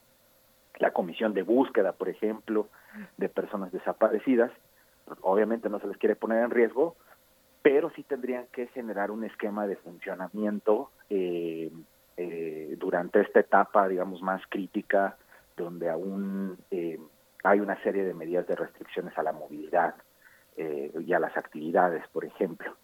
la 0.78 0.90
comisión 0.90 1.32
de 1.34 1.42
búsqueda, 1.42 1.92
por 1.92 2.08
ejemplo, 2.08 2.68
de 3.16 3.28
personas 3.28 3.72
desaparecidas. 3.72 4.50
Obviamente 5.22 5.68
no 5.68 5.78
se 5.80 5.86
les 5.86 5.96
quiere 5.96 6.16
poner 6.16 6.42
en 6.42 6.50
riesgo, 6.50 6.96
pero 7.62 7.90
sí 7.90 8.02
tendrían 8.02 8.46
que 8.52 8.66
generar 8.68 9.10
un 9.10 9.24
esquema 9.24 9.66
de 9.66 9.76
funcionamiento 9.76 10.90
eh, 11.08 11.70
eh, 12.16 12.76
durante 12.78 13.20
esta 13.20 13.40
etapa, 13.40 13.88
digamos, 13.88 14.20
más 14.22 14.42
crítica, 14.48 15.16
donde 15.56 15.88
aún 15.88 16.58
eh, 16.70 16.98
hay 17.42 17.60
una 17.60 17.80
serie 17.82 18.04
de 18.04 18.14
medidas 18.14 18.46
de 18.46 18.56
restricciones 18.56 19.16
a 19.16 19.22
la 19.22 19.32
movilidad 19.32 19.94
y 20.58 21.12
a 21.12 21.18
las 21.18 21.36
actividades, 21.36 22.02
por 22.08 22.24
ejemplo, 22.24 22.74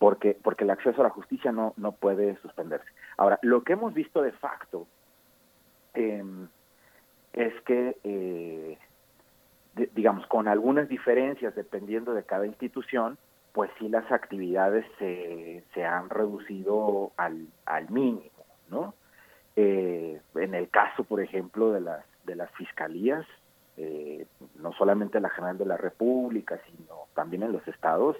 porque, 0.00 0.36
porque 0.42 0.64
el 0.64 0.70
acceso 0.70 1.02
a 1.02 1.04
la 1.04 1.10
justicia 1.10 1.52
no, 1.52 1.74
no 1.76 1.92
puede 1.92 2.36
suspenderse. 2.38 2.88
Ahora, 3.18 3.38
lo 3.42 3.62
que 3.62 3.74
hemos 3.74 3.92
visto 3.94 4.22
de 4.22 4.32
facto 4.32 4.86
em, 5.92 6.48
es 7.34 7.52
que, 7.66 8.78
digamos, 9.94 10.26
con 10.26 10.48
algunas 10.48 10.88
diferencias 10.88 11.54
dependiendo 11.54 12.14
de 12.14 12.24
cada 12.24 12.46
institución, 12.46 13.18
pues 13.52 13.70
sí 13.78 13.90
las 13.90 14.10
actividades 14.10 14.86
se, 14.98 15.64
se 15.74 15.84
han 15.84 16.08
reducido 16.08 17.12
al, 17.18 17.48
al 17.66 17.90
mínimo, 17.90 18.30
¿no? 18.70 18.94
Eh, 19.56 20.18
en 20.36 20.54
el 20.54 20.70
caso, 20.70 21.04
por 21.04 21.20
ejemplo, 21.20 21.72
de 21.72 21.82
las, 21.82 22.06
de 22.24 22.36
las 22.36 22.50
fiscalías, 22.52 23.26
eh, 23.76 24.26
no 24.56 24.72
solamente 24.72 25.20
la 25.20 25.28
General 25.28 25.58
de 25.58 25.66
la 25.66 25.76
República, 25.76 26.58
sino 26.66 27.06
también 27.14 27.42
en 27.42 27.52
los 27.52 27.68
estados, 27.68 28.16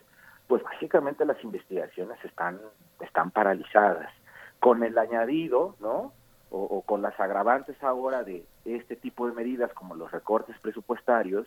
pues 0.51 0.63
básicamente 0.65 1.25
las 1.25 1.43
investigaciones 1.45 2.19
están, 2.25 2.61
están 3.01 3.31
paralizadas. 3.31 4.13
Con 4.59 4.83
el 4.83 4.99
añadido, 4.99 5.77
¿no? 5.81 6.13
O, 6.51 6.83
con 6.83 7.01
las 7.01 7.19
agravantes 7.21 7.81
ahora 7.81 8.25
de 8.25 8.45
este 8.65 8.97
tipo 8.97 9.29
de 9.29 9.33
medidas 9.33 9.73
como 9.73 9.95
los 9.95 10.11
recortes 10.11 10.59
presupuestarios, 10.59 11.47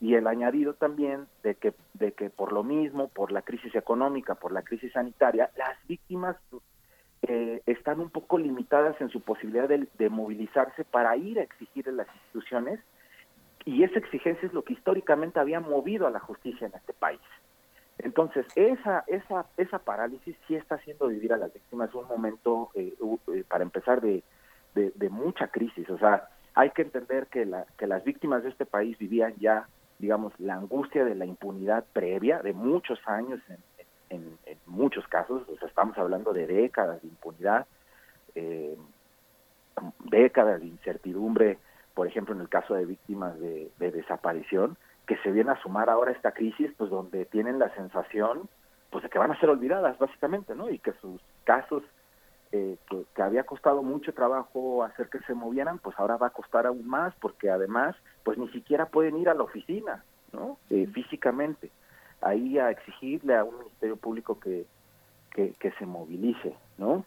y 0.00 0.14
el 0.14 0.26
añadido 0.26 0.72
también 0.72 1.26
de 1.42 1.54
que, 1.56 1.74
de 1.92 2.12
que 2.12 2.30
por 2.30 2.52
lo 2.52 2.64
mismo, 2.64 3.08
por 3.08 3.32
la 3.32 3.42
crisis 3.42 3.74
económica, 3.74 4.34
por 4.34 4.50
la 4.50 4.62
crisis 4.62 4.92
sanitaria, 4.94 5.50
las 5.56 5.76
víctimas 5.86 6.36
eh, 7.20 7.60
están 7.66 8.00
un 8.00 8.08
poco 8.08 8.38
limitadas 8.38 8.98
en 9.02 9.10
su 9.10 9.20
posibilidad 9.20 9.68
de, 9.68 10.08
movilizarse 10.08 10.84
para 10.84 11.14
ir 11.18 11.38
a 11.38 11.42
exigir 11.42 11.86
en 11.86 11.98
las 11.98 12.08
instituciones 12.14 12.80
y 13.66 13.84
esa 13.84 13.98
exigencia 13.98 14.46
es 14.46 14.54
lo 14.54 14.64
que 14.64 14.72
históricamente 14.72 15.38
había 15.38 15.60
movido 15.60 16.06
a 16.06 16.10
la 16.10 16.20
justicia 16.20 16.66
en 16.66 16.74
este 16.74 16.94
país. 16.94 17.20
Entonces, 18.02 18.46
esa, 18.54 19.04
esa, 19.06 19.46
esa 19.56 19.78
parálisis 19.78 20.36
sí 20.46 20.56
está 20.56 20.76
haciendo 20.76 21.08
vivir 21.08 21.32
a 21.32 21.36
las 21.36 21.52
víctimas 21.52 21.94
un 21.94 22.06
momento, 22.06 22.70
eh, 22.74 22.94
eh, 23.34 23.44
para 23.48 23.62
empezar, 23.64 24.00
de, 24.00 24.22
de, 24.74 25.08
mucha 25.10 25.48
crisis. 25.48 25.88
O 25.90 25.98
sea, 25.98 26.28
hay 26.54 26.70
que 26.70 26.82
entender 26.82 27.26
que, 27.26 27.44
la, 27.44 27.66
que 27.76 27.86
las 27.86 28.04
víctimas 28.04 28.42
de 28.42 28.50
este 28.50 28.66
país 28.66 28.96
vivían 28.98 29.34
ya 29.38 29.66
digamos, 30.00 30.32
la 30.40 30.54
angustia 30.54 31.04
de 31.04 31.14
la 31.14 31.26
impunidad 31.26 31.84
previa 31.92 32.40
de 32.40 32.52
muchos 32.52 32.98
años 33.06 33.40
en, 34.08 34.38
muchos 34.66 35.06
casos, 35.08 35.42
o 35.48 35.56
sea, 35.58 35.68
estamos 35.68 35.96
hablando 35.98 36.32
de 36.32 36.46
décadas 36.46 37.02
de 37.02 37.08
impunidad, 37.08 37.66
eh, 38.34 38.76
décadas 40.04 40.60
de 40.60 40.66
incertidumbre, 40.66 41.58
por 41.94 42.06
ejemplo, 42.06 42.34
en 42.34 42.40
el 42.40 42.48
caso 42.48 42.74
de 42.74 42.86
víctimas 42.86 43.38
de, 43.38 43.70
desaparición, 43.78 44.76
que 45.10 45.16
se 45.24 45.32
viene 45.32 45.50
a 45.50 45.60
sumar 45.60 45.90
ahora 45.90 46.12
esta 46.12 46.30
crisis, 46.30 46.70
pues 46.78 46.88
donde 46.88 47.24
tienen 47.24 47.58
la 47.58 47.74
sensación, 47.74 48.48
pues 48.90 49.02
de 49.02 49.10
que 49.10 49.18
van 49.18 49.32
a 49.32 49.40
ser 49.40 49.50
olvidadas, 49.50 49.98
básicamente, 49.98 50.54
¿no? 50.54 50.70
Y 50.70 50.78
que 50.78 50.92
sus 51.00 51.20
casos 51.42 51.82
eh, 52.52 52.76
que, 52.88 53.02
que, 53.12 53.20
había 53.20 53.42
costado 53.42 53.82
mucho 53.82 54.14
trabajo 54.14 54.84
hacer 54.84 55.08
que 55.08 55.18
se 55.22 55.34
movieran, 55.34 55.80
pues 55.80 55.98
ahora 55.98 56.16
va 56.16 56.28
a 56.28 56.30
costar 56.30 56.64
aún 56.64 56.86
más, 56.86 57.12
porque 57.20 57.50
además 57.50 57.96
pues 58.22 58.38
ni 58.38 58.48
siquiera 58.50 58.86
pueden 58.86 59.16
ir 59.16 59.28
a 59.28 59.34
la 59.34 59.42
oficina, 59.42 60.04
¿no? 60.32 60.58
Eh, 60.70 60.86
físicamente, 60.86 61.72
ahí 62.20 62.60
a 62.60 62.70
exigirle 62.70 63.34
a 63.34 63.42
un 63.42 63.58
ministerio 63.58 63.96
público 63.96 64.38
que, 64.38 64.64
que, 65.32 65.72
se 65.76 65.86
movilice, 65.86 66.54
¿no? 66.78 67.04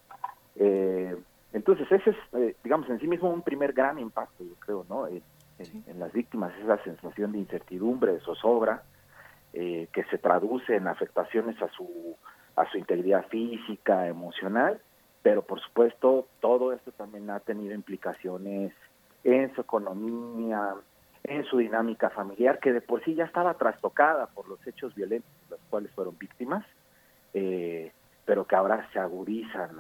Eh, 0.57 1.15
entonces 1.53 1.89
ese 1.89 2.09
es, 2.09 2.17
eh, 2.33 2.57
digamos, 2.65 2.89
en 2.89 2.99
sí 2.99 3.07
mismo 3.07 3.29
un 3.29 3.43
primer 3.43 3.71
gran 3.71 3.97
impacto, 3.97 4.43
yo 4.43 4.55
creo, 4.59 4.85
¿no? 4.89 5.07
En, 5.87 5.99
las 5.99 6.11
víctimas, 6.13 6.53
esa 6.61 6.77
sensación 6.83 7.31
de 7.31 7.39
incertidumbre, 7.39 8.13
de 8.13 8.19
zozobra, 8.21 8.83
que 9.51 10.05
se 10.09 10.17
traduce 10.17 10.75
en 10.75 10.87
afectaciones 10.87 11.61
a 11.61 11.67
su, 11.69 12.17
a 12.55 12.69
su 12.71 12.77
integridad 12.77 13.27
física, 13.27 14.07
emocional, 14.07 14.81
pero 15.21 15.41
por 15.41 15.59
supuesto 15.61 16.27
todo 16.39 16.73
esto 16.73 16.91
también 16.91 17.29
ha 17.29 17.39
tenido 17.39 17.73
implicaciones 17.73 18.73
en 19.23 19.55
su 19.55 19.61
economía, 19.61 20.75
en 21.23 21.45
su 21.45 21.57
dinámica 21.57 22.09
familiar, 22.09 22.59
que 22.59 22.73
de 22.73 22.81
por 22.81 23.03
sí 23.03 23.15
ya 23.15 23.23
estaba 23.23 23.53
trastocada 23.55 24.27
por 24.27 24.47
los 24.47 24.65
hechos 24.67 24.93
violentos 24.93 25.31
de 25.49 25.55
los 25.55 25.65
cuales 25.69 25.91
fueron 25.91 26.17
víctimas, 26.17 26.65
eh, 27.33 27.91
pero 28.25 28.45
que 28.45 28.55
ahora 28.55 28.87
se 28.91 28.99
agudizan 28.99 29.71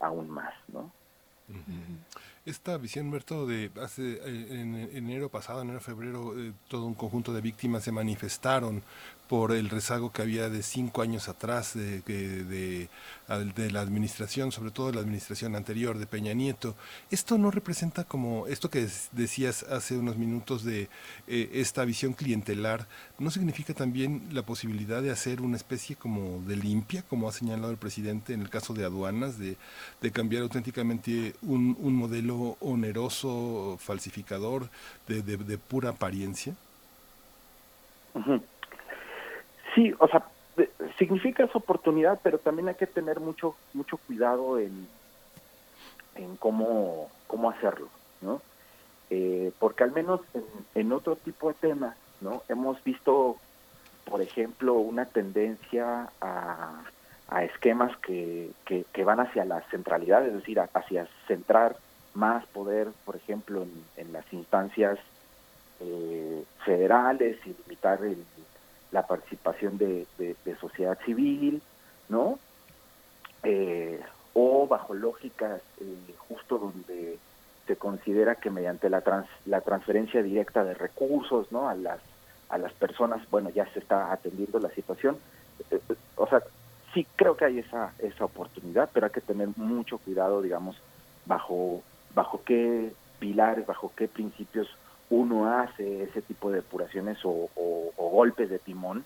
aún 0.00 0.30
más, 0.30 0.54
¿no? 0.68 0.92
Esta 2.48 2.78
visión, 2.78 3.10
Berto, 3.10 3.46
de 3.46 3.70
hace 3.82 4.22
eh, 4.24 4.60
en 4.62 4.74
enero 4.96 5.28
pasado, 5.28 5.60
enero 5.60 5.80
febrero, 5.80 6.32
eh, 6.34 6.54
todo 6.68 6.86
un 6.86 6.94
conjunto 6.94 7.34
de 7.34 7.42
víctimas 7.42 7.84
se 7.84 7.92
manifestaron 7.92 8.82
por 9.28 9.52
el 9.52 9.68
rezago 9.68 10.10
que 10.10 10.22
había 10.22 10.48
de 10.48 10.62
cinco 10.62 11.02
años 11.02 11.28
atrás 11.28 11.74
de, 11.74 12.00
de, 12.00 12.88
de, 13.28 13.70
la 13.70 13.80
administración, 13.80 14.52
sobre 14.52 14.70
todo 14.70 14.86
de 14.86 14.94
la 14.94 15.00
administración 15.00 15.54
anterior 15.54 15.98
de 15.98 16.06
Peña 16.06 16.32
Nieto. 16.32 16.74
Esto 17.10 17.36
no 17.36 17.50
representa 17.50 18.04
como 18.04 18.46
esto 18.46 18.70
que 18.70 18.88
decías 19.12 19.64
hace 19.64 19.98
unos 19.98 20.16
minutos 20.16 20.64
de 20.64 20.88
eh, 21.26 21.50
esta 21.52 21.84
visión 21.84 22.14
clientelar, 22.14 22.86
¿no 23.18 23.30
significa 23.30 23.74
también 23.74 24.28
la 24.32 24.42
posibilidad 24.42 25.02
de 25.02 25.10
hacer 25.10 25.42
una 25.42 25.56
especie 25.56 25.94
como 25.94 26.42
de 26.46 26.56
limpia, 26.56 27.02
como 27.02 27.28
ha 27.28 27.32
señalado 27.32 27.70
el 27.70 27.76
presidente 27.76 28.32
en 28.32 28.40
el 28.40 28.48
caso 28.48 28.72
de 28.72 28.84
aduanas, 28.84 29.38
de, 29.38 29.56
de 30.00 30.10
cambiar 30.10 30.42
auténticamente 30.42 31.34
un, 31.42 31.76
un 31.80 31.94
modelo 31.94 32.56
oneroso, 32.60 33.78
falsificador, 33.78 34.70
de, 35.06 35.22
de, 35.22 35.58
pura 35.58 35.90
apariencia? 35.90 36.54
Sí, 39.78 39.94
o 40.00 40.08
sea, 40.08 40.24
significa 40.98 41.44
esa 41.44 41.58
oportunidad, 41.58 42.18
pero 42.20 42.38
también 42.38 42.66
hay 42.66 42.74
que 42.74 42.88
tener 42.88 43.20
mucho 43.20 43.54
mucho 43.74 43.96
cuidado 43.96 44.58
en, 44.58 44.88
en 46.16 46.36
cómo, 46.36 47.08
cómo 47.28 47.48
hacerlo, 47.48 47.88
¿no? 48.20 48.42
Eh, 49.08 49.52
porque 49.60 49.84
al 49.84 49.92
menos 49.92 50.20
en, 50.74 50.90
otro 50.90 51.14
tipo 51.14 51.46
de 51.46 51.54
temas, 51.54 51.96
¿no? 52.20 52.42
Hemos 52.48 52.82
visto, 52.82 53.36
por 54.04 54.20
ejemplo, 54.20 54.74
una 54.74 55.04
tendencia 55.04 56.10
a, 56.20 56.82
a 57.28 57.44
esquemas 57.44 57.96
que, 57.98 58.50
que, 58.64 59.04
van 59.04 59.20
hacia 59.20 59.44
la 59.44 59.60
centralidad, 59.70 60.26
es 60.26 60.34
decir, 60.34 60.58
hacia 60.58 61.06
centrar 61.28 61.76
más 62.14 62.44
poder, 62.46 62.88
por 63.04 63.14
ejemplo, 63.14 63.62
en, 63.62 63.84
en 63.96 64.12
las 64.12 64.24
instancias 64.32 64.98
eh, 65.78 66.42
federales 66.64 67.38
y 67.46 67.54
limitar 67.62 68.02
el, 68.02 68.24
la 68.90 69.06
participación 69.06 69.78
de, 69.78 70.06
sociedad 70.60 70.98
civil, 71.04 71.62
¿no? 72.08 72.38
Eh, 73.42 74.00
o 74.34 74.66
bajo 74.66 74.94
lógicas 74.94 75.60
eh, 75.80 76.14
justo 76.28 76.58
donde 76.58 77.18
se 77.66 77.76
considera 77.76 78.36
que 78.36 78.50
mediante 78.50 78.88
la, 78.88 79.02
la 79.46 79.60
transferencia 79.60 80.22
directa 80.22 80.64
de 80.64 80.74
recursos, 80.74 81.52
¿no? 81.52 81.68
A 81.68 81.74
las, 81.74 82.00
a 82.48 82.58
las 82.58 82.72
personas, 82.72 83.20
bueno, 83.30 83.50
ya 83.50 83.70
se 83.72 83.78
está 83.80 84.12
atendiendo 84.12 84.58
la 84.58 84.70
situación. 84.70 85.18
Eh, 85.70 85.80
o 86.16 86.26
sea, 86.26 86.42
sí 86.94 87.06
creo 87.16 87.36
que 87.36 87.44
hay 87.44 87.58
esa, 87.58 87.92
esa 87.98 88.24
oportunidad, 88.24 88.88
pero 88.92 89.06
hay 89.06 89.12
que 89.12 89.20
tener 89.20 89.48
mucho 89.56 89.98
cuidado, 89.98 90.40
digamos, 90.40 90.76
bajo, 91.26 91.82
bajo 92.14 92.42
qué 92.44 92.92
pilares, 93.18 93.66
bajo 93.66 93.92
qué 93.94 94.08
principios 94.08 94.68
uno 95.10 95.58
hace 95.58 96.04
ese 96.04 96.22
tipo 96.22 96.50
de 96.50 96.56
depuraciones 96.56 97.18
o, 97.24 97.48
golpes 97.96 98.50
de 98.50 98.58
timón, 98.58 99.04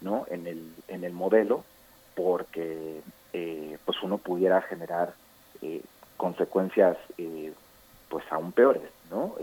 ¿no? 0.00 0.26
En 0.30 0.46
el, 0.46 0.72
en 0.88 1.04
el 1.04 1.12
modelo, 1.12 1.64
porque 2.14 3.02
eh, 3.32 3.78
pues 3.84 4.02
uno 4.02 4.18
pudiera 4.18 4.60
generar 4.62 5.14
eh, 5.62 5.82
consecuencias 6.16 6.96
eh, 7.18 7.52
pues 8.08 8.24
aún 8.30 8.52
peores, 8.52 8.90
¿no? 9.10 9.34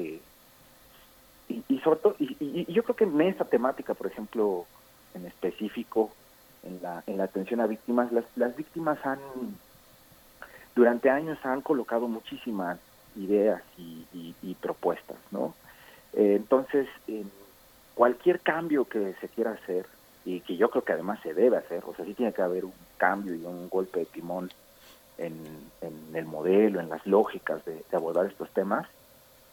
y, 1.48 1.64
y, 1.68 1.80
sobre 1.80 1.99
todo, 1.99 2.15
y, 2.19 2.72
yo 2.72 2.84
creo 2.84 2.95
que 2.95 3.03
en 3.03 3.22
esta 3.22 3.45
temática, 3.45 3.94
por 3.94 4.07
ejemplo, 4.07 4.65
en 5.14 5.26
específico, 5.26 6.11
en 6.64 6.82
la, 6.82 7.03
en 7.07 7.18
la 7.18 7.26
atención 7.26 7.61
a 7.61 7.68
víctimas, 7.68 8.11
las, 8.11 8.26
las 8.36 8.56
víctimas 8.56 8.98
han, 9.06 9.19
durante 10.76 11.10
años 11.10 11.38
han 11.44 11.61
colocado 11.61 12.07
muchísimas 12.07 12.80
ideas 13.15 13.61
y, 13.77 14.56
propuestas, 14.61 15.18
¿no? 15.30 15.53
Entonces, 16.15 16.87
cualquier 17.93 18.39
cambio 18.39 18.85
que 18.85 19.13
se 19.19 19.27
quiera 19.29 19.51
hacer, 19.51 19.85
y 20.25 20.39
que 20.41 20.57
yo 20.57 20.69
creo 20.69 20.83
que 20.83 20.93
además 20.93 21.19
se 21.21 21.33
debe 21.33 21.57
hacer, 21.57 21.83
o 21.85 21.93
sea, 21.95 22.03
sí 22.03 22.15
tiene 22.15 22.33
que 22.33 22.41
haber 22.41 22.65
un 22.65 22.73
cambio 22.97 23.35
y 23.35 23.45
un 23.45 23.69
golpe 23.69 23.99
de 23.99 24.05
timón 24.05 24.49
en, 25.17 25.35
el 26.13 26.25
modelo, 26.25 26.79
en 26.79 26.89
las 26.89 27.05
lógicas 27.05 27.63
de, 27.65 27.83
abordar 27.93 28.25
estos 28.25 28.49
temas, 28.49 28.87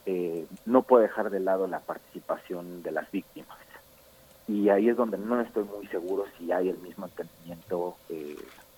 eh, 0.07 0.47
no 0.65 0.83
puede 0.83 1.05
dejar 1.05 1.31
de 1.31 1.41
lado 1.41 1.67
la 1.67 1.81
participación 1.81 2.83
de 2.83 2.91
las 2.91 3.11
víctimas. 3.11 3.59
Y 4.49 4.71
ahí 4.71 4.89
es 4.89 4.97
donde 4.97 5.19
no 5.19 5.41
estoy 5.41 5.65
muy 5.65 5.87
seguro 5.87 6.25
si 6.39 6.51
hay 6.51 6.69
el 6.69 6.79
mismo 6.79 7.07
entendimiento 7.07 7.97
eh, 8.09 8.37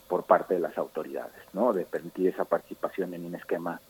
por 0.09 0.25
parte 0.25 0.55
de 0.55 0.61
las 0.61 0.77
autoridades, 0.77 1.43
¿no? 1.53 1.73
De 1.73 1.87
permitir 1.87 2.29
esa 2.29 2.45
participación 2.45 3.15
en 3.15 3.25
un 3.25 3.35
esquema 3.35 3.81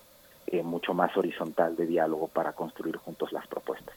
eh, 0.54 0.62
mucho 0.62 0.94
más 0.94 1.16
horizontal 1.16 1.76
de 1.76 1.86
diálogo 1.86 2.28
para 2.28 2.52
construir 2.52 2.96
juntos 2.96 3.32
las 3.32 3.46
propuestas. 3.46 3.94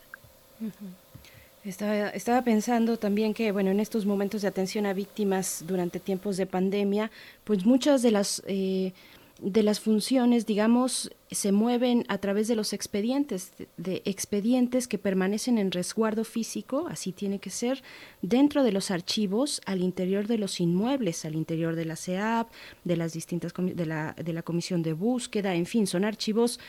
Estaba, 1.64 2.10
estaba, 2.10 2.42
pensando 2.44 2.98
también 2.98 3.34
que, 3.34 3.52
bueno, 3.52 3.72
en 3.72 3.80
estos 3.80 4.06
momentos 4.06 4.42
de 4.42 4.48
atención 4.48 4.86
a 4.86 4.94
víctimas 4.94 5.64
durante 5.68 6.00
tiempos 6.00 6.38
de 6.38 6.46
pandemia, 6.46 7.12
pues 7.44 7.66
muchas 7.66 8.02
de 8.02 8.12
las 8.12 8.42
eh, 8.48 8.94
de 9.40 9.62
las 9.64 9.80
funciones, 9.80 10.46
digamos, 10.46 11.12
se 11.30 11.52
mueven 11.52 12.06
a 12.08 12.18
través 12.18 12.48
de 12.48 12.56
los 12.56 12.74
expedientes, 12.74 13.52
de, 13.78 14.02
expedientes 14.06 14.88
que 14.88 14.98
permanecen 14.98 15.58
en 15.58 15.72
resguardo 15.72 16.24
físico, 16.24 16.88
así 16.90 17.12
tiene 17.12 17.40
que 17.40 17.50
ser, 17.50 17.84
dentro 18.22 18.64
de 18.64 18.72
los 18.72 18.90
archivos, 18.90 19.62
al 19.66 19.82
interior 19.82 20.28
de 20.28 20.38
los 20.38 20.60
inmuebles, 20.60 21.24
al 21.26 21.36
interior 21.36 21.76
de 21.76 21.86
la 21.86 21.96
CEAP, 21.96 22.50
de 22.84 22.98
las 22.98 23.14
distintas 23.14 23.54
de 23.56 23.86
la, 23.86 24.14
de 24.14 24.34
la 24.34 24.42
comisión 24.42 24.82
de 24.82 24.94
búsqueda, 24.94 25.54
en 25.54 25.66
fin, 25.66 25.86
son 25.86 26.04
archivos 26.04 26.60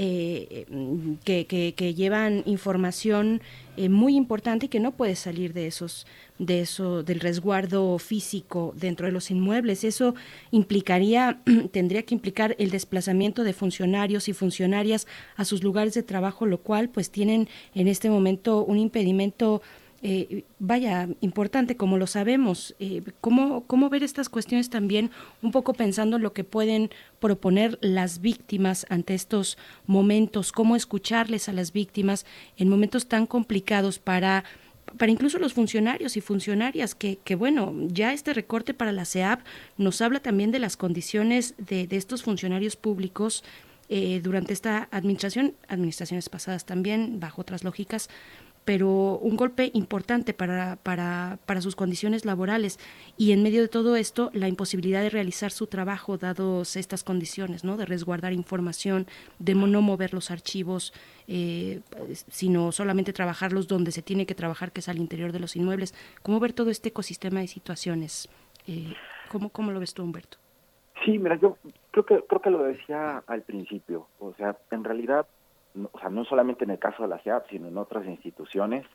eh, 0.00 1.16
que, 1.24 1.74
que, 1.74 1.94
llevan 1.94 2.44
información 2.46 3.42
eh, 3.76 3.88
muy 3.88 4.14
importante 4.14 4.66
y 4.66 4.68
que 4.68 4.78
no 4.78 4.92
puede 4.92 5.16
salir 5.16 5.52
de 5.54 5.66
esos 5.66 6.06
de 6.38 6.60
eso 6.60 7.02
del 7.02 7.18
resguardo 7.18 7.98
físico 7.98 8.72
dentro 8.76 9.06
de 9.06 9.12
los 9.12 9.32
inmuebles. 9.32 9.82
Eso 9.82 10.14
implicaría 10.52 11.40
tendría 11.72 12.04
que 12.04 12.14
implicar 12.14 12.54
el 12.60 12.70
desplazamiento 12.70 13.42
de 13.42 13.52
funcionarios 13.52 14.28
y 14.28 14.34
funcionarias 14.34 15.08
a 15.34 15.44
sus 15.44 15.64
lugares 15.64 15.94
de 15.94 16.04
trabajo 16.04 16.46
lo 16.46 16.58
cual 16.58 16.90
pues 16.90 17.10
tienen 17.10 17.48
en 17.74 17.88
este 17.88 18.08
momento 18.08 18.64
un 18.64 18.78
impedimento 18.78 19.62
eh, 20.00 20.44
vaya, 20.58 21.08
importante, 21.20 21.76
como 21.76 21.98
lo 21.98 22.06
sabemos. 22.06 22.74
Eh, 22.78 23.02
¿cómo, 23.20 23.64
¿Cómo 23.66 23.88
ver 23.88 24.02
estas 24.02 24.28
cuestiones 24.28 24.70
también, 24.70 25.10
un 25.42 25.50
poco 25.50 25.74
pensando 25.74 26.16
en 26.16 26.22
lo 26.22 26.32
que 26.32 26.44
pueden 26.44 26.90
proponer 27.18 27.78
las 27.80 28.20
víctimas 28.20 28.86
ante 28.90 29.14
estos 29.14 29.58
momentos? 29.86 30.52
¿Cómo 30.52 30.76
escucharles 30.76 31.48
a 31.48 31.52
las 31.52 31.72
víctimas 31.72 32.26
en 32.56 32.68
momentos 32.68 33.06
tan 33.08 33.26
complicados 33.26 33.98
para 33.98 34.44
para 34.96 35.12
incluso 35.12 35.38
los 35.38 35.52
funcionarios 35.52 36.16
y 36.16 36.22
funcionarias, 36.22 36.94
que, 36.94 37.18
que, 37.22 37.34
bueno, 37.34 37.74
ya 37.88 38.14
este 38.14 38.32
recorte 38.32 38.72
para 38.72 38.90
la 38.90 39.04
CEAP 39.04 39.40
nos 39.76 40.00
habla 40.00 40.20
también 40.20 40.50
de 40.50 40.60
las 40.60 40.78
condiciones 40.78 41.54
de, 41.58 41.86
de 41.86 41.96
estos 41.98 42.22
funcionarios 42.22 42.74
públicos 42.74 43.44
eh, 43.90 44.20
durante 44.22 44.52
esta 44.52 44.86
administración, 44.90 45.54
administraciones 45.66 46.28
pasadas 46.28 46.66
también, 46.66 47.20
bajo 47.20 47.40
otras 47.40 47.64
lógicas, 47.64 48.10
pero 48.68 49.16
un 49.22 49.34
golpe 49.38 49.70
importante 49.72 50.34
para, 50.34 50.76
para, 50.76 51.38
para, 51.46 51.62
sus 51.62 51.74
condiciones 51.74 52.26
laborales 52.26 52.78
y 53.16 53.32
en 53.32 53.42
medio 53.42 53.62
de 53.62 53.68
todo 53.68 53.96
esto 53.96 54.28
la 54.34 54.46
imposibilidad 54.46 55.00
de 55.00 55.08
realizar 55.08 55.52
su 55.52 55.68
trabajo 55.68 56.18
dados 56.18 56.76
estas 56.76 57.02
condiciones, 57.02 57.64
¿no? 57.64 57.78
de 57.78 57.86
resguardar 57.86 58.34
información, 58.34 59.06
de 59.38 59.54
no 59.54 59.80
mover 59.80 60.12
los 60.12 60.30
archivos, 60.30 60.92
eh, 61.28 61.80
sino 62.28 62.70
solamente 62.70 63.14
trabajarlos 63.14 63.68
donde 63.68 63.90
se 63.90 64.02
tiene 64.02 64.26
que 64.26 64.34
trabajar, 64.34 64.70
que 64.70 64.80
es 64.80 64.88
al 64.90 64.98
interior 64.98 65.32
de 65.32 65.40
los 65.40 65.56
inmuebles. 65.56 65.94
¿Cómo 66.22 66.38
ver 66.38 66.52
todo 66.52 66.68
este 66.68 66.90
ecosistema 66.90 67.40
de 67.40 67.46
situaciones? 67.46 68.28
Eh, 68.66 68.92
¿cómo, 69.30 69.48
¿Cómo 69.48 69.72
lo 69.72 69.80
ves 69.80 69.94
tú, 69.94 70.02
Humberto? 70.02 70.36
Sí, 71.06 71.18
mira, 71.18 71.36
yo 71.36 71.56
creo 71.92 72.04
que, 72.04 72.22
creo 72.28 72.42
que 72.42 72.50
lo 72.50 72.64
decía 72.64 73.22
al 73.26 73.40
principio. 73.44 74.08
O 74.18 74.34
sea, 74.34 74.58
en 74.70 74.84
realidad 74.84 75.26
o 75.92 75.98
sea, 75.98 76.08
no 76.08 76.24
solamente 76.24 76.64
en 76.64 76.70
el 76.70 76.78
caso 76.78 77.02
de 77.02 77.08
la 77.08 77.18
CEAP, 77.18 77.48
sino 77.50 77.68
en 77.68 77.78
otras 77.78 78.06
instituciones, 78.06 78.86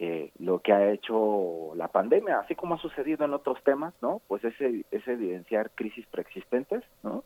eh, 0.00 0.32
lo 0.40 0.58
que 0.58 0.72
ha 0.72 0.90
hecho 0.90 1.72
la 1.76 1.86
pandemia, 1.86 2.40
así 2.40 2.56
como 2.56 2.74
ha 2.74 2.78
sucedido 2.78 3.24
en 3.24 3.32
otros 3.32 3.62
temas, 3.62 3.94
¿no? 4.02 4.20
Pues 4.26 4.42
es, 4.42 4.54
es 4.60 5.06
evidenciar 5.06 5.70
crisis 5.70 6.04
preexistentes, 6.06 6.82
¿no? 7.04 7.22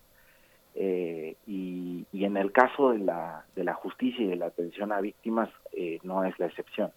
Eh, 0.74 1.36
y, 1.46 2.06
y, 2.12 2.24
en 2.24 2.36
el 2.36 2.52
caso 2.52 2.92
de 2.92 2.98
la, 2.98 3.46
de 3.56 3.64
la 3.64 3.72
justicia 3.72 4.22
y 4.22 4.28
de 4.28 4.36
la 4.36 4.46
atención 4.46 4.92
a 4.92 5.00
víctimas, 5.00 5.48
eh, 5.72 5.98
no 6.02 6.24
es 6.24 6.38
la 6.38 6.46
excepción. 6.46 6.92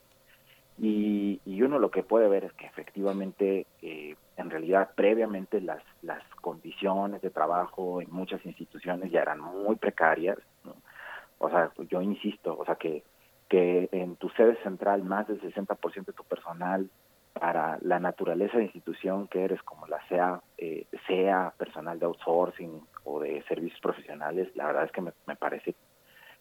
Y, 0.78 1.40
y, 1.46 1.62
uno 1.62 1.80
lo 1.80 1.90
que 1.90 2.04
puede 2.04 2.28
ver 2.28 2.44
es 2.44 2.54
que 2.54 2.66
efectivamente, 2.66 3.66
en 3.82 4.50
realidad, 4.50 4.92
previamente 4.94 5.62
las, 5.62 5.82
las 6.02 6.24
condiciones 6.42 7.22
de 7.22 7.30
trabajo 7.30 8.02
en 8.02 8.12
muchas 8.12 8.46
instituciones 8.46 9.10
ya 9.10 9.22
eran 9.22 9.40
muy 9.40 9.78
precarias. 9.78 10.38
O 11.44 11.50
sea, 11.50 11.72
yo 11.90 12.02
insisto, 12.04 12.56
o 12.56 12.64
sea, 12.66 12.76
que, 12.76 13.04
que 13.50 13.90
en 13.92 14.16
tu 14.18 14.30
sede 14.30 14.56
central 14.62 15.04
más 15.04 15.28
del 15.28 15.42
60% 15.42 16.06
de 16.06 16.14
tu 16.14 16.24
personal 16.24 16.88
para 17.34 17.80
la 17.82 18.00
naturaleza 18.00 18.58
de 18.58 18.66
institución 18.66 19.28
que 19.28 19.44
eres, 19.44 19.60
como 19.64 19.88
la 19.88 20.08
sea, 20.08 20.42
eh, 20.60 20.86
sea 21.08 21.52
personal 21.58 21.98
de 21.98 22.06
outsourcing 22.06 22.82
o 23.06 23.20
de 23.20 23.42
servicios 23.48 23.80
profesionales, 23.82 24.56
la 24.56 24.68
verdad 24.68 24.84
es 24.84 24.92
que 24.92 25.02
me, 25.02 25.36
parece 25.36 25.74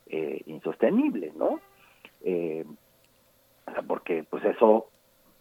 eh, 0.07 0.43
insostenible, 0.45 1.33
¿no? 1.35 1.61
Eh, 2.23 2.67
porque 3.87 4.25
pues 4.29 4.45
eso, 4.45 4.91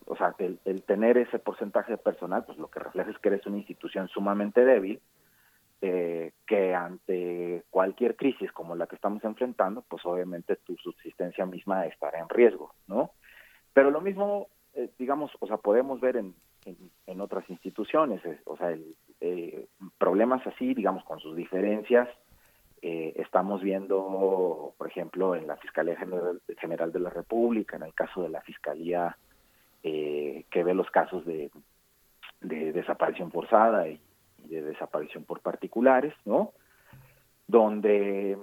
o 0.05 0.15
sea, 0.15 0.33
el, 0.37 0.57
el, 0.63 0.83
tener 0.83 1.17
ese 1.17 1.37
porcentaje 1.37 1.91
de 1.91 1.97
personal, 1.97 2.45
pues 2.45 2.57
lo 2.57 2.69
que 2.69 2.79
refleja 2.79 3.11
es 3.11 3.17
que 3.17 3.27
eres 3.27 3.45
una 3.45 3.57
institución 3.57 4.07
sumamente 4.07 4.63
débil 4.63 5.01
eh, 5.81 6.33
que 6.45 6.75
ante 6.75 7.63
cualquier 7.69 8.17
crisis 8.17 8.51
como 8.51 8.75
la 8.75 8.85
que 8.85 8.95
estamos 8.95 9.23
enfrentando, 9.23 9.81
pues 9.87 10.05
obviamente 10.05 10.57
tu 10.57 10.75
subsistencia 10.75 11.45
misma 11.45 11.85
estará 11.85 12.19
en 12.19 12.27
riesgo, 12.27 12.73
¿no? 12.87 13.11
Pero 13.71 13.89
lo 13.89 14.01
mismo, 14.01 14.49
eh, 14.73 14.89
digamos, 14.99 15.31
o 15.39 15.47
sea, 15.47 15.55
podemos 15.55 16.01
ver 16.01 16.17
en, 16.17 16.35
en, 16.65 17.21
otras 17.21 17.49
instituciones, 17.49 18.21
o 18.43 18.57
sea, 18.57 18.71
el, 18.71 18.93
eh, 19.21 19.67
problemas 19.97 20.45
así, 20.47 20.73
digamos, 20.73 21.05
con 21.05 21.21
sus 21.21 21.35
diferencias, 21.35 22.09
estamos 22.81 23.61
viendo, 23.61 24.73
por 24.77 24.87
ejemplo, 24.87 25.35
en 25.35 25.47
la 25.47 25.57
Fiscalía 25.57 25.97
General, 25.97 26.41
General, 26.57 26.91
de 26.91 26.99
la 26.99 27.09
República, 27.09 27.75
en 27.77 27.83
el 27.83 27.93
caso 27.93 28.21
de 28.21 28.29
la 28.29 28.41
Fiscalía 28.41 29.17
que 29.81 30.63
ve 30.63 30.73
los 30.73 30.89
casos 30.89 31.25
de, 31.25 31.51
de 32.41 32.71
desaparición 32.71 33.31
forzada 33.31 33.87
y 33.87 33.99
de 34.47 34.61
desaparición 34.61 35.23
por 35.23 35.41
particulares, 35.41 36.13
¿no? 36.25 36.53
Donde 37.47 38.37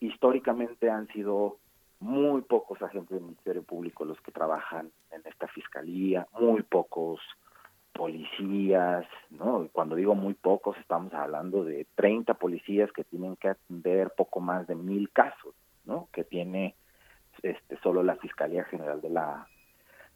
históricamente 0.00 0.90
han 0.90 1.06
sido 1.08 1.58
muy 2.00 2.40
pocos 2.42 2.80
agentes 2.82 3.10
del 3.10 3.22
Ministerio 3.22 3.62
Público 3.62 4.04
los 4.04 4.20
que 4.22 4.32
trabajan 4.32 4.90
en 5.12 5.22
esta 5.26 5.46
fiscalía, 5.48 6.26
muy 6.38 6.62
pocos 6.62 7.20
policías, 7.92 9.06
¿no? 9.30 9.68
Cuando 9.72 9.96
digo 9.96 10.14
muy 10.14 10.34
pocos, 10.34 10.76
estamos 10.78 11.12
hablando 11.12 11.64
de 11.64 11.86
30 11.96 12.34
policías 12.34 12.90
que 12.92 13.04
tienen 13.04 13.36
que 13.36 13.48
atender 13.48 14.10
poco 14.16 14.40
más 14.40 14.66
de 14.66 14.74
mil 14.74 15.10
casos, 15.10 15.54
¿no? 15.84 16.08
Que 16.12 16.24
tiene 16.24 16.74
este 17.42 17.78
solo 17.82 18.02
la 18.02 18.16
Fiscalía 18.16 18.64
General 18.64 19.00
de 19.00 19.10
la 19.10 19.46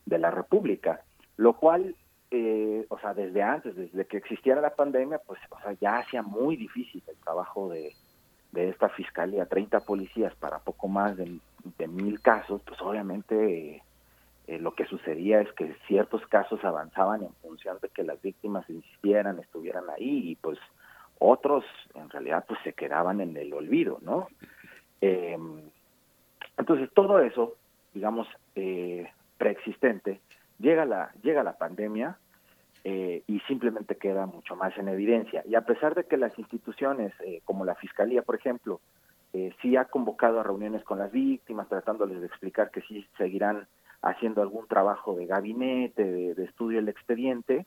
de 0.06 0.18
la 0.18 0.30
República, 0.30 1.02
lo 1.36 1.54
cual 1.54 1.96
eh, 2.34 2.86
o 2.88 2.98
sea, 2.98 3.14
desde 3.14 3.42
antes, 3.42 3.76
desde 3.76 4.06
que 4.06 4.16
existiera 4.16 4.60
la 4.60 4.74
pandemia, 4.74 5.18
pues, 5.18 5.40
o 5.50 5.60
sea, 5.60 5.72
ya 5.80 5.98
hacía 5.98 6.22
muy 6.22 6.56
difícil 6.56 7.02
el 7.06 7.16
trabajo 7.16 7.68
de, 7.68 7.92
de 8.52 8.68
esta 8.68 8.88
fiscalía, 8.88 9.46
30 9.46 9.80
policías 9.80 10.34
para 10.36 10.58
poco 10.58 10.88
más 10.88 11.16
de, 11.16 11.38
mil 11.86 12.20
casos, 12.20 12.60
pues 12.64 12.80
obviamente 12.80 13.82
eh, 14.46 14.58
lo 14.58 14.74
que 14.74 14.86
sucedía 14.86 15.40
es 15.40 15.52
que 15.52 15.74
ciertos 15.86 16.26
casos 16.26 16.64
avanzaban 16.64 17.22
en 17.22 17.32
función 17.42 17.78
de 17.80 17.88
que 17.88 18.02
las 18.02 18.20
víctimas 18.20 18.68
insistieran, 18.68 19.38
estuvieran 19.38 19.84
ahí, 19.90 20.30
y 20.30 20.36
pues 20.36 20.58
otros 21.18 21.64
en 21.94 22.10
realidad 22.10 22.44
pues 22.48 22.58
se 22.64 22.72
quedaban 22.72 23.20
en 23.20 23.36
el 23.36 23.52
olvido, 23.52 23.98
¿no? 24.02 24.28
Eh, 25.00 25.38
entonces 26.56 26.90
todo 26.94 27.20
eso 27.20 27.54
digamos, 27.94 28.26
eh, 28.56 29.08
preexistente, 29.38 30.20
llega 30.58 30.84
la, 30.84 31.12
llega 31.22 31.42
la 31.42 31.56
pandemia 31.56 32.18
eh, 32.84 33.22
y 33.26 33.40
simplemente 33.40 33.96
queda 33.96 34.26
mucho 34.26 34.56
más 34.56 34.76
en 34.78 34.88
evidencia. 34.88 35.42
Y 35.46 35.54
a 35.54 35.62
pesar 35.62 35.94
de 35.94 36.04
que 36.04 36.16
las 36.16 36.38
instituciones, 36.38 37.12
eh, 37.20 37.40
como 37.44 37.64
la 37.64 37.74
Fiscalía, 37.74 38.22
por 38.22 38.36
ejemplo, 38.36 38.80
eh, 39.32 39.52
sí 39.60 39.76
ha 39.76 39.86
convocado 39.86 40.38
a 40.38 40.42
reuniones 40.42 40.84
con 40.84 40.98
las 40.98 41.10
víctimas, 41.10 41.68
tratándoles 41.68 42.20
de 42.20 42.26
explicar 42.26 42.70
que 42.70 42.82
sí 42.82 43.06
seguirán 43.16 43.66
haciendo 44.02 44.42
algún 44.42 44.66
trabajo 44.68 45.14
de 45.16 45.26
gabinete, 45.26 46.04
de, 46.34 46.44
estudio 46.44 46.76
del 46.76 46.90
expediente, 46.90 47.66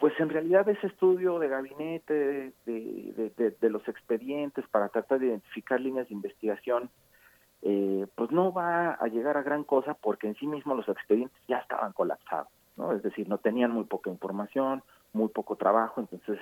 pues 0.00 0.18
en 0.18 0.30
realidad 0.30 0.68
ese 0.68 0.86
estudio 0.86 1.38
de 1.38 1.48
gabinete, 1.48 2.52
de, 2.64 3.54
de 3.60 3.70
los 3.70 3.86
expedientes 3.86 4.66
para 4.68 4.88
tratar 4.88 5.20
de 5.20 5.26
identificar 5.26 5.78
líneas 5.80 6.08
de 6.08 6.14
investigación, 6.14 6.90
eh, 7.64 8.08
pues 8.16 8.32
no 8.32 8.52
va 8.52 8.94
a 8.94 9.06
llegar 9.06 9.36
a 9.36 9.42
gran 9.42 9.62
cosa 9.62 9.94
porque 9.94 10.26
en 10.26 10.34
sí 10.34 10.48
mismo 10.48 10.74
los 10.74 10.88
expedientes 10.88 11.40
ya 11.46 11.58
estaban 11.58 11.92
colapsados, 11.92 12.48
¿no? 12.76 12.92
Es 12.92 13.02
decir, 13.02 13.28
no 13.28 13.38
tenían 13.38 13.70
muy 13.70 13.84
poca 13.84 14.10
información, 14.10 14.82
muy 15.12 15.28
poco 15.28 15.56
trabajo, 15.56 16.00
entonces 16.00 16.38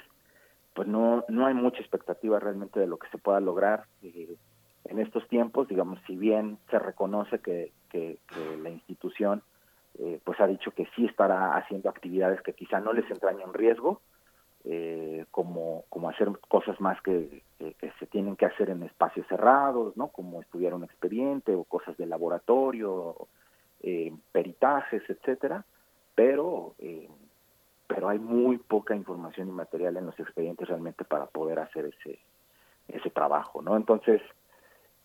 pues 0.74 0.86
no 0.86 1.24
no 1.28 1.46
hay 1.46 1.54
mucha 1.54 1.80
expectativa 1.80 2.38
realmente 2.38 2.78
de 2.78 2.86
lo 2.86 2.98
que 2.98 3.08
se 3.08 3.18
pueda 3.18 3.40
lograr 3.40 3.84
eh, 4.02 4.36
en 4.84 4.98
estos 4.98 5.26
tiempos, 5.28 5.68
digamos, 5.68 5.98
si 6.06 6.16
bien 6.16 6.58
se 6.70 6.78
reconoce 6.78 7.38
que, 7.40 7.72
que, 7.90 8.18
la 8.62 8.70
institución 8.70 9.42
eh, 9.98 10.20
pues 10.24 10.40
ha 10.40 10.46
dicho 10.46 10.70
que 10.72 10.86
sí 10.96 11.06
estará 11.06 11.56
haciendo 11.56 11.88
actividades 11.88 12.40
que 12.42 12.54
quizá 12.54 12.80
no 12.80 12.92
les 12.92 13.10
entrañen 13.10 13.52
riesgo, 13.52 14.00
eh, 14.64 15.24
como, 15.30 15.84
como 15.88 16.10
hacer 16.10 16.28
cosas 16.48 16.78
más 16.80 17.00
que, 17.02 17.42
se 17.58 18.06
tienen 18.06 18.36
que 18.36 18.46
hacer 18.46 18.70
en 18.70 18.82
espacios 18.82 19.26
cerrados, 19.26 19.96
¿no? 19.96 20.08
Como 20.08 20.40
estudiar 20.40 20.74
un 20.74 20.84
expediente 20.84 21.54
o 21.54 21.64
cosas 21.64 21.96
de 21.96 22.06
laboratorio, 22.06 23.16
eh, 23.82 24.12
peritajes, 24.32 25.02
etcétera, 25.08 25.64
pero 26.20 26.74
eh, 26.80 27.08
pero 27.86 28.10
hay 28.10 28.18
muy 28.18 28.58
poca 28.58 28.94
información 28.94 29.48
y 29.48 29.52
material 29.52 29.96
en 29.96 30.04
los 30.04 30.20
expedientes 30.20 30.68
realmente 30.68 31.02
para 31.02 31.24
poder 31.24 31.58
hacer 31.58 31.86
ese 31.86 32.18
ese 32.88 33.08
trabajo, 33.08 33.62
¿no? 33.62 33.74
Entonces, 33.74 34.20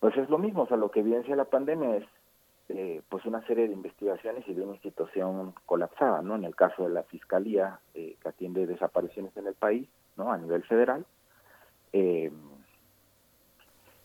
pues 0.02 0.18
es 0.18 0.30
lo 0.30 0.38
mismo, 0.38 0.64
o 0.64 0.68
sea, 0.68 0.76
lo 0.76 0.92
que 0.92 1.00
evidencia 1.00 1.34
la 1.38 1.46
pandemia 1.46 1.96
es 1.96 2.04
eh, 2.68 3.02
pues 3.08 3.24
una 3.24 3.42
serie 3.48 3.70
de 3.70 3.74
investigaciones 3.74 4.46
y 4.46 4.54
de 4.54 4.62
una 4.62 4.74
institución 4.74 5.54
colapsada, 5.66 6.22
¿no? 6.22 6.36
En 6.36 6.44
el 6.44 6.54
caso 6.54 6.84
de 6.84 6.90
la 6.90 7.04
Fiscalía, 7.04 7.80
eh, 7.94 8.18
que 8.22 8.28
atiende 8.28 8.68
desapariciones 8.68 9.38
en 9.38 9.48
el 9.48 9.54
país, 9.54 9.88
¿no? 10.18 10.34
A 10.34 10.38
nivel 10.38 10.64
federal. 10.64 11.06
Eh, 11.94 12.30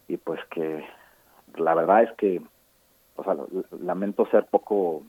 y 0.07 0.17
pues 0.17 0.39
que 0.53 0.85
la 1.57 1.75
verdad 1.75 2.05
es 2.05 2.13
que, 2.13 2.41
o 3.17 3.25
sea, 3.25 3.37
lamento 3.81 4.27
ser 4.27 4.47
poco 4.47 5.03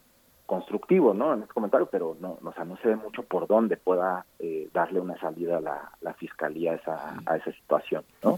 constructivo, 0.52 1.14
¿no? 1.14 1.34
En 1.34 1.44
este 1.44 1.54
comentario, 1.54 1.88
pero 1.90 2.18
no, 2.20 2.38
o 2.44 2.52
sea, 2.52 2.66
no 2.66 2.76
se 2.82 2.90
ve 2.90 2.98
mucho 2.98 3.24
por 3.24 3.48
dónde 3.48 3.78
pueda 3.78 4.26
eh, 4.38 4.68
darle 4.74 5.00
una 5.00 5.18
salida 5.18 5.60
a 5.60 5.62
la, 5.62 5.92
la 6.02 6.14
fiscalía 6.14 6.74
a 6.74 6.76
esa, 6.76 7.22
a 7.26 7.38
esa 7.38 7.54
situación, 7.54 8.04
¿no? 8.22 8.38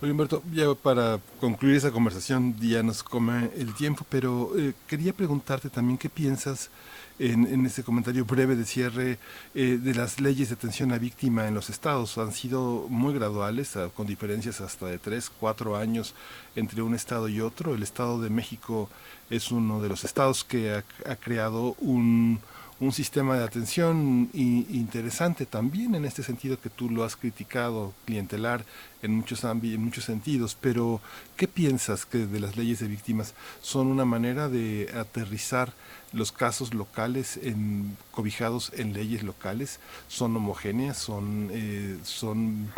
Oye, 0.00 0.12
Humberto, 0.12 0.42
ya 0.52 0.72
para 0.80 1.18
concluir 1.40 1.74
esa 1.74 1.90
conversación 1.90 2.54
ya 2.60 2.84
nos 2.84 3.02
come 3.02 3.50
el 3.56 3.74
tiempo, 3.74 4.04
pero 4.08 4.50
eh, 4.56 4.74
quería 4.86 5.12
preguntarte 5.12 5.70
también 5.70 5.98
qué 5.98 6.08
piensas 6.08 6.70
en, 7.18 7.46
en 7.46 7.66
ese 7.66 7.82
comentario 7.82 8.24
breve 8.24 8.56
de 8.56 8.64
cierre 8.64 9.18
eh, 9.54 9.78
de 9.82 9.94
las 9.94 10.20
leyes 10.20 10.48
de 10.48 10.54
atención 10.54 10.92
a 10.92 10.98
víctima 10.98 11.46
en 11.46 11.54
los 11.54 11.70
estados. 11.70 12.18
Han 12.18 12.32
sido 12.32 12.86
muy 12.88 13.14
graduales, 13.14 13.76
con 13.94 14.06
diferencias 14.06 14.60
hasta 14.60 14.86
de 14.86 14.98
tres, 14.98 15.30
cuatro 15.30 15.76
años 15.76 16.14
entre 16.56 16.82
un 16.82 16.94
estado 16.94 17.28
y 17.28 17.40
otro. 17.40 17.74
El 17.74 17.82
Estado 17.82 18.20
de 18.20 18.30
México 18.30 18.88
es 19.30 19.50
uno 19.50 19.80
de 19.80 19.88
los 19.88 20.04
estados 20.04 20.44
que 20.44 20.82
ha, 21.06 21.16
creado 21.16 21.74
un, 21.80 22.40
un, 22.80 22.92
sistema 22.92 23.36
de 23.36 23.44
atención 23.44 24.28
interesante 24.34 25.46
también 25.46 25.94
en 25.94 26.04
este 26.04 26.22
sentido 26.22 26.60
que 26.60 26.68
tú 26.68 26.90
lo 26.90 27.04
has 27.04 27.16
criticado, 27.16 27.94
clientelar 28.04 28.64
en 29.02 29.14
muchos, 29.14 29.44
en 29.44 29.84
muchos 29.84 30.04
sentidos, 30.04 30.56
pero 30.60 31.00
¿qué 31.36 31.48
piensas 31.48 32.04
que 32.04 32.26
de 32.26 32.40
las 32.40 32.56
leyes 32.56 32.80
de 32.80 32.88
víctimas 32.88 33.34
son 33.62 33.86
una 33.86 34.04
manera 34.04 34.48
de 34.48 34.92
aterrizar 34.94 35.72
los 36.12 36.32
casos 36.32 36.74
locales 36.74 37.36
en, 37.36 37.96
cobijados 38.10 38.72
en 38.78 38.92
leyes 38.92 39.22
locales? 39.22 39.80
¿Son 40.08 40.36
homogéneas? 40.36 40.98
¿Son... 40.98 41.50
Eh, 41.52 41.98
son 42.02 42.72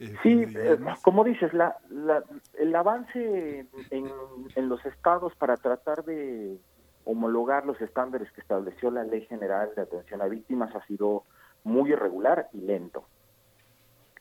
eh, 0.00 0.16
sí, 0.22 0.44
eh, 0.56 0.78
como 1.02 1.22
dices, 1.24 1.52
la, 1.54 1.76
el 2.58 2.74
avance 2.74 3.66
en, 3.90 4.10
en, 4.56 4.68
los 4.68 4.84
estados 4.84 5.34
para 5.36 5.56
tratar 5.56 6.04
de 6.04 6.58
homologar 7.04 7.64
los 7.64 7.80
estándares 7.80 8.30
que 8.32 8.40
estableció 8.40 8.90
la 8.90 9.04
Ley 9.04 9.24
General 9.26 9.70
de 9.76 9.82
Atención 9.82 10.20
a 10.20 10.26
Víctimas 10.26 10.74
ha 10.74 10.84
sido 10.86 11.22
muy 11.62 11.92
irregular 11.92 12.48
y 12.52 12.58
lento. 12.58 13.04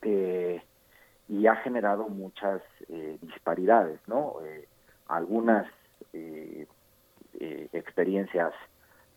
Eh, 0.03 0.61
y 1.27 1.47
ha 1.47 1.55
generado 1.55 2.09
muchas 2.09 2.61
disparidades, 3.21 3.99
¿no? 4.07 4.35
algunas 5.07 5.65
experiencias 7.39 8.53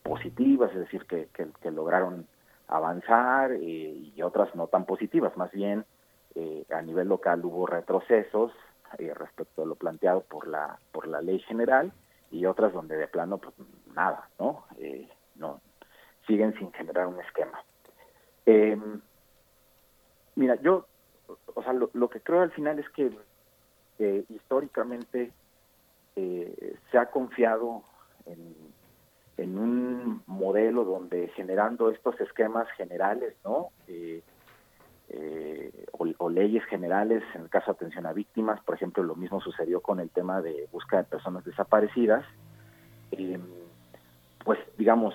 positivas, 0.02 0.70
es 0.72 0.80
decir, 0.80 1.06
que, 1.06 1.28
que 1.32 1.70
lograron 1.70 2.26
avanzar 2.68 3.52
y 3.55 4.20
otras 4.22 4.55
no 4.55 4.66
tan 4.66 4.84
positivas, 4.84 5.36
más 5.36 5.51
bien 5.52 5.84
eh, 6.38 6.66
a 6.68 6.82
nivel 6.82 7.09
local 7.09 7.43
hubo 7.47 7.64
retrocesos 7.64 8.52
eh, 8.98 9.14
respecto 9.14 9.62
a 9.62 9.64
lo 9.64 9.74
planteado 9.74 10.20
por 10.20 10.47
la 10.47 10.78
por 10.93 11.09
la 11.09 11.22
ley 11.22 11.38
general 11.38 11.94
y 12.30 12.44
otras 12.44 12.74
donde 12.74 12.94
de 12.98 13.09
plano 13.09 13.38
pues 13.38 13.55
nada 13.94 14.28
no 14.38 14.66
eh, 14.76 15.09
no 15.36 15.62
siguen 16.26 16.52
sin 16.59 16.70
generar 16.74 17.06
un 17.06 17.18
esquema. 17.20 17.64
Em, 18.44 19.01
mira 20.34 20.56
yo 20.56 20.86
o 21.55 21.62
sea 21.62 21.72
lo, 21.72 22.10
que 22.10 22.20
creo 22.20 22.43
al 22.43 22.52
final 22.52 22.78
es 22.80 22.88
que 22.90 23.10
históricamente 24.28 25.32
se 26.14 26.98
ha 26.98 27.06
confiado 27.06 27.82
en, 28.27 29.59
un 29.59 30.23
modelo 30.27 30.85
donde 30.85 31.28
generando 31.28 31.90
estos 31.90 32.20
esquemas 32.20 32.69
generales 32.77 33.35
no 33.44 33.69
eh, 33.86 34.23
eh, 35.09 35.86
o, 35.93 36.28
leyes 36.28 36.65
generales 36.65 37.23
en 37.35 37.43
el 37.43 37.48
caso 37.48 37.66
de 37.66 37.77
atención 37.77 38.07
a 38.07 38.12
víctimas, 38.12 38.61
por 38.62 38.74
ejemplo, 38.74 39.03
lo 39.03 39.15
mismo 39.15 39.40
sucedió 39.40 39.81
con 39.81 40.01
el 40.01 40.11
tema 40.11 40.43
de 40.43 40.69
búsqueda 40.73 41.03
de 41.03 41.09
personas 41.09 41.44
desaparecidas, 41.44 42.24
eh, 43.12 43.39
pues 44.44 44.59
digamos, 44.77 45.15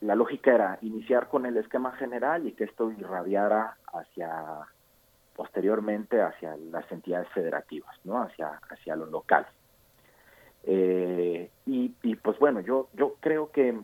la 0.00 0.14
lógica 0.14 0.54
era 0.54 0.78
iniciar 0.82 1.28
con 1.28 1.46
el 1.46 1.56
esquema 1.56 1.92
general 1.92 2.46
y 2.46 2.52
que 2.52 2.64
esto 2.64 2.90
irradiara 2.92 3.76
hacia 3.92 4.30
posteriormente 5.34 6.20
hacia 6.20 6.56
las 6.56 6.90
entidades 6.90 7.28
federativas, 7.30 7.96
¿no? 8.04 8.20
Hacia 8.22 8.60
hacia 8.70 8.96
lo 8.96 9.06
local. 9.06 9.46
Eh, 10.64 11.50
y, 11.66 12.16
pues 12.16 12.38
bueno, 12.38 12.60
yo 12.60 12.88
yo 12.94 13.14
creo 13.20 13.50
que 13.50 13.78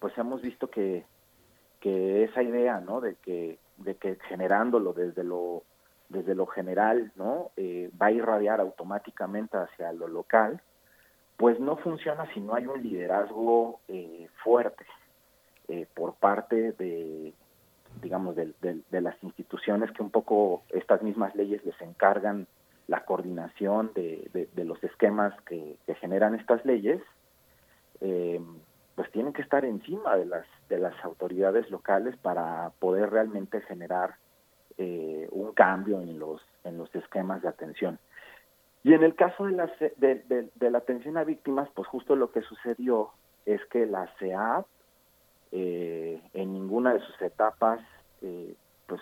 pues 0.00 0.16
hemos 0.16 0.40
visto 0.40 0.68
que 0.70 1.04
que 1.80 2.24
esa 2.24 2.42
idea, 2.42 2.80
¿no? 2.80 3.00
De 3.00 3.14
que 3.16 3.58
de 3.78 3.94
que 3.96 4.16
generándolo 4.28 4.92
desde 4.92 5.24
lo 5.24 5.62
desde 6.08 6.34
lo 6.34 6.46
general 6.46 7.12
no 7.16 7.50
eh, 7.56 7.90
va 8.00 8.06
a 8.06 8.12
irradiar 8.12 8.60
automáticamente 8.60 9.56
hacia 9.56 9.92
lo 9.92 10.08
local 10.08 10.60
pues 11.36 11.60
no 11.60 11.76
funciona 11.76 12.26
si 12.32 12.40
no 12.40 12.54
hay 12.54 12.66
un 12.66 12.82
liderazgo 12.82 13.80
eh, 13.88 14.28
fuerte 14.42 14.84
eh, 15.68 15.86
por 15.94 16.14
parte 16.14 16.72
de 16.72 17.34
digamos 18.02 18.36
de, 18.36 18.52
las 18.90 19.22
instituciones 19.22 19.90
que 19.92 20.02
un 20.02 20.10
poco 20.10 20.62
estas 20.70 21.02
mismas 21.02 21.34
leyes 21.34 21.64
les 21.64 21.80
encargan 21.80 22.46
la 22.88 23.04
coordinación 23.04 23.92
de, 23.94 24.48
los 24.56 24.82
esquemas 24.82 25.32
que, 25.42 25.76
generan 26.00 26.34
estas 26.34 26.64
leyes 26.64 27.00
pues 28.98 29.12
tienen 29.12 29.32
que 29.32 29.42
estar 29.42 29.64
encima 29.64 30.16
de 30.16 30.26
las 30.26 30.44
de 30.68 30.76
las 30.76 30.92
autoridades 31.04 31.70
locales 31.70 32.16
para 32.16 32.72
poder 32.80 33.10
realmente 33.10 33.60
generar 33.60 34.16
eh, 34.76 35.28
un 35.30 35.52
cambio 35.52 36.00
en 36.00 36.18
los 36.18 36.42
en 36.64 36.78
los 36.78 36.92
esquemas 36.92 37.40
de 37.42 37.48
atención. 37.48 38.00
Y 38.82 38.94
en 38.94 39.04
el 39.04 39.14
caso 39.14 39.46
de 39.46 39.52
la 39.52 39.70
de, 39.78 40.50
la 40.58 40.78
atención 40.78 41.16
a 41.16 41.22
víctimas 41.22 41.68
pues 41.76 41.86
justo 41.86 42.16
lo 42.16 42.32
que 42.32 42.42
sucedió 42.42 43.10
es 43.46 43.64
que 43.66 43.86
la 43.86 44.08
CEAP 44.18 44.66
eh, 45.52 46.20
en 46.34 46.52
ninguna 46.52 46.92
de 46.92 46.98
sus 46.98 47.22
etapas 47.22 47.78
eh, 48.20 48.56
pues 48.88 49.00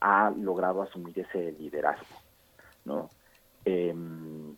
ha 0.00 0.30
logrado 0.30 0.82
asumir 0.82 1.16
ese 1.16 1.52
liderazgo 1.52 2.16
no 2.84 3.08
em, 3.68 4.56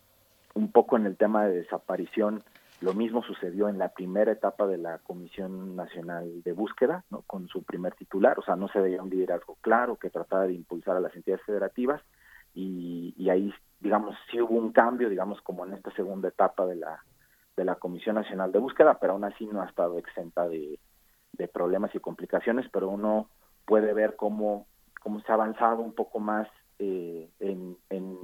un 0.55 0.73
poco 0.73 0.97
en 0.97 1.07
el 1.07 1.17
tema 1.17 1.45
de 1.47 1.55
desaparición 1.63 2.43
lo 2.81 2.95
mismo 2.95 3.23
sucedió 3.23 3.69
en 3.69 3.79
la 3.79 3.91
primera 3.91 4.33
etapa 4.33 4.67
de 4.67 4.79
la 4.79 4.99
Comisión 4.99 5.77
Nacional 5.77 6.43
de 6.43 6.53
Búsqueda, 6.53 7.05
¿no? 7.11 7.23
con 7.23 7.47
su 7.49 7.63
primer 7.63 7.95
titular, 7.95 8.39
o 8.39 8.43
sea, 8.43 8.57
no 8.57 8.69
se 8.69 8.81
veía 8.81 9.03
un 9.03 9.11
liderazgo 9.11 9.59
claro 9.61 9.97
que 9.97 10.09
trataba 10.09 10.47
de 10.47 10.55
impulsar 10.55 10.97
a 10.97 11.01
las 11.01 11.15
entidades 11.15 11.45
federativas, 11.45 12.01
y, 12.55 13.15
y 13.19 13.29
ahí, 13.29 13.53
digamos, 13.81 14.17
sí 14.31 14.41
hubo 14.41 14.55
un 14.55 14.73
cambio, 14.73 15.11
digamos, 15.11 15.41
como 15.43 15.67
en 15.67 15.75
esta 15.75 15.91
segunda 15.93 16.29
etapa 16.29 16.65
de 16.65 16.77
la, 16.77 17.05
de 17.55 17.65
la 17.65 17.75
Comisión 17.75 18.15
Nacional 18.15 18.51
de 18.51 18.59
Búsqueda, 18.59 18.99
pero 18.99 19.13
aún 19.13 19.25
así 19.25 19.47
no 19.47 19.61
ha 19.61 19.67
estado 19.67 19.99
exenta 19.99 20.49
de, 20.49 20.79
de 21.33 21.49
problemas 21.49 21.95
y 21.95 22.01
complicaciones, 22.01 22.67
pero 22.73 22.89
uno 22.89 23.29
puede 23.67 23.93
ver 23.93 24.17
cómo, 24.17 24.67
cómo 25.01 25.21
se 25.21 25.31
ha 25.31 25.35
avanzado 25.35 25.83
un 25.83 25.93
poco 25.93 26.19
más 26.19 26.49
eh, 26.83 27.29
en, 27.41 27.77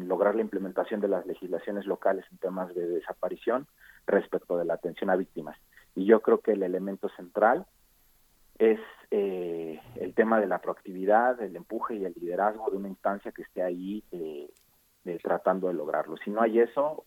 lograr 0.08 0.34
la 0.34 0.40
implementación 0.40 1.00
de 1.00 1.08
las 1.08 1.26
legislaciones 1.26 1.84
locales 1.84 2.24
en 2.32 2.38
temas 2.38 2.74
de 2.74 2.88
desaparición 2.88 3.66
respecto 4.06 4.56
de 4.56 4.64
la 4.64 4.74
atención 4.74 5.10
a 5.10 5.16
víctimas. 5.16 5.58
Y 5.94 6.06
yo 6.06 6.22
creo 6.22 6.40
que 6.40 6.52
el 6.52 6.62
elemento 6.62 7.10
central 7.10 7.66
es 8.58 8.80
eh, 9.10 9.78
el 9.96 10.14
tema 10.14 10.40
de 10.40 10.46
la 10.46 10.60
proactividad, 10.60 11.38
el 11.42 11.54
empuje 11.54 11.96
y 11.96 12.04
el 12.06 12.14
liderazgo 12.14 12.70
de 12.70 12.78
una 12.78 12.88
instancia 12.88 13.30
que 13.30 13.42
esté 13.42 13.62
ahí 13.62 14.02
eh, 14.10 14.48
tratando 15.22 15.68
de 15.68 15.74
lograrlo. 15.74 16.16
Si 16.16 16.30
no 16.30 16.40
hay 16.40 16.60
eso, 16.60 17.04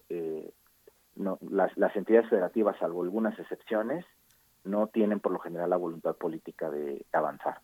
no, 1.16 1.40
las, 1.50 1.96
entidades 1.96 2.30
federativas, 2.30 2.78
salvo 2.78 3.02
algunas 3.02 3.40
excepciones, 3.40 4.06
no 4.66 4.86
tienen 4.88 5.20
por 5.20 5.32
lo 5.32 5.40
general 5.40 5.72
la 5.72 5.78
voluntad 5.78 6.16
política 6.16 6.70
de 6.70 7.06
avanzar. 7.12 7.62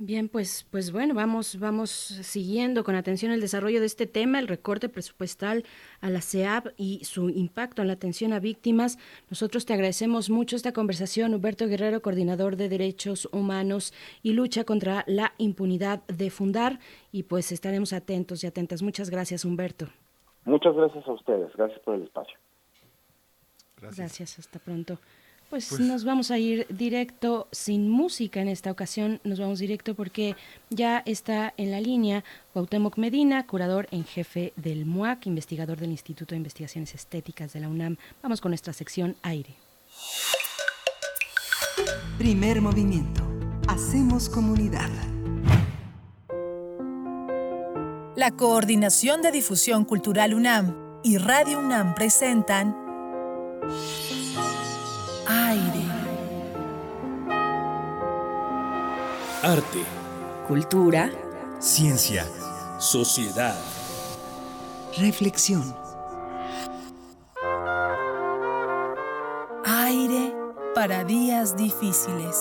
Bien, 0.00 0.28
pues, 0.28 0.64
pues 0.70 0.92
bueno, 0.92 1.12
vamos, 1.12 1.58
vamos 1.58 1.90
siguiendo 1.90 2.84
con 2.84 2.94
atención 2.94 3.32
el 3.32 3.40
desarrollo 3.40 3.80
de 3.80 3.86
este 3.86 4.06
tema, 4.06 4.38
el 4.38 4.46
recorte 4.46 4.88
presupuestal 4.88 5.64
a 6.00 6.08
la 6.08 6.20
CEAP 6.20 6.68
y 6.76 7.04
su 7.04 7.30
impacto 7.30 7.82
en 7.82 7.88
la 7.88 7.94
atención 7.94 8.32
a 8.32 8.38
víctimas. 8.38 8.96
Nosotros 9.28 9.66
te 9.66 9.72
agradecemos 9.72 10.30
mucho 10.30 10.54
esta 10.54 10.72
conversación, 10.72 11.34
Humberto 11.34 11.66
Guerrero, 11.66 12.00
coordinador 12.00 12.54
de 12.54 12.68
Derechos 12.68 13.28
Humanos 13.32 13.92
y 14.22 14.34
lucha 14.34 14.62
contra 14.62 15.02
la 15.08 15.34
impunidad 15.36 16.06
de 16.06 16.30
Fundar, 16.30 16.78
y 17.10 17.24
pues 17.24 17.50
estaremos 17.50 17.92
atentos 17.92 18.44
y 18.44 18.46
atentas. 18.46 18.82
Muchas 18.82 19.10
gracias, 19.10 19.44
Humberto. 19.44 19.88
Muchas 20.44 20.76
gracias 20.76 21.08
a 21.08 21.12
ustedes, 21.12 21.52
gracias 21.56 21.80
por 21.80 21.96
el 21.96 22.04
espacio. 22.04 22.38
Gracias, 23.80 23.98
gracias 23.98 24.38
hasta 24.38 24.60
pronto. 24.60 25.00
Pues, 25.50 25.68
pues, 25.70 25.80
nos 25.80 26.04
vamos 26.04 26.30
a 26.30 26.38
ir 26.38 26.66
directo 26.68 27.48
sin 27.52 27.88
música 27.88 28.42
en 28.42 28.48
esta 28.48 28.70
ocasión, 28.70 29.18
nos 29.24 29.40
vamos 29.40 29.58
directo 29.58 29.94
porque 29.94 30.36
ya 30.68 31.02
está 31.06 31.54
en 31.56 31.70
la 31.70 31.80
línea 31.80 32.22
Cuauhtémoc 32.52 32.98
Medina, 32.98 33.46
curador 33.46 33.88
en 33.90 34.04
jefe 34.04 34.52
del 34.56 34.84
MUAC, 34.84 35.26
investigador 35.26 35.78
del 35.78 35.90
Instituto 35.90 36.34
de 36.34 36.36
Investigaciones 36.36 36.94
Estéticas 36.94 37.54
de 37.54 37.60
la 37.60 37.68
UNAM. 37.70 37.96
Vamos 38.22 38.42
con 38.42 38.50
nuestra 38.50 38.74
sección 38.74 39.16
aire. 39.22 39.54
Primer 42.18 42.60
movimiento. 42.60 43.22
Hacemos 43.68 44.28
comunidad. 44.28 44.90
La 48.16 48.32
Coordinación 48.32 49.22
de 49.22 49.30
Difusión 49.30 49.86
Cultural 49.86 50.34
UNAM 50.34 50.76
y 51.02 51.16
Radio 51.16 51.58
UNAM 51.58 51.94
presentan 51.94 52.87
Arte. 59.42 59.84
Cultura. 60.48 61.12
Ciencia. 61.60 62.26
Sociedad. 62.80 63.54
Reflexión. 64.96 65.76
Aire 69.64 70.34
para 70.74 71.04
días 71.04 71.56
difíciles. 71.56 72.36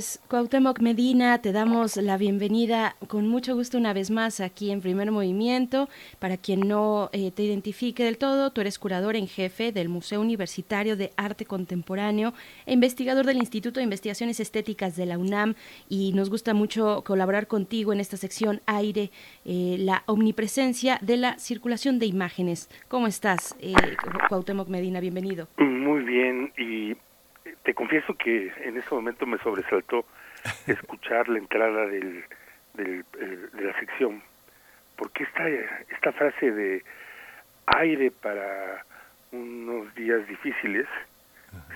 Pues 0.00 0.18
Cuauhtémoc 0.28 0.80
Medina, 0.80 1.42
te 1.42 1.52
damos 1.52 1.98
la 1.98 2.16
bienvenida 2.16 2.96
con 3.06 3.28
mucho 3.28 3.54
gusto 3.54 3.76
una 3.76 3.92
vez 3.92 4.10
más 4.10 4.40
aquí 4.40 4.70
en 4.70 4.80
Primer 4.80 5.12
Movimiento. 5.12 5.90
Para 6.18 6.38
quien 6.38 6.60
no 6.60 7.10
eh, 7.12 7.30
te 7.32 7.42
identifique 7.42 8.02
del 8.02 8.16
todo, 8.16 8.50
tú 8.50 8.62
eres 8.62 8.78
curador 8.78 9.14
en 9.14 9.28
jefe 9.28 9.72
del 9.72 9.90
Museo 9.90 10.22
Universitario 10.22 10.96
de 10.96 11.10
Arte 11.18 11.44
Contemporáneo 11.44 12.32
e 12.64 12.72
investigador 12.72 13.26
del 13.26 13.36
Instituto 13.36 13.78
de 13.78 13.84
Investigaciones 13.84 14.40
Estéticas 14.40 14.96
de 14.96 15.04
la 15.04 15.18
UNAM 15.18 15.54
y 15.90 16.14
nos 16.14 16.30
gusta 16.30 16.54
mucho 16.54 17.02
colaborar 17.04 17.46
contigo 17.46 17.92
en 17.92 18.00
esta 18.00 18.16
sección 18.16 18.62
Aire, 18.64 19.10
eh, 19.44 19.76
la 19.80 20.02
omnipresencia 20.06 20.98
de 21.02 21.18
la 21.18 21.38
circulación 21.38 21.98
de 21.98 22.06
imágenes. 22.06 22.70
¿Cómo 22.88 23.06
estás, 23.06 23.54
eh, 23.60 23.74
Cuauhtémoc 24.30 24.66
Medina? 24.70 25.00
Bienvenido. 25.00 25.48
Muy 25.58 26.04
bien 26.04 26.54
y 26.56 26.96
te 27.62 27.74
confieso 27.74 28.14
que 28.14 28.52
en 28.64 28.76
ese 28.76 28.94
momento 28.94 29.26
me 29.26 29.38
sobresaltó 29.38 30.04
escuchar 30.66 31.28
la 31.28 31.38
entrada 31.38 31.86
del, 31.86 32.24
del 32.74 33.04
eh, 33.18 33.48
de 33.52 33.64
la 33.64 33.78
sección, 33.78 34.22
porque 34.96 35.24
esta, 35.24 35.48
esta 35.48 36.12
frase 36.12 36.50
de 36.50 36.84
aire 37.66 38.10
para 38.10 38.84
unos 39.32 39.94
días 39.94 40.26
difíciles 40.26 40.86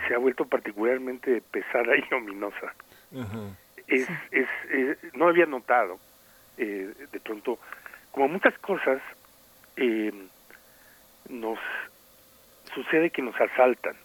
se 0.06 0.14
ha 0.14 0.18
vuelto 0.18 0.46
particularmente 0.46 1.42
pesada 1.50 1.96
y 1.96 2.14
ominosa. 2.14 2.74
es, 3.86 4.08
es, 4.30 4.48
no 5.14 5.28
había 5.28 5.46
notado, 5.46 5.98
eh, 6.56 6.92
de 7.10 7.20
pronto, 7.20 7.58
como 8.12 8.28
muchas 8.28 8.56
cosas, 8.58 9.00
eh, 9.76 10.12
nos 11.28 11.58
sucede 12.72 13.10
que 13.10 13.22
nos 13.22 13.38
asaltan 13.40 13.96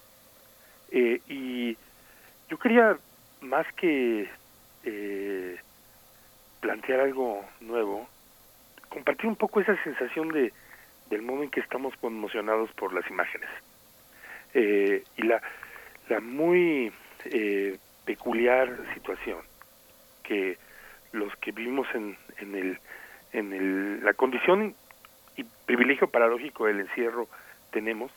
eh, 0.91 1.21
y 1.27 1.77
yo 2.49 2.57
quería, 2.57 2.97
más 3.41 3.65
que 3.73 4.29
eh, 4.83 5.57
plantear 6.59 7.01
algo 7.01 7.45
nuevo, 7.61 8.07
compartir 8.89 9.27
un 9.27 9.35
poco 9.35 9.61
esa 9.61 9.81
sensación 9.83 10.29
de 10.29 10.51
del 11.09 11.21
modo 11.23 11.41
en 11.41 11.49
que 11.49 11.59
estamos 11.59 11.95
conmocionados 11.97 12.71
por 12.73 12.93
las 12.93 13.09
imágenes. 13.09 13.49
Eh, 14.53 15.03
y 15.17 15.23
la, 15.23 15.41
la 16.07 16.19
muy 16.19 16.93
peculiar 18.05 18.77
situación 18.93 19.39
que 20.23 20.57
los 21.11 21.35
que 21.37 21.51
vivimos 21.51 21.87
en, 21.95 22.15
en, 22.37 22.55
el, 22.55 22.79
en 23.33 23.53
el, 23.53 24.03
la 24.05 24.13
condición 24.13 24.75
y 25.35 25.43
privilegio 25.65 26.07
paradójico 26.07 26.67
del 26.67 26.81
encierro 26.81 27.27
tenemos 27.71 28.11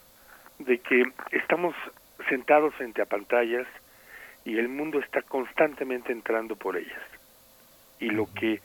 de 0.59 0.79
que 0.79 1.05
estamos 1.33 1.75
sentados 2.33 2.75
frente 2.77 3.03
a 3.03 3.05
pantallas 3.05 3.67
y 4.47 4.57
el 4.57 4.71
mundo 4.71 4.99
está 5.01 5.21
constantemente 5.21 6.13
entrando 6.13 6.57
por 6.57 6.79
ellas. 6.79 7.03
Y 8.01 8.09
lo 8.09 8.27
que 8.33 8.59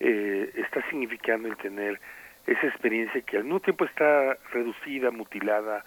eh, 0.00 0.52
está 0.54 0.86
significando 0.90 1.48
el 1.48 1.56
tener 1.56 1.98
esa 2.46 2.66
experiencia 2.66 3.22
que 3.22 3.38
al 3.38 3.44
mismo 3.44 3.60
tiempo 3.60 3.86
está 3.86 4.36
reducida, 4.52 5.10
mutilada, 5.10 5.82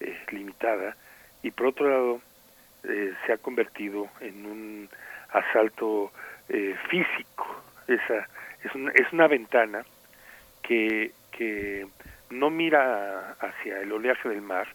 eh, 0.00 0.18
limitada, 0.30 0.96
y 1.42 1.50
por 1.50 1.66
otro 1.66 1.90
lado 1.90 2.22
eh, 2.84 3.12
se 3.26 3.34
ha 3.34 3.36
convertido 3.36 4.08
en 4.20 4.46
un 4.46 4.88
asalto 5.32 6.10
físico. 6.88 7.62
Esa, 7.86 8.26
es, 8.64 8.74
una, 8.74 8.90
es 8.92 9.12
una 9.12 9.28
ventana 9.28 9.84
que, 10.62 11.12
que 11.30 11.86
no 12.30 12.50
mira 12.50 13.36
hacia 13.38 13.80
el 13.80 13.92
oleaje 13.92 14.30
del 14.30 14.42
mar, 14.42 14.66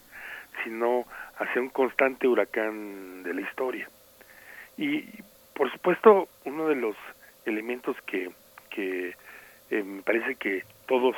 sino 0.64 1.06
hacia 1.38 1.62
un 1.62 1.70
constante 1.70 2.28
huracán 2.28 3.24
de 3.24 3.34
la 3.34 3.42
historia. 3.42 3.90
Y 4.78 5.04
por 5.54 5.72
supuesto, 5.72 6.28
uno 6.44 6.68
de 6.68 6.76
los 6.76 6.96
elementos 7.46 7.96
que, 8.06 8.30
que 8.70 9.16
eh, 9.70 9.84
me 9.84 10.02
parece 10.02 10.36
que 10.36 10.64
todos 10.88 11.16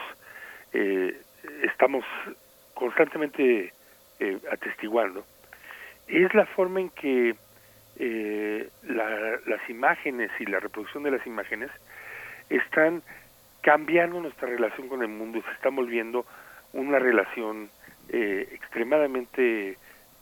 eh, 0.73 1.19
estamos 1.63 2.05
constantemente 2.73 3.73
eh, 4.19 4.39
atestiguando 4.51 5.25
es 6.07 6.33
la 6.33 6.45
forma 6.45 6.81
en 6.81 6.89
que 6.91 7.35
las 8.83 9.69
imágenes 9.69 10.29
y 10.39 10.45
la 10.45 10.59
reproducción 10.59 11.01
de 11.03 11.11
las 11.11 11.25
imágenes 11.25 11.71
están 12.47 13.01
cambiando 13.61 14.21
nuestra 14.21 14.47
relación 14.47 14.87
con 14.87 15.01
el 15.01 15.07
mundo, 15.07 15.41
se 15.41 15.51
está 15.51 15.69
volviendo 15.69 16.23
una 16.73 16.99
relación 16.99 17.71
extremadamente 18.09 19.77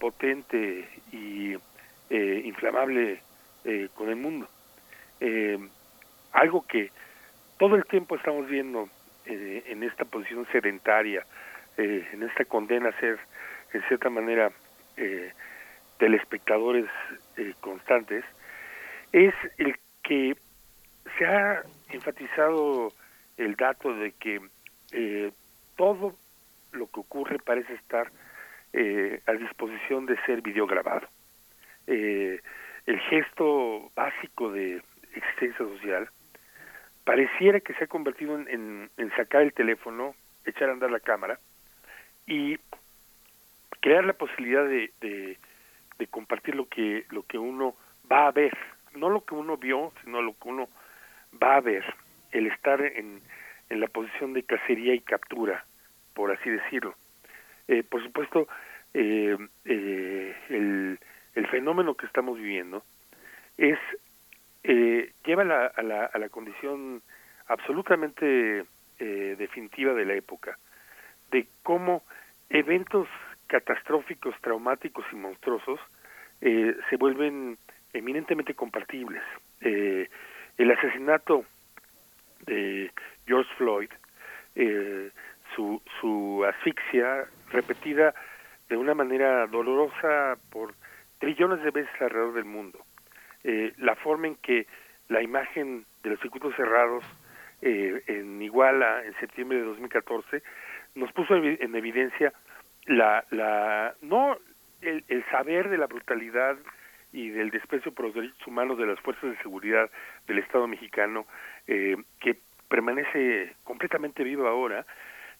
potente 0.05 0.87
y 1.11 1.55
eh, 2.11 2.41
inflamable 2.45 3.21
eh, 3.63 3.89
con 3.95 4.07
el 4.09 4.17
mundo. 4.17 4.47
Eh, 5.19 5.57
algo 6.31 6.63
que 6.67 6.91
todo 7.57 7.75
el 7.75 7.85
tiempo 7.85 8.15
estamos 8.15 8.47
viendo 8.47 8.87
en 9.25 9.81
esta 9.81 10.05
posición 10.05 10.45
sedentaria, 10.51 11.25
en 11.77 12.21
esta 12.21 12.45
condena 12.45 12.89
a 12.89 12.99
ser, 12.99 13.17
en 13.73 13.81
cierta 13.87 14.11
manera, 14.11 14.51
telespectadores 15.97 16.85
constantes, 17.59 18.23
es 19.11 19.33
el 19.57 19.75
que 20.03 20.37
se 21.17 21.25
ha 21.25 21.63
enfatizado 21.89 22.93
el 23.37 23.55
dato 23.55 23.95
de 23.95 24.11
que 24.11 25.31
todo 25.75 26.15
lo 26.73 26.85
que 26.91 26.99
ocurre 26.99 27.39
parece 27.39 27.73
estar 27.73 28.11
eh, 28.77 29.21
a 29.25 29.31
disposición 29.33 30.05
de 30.05 30.17
ser 30.25 30.41
videograbado. 30.41 31.07
eh, 31.87 32.41
el 32.85 32.99
gesto 32.99 33.91
básico 33.95 34.51
de 34.51 34.81
existencia 35.15 35.57
social, 35.57 36.09
pareciera 37.03 37.59
que 37.59 37.73
se 37.75 37.85
ha 37.85 37.87
convertido 37.87 38.37
en, 38.37 38.91
sacar 39.15 39.43
el 39.43 39.53
teléfono, 39.53 40.13
echar 40.45 40.69
a 40.69 40.73
andar 40.73 40.91
la 40.91 40.99
cámara 40.99 41.39
y 42.27 42.57
crear 43.79 44.03
la 44.03 44.13
posibilidad 44.13 44.65
de, 44.65 44.91
de, 45.01 45.37
de, 45.97 46.07
compartir 46.07 46.55
lo 46.55 46.67
que 46.67 47.05
lo 47.09 47.23
que 47.23 47.37
uno 47.37 47.75
va 48.11 48.27
a 48.27 48.31
ver, 48.31 48.55
no 48.95 49.09
lo 49.09 49.23
que 49.23 49.35
uno 49.35 49.57
vio, 49.57 49.93
sino 50.03 50.21
lo 50.21 50.33
que 50.33 50.49
uno 50.49 50.69
va 51.41 51.55
a 51.55 51.61
ver, 51.61 51.85
el 52.31 52.47
estar 52.47 52.81
en, 52.81 53.21
en 53.69 53.79
la 53.79 53.87
posición 53.87 54.33
de 54.33 54.43
cacería 54.43 54.93
y 54.93 54.99
captura, 54.99 55.65
por 56.13 56.31
así 56.31 56.49
decirlo. 56.49 56.93
Eh, 57.67 57.83
por 57.83 58.03
supuesto, 58.03 58.47
eh, 58.97 59.37
eh, 59.65 60.35
el, 60.49 61.47
fenómeno 61.47 61.95
que 61.95 62.05
estamos 62.05 62.37
viviendo 62.37 62.83
es 63.57 63.77
eh, 64.63 65.11
lleva 65.25 65.43
la, 65.43 65.67
a, 65.67 65.83
la, 65.83 66.05
a 66.05 66.17
la 66.17 66.29
condición 66.29 67.01
absolutamente 67.47 68.65
eh, 68.99 69.35
definitiva 69.37 69.93
de 69.93 70.05
la 70.05 70.13
época, 70.15 70.57
de 71.31 71.45
cómo 71.61 72.03
eventos 72.49 73.07
catastróficos, 73.47 74.33
traumáticos 74.41 75.05
y 75.11 75.15
monstruosos 75.17 75.79
eh, 76.41 76.75
se 76.89 76.95
vuelven 76.95 77.57
eminentemente 77.93 78.53
compartibles. 78.53 79.21
El 79.61 80.71
asesinato 80.71 81.45
de 82.45 82.91
George 83.25 83.49
Floyd, 83.57 83.89
su, 85.55 85.81
su 85.99 86.45
asfixia 86.45 87.25
repetida 87.51 88.13
de 88.69 88.77
una 88.77 88.93
manera 88.93 89.47
dolorosa 89.47 90.37
por 90.51 90.73
trillones 91.19 91.63
de 91.63 91.71
veces 91.71 92.01
alrededor 92.01 92.33
del 92.33 92.45
mundo, 92.45 92.79
eh, 93.43 93.73
la 93.77 93.95
forma 93.95 94.27
en 94.27 94.35
que 94.35 94.67
la 95.07 95.21
imagen 95.21 95.85
de 96.03 96.09
los 96.11 96.19
circuitos 96.19 96.55
cerrados 96.55 97.03
eh, 97.61 98.03
en 98.07 98.41
Iguala 98.41 99.03
en 99.05 99.13
septiembre 99.19 99.59
de 99.59 99.65
2014 99.65 100.41
nos 100.95 101.11
puso 101.11 101.35
en 101.35 101.75
evidencia 101.75 102.33
la, 102.85 103.25
la 103.31 103.95
no 104.01 104.37
el, 104.81 105.03
el 105.07 105.25
saber 105.25 105.69
de 105.69 105.77
la 105.77 105.87
brutalidad 105.87 106.57
y 107.15 107.29
del 107.29 107.49
desprecio 107.49 107.93
por 107.93 108.05
los 108.05 108.13
derechos 108.13 108.45
humanos 108.45 108.77
de 108.77 108.85
las 108.85 108.99
fuerzas 108.99 109.31
de 109.31 109.37
seguridad 109.37 109.89
del 110.27 110.39
Estado 110.39 110.67
mexicano, 110.67 111.25
eh, 111.65 111.95
que 112.19 112.37
permanece 112.67 113.55
completamente 113.63 114.23
vivo 114.23 114.47
ahora, 114.47 114.85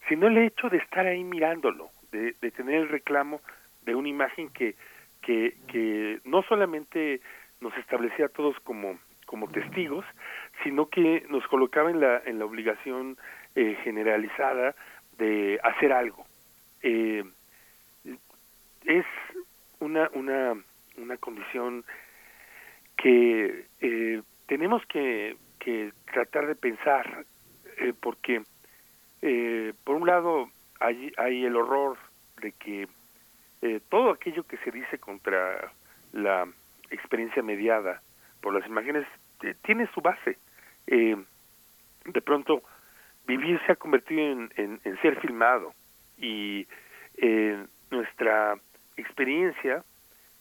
sino 0.07 0.27
el 0.27 0.37
hecho 0.37 0.69
de 0.69 0.77
estar 0.77 1.05
ahí 1.05 1.23
mirándolo, 1.23 1.89
de, 2.15 2.51
tener 2.51 2.75
el 2.75 2.89
reclamo 2.89 3.41
de 3.83 3.95
una 3.95 4.09
imagen 4.09 4.49
que, 4.49 4.75
que, 5.21 5.55
que 5.67 6.19
no 6.23 6.43
solamente 6.43 7.21
nos 7.61 7.75
establecía 7.77 8.27
a 8.27 8.29
todos 8.29 8.59
como, 8.61 8.97
como 9.25 9.49
testigos, 9.49 10.05
sino 10.63 10.89
que 10.89 11.25
nos 11.29 11.45
colocaba 11.47 11.91
en 11.91 11.99
la, 11.99 12.21
en 12.25 12.39
la 12.39 12.45
obligación 12.45 13.17
eh, 13.55 13.77
generalizada 13.83 14.75
de 15.17 15.59
hacer 15.63 15.91
algo. 15.91 16.25
Eh, 16.81 17.23
es 18.85 19.05
una, 19.79 20.09
una 20.13 20.55
una 20.97 21.17
condición 21.17 21.83
que 22.97 23.65
eh, 23.81 24.21
tenemos 24.47 24.85
que, 24.87 25.37
que, 25.59 25.91
tratar 26.11 26.47
de 26.47 26.55
pensar, 26.55 27.25
eh, 27.77 27.93
porque 27.99 28.41
eh, 29.21 29.73
por 29.83 29.95
un 29.95 30.07
lado 30.07 30.49
hay, 30.79 31.11
hay 31.17 31.45
el 31.45 31.55
horror 31.55 31.97
de 32.45 32.51
que 32.51 32.87
eh, 33.63 33.79
todo 33.89 34.11
aquello 34.11 34.43
que 34.43 34.57
se 34.57 34.69
dice 34.69 34.99
contra 34.99 35.71
la 36.13 36.47
experiencia 36.91 37.41
mediada 37.41 38.01
por 38.39 38.53
las 38.53 38.67
imágenes 38.67 39.07
eh, 39.41 39.55
tiene 39.63 39.89
su 39.93 40.01
base. 40.01 40.37
Eh, 40.85 41.17
de 42.05 42.21
pronto, 42.21 42.61
vivir 43.25 43.59
se 43.65 43.71
ha 43.71 43.75
convertido 43.75 44.21
en, 44.21 44.51
en, 44.57 44.79
en 44.83 45.01
ser 45.01 45.19
filmado 45.19 45.73
y 46.19 46.67
eh, 47.17 47.65
nuestra 47.89 48.55
experiencia 48.95 49.83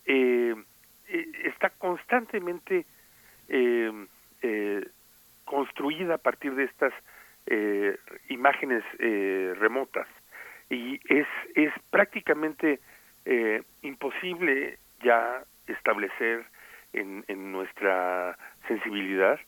está 0.04 1.70
constantemente 1.70 2.84
construida 5.46 6.16
a 6.16 6.18
partir 6.18 6.54
de 6.54 6.64
estas 6.64 6.92
imágenes 8.28 8.84
remotas 9.58 10.06
y 10.70 11.00
es 11.08 11.26
es 11.54 11.72
prácticamente 11.90 12.80
eh, 13.24 13.62
imposible 13.82 14.78
ya 15.02 15.44
establecer 15.66 16.44
en, 16.92 17.24
en 17.28 17.52
nuestra 17.52 18.36
sensibilidad 18.68 19.38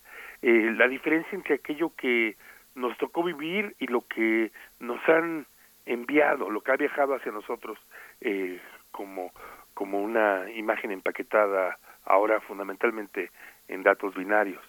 eh, 0.43 0.73
la 0.77 0.89
diferencia 0.89 1.35
entre 1.35 1.55
aquello 1.57 1.93
que 1.97 2.37
nos 2.75 2.97
tocó 2.99 3.23
vivir 3.23 3.75
y 3.79 3.87
lo 3.87 4.07
que 4.07 4.53
nos 4.81 5.01
han 5.09 5.47
enviado, 5.87 6.51
lo 6.51 6.61
que 6.61 6.73
ha 6.73 6.77
viajado 6.77 7.15
hacia 7.15 7.33
nosotros 7.33 7.79
eh, 8.21 8.61
como 8.91 9.33
como 9.75 10.01
una 10.01 10.51
imagen 10.53 10.91
empaquetada 10.91 11.79
ahora 12.07 12.41
fundamentalmente 12.41 13.31
en 13.69 13.83
datos 13.83 14.15
binarios. 14.15 14.63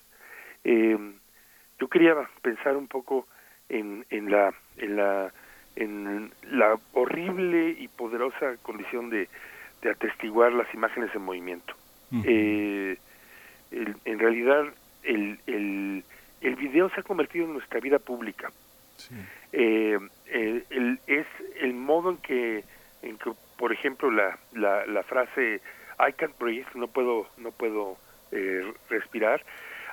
Eh, 0.66 0.98
yo 1.80 1.88
quería 1.88 2.16
pensar 2.42 2.76
un 2.76 2.88
poco 2.88 3.28
en, 3.70 4.06
en 4.10 4.32
la 4.32 4.54
en 4.78 4.96
la 4.98 5.34
en 5.78 6.32
la 6.52 6.78
horrible 6.94 7.76
y 7.78 7.88
poderosa 7.88 8.58
condición 8.62 9.10
de, 9.10 9.30
de 9.82 9.90
atestiguar 9.90 10.52
las 10.54 10.72
imágenes 10.74 11.10
en 11.16 11.22
movimiento. 11.22 11.74
Uh 12.12 12.16
-huh. 12.16 12.24
eh, 12.26 12.98
el, 13.72 13.96
en 14.06 14.20
realidad 14.20 14.66
el, 15.04 15.40
el, 15.46 16.04
el 16.42 16.56
video 16.56 16.90
se 16.90 17.00
ha 17.02 17.04
convertido 17.04 17.46
en 17.46 17.54
nuestra 17.54 17.80
vida 17.80 18.00
pública. 18.00 18.52
Sí. 18.98 19.16
Eh, 19.54 20.00
el, 20.28 20.66
el, 20.70 21.00
es 21.08 21.28
el 21.62 21.74
modo 21.74 22.12
en 22.12 22.18
que, 22.18 22.64
en 23.02 23.18
que 23.18 23.32
por 23.58 23.72
ejemplo, 23.72 24.12
la, 24.12 24.38
la, 24.54 24.86
la 24.86 25.04
frase 25.04 25.62
I 26.00 26.14
can't 26.14 26.38
breathe, 26.40 26.68
no 26.76 26.88
puedo, 26.88 27.28
no 27.38 27.52
puedo 27.52 27.98
eh, 28.32 28.62
respirar, 28.90 29.42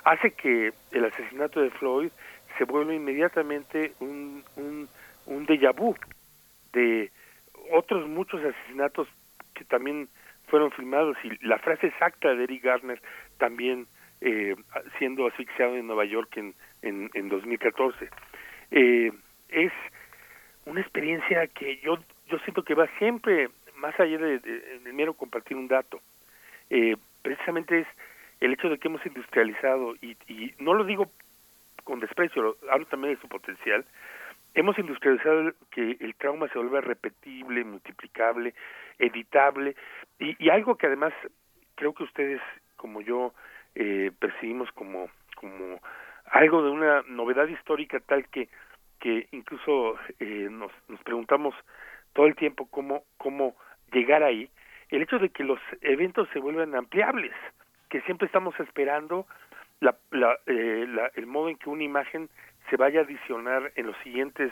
hace 0.03 0.31
que 0.31 0.71
el 0.91 1.05
asesinato 1.05 1.61
de 1.61 1.71
Floyd 1.71 2.11
se 2.57 2.63
vuelva 2.65 2.93
inmediatamente 2.93 3.93
un, 3.99 4.43
un, 4.55 4.87
un 5.25 5.45
déjà 5.45 5.71
vu 5.71 5.95
de 6.73 7.11
otros 7.71 8.07
muchos 8.07 8.43
asesinatos 8.43 9.07
que 9.53 9.63
también 9.65 10.07
fueron 10.47 10.71
filmados 10.71 11.17
y 11.23 11.45
la 11.45 11.57
frase 11.59 11.87
exacta 11.87 12.35
de 12.35 12.43
Eric 12.43 12.63
Garner 12.63 13.01
también 13.37 13.87
eh, 14.21 14.55
siendo 14.99 15.27
asfixiado 15.27 15.75
en 15.75 15.87
Nueva 15.87 16.05
York 16.05 16.37
en, 16.37 16.53
en, 16.81 17.09
en 17.13 17.29
2014. 17.29 18.09
Eh, 18.71 19.11
es 19.49 19.71
una 20.65 20.81
experiencia 20.81 21.47
que 21.47 21.77
yo 21.77 21.97
yo 22.27 22.39
siento 22.39 22.63
que 22.63 22.73
va 22.73 22.87
siempre 22.97 23.49
más 23.77 23.99
allá 23.99 24.17
de, 24.17 24.39
de, 24.39 24.93
mero 24.93 25.13
compartir 25.13 25.57
un 25.57 25.67
dato. 25.67 26.01
Eh, 26.69 26.95
precisamente 27.21 27.81
es 27.81 27.87
el 28.39 28.53
hecho 28.53 28.69
de 28.69 28.77
que 28.77 28.87
hemos 28.87 29.05
industrializado, 29.05 29.95
y, 30.01 30.17
y 30.27 30.53
no 30.59 30.73
lo 30.73 30.83
digo 30.83 31.11
con 31.83 31.99
desprecio, 31.99 32.57
hablo 32.71 32.85
también 32.87 33.13
de 33.13 33.21
su 33.21 33.27
potencial, 33.27 33.85
hemos 34.55 34.79
industrializado 34.79 35.53
que 35.69 35.97
el 35.99 36.15
trauma 36.15 36.47
se 36.47 36.57
vuelva 36.57 36.81
repetible, 36.81 37.63
multiplicable, 37.63 38.55
editable, 38.97 39.75
y, 40.17 40.49
algo 40.49 40.75
que 40.75 40.87
además 40.87 41.13
creo 41.75 41.93
que 41.93 42.03
ustedes, 42.03 42.41
como 42.77 43.01
yo, 43.01 43.33
eh, 43.75 44.11
percibimos 44.17 44.71
como, 44.71 45.09
como 45.35 45.79
algo 46.31 46.63
de 46.63 46.69
una 46.69 47.03
novedad 47.07 47.47
histórica 47.47 47.99
tal 47.99 48.27
que, 48.29 48.47
que 48.99 49.27
incluso 49.31 49.97
eh, 50.19 50.47
nos, 50.49 50.71
nos 50.87 51.01
preguntamos 51.03 51.53
todo 52.13 52.25
el 52.25 52.35
tiempo 52.35 52.67
cómo, 52.71 53.03
cómo 53.17 53.55
llegar 53.91 54.23
ahí, 54.23 54.49
el 54.89 55.01
hecho 55.01 55.19
de 55.19 55.29
que 55.29 55.43
los 55.43 55.59
eventos 55.81 56.29
se 56.31 56.39
vuelvan 56.39 56.75
ampliables, 56.75 57.33
que 57.89 58.01
siempre 58.01 58.27
estamos 58.27 58.57
esperando 58.61 59.27
la, 59.81 59.95
la, 60.11 60.37
eh, 60.45 60.85
la, 60.87 61.11
el 61.15 61.25
modo 61.27 61.49
en 61.49 61.57
que 61.57 61.69
una 61.69 61.83
imagen 61.83 62.29
se 62.69 62.77
vaya 62.77 63.01
a 63.01 63.03
adicionar 63.03 63.71
en 63.75 63.87
los 63.87 63.97
siguientes 63.97 64.51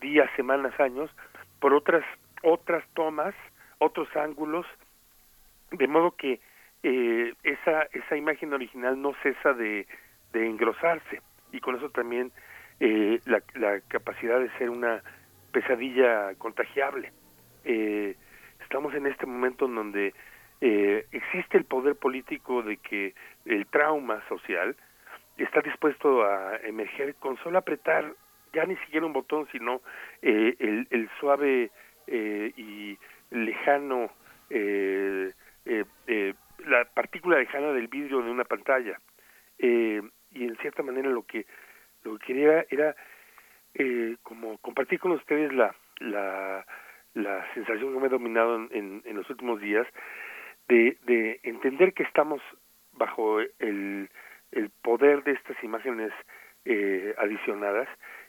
días, 0.00 0.30
semanas, 0.36 0.78
años, 0.80 1.10
por 1.58 1.74
otras 1.74 2.04
otras 2.42 2.82
tomas, 2.94 3.34
otros 3.78 4.08
ángulos, 4.16 4.66
de 5.70 5.86
modo 5.86 6.12
que 6.12 6.40
eh, 6.82 7.34
esa 7.42 7.82
esa 7.92 8.16
imagen 8.16 8.52
original 8.52 9.00
no 9.00 9.14
cesa 9.22 9.52
de, 9.52 9.86
engrosarse 10.32 11.20
y 11.52 11.60
con 11.60 11.76
eso 11.76 11.90
también 11.90 12.32
eh, 12.78 13.20
la, 13.26 13.42
la 13.54 13.80
capacidad 13.88 14.38
de 14.38 14.48
ser 14.58 14.70
una 14.70 15.02
pesadilla 15.52 16.34
contagiable. 16.36 17.12
Eh, 17.64 18.16
estamos 18.62 18.94
en 18.94 19.06
este 19.06 19.26
momento 19.26 19.66
en 19.66 19.74
donde 19.74 20.14
eh, 20.60 21.06
existe 21.12 21.58
el 21.58 21.64
poder 21.64 21.96
político 21.96 22.62
de 22.62 22.76
que 22.76 23.14
el 23.44 23.66
trauma 23.66 24.22
social 24.28 24.76
está 25.42 25.60
dispuesto 25.60 26.22
a 26.22 26.56
emerger 26.62 27.14
con 27.16 27.36
solo 27.38 27.58
apretar 27.58 28.12
ya 28.52 28.64
ni 28.64 28.76
siquiera 28.76 29.06
un 29.06 29.12
botón, 29.12 29.46
sino 29.52 29.80
eh, 30.22 30.56
el, 30.58 30.86
el, 30.90 31.08
suave 31.20 31.70
eh, 32.06 32.52
y 32.56 32.98
lejano 33.30 34.10
eh, 34.50 35.32
eh, 35.64 35.84
eh, 36.06 36.34
la 36.66 36.84
partícula 36.84 37.38
lejana 37.38 37.72
del 37.72 37.88
vidrio 37.88 38.22
de 38.22 38.30
una 38.30 38.44
pantalla. 38.44 38.98
Eh, 39.58 40.02
y 40.32 40.44
en 40.44 40.56
cierta 40.56 40.82
manera 40.82 41.08
lo 41.08 41.22
que 41.22 41.46
lo 42.02 42.18
que 42.18 42.26
quería 42.26 42.64
era 42.70 42.96
como 44.22 44.58
compartir 44.58 44.98
con 44.98 45.12
ustedes 45.12 45.52
la, 45.52 45.74
la, 46.00 46.66
la 47.14 47.54
sensación 47.54 47.92
que 47.92 48.00
me 48.00 48.06
ha 48.06 48.10
dominado 48.10 48.56
en, 48.56 49.02
en, 49.04 49.16
los 49.16 49.30
últimos 49.30 49.60
días 49.60 49.86
de, 50.68 50.96
de 51.04 51.38
entender 51.44 51.92
que 51.92 52.02
estamos 52.02 52.42
bajo 52.92 53.38
el, 53.60 54.10
el 54.52 54.70
poder 54.82 55.22
de 55.24 55.32
estas 55.32 55.62
imágenes 55.62 56.12
eh, 56.64 57.14
adicionadas 57.18 57.88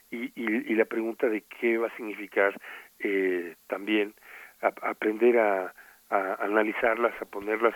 y, 0.10 0.26
y, 0.35 0.72
y, 0.72 0.76
la 0.76 0.85
pregunta 0.85 1.27
de 1.27 1.41
qué 1.41 1.77
va 1.77 1.88
a 1.88 1.95
significar 1.95 2.53
eh, 2.99 3.56
también 3.68 4.14
aprender 4.61 5.39
a, 5.39 5.73
analizarlas, 6.10 7.14
a 7.22 7.26
ponerlas 7.26 7.73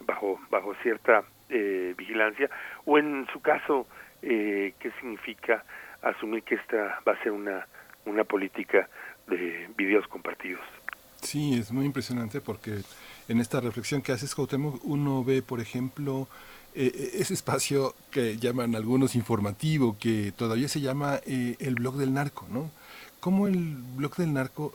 bajo 0.00 0.38
bajo 0.50 0.74
cierta 0.82 1.24
eh, 1.48 1.94
vigilancia 1.96 2.50
o 2.84 2.98
en 2.98 3.26
su 3.32 3.40
caso 3.40 3.86
eh, 4.22 4.74
qué 4.78 4.90
significa 5.00 5.64
asumir 6.02 6.42
que 6.42 6.56
esta 6.56 7.00
va 7.06 7.12
a 7.12 7.22
ser 7.22 7.32
una 7.32 7.66
una 8.04 8.24
política 8.24 8.88
de 9.26 9.68
videos 9.76 10.06
compartidos. 10.08 10.60
Sí, 11.22 11.58
es 11.58 11.72
muy 11.72 11.86
impresionante 11.86 12.40
porque 12.40 12.82
en 13.28 13.40
esta 13.40 13.60
reflexión 13.60 14.02
que 14.02 14.12
haces, 14.12 14.34
Cuauhtémoc, 14.34 14.84
uno 14.84 15.24
ve, 15.24 15.42
por 15.42 15.60
ejemplo, 15.60 16.28
eh, 16.80 16.92
eh, 16.94 17.10
ese 17.14 17.34
espacio 17.34 17.96
que 18.08 18.38
llaman 18.38 18.76
algunos 18.76 19.16
informativo, 19.16 19.96
que 19.98 20.30
todavía 20.30 20.68
se 20.68 20.80
llama 20.80 21.20
eh, 21.26 21.56
el 21.58 21.74
blog 21.74 21.96
del 21.96 22.14
narco, 22.14 22.46
¿no? 22.52 22.70
Cómo 23.18 23.48
el 23.48 23.74
blog 23.96 24.14
del 24.14 24.32
narco 24.32 24.72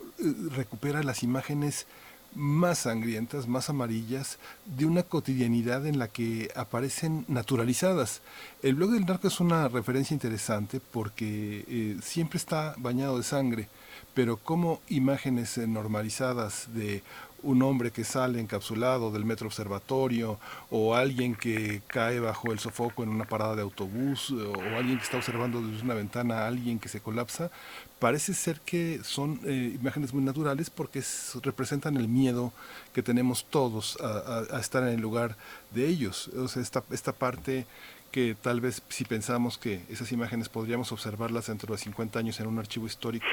recupera 0.51 1.01
las 1.01 1.23
imágenes 1.23 1.87
más 2.35 2.79
sangrientas, 2.79 3.47
más 3.47 3.69
amarillas, 3.69 4.37
de 4.65 4.85
una 4.85 5.03
cotidianidad 5.03 5.85
en 5.87 5.97
la 5.97 6.09
que 6.09 6.51
aparecen 6.57 7.23
naturalizadas. 7.29 8.19
El 8.61 8.75
blog 8.75 8.91
del 8.91 9.05
narco 9.05 9.29
es 9.29 9.39
una 9.39 9.69
referencia 9.69 10.13
interesante 10.13 10.81
porque 10.81 11.95
siempre 12.03 12.35
está 12.35 12.75
bañado 12.79 13.17
de 13.17 13.23
sangre, 13.23 13.69
pero 14.13 14.35
como 14.35 14.81
imágenes 14.89 15.57
normalizadas 15.57 16.67
de 16.73 17.01
un 17.43 17.61
hombre 17.61 17.91
que 17.91 18.03
sale 18.03 18.39
encapsulado 18.39 19.11
del 19.11 19.25
metro 19.25 19.47
observatorio 19.47 20.39
o 20.69 20.95
alguien 20.95 21.35
que 21.35 21.81
cae 21.87 22.19
bajo 22.19 22.51
el 22.51 22.59
sofoco 22.59 23.03
en 23.03 23.09
una 23.09 23.25
parada 23.25 23.55
de 23.55 23.61
autobús 23.61 24.31
o 24.31 24.53
alguien 24.75 24.97
que 24.97 25.03
está 25.03 25.17
observando 25.17 25.61
desde 25.61 25.83
una 25.83 25.93
ventana 25.93 26.39
a 26.39 26.47
alguien 26.47 26.79
que 26.79 26.89
se 26.89 27.01
colapsa, 27.01 27.51
parece 27.99 28.33
ser 28.33 28.59
que 28.61 29.01
son 29.03 29.39
eh, 29.45 29.77
imágenes 29.79 30.13
muy 30.13 30.23
naturales 30.23 30.69
porque 30.69 31.03
representan 31.41 31.97
el 31.97 32.07
miedo 32.07 32.51
que 32.93 33.03
tenemos 33.03 33.45
todos 33.45 33.97
a, 34.01 34.59
estar 34.59 34.83
en 34.83 34.89
el 34.89 35.01
lugar 35.01 35.35
de 35.71 35.87
ellos. 35.87 36.29
Esta, 36.55 36.83
esta 36.91 37.13
parte 37.13 37.65
que 38.13 38.35
tal 38.39 38.61
vez 38.61 38.83
si 38.89 39.05
pensamos 39.05 39.57
que 39.57 39.81
esas 39.89 40.11
imágenes 40.11 40.47
podríamos 40.47 40.91
observarlas 40.91 41.47
dentro 41.47 41.73
de 41.73 41.81
50 41.81 42.19
años 42.19 42.39
en 42.39 42.45
un 42.45 42.59
archivo 42.59 42.85
histórico, 42.85 43.25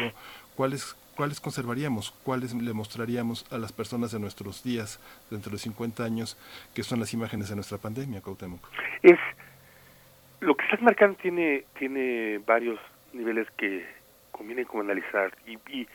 ¿cuáles, 0.57 0.97
cuáles 1.21 1.39
conservaríamos? 1.39 2.13
¿Cuáles 2.25 2.55
le 2.55 2.73
mostraríamos 2.73 3.45
a 3.53 3.59
las 3.59 3.75
personas 3.75 4.11
de 4.11 4.19
nuestros 4.19 4.65
días 4.65 4.99
dentro 5.31 5.53
de 5.53 5.59
50 5.59 6.03
años 6.03 6.39
que 6.75 6.83
son 6.83 6.99
las 6.99 7.13
imágenes 7.13 7.51
de 7.51 7.57
nuestra 7.57 7.77
pandemia, 7.77 8.23
Cuauhtémoc? 8.23 8.67
Es, 9.03 9.19
lo 10.41 10.55
que 10.55 10.65
estás 10.65 10.81
marcando 10.81 11.19
tiene, 11.19 11.65
tiene 11.79 12.39
varios 12.47 12.81
niveles 13.13 13.51
que 13.59 13.85
conviene 14.33 14.65
como 14.65 14.83
analizar 14.83 15.37
y, 15.47 15.59
y, 15.69 15.87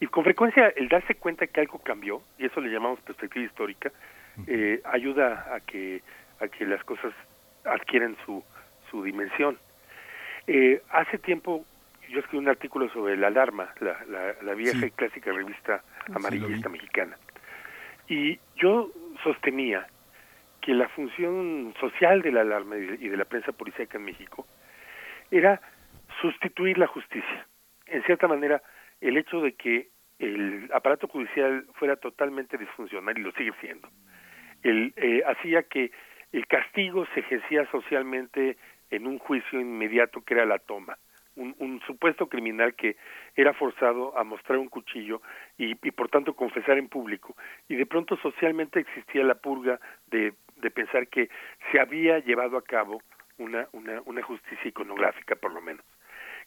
y 0.00 0.06
con 0.08 0.22
frecuencia 0.22 0.68
el 0.76 0.90
darse 0.90 1.14
cuenta 1.14 1.46
que 1.46 1.62
algo 1.62 1.78
cambió, 1.78 2.20
y 2.38 2.44
eso 2.44 2.60
le 2.60 2.70
llamamos 2.70 3.00
perspectiva 3.00 3.46
histórica, 3.46 3.90
eh, 4.46 4.82
ayuda 4.84 5.46
a 5.50 5.60
que, 5.60 6.02
a 6.40 6.48
que 6.48 6.66
las 6.66 6.84
cosas 6.84 7.14
adquieren 7.64 8.18
su, 8.26 8.44
su 8.90 9.02
dimensión. 9.02 9.56
Eh, 10.46 10.82
hace 10.90 11.16
tiempo 11.16 11.64
yo 12.08 12.20
escribí 12.20 12.38
un 12.38 12.48
artículo 12.48 12.88
sobre 12.90 13.16
la 13.16 13.28
alarma, 13.28 13.72
la, 13.80 14.34
la, 14.42 14.54
vieja 14.54 14.86
y 14.86 14.90
clásica 14.90 15.32
revista 15.32 15.82
amarillista 16.14 16.68
mexicana. 16.68 17.16
Y 18.08 18.38
yo 18.56 18.90
sostenía 19.22 19.86
que 20.60 20.74
la 20.74 20.88
función 20.88 21.74
social 21.80 22.22
de 22.22 22.32
la 22.32 22.40
alarma 22.40 22.76
y 22.76 23.08
de 23.08 23.16
la 23.16 23.24
prensa 23.24 23.52
policíaca 23.52 23.98
en 23.98 24.04
México 24.04 24.46
era 25.30 25.60
sustituir 26.20 26.78
la 26.78 26.86
justicia. 26.86 27.46
En 27.86 28.02
cierta 28.04 28.28
manera, 28.28 28.62
el 29.00 29.16
hecho 29.16 29.40
de 29.40 29.52
que 29.52 29.88
el 30.18 30.68
aparato 30.74 31.06
judicial 31.08 31.66
fuera 31.74 31.96
totalmente 31.96 32.58
disfuncional, 32.58 33.16
y 33.16 33.22
lo 33.22 33.32
sigue 33.32 33.52
siendo, 33.60 33.88
el, 34.62 34.92
eh, 34.96 35.22
hacía 35.26 35.62
que 35.62 35.92
el 36.32 36.46
castigo 36.46 37.06
se 37.14 37.20
ejercía 37.20 37.70
socialmente 37.70 38.56
en 38.90 39.06
un 39.06 39.18
juicio 39.18 39.60
inmediato 39.60 40.22
que 40.22 40.34
era 40.34 40.44
la 40.44 40.58
toma. 40.58 40.98
Un, 41.38 41.80
supuesto 41.86 42.28
criminal 42.28 42.74
que 42.74 42.96
era 43.36 43.54
forzado 43.54 44.16
a 44.18 44.24
mostrar 44.24 44.58
un 44.58 44.68
cuchillo 44.68 45.22
y, 45.56 45.74
por 45.92 46.08
tanto 46.08 46.34
confesar 46.34 46.78
en 46.78 46.88
público. 46.88 47.36
Y 47.68 47.76
de 47.76 47.86
pronto 47.86 48.16
socialmente 48.16 48.80
existía 48.80 49.22
la 49.22 49.36
purga 49.36 49.80
de, 50.08 50.34
de 50.56 50.70
pensar 50.70 51.06
que 51.06 51.30
se 51.70 51.78
había 51.80 52.18
llevado 52.18 52.56
a 52.56 52.62
cabo 52.62 53.00
una, 53.38 53.68
una, 53.72 54.02
una 54.04 54.22
justicia 54.22 54.68
iconográfica, 54.68 55.36
por 55.36 55.52
lo 55.52 55.60
menos. 55.60 55.84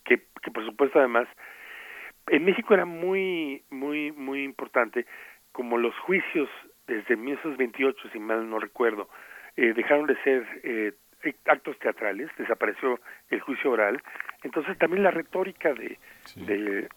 Que, 0.03 0.23
que 0.41 0.51
por 0.51 0.65
supuesto 0.65 0.99
además 0.99 1.27
en 2.27 2.45
México 2.45 2.73
era 2.73 2.85
muy, 2.85 3.63
muy, 3.69 4.11
muy 4.11 4.43
importante 4.43 5.05
como 5.51 5.77
los 5.77 5.97
juicios 5.99 6.49
desde 6.87 7.15
1928, 7.15 8.09
si 8.11 8.19
mal 8.19 8.49
no 8.49 8.59
recuerdo, 8.59 9.09
eh, 9.55 9.73
dejaron 9.73 10.07
de 10.07 10.15
ser 10.23 10.47
eh, 10.63 10.93
actos 11.45 11.77
teatrales, 11.79 12.29
desapareció 12.37 12.99
el 13.29 13.41
juicio 13.41 13.71
oral, 13.71 14.01
entonces 14.43 14.77
también 14.77 15.03
la 15.03 15.11
retórica 15.11 15.73
de, 15.73 15.97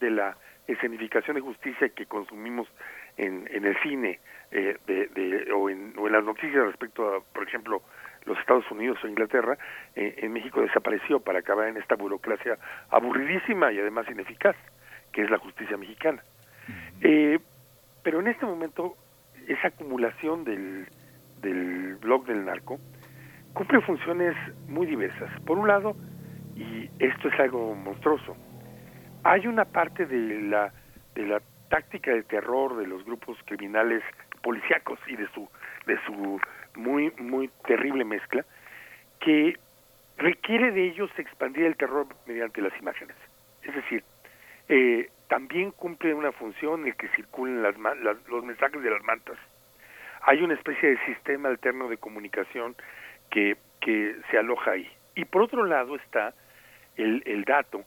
de, 0.00 0.10
la 0.10 0.36
escenificación 0.66 1.36
de 1.36 1.40
justicia 1.40 1.88
que 1.90 2.06
consumimos 2.06 2.68
en, 3.16 3.48
en 3.50 3.64
el 3.64 3.76
cine 3.82 4.20
eh, 4.50 4.76
de, 4.86 5.52
o, 5.52 5.70
en, 5.70 5.94
o 5.98 6.06
en 6.06 6.12
las 6.12 6.24
noticias 6.24 6.66
respecto 6.66 7.14
a, 7.14 7.20
por 7.20 7.46
ejemplo, 7.46 7.82
los 8.26 8.38
Estados 8.38 8.70
Unidos 8.70 8.98
o 9.02 9.08
Inglaterra, 9.08 9.56
en 9.94 10.30
México 10.34 10.60
desapareció 10.60 11.20
para 11.20 11.38
acabar 11.38 11.68
en 11.68 11.78
esta 11.78 11.94
burocracia 11.94 12.58
aburridísima 12.90 13.72
y 13.72 13.80
además 13.80 14.10
ineficaz, 14.10 14.56
que 15.10 15.22
es 15.22 15.30
la 15.30 15.38
justicia 15.38 15.78
mexicana. 15.78 16.22
pero 17.00 18.20
en 18.20 18.26
este 18.26 18.44
momento, 18.44 18.94
esa 19.48 19.68
acumulación 19.68 20.44
del, 20.44 20.86
del 21.40 21.96
blog 21.96 22.26
del 22.26 22.44
narco 22.44 22.78
cumple 23.52 23.80
funciones 23.80 24.36
muy 24.68 24.86
diversas. 24.86 25.28
Por 25.42 25.58
un 25.58 25.68
lado, 25.68 25.96
y 26.60 26.90
esto 26.98 27.28
es 27.28 27.40
algo 27.40 27.74
monstruoso, 27.74 28.36
hay 29.24 29.46
una 29.46 29.64
parte 29.64 30.06
de 30.06 30.42
la 30.42 30.72
de 31.14 31.26
la 31.26 31.40
táctica 31.68 32.12
de 32.12 32.22
terror 32.22 32.76
de 32.76 32.86
los 32.86 33.04
grupos 33.04 33.38
criminales 33.46 34.02
policíacos 34.42 34.98
y 35.06 35.16
de 35.16 35.26
su 35.28 35.48
de 35.86 35.98
su 36.04 36.40
muy 36.76 37.10
muy 37.18 37.48
terrible 37.66 38.04
mezcla 38.04 38.44
que 39.20 39.58
requiere 40.18 40.70
de 40.72 40.88
ellos 40.88 41.10
expandir 41.16 41.64
el 41.64 41.76
terror 41.76 42.06
mediante 42.26 42.60
las 42.60 42.78
imágenes. 42.78 43.16
Es 43.62 43.74
decir, 43.74 44.04
eh, 44.68 45.10
también 45.28 45.70
cumple 45.70 46.14
una 46.14 46.32
función 46.32 46.86
en 46.86 46.92
que 46.92 47.08
circulen 47.08 47.62
las, 47.62 47.74
los 48.28 48.44
mensajes 48.44 48.82
de 48.82 48.90
las 48.90 49.02
mantas 49.02 49.38
hay 50.22 50.42
una 50.42 50.54
especie 50.54 50.90
de 50.90 51.04
sistema 51.06 51.48
alterno 51.48 51.88
de 51.88 51.96
comunicación 51.96 52.76
que, 53.30 53.56
que 53.80 54.16
se 54.30 54.38
aloja 54.38 54.72
ahí. 54.72 54.90
Y 55.14 55.24
por 55.24 55.42
otro 55.42 55.64
lado 55.64 55.96
está 55.96 56.34
el, 56.96 57.22
el 57.26 57.44
dato 57.44 57.84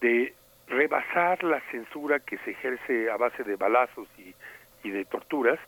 de 0.00 0.34
rebasar 0.68 1.42
la 1.44 1.60
censura 1.70 2.20
que 2.20 2.38
se 2.38 2.52
ejerce 2.52 3.10
a 3.10 3.16
base 3.16 3.44
de 3.44 3.56
balazos 3.56 4.08
y, 4.18 4.34
y 4.82 4.90
de 4.90 5.04
torturas 5.04 5.58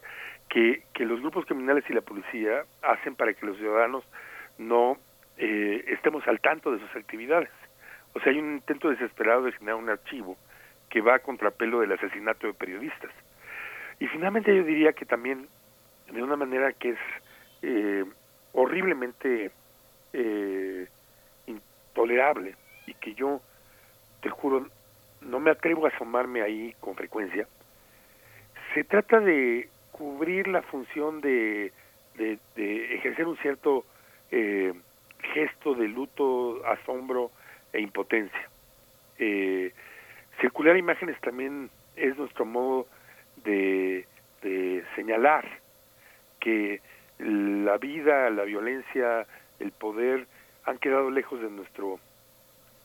que, 0.48 0.82
los 1.04 1.20
grupos 1.20 1.44
criminales 1.46 1.84
y 1.88 1.92
la 1.92 2.00
policía 2.00 2.64
hacen 2.82 3.14
para 3.14 3.34
que 3.34 3.44
los 3.44 3.56
ciudadanos 3.58 4.04
no 4.56 4.96
eh, 5.36 5.84
estemos 5.88 6.26
al 6.28 6.40
tanto 6.40 6.72
de 6.72 6.78
sus 6.78 6.96
actividades. 6.96 7.50
O 8.14 8.20
sea, 8.20 8.32
hay 8.32 8.38
un 8.38 8.54
intento 8.54 8.88
desesperado 8.88 9.42
de 9.42 9.52
generar 9.52 9.76
un 9.76 9.90
archivo 9.90 10.36
que 10.88 11.00
va 11.00 11.16
a 11.16 11.18
contrapelo 11.18 11.80
del 11.80 11.92
asesinato 11.92 12.46
de 12.46 12.54
periodistas. 12.54 13.10
Y 13.98 14.06
finalmente 14.06 14.54
yo 14.56 14.62
diría 14.62 14.92
que 14.92 15.04
también 15.04 15.48
de 16.10 16.22
una 16.22 16.36
manera 16.36 16.72
que 16.72 16.90
es 16.90 16.98
eh, 17.62 18.04
horriblemente 18.52 19.50
eh, 20.12 20.86
intolerable 21.46 22.54
y 22.86 22.94
que 22.94 23.14
yo, 23.14 23.40
te 24.20 24.30
juro, 24.30 24.66
no 25.20 25.40
me 25.40 25.50
atrevo 25.50 25.86
a 25.86 25.90
asomarme 25.90 26.42
ahí 26.42 26.74
con 26.80 26.94
frecuencia, 26.94 27.46
se 28.74 28.84
trata 28.84 29.20
de 29.20 29.68
cubrir 29.92 30.48
la 30.48 30.62
función 30.62 31.20
de, 31.20 31.72
de, 32.16 32.94
ejercer 32.94 33.26
un 33.26 33.36
cierto 33.38 33.84
eh, 34.30 34.72
gesto 35.32 35.74
de 35.74 35.88
luto, 35.88 36.64
asombro 36.66 37.30
e 37.72 37.80
impotencia. 37.80 38.48
circular 40.40 40.76
imágenes 40.76 41.20
también 41.20 41.70
es 41.96 42.16
nuestro 42.16 42.44
modo 42.44 42.86
de, 43.44 44.06
de 44.42 44.84
señalar 44.96 45.46
que 46.40 46.80
la 47.18 47.78
vida, 47.78 48.30
la 48.30 48.44
violencia, 48.44 49.26
el 49.60 49.72
poder 49.72 50.26
han 50.64 50.78
quedado 50.78 51.10
lejos 51.10 51.40
de 51.40 51.50
nuestro 51.50 51.98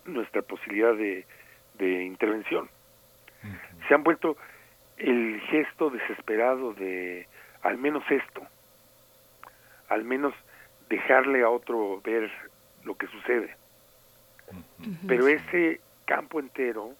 nuestra 0.06 0.42
posibilidad 0.42 0.96
de, 0.96 1.26
de 1.78 2.04
intervención. 2.04 2.70
Se 3.88 3.94
han 3.94 4.04
vuelto 4.04 4.38
el 4.98 5.40
gesto 5.50 5.90
desesperado 5.90 6.74
de 6.74 7.28
al 7.62 7.78
menos 7.78 8.04
esto, 8.10 8.42
al 9.88 10.04
menos 10.04 10.34
dejarle 10.90 11.42
a 11.44 11.50
otro 11.50 12.02
ver 12.02 12.30
lo 12.84 12.96
que 12.96 13.08
sucede. 13.08 13.56
Pero 15.08 15.28
ese 15.28 15.80
campo 16.06 16.40
entero 16.40 16.96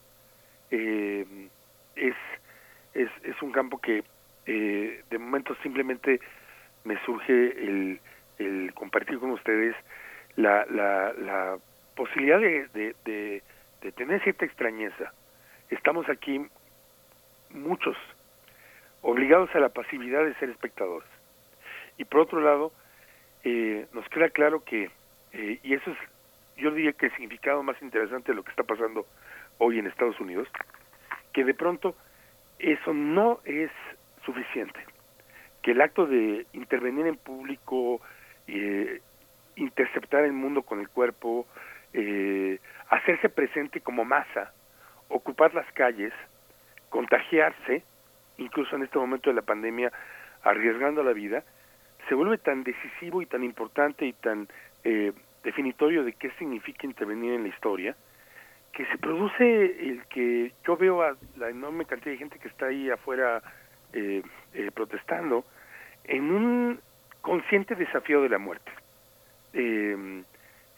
eh, 0.70 1.26
es, 1.96 2.14
es, 2.94 3.10
es 3.24 3.42
un 3.42 3.52
campo 3.52 3.78
que 3.78 4.04
eh, 4.46 5.02
de 5.10 5.18
momento 5.18 5.56
simplemente 5.62 6.20
me 6.84 6.98
surge 7.04 7.32
el, 7.32 8.00
el 8.38 8.72
compartir 8.74 9.18
con 9.18 9.32
ustedes 9.32 9.74
la, 10.36 10.64
la, 10.66 11.12
la 11.14 11.58
posibilidad 12.00 12.40
de, 12.40 12.94
de, 13.04 13.92
tener 13.92 14.22
cierta 14.22 14.46
extrañeza. 14.46 15.12
Estamos 15.68 16.08
aquí 16.08 16.40
muchos 17.50 17.94
obligados 19.02 19.54
a 19.54 19.60
la 19.60 19.68
pasividad 19.68 20.24
de 20.24 20.32
ser 20.36 20.48
espectadores. 20.48 21.08
Y 21.98 22.06
por 22.06 22.20
otro 22.20 22.40
lado, 22.40 22.72
eh, 23.44 23.86
nos 23.92 24.08
queda 24.08 24.30
claro 24.30 24.64
que, 24.64 24.90
eh, 25.34 25.60
y 25.62 25.74
eso 25.74 25.90
es, 25.90 25.98
yo 26.56 26.70
diría 26.70 26.94
que 26.94 27.06
el 27.06 27.12
significado 27.12 27.62
más 27.62 27.76
interesante 27.82 28.32
de 28.32 28.36
lo 28.36 28.44
que 28.44 28.50
está 28.50 28.62
pasando 28.62 29.04
hoy 29.58 29.78
en 29.78 29.86
Estados 29.86 30.18
Unidos, 30.20 30.48
que 31.34 31.44
de 31.44 31.52
pronto 31.52 31.94
eso 32.58 32.94
no 32.94 33.40
es 33.44 33.70
suficiente, 34.24 34.80
que 35.60 35.72
el 35.72 35.82
acto 35.82 36.06
de 36.06 36.46
intervenir 36.54 37.06
en 37.06 37.18
público, 37.18 38.00
eh, 38.46 39.02
interceptar 39.56 40.24
el 40.24 40.32
mundo 40.32 40.62
con 40.62 40.80
el 40.80 40.88
cuerpo, 40.88 41.46
eh, 41.92 42.58
hacerse 42.88 43.28
presente 43.28 43.80
como 43.80 44.04
masa, 44.04 44.52
ocupar 45.08 45.54
las 45.54 45.70
calles, 45.72 46.12
contagiarse, 46.88 47.82
incluso 48.38 48.76
en 48.76 48.82
este 48.82 48.98
momento 48.98 49.30
de 49.30 49.36
la 49.36 49.42
pandemia, 49.42 49.92
arriesgando 50.42 51.02
la 51.02 51.12
vida, 51.12 51.44
se 52.08 52.14
vuelve 52.14 52.38
tan 52.38 52.64
decisivo 52.64 53.22
y 53.22 53.26
tan 53.26 53.44
importante 53.44 54.06
y 54.06 54.12
tan 54.12 54.48
eh, 54.84 55.12
definitorio 55.44 56.04
de 56.04 56.12
qué 56.14 56.30
significa 56.32 56.86
intervenir 56.86 57.34
en 57.34 57.42
la 57.42 57.48
historia, 57.48 57.94
que 58.72 58.86
se 58.86 58.98
produce 58.98 59.64
el 59.88 60.04
que 60.06 60.52
yo 60.66 60.76
veo 60.76 61.02
a 61.02 61.16
la 61.36 61.50
enorme 61.50 61.84
cantidad 61.84 62.12
de 62.12 62.18
gente 62.18 62.38
que 62.38 62.48
está 62.48 62.66
ahí 62.66 62.90
afuera 62.90 63.42
eh, 63.92 64.22
eh, 64.54 64.70
protestando 64.72 65.44
en 66.04 66.30
un 66.30 66.80
consciente 67.20 67.74
desafío 67.74 68.22
de 68.22 68.28
la 68.28 68.38
muerte, 68.38 68.70
eh, 69.52 70.22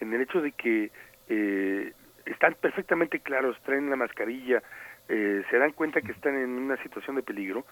en 0.03 0.13
el 0.13 0.21
hecho 0.23 0.41
de 0.41 0.53
que 0.53 0.91
eh, 1.29 1.93
están 2.27 2.55
perfectamente 2.61 3.21
claros, 3.21 3.57
traen 3.65 3.89
la 3.89 3.97
mascarilla, 3.97 4.63
eh, 5.09 5.43
se 5.51 5.59
dan 5.59 5.73
cuenta 5.73 6.01
que 6.03 6.13
están 6.13 6.35
en 6.37 6.51
una 6.51 6.77
situación 6.83 7.17
de 7.17 7.23
peligro 7.23 7.65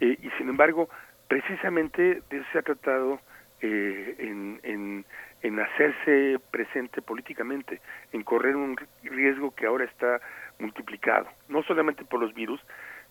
eh, 0.00 0.18
y 0.22 0.30
sin 0.38 0.48
embargo 0.48 0.88
precisamente 1.28 2.22
de 2.30 2.36
eso 2.38 2.46
se 2.52 2.58
ha 2.58 2.62
tratado 2.62 3.20
eh, 3.60 4.14
en, 4.18 4.60
en, 4.62 5.04
en 5.42 5.60
hacerse 5.60 6.38
presente 6.50 7.02
políticamente, 7.02 7.80
en 8.12 8.22
correr 8.22 8.56
un 8.56 8.76
riesgo 9.02 9.54
que 9.54 9.66
ahora 9.66 9.84
está 9.84 10.20
multiplicado, 10.58 11.26
no 11.48 11.62
solamente 11.64 12.04
por 12.04 12.20
los 12.20 12.34
virus, 12.34 12.60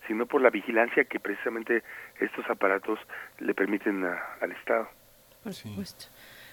sino 0.07 0.26
por 0.26 0.41
la 0.41 0.49
vigilancia 0.49 1.03
que 1.06 1.19
precisamente 1.19 1.84
estos 2.19 2.49
aparatos 2.49 2.99
le 3.39 3.53
permiten 3.53 4.03
a- 4.06 4.19
al 4.41 4.52
Estado. 4.53 4.88
Por 5.44 5.53
supuesto. 5.53 6.06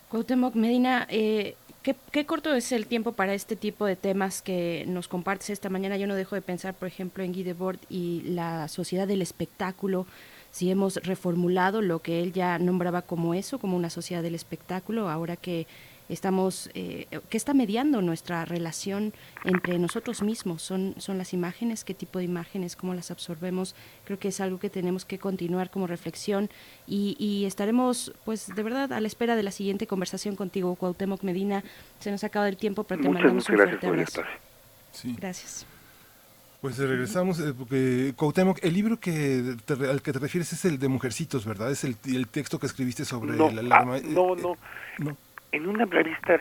Cuauhtémoc 0.08 0.54
Medina, 0.54 1.06
eh, 1.08 1.54
¿qué, 1.85 1.94
qué 2.11 2.27
corto 2.27 2.52
es 2.55 2.73
el 2.73 2.86
tiempo 2.86 3.12
para 3.12 3.35
este 3.35 3.55
tipo 3.55 3.86
de 3.86 3.94
temas 3.94 4.43
que 4.43 4.85
nos 4.89 5.06
compartes 5.06 5.51
esta 5.51 5.69
mañana? 5.69 5.97
Yo 5.97 6.09
no 6.09 6.16
dejo 6.16 6.35
de 6.35 6.43
pensar, 6.43 6.74
por 6.74 6.89
ejemplo, 6.89 7.23
en 7.23 7.32
Guy 7.32 7.44
Debord 7.44 7.78
y 7.89 8.23
la 8.23 8.66
sociedad 8.66 9.06
del 9.06 9.23
espectáculo, 9.23 10.06
si 10.51 10.70
hemos 10.70 10.97
reformulado 10.97 11.82
lo 11.82 12.01
que 12.01 12.23
él 12.23 12.32
ya 12.32 12.59
nombraba 12.59 13.02
como 13.02 13.35
eso, 13.35 13.59
como 13.59 13.77
una 13.77 13.90
sociedad 13.90 14.23
del 14.23 14.35
espectáculo, 14.35 15.09
ahora 15.11 15.36
que 15.36 15.66
estamos, 16.09 16.70
eh, 16.74 17.06
¿qué 17.31 17.36
está 17.36 17.55
mediando 17.55 18.02
nuestra 18.02 18.44
relación 18.44 19.12
entre 19.44 19.78
nosotros 19.78 20.22
mismos? 20.22 20.62
¿Son, 20.62 20.94
¿Son 20.98 21.16
las 21.18 21.32
imágenes? 21.32 21.85
¿Qué 21.85 21.94
tipo 21.94 22.18
de 22.18 22.24
imágenes? 22.26 22.76
¿Cómo 22.76 22.94
las 22.94 23.10
absorbemos? 23.10 23.74
Creo 24.05 24.18
que 24.18 24.28
es 24.28 24.40
algo 24.40 24.59
que 24.59 24.70
tenemos 24.70 25.05
que 25.05 25.18
continuar 25.18 25.70
como 25.70 25.86
reflexión 25.86 26.51
y, 26.86 27.16
y 27.18 27.47
estaremos, 27.47 28.12
pues, 28.24 28.48
de 28.55 28.62
verdad 28.62 28.93
a 28.93 29.01
la 29.01 29.06
espera 29.06 29.36
de 29.36 29.43
la 29.43 29.51
siguiente 29.51 29.86
conversación 29.86 30.36
contigo, 30.36 30.74
Cuauhtémoc 30.76 31.22
Medina. 31.22 31.64
Se 32.01 32.10
nos 32.10 32.22
ha 32.24 32.26
acabado 32.26 32.48
el 32.51 32.56
tiempo, 32.56 32.85
pero 32.85 33.01
te 33.02 33.09
Muchas, 33.09 33.22
mandamos 33.22 33.44
muchas 33.44 33.51
un 33.51 33.56
gracias 33.56 33.81
fuerte 33.81 34.16
abrazo. 34.20 34.22
Sí. 34.93 35.14
Gracias. 35.18 35.66
Pues 36.60 36.78
eh, 36.78 36.86
regresamos, 36.86 37.40
eh, 37.40 37.52
porque 37.52 38.14
Cuauhtémoc, 38.16 38.59
el 38.62 38.72
libro 38.72 38.98
que 38.98 39.56
te- 39.66 39.74
al 39.74 40.01
que 40.01 40.12
te 40.14 40.18
refieres 40.18 40.51
es 40.55 40.64
el 40.64 40.78
de 40.78 40.89
Mujercitos, 40.89 41.44
¿verdad? 41.44 41.70
Es 41.70 41.85
el, 41.85 41.97
el 42.06 42.26
texto 42.28 42.59
que 42.59 42.66
escribiste 42.66 43.05
sobre 43.05 43.32
No, 43.36 43.51
la 43.51 43.60
ah, 43.60 43.64
alarma. 43.64 43.98
no, 44.01 44.35
no. 44.35 44.56
no. 44.98 45.16
En 45.55 45.68
una 45.68 45.85
revista 45.85 46.39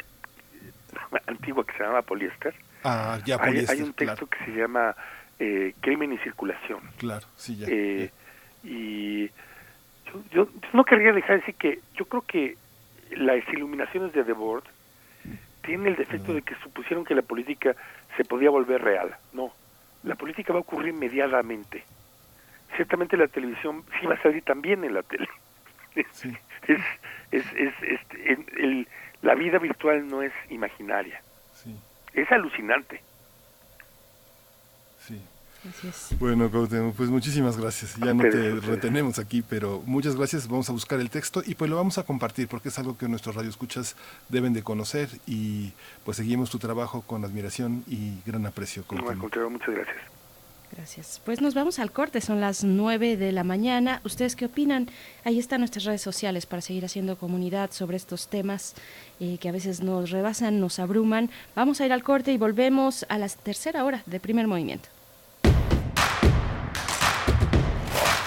antigua 1.28 1.64
que 1.66 1.74
se 1.78 1.84
llama 1.84 2.02
Poliéster, 2.02 2.54
Ah, 2.84 3.20
ya, 3.26 3.36
hay, 3.40 3.48
poliéster, 3.52 3.76
hay 3.78 3.82
un 3.84 3.94
texto 3.94 4.28
que 4.28 4.44
se 4.44 4.52
llama 4.52 4.96
eh, 5.40 5.74
Crimen 5.82 6.12
y 6.14 6.18
Circulación. 6.18 6.82
Claro, 6.98 7.26
sí, 7.36 7.56
ya. 7.58 7.68
Eh, 7.70 8.10
y 8.64 9.28
yo, 9.28 10.24
yo- 10.32 10.50
no 10.74 10.84
querría 10.84 11.14
dejar 11.14 11.32
de 11.32 11.38
decir 11.38 11.56
que 11.56 11.80
yo 11.96 12.06
creo 12.06 12.22
que 12.24 12.58
las 13.12 13.48
iluminaciones 13.54 14.12
de 14.14 14.24
Debord 14.24 14.64
tienen 15.62 15.88
el 15.88 15.96
defecto 15.96 16.34
de 16.34 16.42
que 16.42 16.56
supusieron 16.56 17.06
que 17.06 17.16
la 17.16 17.22
política 17.22 17.76
se 18.18 18.26
podía 18.26 18.50
volver 18.50 18.82
real. 18.82 19.16
No, 19.32 19.54
la 20.04 20.16
política 20.16 20.52
va 20.54 20.60
a 20.60 20.64
ocurrir 20.64 20.94
mediadamente. 20.94 21.84
Ciertamente 22.76 23.16
la 23.16 23.28
televisión 23.28 23.84
sí 24.00 24.06
va 24.08 24.16
a 24.16 24.22
salir 24.24 24.44
también 24.44 24.84
en 24.84 24.94
la 24.96 25.04
tele. 25.04 25.28
Es, 25.96 26.26
es, 26.68 26.80
es, 27.32 27.46
es- 27.56 27.84
es- 27.84 28.00
en- 28.26 28.46
el- 28.58 28.88
la 29.24 29.36
vida 29.36 29.58
virtual 29.58 30.08
no 30.08 30.22
es 30.22 30.34
imaginaria. 30.50 31.22
Es 32.14 32.32
alucinante. 32.32 33.02
Sí. 35.00 35.20
Es. 35.84 36.16
Bueno, 36.20 36.48
pues 36.52 37.10
muchísimas 37.10 37.58
gracias. 37.58 37.96
Ya 37.96 38.14
no 38.14 38.22
te 38.22 38.52
retenemos 38.60 39.18
aquí, 39.18 39.42
pero 39.42 39.82
muchas 39.86 40.16
gracias. 40.16 40.48
Vamos 40.48 40.70
a 40.70 40.74
buscar 40.74 41.00
el 41.00 41.10
texto 41.10 41.42
y 41.44 41.56
pues 41.56 41.72
lo 41.72 41.78
vamos 41.78 41.98
a 41.98 42.04
compartir 42.04 42.48
porque 42.48 42.70
es 42.70 42.78
algo 42.78 42.98
que 42.98 43.08
nuestros 43.08 43.36
radioescuchas 43.36 43.96
deben 44.30 44.54
de 44.54 44.62
conocer 44.62 45.10
y 45.26 45.72
pues 46.06 46.18
seguimos 46.18 46.52
tu 46.52 46.60
trabajo 46.60 47.02
con 47.02 47.26
admiración 47.26 47.84
y 47.88 48.20
gran 48.26 48.46
aprecio. 48.46 48.84
No, 48.92 49.10
al 49.10 49.18
contrario, 49.18 49.50
muchas 49.50 49.74
gracias. 49.74 50.13
Gracias. 50.76 51.22
Pues 51.24 51.40
nos 51.40 51.54
vamos 51.54 51.78
al 51.78 51.92
corte, 51.92 52.20
son 52.20 52.42
las 52.42 52.64
9 52.64 53.16
de 53.16 53.32
la 53.32 53.44
mañana. 53.44 54.02
¿Ustedes 54.06 54.36
qué 54.36 54.46
opinan? 54.46 54.90
Ahí 55.24 55.38
están 55.38 55.62
nuestras 55.62 55.84
redes 55.86 56.02
sociales 56.02 56.48
para 56.48 56.64
seguir 56.64 56.84
haciendo 56.84 57.16
comunidad 57.16 57.72
sobre 57.72 57.96
estos 57.96 58.28
temas 58.28 58.74
eh, 59.20 59.38
que 59.40 59.50
a 59.50 59.52
veces 59.52 59.82
nos 59.82 60.10
rebasan, 60.10 60.60
nos 60.60 60.80
abruman. 60.80 61.30
Vamos 61.56 61.80
a 61.80 61.86
ir 61.86 61.94
al 61.94 62.02
corte 62.02 62.32
y 62.32 62.38
volvemos 62.38 63.06
a 63.10 63.20
la 63.20 63.30
tercera 63.30 63.86
hora 63.86 64.02
de 64.08 64.20
primer 64.20 64.48
movimiento. 64.48 64.90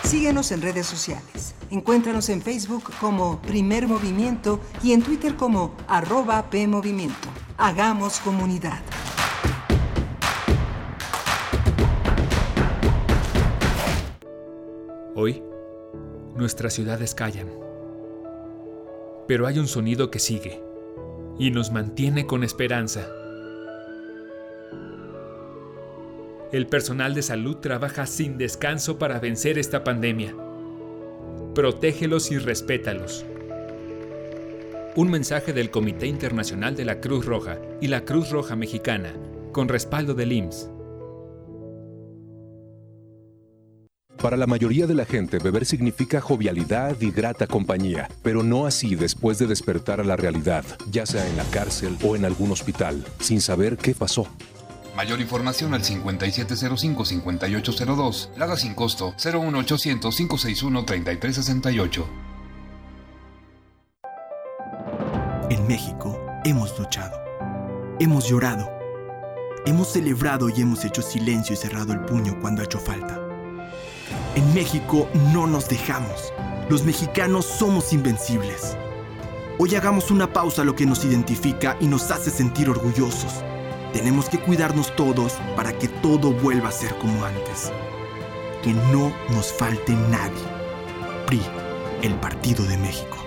Síguenos 0.04 0.52
en 0.52 0.62
redes 0.62 0.86
sociales. 0.86 1.56
Encuéntranos 1.70 2.28
en 2.28 2.42
Facebook 2.42 2.92
como 3.00 3.42
Primer 3.42 3.88
Movimiento 3.88 4.60
y 4.84 4.92
en 4.92 5.02
Twitter 5.02 5.34
como 5.34 5.74
arroba 5.88 6.48
PMovimiento. 6.48 7.28
Hagamos 7.58 8.20
comunidad. 8.20 8.78
Hoy, 15.18 15.42
nuestras 16.34 16.74
ciudades 16.74 17.14
callan. 17.14 17.48
Pero 19.26 19.46
hay 19.46 19.58
un 19.58 19.66
sonido 19.66 20.10
que 20.10 20.18
sigue 20.18 20.60
y 21.38 21.50
nos 21.50 21.72
mantiene 21.72 22.26
con 22.26 22.44
esperanza. 22.44 23.08
El 26.52 26.66
personal 26.66 27.14
de 27.14 27.22
salud 27.22 27.56
trabaja 27.56 28.04
sin 28.04 28.36
descanso 28.36 28.98
para 28.98 29.18
vencer 29.18 29.58
esta 29.58 29.84
pandemia. 29.84 30.34
Protégelos 31.54 32.30
y 32.30 32.36
respétalos. 32.36 33.24
Un 34.96 35.10
mensaje 35.10 35.54
del 35.54 35.70
Comité 35.70 36.08
Internacional 36.08 36.76
de 36.76 36.84
la 36.84 37.00
Cruz 37.00 37.24
Roja 37.24 37.58
y 37.80 37.86
la 37.86 38.04
Cruz 38.04 38.28
Roja 38.28 38.54
Mexicana, 38.54 39.14
con 39.52 39.68
respaldo 39.68 40.12
del 40.12 40.32
IMSS. 40.32 40.75
Para 44.20 44.36
la 44.36 44.46
mayoría 44.46 44.86
de 44.86 44.94
la 44.94 45.04
gente, 45.04 45.38
beber 45.38 45.66
significa 45.66 46.20
jovialidad 46.20 46.96
y 47.00 47.10
grata 47.10 47.46
compañía, 47.46 48.08
pero 48.22 48.42
no 48.42 48.66
así 48.66 48.94
después 48.94 49.38
de 49.38 49.46
despertar 49.46 50.00
a 50.00 50.04
la 50.04 50.16
realidad, 50.16 50.64
ya 50.90 51.06
sea 51.06 51.26
en 51.28 51.36
la 51.36 51.44
cárcel 51.44 51.96
o 52.02 52.16
en 52.16 52.24
algún 52.24 52.50
hospital, 52.52 53.04
sin 53.20 53.40
saber 53.40 53.76
qué 53.76 53.94
pasó. 53.94 54.26
Mayor 54.96 55.20
información 55.20 55.74
al 55.74 55.82
5705-5802. 55.82 58.30
Lada 58.36 58.56
sin 58.56 58.74
costo 58.74 59.14
01800 59.22 60.16
561 60.16 60.84
3368. 60.86 62.06
México 65.66 66.16
hemos 66.44 66.78
luchado, 66.78 67.18
hemos 67.98 68.28
llorado, 68.28 68.70
hemos 69.66 69.92
celebrado 69.92 70.48
y 70.48 70.60
hemos 70.60 70.84
hecho 70.84 71.02
silencio 71.02 71.54
y 71.54 71.56
cerrado 71.56 71.92
el 71.92 72.00
puño 72.02 72.38
cuando 72.40 72.62
ha 72.62 72.64
hecho 72.64 72.78
falta. 72.78 73.25
En 74.36 74.52
México 74.52 75.08
no 75.32 75.46
nos 75.46 75.66
dejamos. 75.66 76.30
Los 76.68 76.84
mexicanos 76.84 77.46
somos 77.46 77.94
invencibles. 77.94 78.76
Hoy 79.58 79.74
hagamos 79.74 80.10
una 80.10 80.30
pausa 80.30 80.60
a 80.60 80.64
lo 80.66 80.76
que 80.76 80.84
nos 80.84 81.06
identifica 81.06 81.78
y 81.80 81.86
nos 81.86 82.10
hace 82.10 82.30
sentir 82.30 82.68
orgullosos. 82.68 83.32
Tenemos 83.94 84.28
que 84.28 84.38
cuidarnos 84.38 84.94
todos 84.94 85.38
para 85.56 85.72
que 85.78 85.88
todo 85.88 86.32
vuelva 86.32 86.68
a 86.68 86.72
ser 86.72 86.94
como 86.98 87.24
antes. 87.24 87.72
Que 88.62 88.74
no 88.92 89.10
nos 89.30 89.54
falte 89.54 89.94
nadie. 89.94 90.44
PRI, 91.26 91.40
el 92.02 92.14
Partido 92.16 92.62
de 92.66 92.76
México. 92.76 93.25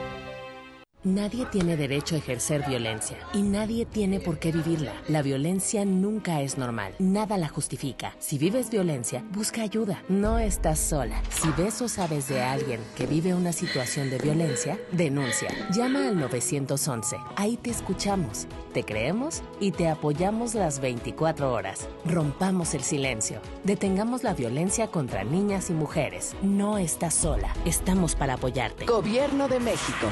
Nadie 1.06 1.46
tiene 1.46 1.78
derecho 1.78 2.16
a 2.16 2.18
ejercer 2.18 2.66
violencia 2.68 3.16
y 3.34 3.42
nadie 3.42 3.86
tiene 3.86 4.20
por 4.20 4.38
qué 4.38 4.52
vivirla. 4.52 4.92
La 5.08 5.22
violencia 5.22 5.86
nunca 5.86 6.42
es 6.42 6.58
normal, 6.58 6.94
nada 7.00 7.38
la 7.38 7.48
justifica. 7.48 8.18
Si 8.20 8.38
vives 8.38 8.70
violencia, 8.70 9.24
busca 9.32 9.62
ayuda. 9.62 10.04
No 10.10 10.40
estás 10.40 10.78
sola. 10.78 11.22
Si 11.30 11.50
ves 11.52 11.82
o 11.82 11.88
sabes 11.88 12.28
de 12.28 12.42
alguien 12.42 12.82
que 12.98 13.06
vive 13.06 13.34
una 13.34 13.54
situación 13.54 14.10
de 14.10 14.18
violencia, 14.18 14.78
denuncia. 14.92 15.48
Llama 15.72 16.10
al 16.10 16.20
911. 16.20 17.16
Ahí 17.38 17.56
te 17.56 17.70
escuchamos, 17.70 18.46
te 18.74 18.84
creemos 18.84 19.42
y 19.62 19.72
te 19.72 19.88
apoyamos 19.88 20.54
las 20.54 20.82
24 20.82 21.54
horas. 21.54 21.88
Rompamos 22.04 22.74
el 22.74 22.84
silencio. 22.84 23.40
Detengamos 23.64 24.24
la 24.24 24.34
violencia 24.34 24.88
contra 24.88 25.24
niñas 25.24 25.70
y 25.70 25.74
mujeres. 25.74 26.36
No 26.42 26.78
estás 26.78 27.14
sola. 27.14 27.56
Estamos 27.64 28.16
para 28.16 28.34
apoyarte. 28.34 28.86
Gobierno 28.86 29.48
de 29.48 29.62
México. 29.62 30.12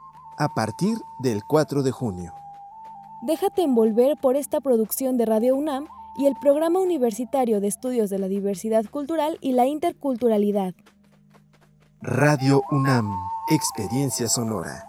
a 0.37 0.49
partir 0.49 0.97
del 1.19 1.43
4 1.43 1.83
de 1.83 1.91
junio. 1.91 2.33
Déjate 3.21 3.61
envolver 3.61 4.17
por 4.17 4.35
esta 4.35 4.61
producción 4.61 5.17
de 5.17 5.25
Radio 5.25 5.55
UNAM 5.55 5.87
y 6.17 6.25
el 6.25 6.35
Programa 6.35 6.79
Universitario 6.79 7.61
de 7.61 7.67
Estudios 7.67 8.09
de 8.09 8.19
la 8.19 8.27
Diversidad 8.27 8.85
Cultural 8.85 9.37
y 9.41 9.53
la 9.53 9.65
Interculturalidad. 9.65 10.73
Radio 12.01 12.63
UNAM, 12.71 13.13
Experiencia 13.49 14.27
Sonora. 14.27 14.87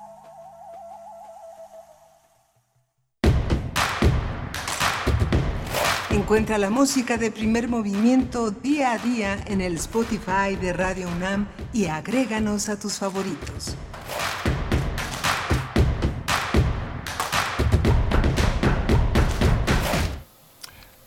Encuentra 6.10 6.58
la 6.58 6.70
música 6.70 7.16
de 7.16 7.30
primer 7.30 7.68
movimiento 7.68 8.50
día 8.50 8.92
a 8.92 8.98
día 8.98 9.38
en 9.46 9.60
el 9.60 9.76
Spotify 9.76 10.56
de 10.60 10.72
Radio 10.72 11.08
UNAM 11.08 11.48
y 11.72 11.86
agréganos 11.86 12.68
a 12.68 12.78
tus 12.78 12.98
favoritos. 12.98 13.76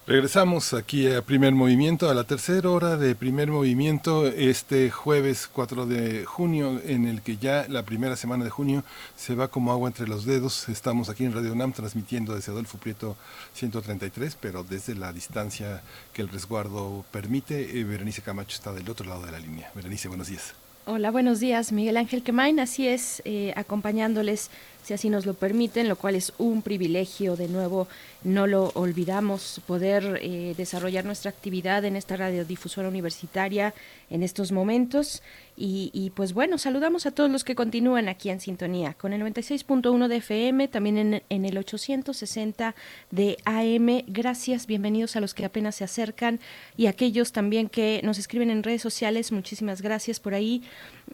Regresamos 0.07 0.76
aquí 0.76 1.11
a 1.11 1.23
Primer 1.23 1.53
Movimiento, 1.53 2.11
a 2.11 2.14
la 2.14 2.26
tercera 2.26 2.69
hora 2.69 2.95
de 2.95 3.15
Primer 3.15 3.49
Movimiento, 3.49 4.27
este 4.27 4.91
jueves 4.91 5.49
4 5.52 5.88
de 5.88 6.26
junio, 6.26 6.80
en 6.86 7.07
el 7.07 7.23
que 7.23 7.38
ya 7.38 7.65
la 7.69 7.82
primera 7.82 8.15
semana 8.15 8.44
de 8.44 8.52
junio 8.52 8.84
se 9.15 9.34
va 9.34 9.48
como 9.48 9.72
agua 9.72 9.88
entre 9.90 10.07
los 10.07 10.23
dedos. 10.23 10.69
Estamos 10.69 11.10
aquí 11.10 11.26
en 11.26 11.34
Radio 11.34 11.53
UNAM 11.53 11.73
transmitiendo 11.73 12.36
desde 12.36 12.52
Adolfo 12.52 12.77
Prieto 12.77 13.18
133, 13.56 14.38
pero 14.40 14.64
desde 14.64 14.94
la 14.94 15.11
distancia 15.11 15.82
que 16.14 16.22
el 16.22 16.30
resguardo 16.30 17.03
permite. 17.10 17.80
Eh, 17.80 17.84
Berenice 17.84 18.22
Camacho 18.22 18.57
está 18.57 18.73
del 18.73 18.88
otro 18.88 19.10
lado 19.10 19.26
de 19.26 19.32
la 19.32 19.40
línea. 19.40 19.72
Berenice, 19.73 20.07
buenos 20.07 20.27
días. 20.27 20.53
Hola, 20.88 21.10
buenos 21.10 21.40
días, 21.40 21.72
Miguel 21.72 21.98
Ángel 21.98 22.22
Quemain. 22.22 22.60
Así 22.60 22.88
es, 22.88 23.23
eh, 23.26 23.53
acompañándoles, 23.56 24.52
si 24.86 24.94
así 24.94 25.10
nos 25.10 25.26
lo 25.26 25.34
permiten, 25.34 25.90
lo 25.90 25.95
cual 25.95 26.14
es 26.14 26.32
un 26.38 26.62
privilegio. 26.62 27.36
De 27.36 27.48
nuevo, 27.48 27.88
no 28.24 28.45
lo 28.45 28.72
olvidamos, 28.76 29.60
poder 29.66 30.20
eh, 30.22 30.53
desarrollar 30.56 31.06
nuestra 31.06 31.32
actividad 31.32 31.84
en 31.86 31.95
esta 31.95 32.16
radiodifusora 32.16 32.88
universitaria 32.88 33.74
en 34.12 34.22
estos 34.22 34.52
momentos. 34.52 35.24
Y, 35.57 36.11
pues 36.15 36.34
bueno, 36.34 36.57
saludamos 36.57 37.06
a 37.06 37.11
todos 37.11 37.32
los 37.32 37.45
que 37.45 37.56
continúan 37.56 38.10
aquí 38.10 38.30
en 38.30 38.41
sintonía 38.41 38.94
con 38.94 39.14
el 39.14 39.22
96.1 39.22 40.10
de 40.10 40.18
FM, 40.18 40.68
también 40.68 40.98
en, 40.98 41.23
en, 41.30 41.45
el 41.45 41.57
860 41.57 42.76
de 43.11 43.38
AM. 43.45 44.03
Gracias, 44.07 44.68
bienvenidos 44.68 45.15
a 45.15 45.22
los 45.22 45.34
que 45.34 45.45
apenas 45.45 45.76
se 45.76 45.86
acercan 45.86 46.41
y 46.76 46.88
aquellos 46.88 47.32
también 47.32 47.69
que 47.69 48.02
nos 48.03 48.18
escriben 48.18 48.49
en 48.49 48.64
redes 48.64 48.82
sociales. 48.82 49.32
Muchísimas 49.32 49.82
gracias 49.82 50.19
por 50.19 50.34
ahí. 50.34 50.61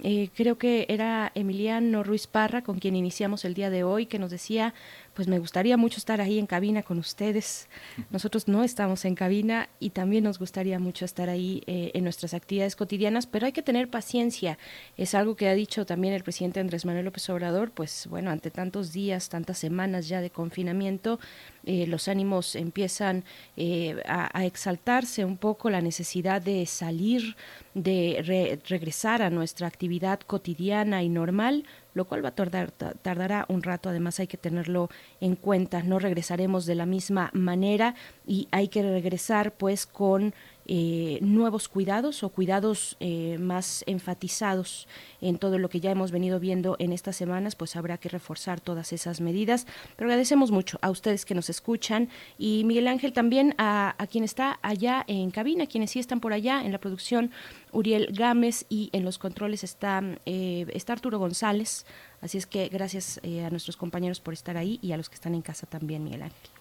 Eh, 0.03 0.29
creo 0.35 0.57
que 0.57 0.85
era 0.89 1.31
Emiliano 1.35 2.03
Ruiz 2.03 2.25
Parra 2.25 2.63
con 2.63 2.79
quien 2.79 2.95
iniciamos 2.95 3.45
el 3.45 3.53
día 3.53 3.69
de 3.69 3.83
hoy, 3.83 4.07
que 4.07 4.17
nos 4.17 4.31
decía 4.31 4.73
pues 5.13 5.27
me 5.27 5.39
gustaría 5.39 5.77
mucho 5.77 5.97
estar 5.97 6.21
ahí 6.21 6.39
en 6.39 6.47
cabina 6.47 6.83
con 6.83 6.97
ustedes. 6.97 7.67
Nosotros 8.09 8.47
no 8.47 8.63
estamos 8.63 9.03
en 9.05 9.15
cabina 9.15 9.69
y 9.79 9.89
también 9.89 10.23
nos 10.23 10.39
gustaría 10.39 10.79
mucho 10.79 11.05
estar 11.05 11.29
ahí 11.29 11.63
eh, 11.67 11.91
en 11.93 12.03
nuestras 12.03 12.33
actividades 12.33 12.75
cotidianas, 12.75 13.27
pero 13.27 13.45
hay 13.45 13.51
que 13.51 13.61
tener 13.61 13.89
paciencia. 13.89 14.57
Es 14.97 15.13
algo 15.13 15.35
que 15.35 15.49
ha 15.49 15.53
dicho 15.53 15.85
también 15.85 16.13
el 16.13 16.23
presidente 16.23 16.59
Andrés 16.59 16.85
Manuel 16.85 17.05
López 17.05 17.29
Obrador, 17.29 17.71
pues 17.71 18.07
bueno, 18.09 18.31
ante 18.31 18.51
tantos 18.51 18.93
días, 18.93 19.29
tantas 19.29 19.57
semanas 19.57 20.07
ya 20.07 20.21
de 20.21 20.29
confinamiento, 20.29 21.19
eh, 21.65 21.85
los 21.87 22.07
ánimos 22.07 22.55
empiezan 22.55 23.23
eh, 23.57 24.01
a, 24.05 24.45
exaltarse 24.45 25.25
un 25.25 25.37
poco, 25.37 25.69
la 25.69 25.81
necesidad 25.81 26.41
de 26.41 26.65
salir, 26.65 27.35
de 27.73 28.59
regresar 28.67 29.21
a 29.21 29.29
nuestra 29.29 29.67
actividad 29.67 30.19
cotidiana 30.21 31.03
y 31.03 31.09
normal, 31.09 31.65
lo 31.93 32.05
cual 32.05 32.23
va 32.23 32.29
a 32.29 32.35
tardar, 32.35 32.71
tardará 32.71 33.45
un 33.49 33.63
rato, 33.63 33.89
además 33.89 34.19
hay 34.19 34.27
que 34.27 34.37
tenerlo 34.37 34.89
en 35.19 35.35
cuenta, 35.35 35.83
no 35.83 35.99
regresaremos 35.99 36.65
de 36.65 36.75
la 36.75 36.85
misma 36.85 37.29
manera 37.33 37.95
y 38.25 38.47
hay 38.51 38.67
que 38.67 38.81
regresar 38.81 39.51
pues 39.53 39.85
con 39.85 40.33
eh, 40.67 41.17
nuevos 41.21 41.67
cuidados 41.67 42.23
o 42.23 42.29
cuidados 42.29 42.95
eh, 42.99 43.37
más 43.39 43.83
enfatizados 43.87 44.87
en 45.19 45.37
todo 45.37 45.57
lo 45.57 45.69
que 45.69 45.79
ya 45.79 45.91
hemos 45.91 46.11
venido 46.11 46.39
viendo 46.39 46.75
en 46.79 46.93
estas 46.93 47.15
semanas, 47.15 47.55
pues 47.55 47.75
habrá 47.75 47.97
que 47.97 48.09
reforzar 48.09 48.61
todas 48.61 48.93
esas 48.93 49.21
medidas. 49.21 49.65
Pero 49.95 50.09
agradecemos 50.09 50.51
mucho 50.51 50.77
a 50.81 50.89
ustedes 50.89 51.25
que 51.25 51.35
nos 51.35 51.49
escuchan 51.49 52.09
y 52.37 52.63
Miguel 52.63 52.87
Ángel 52.87 53.11
también 53.11 53.55
a, 53.57 53.95
quien 54.11 54.23
está 54.23 54.59
allá 54.61 55.03
en 55.07 55.31
cabina, 55.31 55.65
quienes 55.65 55.91
sí 55.91 55.99
están 55.99 56.19
por 56.19 56.31
allá 56.31 56.63
en 56.63 56.71
la 56.71 56.79
producción, 56.79 57.31
Uriel 57.71 58.09
Gámez 58.11 58.65
y 58.69 58.89
en 58.93 59.03
los 59.03 59.17
controles 59.17 59.63
está, 59.63 60.03
eh, 60.25 60.67
está 60.73 60.93
Arturo 60.93 61.17
González. 61.17 61.85
Así 62.21 62.37
es 62.37 62.45
que 62.45 62.69
gracias 62.69 63.19
a 63.23 63.49
nuestros 63.49 63.77
compañeros 63.77 64.19
por 64.19 64.33
estar 64.33 64.55
ahí 64.57 64.77
y 64.83 64.91
a 64.91 64.97
los 64.97 65.09
que 65.09 65.15
están 65.15 65.33
en 65.33 65.41
casa 65.41 65.65
también, 65.65 66.03
Miguel 66.03 66.21
Ángel. 66.21 66.60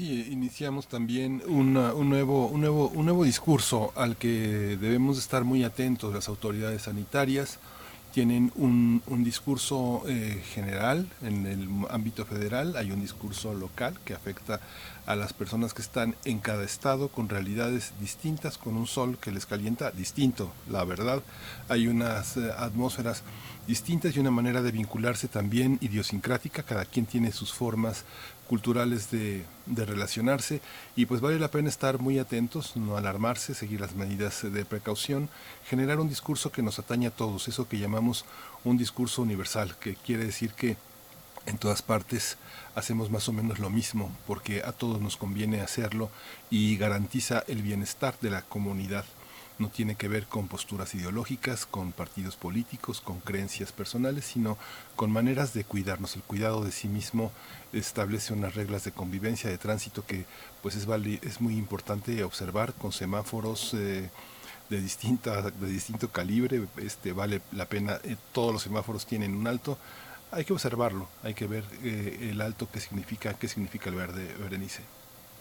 Sí, 0.00 0.28
iniciamos 0.30 0.86
también 0.86 1.42
un, 1.46 1.74
nuevo, 1.74 3.22
discurso 3.22 3.92
al 3.94 4.16
que 4.16 4.78
debemos 4.80 5.18
estar 5.18 5.44
muy 5.44 5.62
atentos 5.62 6.14
las 6.14 6.26
autoridades 6.28 6.80
sanitarias. 6.84 7.58
Tienen 8.14 8.50
un, 8.54 9.02
un 9.08 9.24
discurso 9.24 10.04
eh, 10.08 10.42
general 10.54 11.06
en 11.20 11.44
el 11.46 11.68
ámbito 11.90 12.24
federal, 12.24 12.76
hay 12.78 12.92
un 12.92 13.02
discurso 13.02 13.52
local 13.52 14.00
que 14.02 14.14
afecta 14.14 14.60
a 15.04 15.16
las 15.16 15.34
personas 15.34 15.74
que 15.74 15.82
están 15.82 16.16
en 16.24 16.38
cada 16.38 16.64
estado 16.64 17.08
con 17.08 17.28
realidades 17.28 17.92
distintas, 18.00 18.56
con 18.56 18.78
un 18.78 18.86
sol 18.86 19.18
que 19.20 19.32
les 19.32 19.44
calienta 19.44 19.90
distinto, 19.90 20.50
la 20.70 20.82
verdad. 20.84 21.22
Hay 21.68 21.88
unas 21.88 22.38
eh, 22.38 22.50
atmósferas 22.56 23.22
distintas 23.66 24.16
y 24.16 24.20
una 24.20 24.30
manera 24.30 24.62
de 24.62 24.72
vincularse 24.72 25.28
también 25.28 25.78
idiosincrática, 25.80 26.62
cada 26.62 26.86
quien 26.86 27.06
tiene 27.06 27.32
sus 27.32 27.52
formas 27.52 28.04
culturales 28.50 29.12
de, 29.12 29.44
relacionarse 29.66 30.60
y 30.96 31.06
pues 31.06 31.20
vale 31.20 31.38
la 31.38 31.52
pena 31.52 31.68
estar 31.68 32.00
muy 32.00 32.18
atentos, 32.18 32.74
no 32.74 32.96
alarmarse, 32.96 33.54
seguir 33.54 33.80
las 33.80 33.94
medidas 33.94 34.42
de 34.42 34.64
precaución, 34.64 35.28
generar 35.68 36.00
un 36.00 36.08
discurso 36.08 36.50
que 36.50 36.60
nos 36.60 36.80
atañe 36.80 37.06
a 37.06 37.12
todos, 37.12 37.46
eso 37.46 37.68
que 37.68 37.78
llamamos 37.78 38.24
un 38.64 38.76
discurso 38.76 39.22
universal, 39.22 39.76
que 39.78 39.94
quiere 39.94 40.24
decir 40.24 40.50
que 40.54 40.76
en 41.46 41.58
todas 41.58 41.80
partes 41.80 42.38
hacemos 42.74 43.08
más 43.08 43.28
o 43.28 43.32
menos 43.32 43.60
lo 43.60 43.70
mismo, 43.70 44.10
porque 44.26 44.64
a 44.64 44.72
todos 44.72 45.00
nos 45.00 45.16
conviene 45.16 45.60
hacerlo 45.60 46.10
y 46.50 46.76
garantiza 46.76 47.44
el 47.46 47.62
bienestar 47.62 48.18
de 48.20 48.30
la 48.30 48.42
comunidad. 48.42 49.04
No 49.60 49.68
tiene 49.68 49.94
que 49.94 50.08
ver 50.08 50.26
con 50.26 50.48
posturas 50.48 50.94
ideológicas, 50.94 51.66
con 51.66 51.92
partidos 51.92 52.36
políticos, 52.36 53.00
con 53.00 53.20
creencias 53.20 53.72
personales, 53.72 54.24
sino 54.24 54.56
con 54.96 55.12
maneras 55.12 55.52
de 55.52 55.64
cuidarnos. 55.64 56.16
El 56.16 56.22
cuidado 56.22 56.64
de 56.64 56.72
sí 56.72 56.88
mismo 56.88 57.30
establece 57.72 58.32
unas 58.32 58.54
reglas 58.54 58.84
de 58.84 58.92
convivencia, 58.92 59.50
de 59.50 59.58
tránsito 59.58 60.04
que 60.06 60.24
pues 60.62 60.74
es, 60.76 60.86
es 61.22 61.40
muy 61.40 61.56
importante 61.56 62.24
observar 62.24 62.72
con 62.74 62.90
semáforos. 62.90 63.74
Eh, 63.74 64.08
de 64.70 64.80
distinta 64.80 65.50
de 65.50 65.66
distinto 65.66 66.12
calibre 66.12 66.64
este 66.76 67.12
vale 67.12 67.40
la 67.50 67.66
pena 67.66 67.98
eh, 68.04 68.14
todos 68.30 68.52
los 68.52 68.62
semáforos 68.62 69.04
tienen 69.04 69.34
un 69.34 69.48
alto 69.48 69.76
hay 70.30 70.44
que 70.44 70.52
observarlo 70.52 71.08
hay 71.24 71.34
que 71.34 71.48
ver 71.48 71.64
eh, 71.82 72.28
el 72.30 72.40
alto 72.40 72.68
qué 72.72 72.78
significa 72.78 73.34
qué 73.34 73.48
significa 73.48 73.90
el 73.90 73.96
verde 73.96 74.32
Berenice 74.38 74.84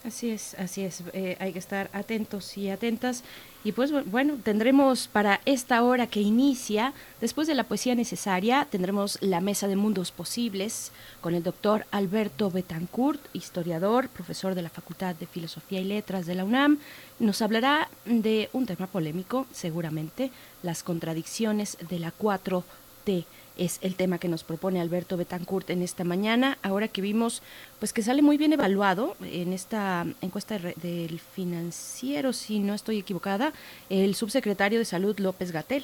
Así 0.03 0.31
es, 0.31 0.53
así 0.53 0.83
es. 0.83 1.03
Hay 1.39 1.51
que 1.51 1.59
estar 1.59 1.89
atentos 1.91 2.57
y 2.57 2.69
atentas. 2.69 3.23
Y 3.61 3.73
pues 3.73 3.91
bueno, 4.05 4.37
tendremos 4.41 5.09
para 5.09 5.41
esta 5.43 5.83
hora 5.83 6.07
que 6.07 6.21
inicia, 6.21 6.93
después 7.19 7.45
de 7.45 7.55
la 7.55 7.65
poesía 7.65 7.93
necesaria, 7.93 8.65
tendremos 8.71 9.17
la 9.21 9.41
mesa 9.41 9.67
de 9.67 9.75
mundos 9.75 10.11
posibles 10.11 10.93
con 11.19 11.35
el 11.35 11.43
doctor 11.43 11.85
Alberto 11.91 12.49
Betancourt, 12.49 13.19
historiador, 13.33 14.07
profesor 14.07 14.55
de 14.55 14.61
la 14.61 14.69
Facultad 14.69 15.13
de 15.15 15.27
Filosofía 15.27 15.81
y 15.81 15.83
Letras 15.83 16.25
de 16.25 16.35
la 16.35 16.45
UNAM. 16.45 16.79
Nos 17.19 17.41
hablará 17.41 17.89
de 18.05 18.49
un 18.53 18.65
tema 18.65 18.87
polémico, 18.87 19.45
seguramente, 19.51 20.31
las 20.63 20.81
contradicciones 20.81 21.77
de 21.89 21.99
la 21.99 22.13
4T 22.17 23.25
es 23.59 23.77
el 23.81 23.95
tema 23.95 24.17
que 24.17 24.29
nos 24.29 24.43
propone 24.43 24.79
Alberto 24.79 25.17
Betancourt 25.17 25.69
en 25.69 25.81
esta 25.81 26.03
mañana, 26.03 26.57
ahora 26.63 26.87
que 26.87 27.01
vimos 27.01 27.41
pues 27.77 27.93
que 27.93 28.01
sale 28.01 28.21
muy 28.21 28.37
bien 28.37 28.53
evaluado 28.53 29.15
en 29.21 29.53
esta 29.53 30.05
encuesta 30.21 30.57
del 30.57 31.19
financiero, 31.19 32.31
si 32.33 32.59
no 32.59 32.73
estoy 32.73 32.99
equivocada, 32.99 33.51
el 33.89 34.15
subsecretario 34.15 34.79
de 34.79 34.85
Salud 34.85 35.19
López 35.19 35.51
Gatel. 35.51 35.83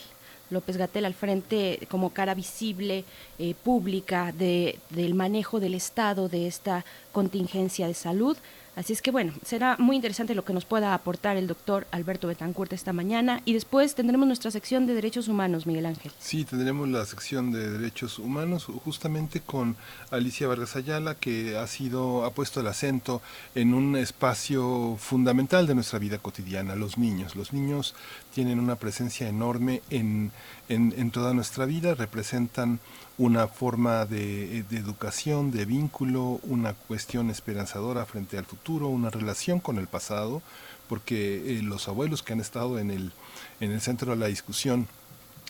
López 0.52 0.78
Gatel 0.78 1.06
al 1.06 1.16
frente 1.16 1.80
como 1.90 2.12
cara 2.12 2.36
visible, 2.36 3.04
eh, 3.40 3.56
pública 3.64 4.32
de, 4.32 4.80
del 4.92 5.16
manejo 5.16 5.60
del 5.60 5.74
Estado 5.74 6.30
de 6.30 6.48
esta 6.48 6.86
contingencia 7.12 7.88
de 7.88 7.96
salud. 7.96 8.38
Así 8.76 8.92
es 8.92 9.02
que 9.02 9.12
bueno, 9.12 9.34
será 9.44 9.78
muy 9.80 9.96
interesante 9.96 10.36
lo 10.36 10.44
que 10.44 10.54
nos 10.54 10.66
pueda 10.66 10.94
aportar 10.94 11.38
el 11.38 11.48
doctor 11.48 11.88
Alberto 11.92 12.28
Betancourt 12.28 12.74
esta 12.74 12.92
mañana 12.92 13.42
y 13.46 13.54
después 13.54 13.96
tendremos 13.96 14.28
nuestra 14.28 14.52
sección 14.52 14.86
de 14.86 14.94
derechos 14.94 15.28
humanos, 15.30 15.66
Miguel 15.66 15.86
Ángel. 15.86 16.12
Sí, 16.20 16.44
tendremos 16.44 16.90
la 16.90 17.06
sección 17.06 17.52
de 17.52 17.70
derechos 17.70 18.20
humanos 18.20 18.66
justamente 18.84 19.40
con 19.40 19.78
Alicia 20.12 20.48
Vargas 20.48 20.76
Ayala 20.76 21.16
que 21.16 21.58
ha 21.58 21.68
sido 21.68 22.26
ha 22.26 22.32
puesto 22.32 22.60
el 22.60 22.68
acento 22.68 23.22
en 23.56 23.74
un 23.74 23.96
espacio 23.96 24.98
fundamental 25.00 25.68
de 25.68 25.76
nuestra 25.76 26.00
vida 26.00 26.18
cotidiana, 26.18 26.76
los 26.76 26.98
niños. 26.98 27.36
Los 27.36 27.54
niños 27.54 27.96
tienen 28.34 28.60
una 28.60 28.76
presencia 28.76 29.30
enorme 29.30 29.82
en, 29.90 30.32
en, 30.68 30.94
en 30.98 31.12
toda 31.12 31.34
nuestra 31.34 31.66
vida, 31.66 31.96
representan 31.96 32.80
una 33.18 33.48
forma 33.48 34.06
de, 34.06 34.60
educación, 34.72 35.52
de 35.52 35.66
vínculo, 35.66 36.40
una 36.44 36.74
cuestión 36.74 37.30
esperanzadora 37.30 38.06
frente 38.06 38.38
al 38.38 38.46
futuro, 38.46 38.88
una 38.88 39.10
relación 39.10 39.60
con 39.60 39.78
el 39.78 39.88
pasado, 39.88 40.42
porque 40.90 41.58
eh, 41.58 41.62
los 41.62 41.88
abuelos 41.88 42.24
que 42.24 42.34
han 42.34 42.42
estado 42.42 42.78
en 42.78 42.92
el, 42.92 43.12
en 43.60 43.72
el 43.72 43.82
centro 43.82 44.12
de 44.12 44.18
la 44.18 44.28
discusión 44.28 44.88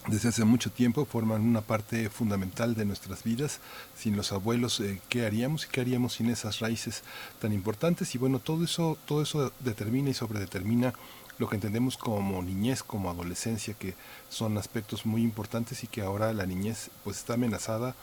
desde 0.08 0.30
hace 0.30 0.46
mucho 0.46 0.72
tiempo 0.72 1.06
forman 1.06 1.42
una 1.42 1.62
parte 1.62 2.10
fundamental 2.12 2.76
de 2.76 2.86
nuestras 2.86 3.24
vidas. 3.24 3.60
Sin 3.98 4.16
los 4.16 4.32
abuelos, 4.32 4.80
eh, 4.80 5.02
¿qué 5.10 5.26
haríamos 5.26 5.66
y 5.66 5.70
qué 5.70 5.82
haríamos 5.82 6.14
sin 6.14 6.30
esas 6.30 6.60
raíces 6.60 7.02
tan 7.40 7.52
importantes? 7.54 8.14
Y 8.14 8.20
bueno, 8.20 8.38
todo 8.38 8.64
eso, 8.64 9.00
todo 9.08 9.24
eso 9.24 9.52
determina 9.62 10.12
y 10.12 10.14
sobredetermina 10.14 10.94
lo 11.38 11.50
que 11.50 11.56
entendemos 11.56 11.98
como 11.98 12.42
niñez, 12.42 12.84
como 12.84 13.10
adolescencia, 13.10 13.74
que 13.74 13.94
son 14.30 14.58
aspectos 14.58 15.06
muy 15.06 15.22
importantes 15.22 15.84
y 15.84 15.88
que 15.88 16.02
ahora 16.02 16.34
la 16.34 16.46
niñez 16.46 16.90
pues 17.04 17.18
está 17.18 17.34
amenazada 17.34 17.96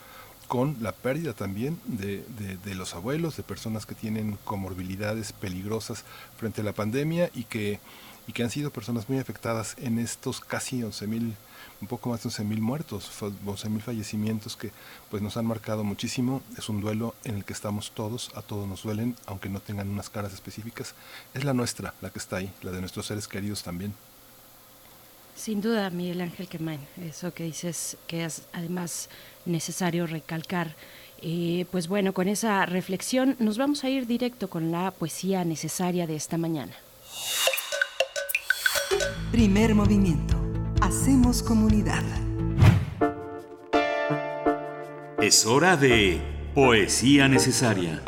con 0.47 0.77
la 0.81 0.91
pérdida 0.91 1.33
también 1.33 1.79
de, 1.85 2.23
de, 2.63 2.75
los 2.75 2.93
abuelos, 2.93 3.37
de 3.37 3.43
personas 3.43 3.85
que 3.85 3.95
tienen 3.95 4.37
comorbilidades 4.43 5.33
peligrosas 5.33 6.03
frente 6.37 6.61
a 6.61 6.63
la 6.63 6.73
pandemia 6.73 7.31
y 7.33 7.45
que, 7.45 7.79
y 8.27 8.33
que 8.33 8.43
han 8.43 8.49
sido 8.49 8.69
personas 8.69 9.09
muy 9.09 9.19
afectadas 9.19 9.75
en 9.79 9.99
estos 9.99 10.41
casi 10.41 10.81
11.000 10.81 11.07
mil 11.07 11.35
un 11.83 11.87
poco 11.87 12.09
más 12.09 12.23
de 12.23 12.29
11.000 12.29 12.59
muertos, 12.59 13.11
11.000 13.21 13.81
fallecimientos 13.81 14.55
que 14.55 14.71
pues 15.11 15.21
nos 15.21 15.35
han 15.35 15.45
marcado 15.45 15.83
muchísimo. 15.83 16.41
Es 16.57 16.69
un 16.69 16.79
duelo 16.79 17.13
en 17.25 17.35
el 17.35 17.43
que 17.43 17.51
estamos 17.51 17.91
todos, 17.91 18.31
a 18.35 18.41
todos 18.41 18.67
nos 18.67 18.83
duelen, 18.83 19.17
aunque 19.25 19.49
no 19.49 19.59
tengan 19.59 19.89
unas 19.89 20.09
caras 20.09 20.33
específicas. 20.33 20.95
Es 21.33 21.43
la 21.43 21.53
nuestra, 21.53 21.93
la 22.01 22.09
que 22.09 22.19
está 22.19 22.37
ahí, 22.37 22.51
la 22.61 22.71
de 22.71 22.79
nuestros 22.79 23.05
seres 23.05 23.27
queridos 23.27 23.63
también. 23.63 23.93
Sin 25.35 25.61
duda, 25.61 25.89
Miguel 25.89 26.21
Ángel 26.21 26.47
Quemain, 26.47 26.79
eso 27.01 27.33
que 27.33 27.43
dices 27.43 27.97
que 28.07 28.23
es 28.23 28.43
además 28.53 29.09
necesario 29.45 30.07
recalcar. 30.07 30.75
Eh, 31.21 31.65
pues 31.71 31.89
bueno, 31.89 32.13
con 32.13 32.29
esa 32.29 32.65
reflexión 32.65 33.35
nos 33.39 33.57
vamos 33.57 33.83
a 33.83 33.89
ir 33.89 34.07
directo 34.07 34.49
con 34.49 34.71
la 34.71 34.91
poesía 34.91 35.43
necesaria 35.43 36.07
de 36.07 36.15
esta 36.15 36.37
mañana. 36.37 36.73
Primer 39.31 39.73
movimiento 39.73 40.42
Hacemos 40.95 41.41
comunidad. 41.41 42.03
Es 45.19 45.47
hora 45.47 45.75
de 45.75 46.21
Poesía 46.53 47.27
Necesaria. 47.27 48.03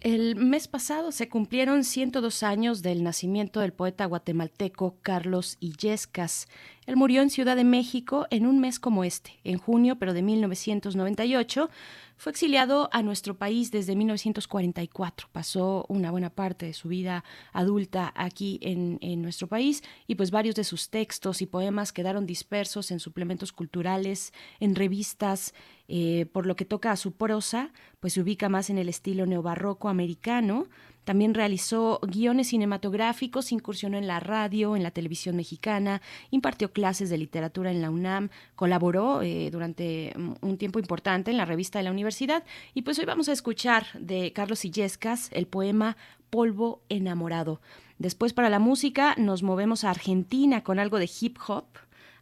El 0.00 0.36
mes 0.36 0.68
pasado 0.68 1.10
se 1.10 1.28
cumplieron 1.28 1.82
102 1.82 2.44
años 2.44 2.80
del 2.82 3.02
nacimiento 3.02 3.58
del 3.58 3.72
poeta 3.72 4.06
guatemalteco 4.06 4.98
Carlos 5.02 5.56
Illescas. 5.58 6.46
Él 6.90 6.96
murió 6.96 7.22
en 7.22 7.30
Ciudad 7.30 7.54
de 7.54 7.62
México 7.62 8.26
en 8.30 8.46
un 8.46 8.58
mes 8.58 8.80
como 8.80 9.04
este, 9.04 9.38
en 9.44 9.58
junio, 9.58 9.94
pero 10.00 10.12
de 10.12 10.22
1998, 10.22 11.70
fue 12.16 12.32
exiliado 12.32 12.90
a 12.92 13.04
nuestro 13.04 13.38
país 13.38 13.70
desde 13.70 13.94
1944. 13.94 15.28
Pasó 15.30 15.86
una 15.88 16.10
buena 16.10 16.30
parte 16.30 16.66
de 16.66 16.72
su 16.72 16.88
vida 16.88 17.22
adulta 17.52 18.12
aquí 18.16 18.58
en, 18.60 19.22
nuestro 19.22 19.46
país 19.46 19.84
y 20.08 20.16
pues 20.16 20.32
varios 20.32 20.56
de 20.56 20.64
sus 20.64 20.90
textos 20.90 21.42
y 21.42 21.46
poemas 21.46 21.92
quedaron 21.92 22.26
dispersos 22.26 22.90
en 22.90 22.98
suplementos 22.98 23.52
culturales, 23.52 24.32
en 24.58 24.74
revistas. 24.74 25.54
Eh, 25.92 26.26
por 26.32 26.46
lo 26.46 26.54
que 26.56 26.64
toca 26.64 26.92
a 26.92 26.96
su 26.96 27.12
prosa, 27.12 27.72
pues 28.00 28.12
se 28.12 28.20
ubica 28.20 28.48
más 28.48 28.70
en 28.70 28.78
el 28.78 28.88
estilo 28.88 29.26
neobarroco 29.26 29.88
americano, 29.88 30.68
también 31.04 31.34
realizó 31.34 32.00
guiones 32.02 32.48
cinematográficos, 32.48 33.52
incursionó 33.52 33.98
en 33.98 34.06
la 34.06 34.20
radio, 34.20 34.76
en 34.76 34.82
la 34.82 34.90
televisión 34.90 35.36
mexicana, 35.36 36.02
impartió 36.30 36.72
clases 36.72 37.10
de 37.10 37.18
literatura 37.18 37.70
en 37.70 37.82
la 37.82 37.90
UNAM, 37.90 38.30
colaboró 38.56 39.22
eh, 39.22 39.50
durante 39.50 40.14
un 40.40 40.58
tiempo 40.58 40.78
importante 40.78 41.30
en 41.30 41.36
la 41.36 41.44
revista 41.44 41.78
de 41.78 41.84
la 41.84 41.90
universidad 41.90 42.44
y 42.74 42.82
pues 42.82 42.98
hoy 42.98 43.04
vamos 43.04 43.28
a 43.28 43.32
escuchar 43.32 43.86
de 43.98 44.32
Carlos 44.32 44.64
Illescas 44.64 45.30
el 45.32 45.46
poema 45.46 45.96
Polvo 46.30 46.82
enamorado. 46.88 47.60
Después 47.98 48.32
para 48.32 48.48
la 48.48 48.58
música 48.58 49.14
nos 49.18 49.42
movemos 49.42 49.84
a 49.84 49.90
Argentina 49.90 50.62
con 50.62 50.78
algo 50.78 50.98
de 50.98 51.10
hip 51.20 51.38
hop 51.46 51.66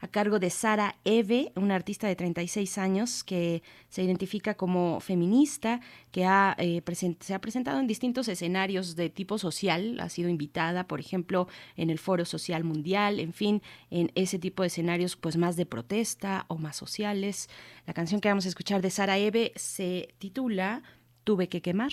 a 0.00 0.08
cargo 0.08 0.38
de 0.38 0.50
Sara 0.50 0.96
Eve, 1.04 1.52
una 1.56 1.74
artista 1.74 2.06
de 2.06 2.16
36 2.16 2.78
años 2.78 3.24
que 3.24 3.62
se 3.88 4.02
identifica 4.02 4.54
como 4.54 5.00
feminista, 5.00 5.80
que 6.12 6.24
ha, 6.24 6.54
eh, 6.58 6.82
se 7.20 7.34
ha 7.34 7.40
presentado 7.40 7.80
en 7.80 7.86
distintos 7.86 8.28
escenarios 8.28 8.96
de 8.96 9.10
tipo 9.10 9.38
social, 9.38 9.98
ha 10.00 10.08
sido 10.08 10.28
invitada, 10.28 10.86
por 10.86 11.00
ejemplo, 11.00 11.48
en 11.76 11.90
el 11.90 11.98
Foro 11.98 12.24
Social 12.24 12.64
Mundial, 12.64 13.20
en 13.20 13.32
fin, 13.32 13.62
en 13.90 14.10
ese 14.14 14.38
tipo 14.38 14.62
de 14.62 14.68
escenarios 14.68 15.16
pues 15.16 15.36
más 15.36 15.56
de 15.56 15.66
protesta 15.66 16.44
o 16.48 16.56
más 16.56 16.76
sociales. 16.76 17.48
La 17.86 17.94
canción 17.94 18.20
que 18.20 18.28
vamos 18.28 18.46
a 18.46 18.48
escuchar 18.48 18.82
de 18.82 18.90
Sara 18.90 19.18
Eve 19.18 19.52
se 19.56 20.14
titula 20.18 20.82
Tuve 21.24 21.48
que 21.48 21.60
quemar, 21.60 21.92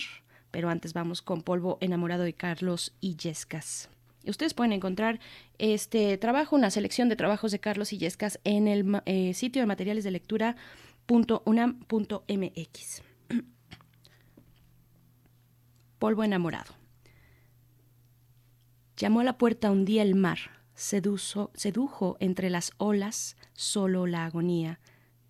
pero 0.51 0.69
antes 0.69 0.93
vamos 0.93 1.21
con 1.21 1.41
Polvo 1.41 1.77
enamorado 1.81 2.23
de 2.23 2.33
Carlos 2.33 2.93
Illescas. 3.01 3.89
Ustedes 4.27 4.53
pueden 4.53 4.73
encontrar 4.73 5.19
este 5.57 6.17
trabajo, 6.17 6.55
una 6.55 6.71
selección 6.71 7.09
de 7.09 7.15
trabajos 7.15 7.51
de 7.51 7.59
Carlos 7.59 7.93
Illescas 7.93 8.39
en 8.43 8.67
el 8.67 9.01
eh, 9.05 9.33
sitio 9.33 9.61
de 9.61 9.65
materiales 9.65 10.03
de 10.03 10.11
lectura 10.11 10.55
.unam.mx. 11.07 13.01
Polvo 15.99 16.23
enamorado. 16.23 16.73
Llamó 18.97 19.19
a 19.19 19.23
la 19.25 19.37
puerta 19.37 19.71
un 19.71 19.85
día 19.85 20.01
el 20.01 20.15
mar, 20.15 20.37
sedujo 20.73 22.17
entre 22.19 22.49
las 22.49 22.71
olas 22.77 23.35
solo 23.53 24.07
la 24.07 24.25
agonía. 24.25 24.79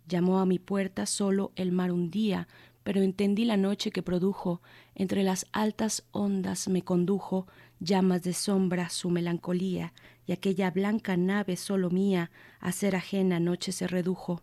Llamó 0.06 0.38
a 0.38 0.46
mi 0.46 0.58
puerta 0.58 1.04
solo 1.04 1.52
el 1.56 1.72
mar 1.72 1.90
un 1.90 2.10
día, 2.10 2.46
pero 2.84 3.02
entendí 3.02 3.44
la 3.44 3.56
noche 3.56 3.90
que 3.90 4.02
produjo, 4.02 4.62
entre 4.94 5.24
las 5.24 5.46
altas 5.50 6.04
ondas 6.12 6.68
me 6.68 6.82
condujo, 6.82 7.48
llamas 7.80 8.22
de 8.22 8.32
sombra 8.32 8.88
su 8.88 9.10
melancolía, 9.10 9.92
y 10.26 10.32
aquella 10.32 10.70
blanca 10.70 11.16
nave 11.16 11.56
solo 11.56 11.90
mía, 11.90 12.30
a 12.60 12.72
ser 12.72 12.96
ajena 12.96 13.40
noche 13.40 13.72
se 13.72 13.86
redujo. 13.86 14.42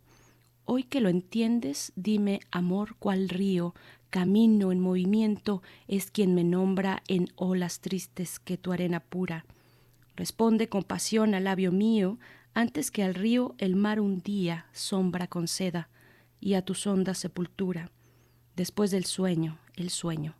Hoy 0.65 0.83
que 0.83 1.01
lo 1.01 1.09
entiendes, 1.09 1.91
dime, 1.95 2.39
amor, 2.51 2.95
cual 2.97 3.27
río, 3.27 3.73
camino 4.09 4.71
en 4.71 4.79
movimiento, 4.79 5.61
es 5.87 6.09
quien 6.09 6.35
me 6.35 6.43
nombra 6.43 7.03
en 7.07 7.27
olas 7.35 7.81
tristes 7.81 8.39
que 8.39 8.57
tu 8.57 8.71
arena 8.71 9.01
pura. 9.01 9.45
Responde 10.15 10.69
con 10.69 10.83
pasión 10.83 11.33
al 11.33 11.45
labio 11.45 11.71
mío, 11.71 12.19
antes 12.53 12.91
que 12.91 13.03
al 13.03 13.15
río 13.15 13.55
el 13.57 13.75
mar 13.75 13.99
un 13.99 14.19
día 14.19 14.67
sombra 14.71 15.27
conceda, 15.27 15.89
y 16.39 16.53
a 16.53 16.63
tus 16.63 16.85
ondas 16.87 17.17
sepultura. 17.17 17.91
Después 18.55 18.91
del 18.91 19.05
sueño, 19.05 19.57
el 19.75 19.89
sueño. 19.89 20.35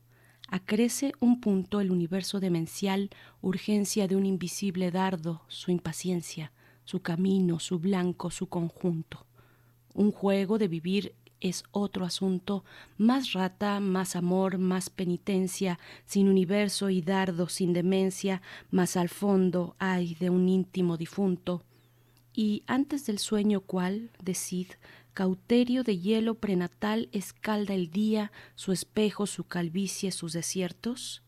Acrece 0.56 1.14
un 1.20 1.42
punto 1.42 1.82
el 1.82 1.90
universo 1.90 2.40
demencial, 2.40 3.10
urgencia 3.42 4.08
de 4.08 4.16
un 4.16 4.28
invisible 4.28 4.92
dardo, 4.92 5.42
su 5.48 5.72
impaciencia, 5.72 6.52
su 6.84 7.02
camino, 7.02 7.60
su 7.60 7.80
blanco, 7.80 8.30
su 8.30 8.46
conjunto. 8.46 9.26
Un 9.96 10.12
juego 10.12 10.60
de 10.60 10.68
vivir 10.68 11.16
es 11.42 11.64
otro 11.72 12.06
asunto, 12.06 12.64
más 13.00 13.34
rata, 13.34 13.80
más 13.80 14.16
amor, 14.16 14.60
más 14.60 14.92
penitencia, 14.92 15.80
sin 16.06 16.30
universo 16.30 16.92
y 16.92 17.02
dardo, 17.02 17.50
sin 17.50 17.74
demencia, 17.74 18.44
más 18.70 18.96
al 18.96 19.10
fondo 19.10 19.76
hay 19.80 20.14
de 20.14 20.30
un 20.30 20.48
íntimo 20.48 20.98
difunto. 20.98 21.64
Y 22.32 22.62
antes 22.68 23.08
del 23.08 23.18
sueño 23.18 23.62
cual, 23.62 24.12
decid, 24.22 24.68
cauterio 25.14 25.84
de 25.84 25.99
hielo 25.99 26.35
prenatal 26.35 27.10
escalda 27.11 27.73
el 27.73 27.90
día, 27.90 28.31
su 28.56 28.72
espejo, 28.72 29.27
su 29.27 29.45
calvicie, 29.45 30.11
sus 30.11 30.34
desiertos? 30.34 31.23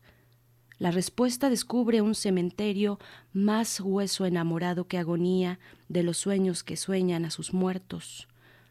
La 0.78 0.90
respuesta 0.90 1.48
descubre 1.48 2.02
un 2.02 2.14
cementerio 2.14 2.98
más 3.32 3.80
hueso 3.80 4.26
enamorado 4.26 4.86
que 4.86 4.98
agonía 4.98 5.58
de 5.88 6.02
los 6.02 6.18
sueños 6.18 6.62
que 6.62 6.76
sueñan 6.76 7.24
a 7.24 7.30
sus 7.30 7.54
muertos. 7.54 8.28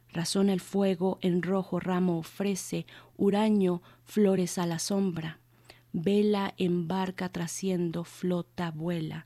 Razona 0.10 0.54
el 0.54 0.62
fuego, 0.62 1.18
en 1.22 1.42
rojo 1.42 1.80
ramo 1.80 2.20
ofrece, 2.20 2.86
huraño, 3.18 3.82
flores 4.04 4.60
a 4.60 4.68
la 4.68 4.78
sombra. 4.78 5.40
Vela, 5.94 6.54
embarca, 6.58 7.30
trasciendo, 7.30 8.04
flota, 8.04 8.70
vuela. 8.70 9.26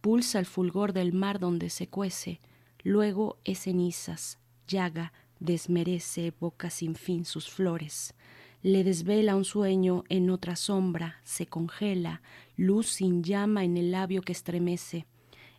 Pulsa 0.00 0.40
el 0.40 0.46
fulgor 0.46 0.92
del 0.92 1.12
mar 1.12 1.38
donde 1.38 1.70
se 1.70 1.86
cuece, 1.86 2.40
luego 2.82 3.38
es 3.44 3.60
cenizas, 3.60 4.39
llaga, 4.70 5.12
desmerece, 5.40 6.32
boca 6.38 6.70
sin 6.70 6.94
fin 6.94 7.24
sus 7.24 7.50
flores. 7.50 8.14
Le 8.62 8.84
desvela 8.84 9.36
un 9.36 9.44
sueño 9.44 10.04
en 10.08 10.30
otra 10.30 10.54
sombra, 10.54 11.20
se 11.24 11.46
congela, 11.46 12.22
luz 12.56 12.88
sin 12.88 13.22
llama 13.24 13.64
en 13.64 13.76
el 13.76 13.90
labio 13.90 14.22
que 14.22 14.32
estremece. 14.32 15.06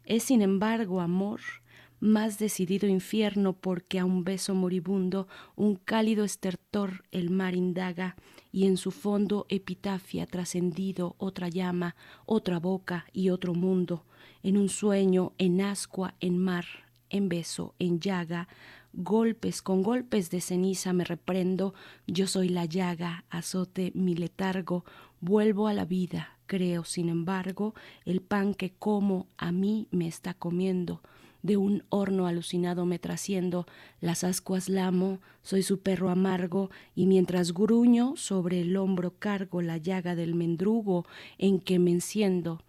Es 0.05 0.23
sin 0.23 0.41
embargo 0.41 1.01
amor, 1.01 1.41
más 1.99 2.39
decidido 2.39 2.87
infierno 2.87 3.53
porque 3.53 3.99
a 3.99 4.05
un 4.05 4.23
beso 4.23 4.55
moribundo 4.55 5.27
un 5.55 5.75
cálido 5.75 6.23
estertor 6.23 7.03
el 7.11 7.29
mar 7.29 7.55
indaga 7.55 8.15
y 8.51 8.65
en 8.65 8.77
su 8.77 8.91
fondo 8.91 9.45
epitafia 9.49 10.25
trascendido 10.25 11.15
otra 11.19 11.47
llama, 11.47 11.95
otra 12.25 12.59
boca 12.59 13.05
y 13.13 13.29
otro 13.29 13.53
mundo, 13.53 14.05
en 14.41 14.57
un 14.57 14.69
sueño, 14.69 15.33
en 15.37 15.61
ascua, 15.61 16.15
en 16.19 16.37
mar, 16.39 16.65
en 17.11 17.29
beso, 17.29 17.75
en 17.77 17.99
llaga, 17.99 18.47
golpes 18.93 19.61
con 19.61 19.83
golpes 19.83 20.29
de 20.29 20.41
ceniza 20.41 20.93
me 20.93 21.03
reprendo, 21.03 21.73
yo 22.07 22.27
soy 22.27 22.49
la 22.49 22.65
llaga, 22.65 23.25
azote 23.29 23.91
mi 23.95 24.15
letargo, 24.15 24.85
vuelvo 25.19 25.67
a 25.67 25.73
la 25.73 25.85
vida, 25.85 26.37
creo, 26.45 26.83
sin 26.83 27.09
embargo, 27.09 27.73
el 28.05 28.21
pan 28.21 28.53
que 28.53 28.71
como 28.71 29.27
a 29.37 29.51
mí 29.51 29.87
me 29.91 30.07
está 30.07 30.33
comiendo, 30.33 31.01
de 31.43 31.57
un 31.57 31.83
horno 31.89 32.27
alucinado 32.27 32.85
me 32.85 32.99
trasciendo, 32.99 33.65
las 33.99 34.23
ascuas 34.23 34.69
lamo, 34.69 35.21
soy 35.41 35.63
su 35.63 35.79
perro 35.79 36.09
amargo, 36.09 36.69
y 36.93 37.07
mientras 37.07 37.53
gruño 37.53 38.15
sobre 38.15 38.61
el 38.61 38.77
hombro 38.77 39.15
cargo 39.17 39.61
la 39.61 39.77
llaga 39.77 40.15
del 40.15 40.35
mendrugo 40.35 41.05
en 41.37 41.59
que 41.59 41.79
me 41.79 41.91
enciendo. 41.91 42.61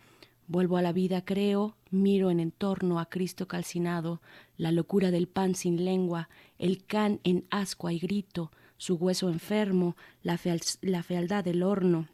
Vuelvo 0.49 0.77
a 0.77 0.83
la 0.83 0.93
vida, 0.93 1.25
creo, 1.25 1.77
miro 1.91 2.31
en 2.31 2.41
entorno 2.41 2.99
a 2.99 3.07
Cristo 3.07 3.47
calcinado, 3.49 4.21
la 4.57 4.73
locura 4.73 5.11
del 5.11 5.29
pan 5.29 5.55
sin 5.55 5.85
lengua, 5.85 6.29
el 6.59 6.85
can 6.85 7.21
en 7.25 7.47
ascua 7.51 7.93
y 7.93 7.99
grito, 7.99 8.51
su 8.77 8.97
hueso 8.97 9.29
enfermo, 9.29 9.97
la, 10.23 10.39
la 10.81 11.03
fealdad 11.03 11.45
del 11.45 11.63
horno, 11.63 12.09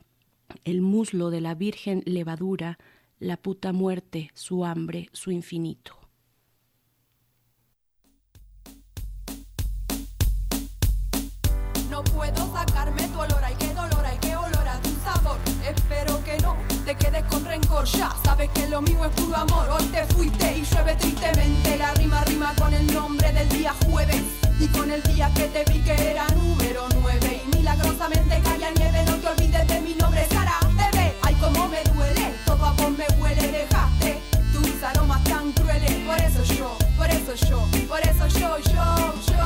el 0.65 0.83
muslo 0.83 1.31
de 1.31 1.41
la 1.41 1.55
Virgen 1.55 2.03
levadura, 2.05 2.79
la 3.19 3.37
puta 3.37 3.73
muerte, 3.73 4.31
su 4.35 4.65
hambre, 4.65 5.09
su 5.13 5.31
infinito. 5.31 5.97
No 11.91 12.05
puedo 12.05 12.53
sacarme 12.53 12.98
te 16.89 16.97
quedes 16.97 17.25
con 17.25 17.45
rencor, 17.45 17.85
ya 17.85 18.11
sabes 18.25 18.49
que 18.55 18.67
lo 18.67 18.81
mío 18.81 19.05
es 19.05 19.11
puro 19.11 19.37
amor. 19.37 19.69
Hoy 19.79 19.85
te 19.89 20.07
fuiste 20.15 20.57
y 20.57 20.65
llueve 20.65 20.95
tristemente, 20.95 21.77
la 21.77 21.93
rima 21.93 22.25
rima 22.25 22.55
con 22.59 22.73
el 22.73 22.87
nombre 22.95 23.31
del 23.31 23.47
día 23.51 23.75
jueves. 23.85 24.23
Y 24.59 24.67
con 24.69 24.91
el 24.91 25.03
día 25.03 25.31
que 25.35 25.45
te 25.49 25.71
vi 25.71 25.81
que 25.81 26.11
era 26.11 26.27
número 26.35 26.89
9 27.01 27.43
Y 27.45 27.57
milagrosamente 27.57 28.41
caía 28.43 28.71
nieve, 28.73 29.05
no 29.07 29.17
te 29.17 29.29
olvides 29.29 29.69
de 29.69 29.81
mi 29.83 29.95
nombre, 29.95 30.27
Sara 30.31 30.59
Bebé 30.77 31.15
Ay, 31.23 31.35
como 31.35 31.69
me 31.69 31.85
duele, 31.95 32.35
todo 32.47 32.65
a 32.65 32.73
vos 32.73 32.91
me 32.91 33.07
huele. 33.21 33.53
Dejaste 33.53 34.21
tus 34.53 34.83
aromas 34.83 35.23
tan 35.25 35.53
crueles. 35.53 35.93
Por 36.07 36.19
eso 36.19 36.43
yo, 36.55 36.79
por 36.97 37.11
eso 37.11 37.35
yo, 37.35 37.69
por 37.87 38.01
eso 38.01 38.27
yo, 38.29 38.59
yo, 38.61 39.15
yo, 39.29 39.38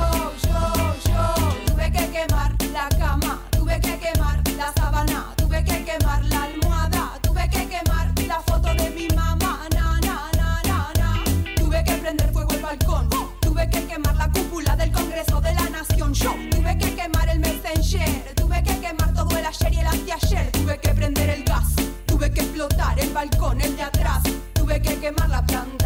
Tuve 16.13 16.77
que 16.77 16.95
quemar 16.95 17.27
el 17.31 17.41
Messenger. 17.41 18.35
Tuve 18.35 18.63
que 18.63 18.79
quemar 18.81 19.15
todo 19.15 19.35
el 19.39 19.47
ayer 19.47 19.73
y 19.73 19.79
el 19.79 19.87
anteayer. 19.87 20.53
Tuve 20.53 20.79
que 20.79 20.91
prender 20.91 21.31
el 21.31 21.43
gas. 21.45 21.75
Tuve 22.05 22.31
que 22.31 22.43
explotar 22.43 23.01
el 23.01 23.09
balcón, 23.15 23.59
el 23.63 23.75
de 23.75 23.83
atrás. 23.85 24.23
Tuve 24.53 24.83
que 24.83 25.01
quemar 25.01 25.31
la 25.31 25.47
planta. 25.47 25.82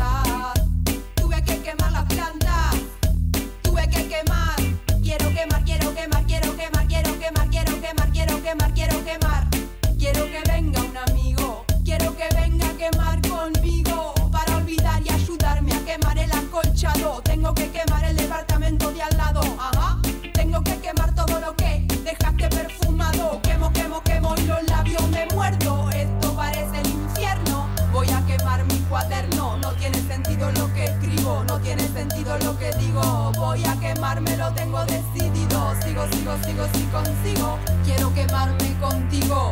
A 34.17 34.25
quemarme, 34.25 34.37
lo 34.37 34.53
tengo 34.53 34.85
decidido. 34.87 35.75
Sigo, 35.83 36.07
sigo, 36.13 36.37
sigo, 36.45 36.67
si 36.73 36.85
consigo. 36.85 37.59
Quiero 37.85 38.13
quemarme 38.15 38.75
contigo. 38.81 39.51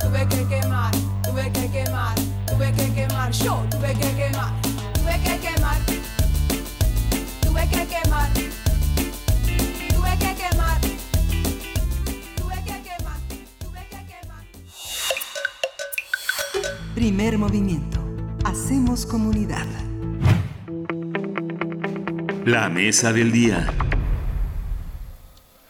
Tuve 0.00 0.26
que 0.28 0.46
quemar, 0.46 0.90
tuve 1.22 1.50
que 1.52 1.70
quemar, 1.70 2.14
tuve 2.46 2.72
que 2.72 2.92
quemar. 2.92 3.30
Yo 3.32 3.64
tuve 3.70 3.94
que 3.94 4.14
quemar, 4.14 4.52
tuve 4.94 5.20
que 5.22 5.38
quemar. 5.38 5.78
Tuve 7.40 7.68
que 7.68 7.86
quemar. 7.86 8.28
Tuve 9.88 10.18
que 10.18 10.34
quemar. 10.34 10.80
Tuve 12.36 12.56
que 12.64 12.82
quemar. 12.82 13.18
Tuve 13.60 13.86
que 13.90 14.04
quemar. 14.06 14.44
Primer 16.94 17.38
movimiento. 17.38 18.00
Hacemos 18.44 19.06
comunidad. 19.06 19.66
La 22.44 22.68
mesa 22.68 23.12
del 23.12 23.30
día. 23.30 23.81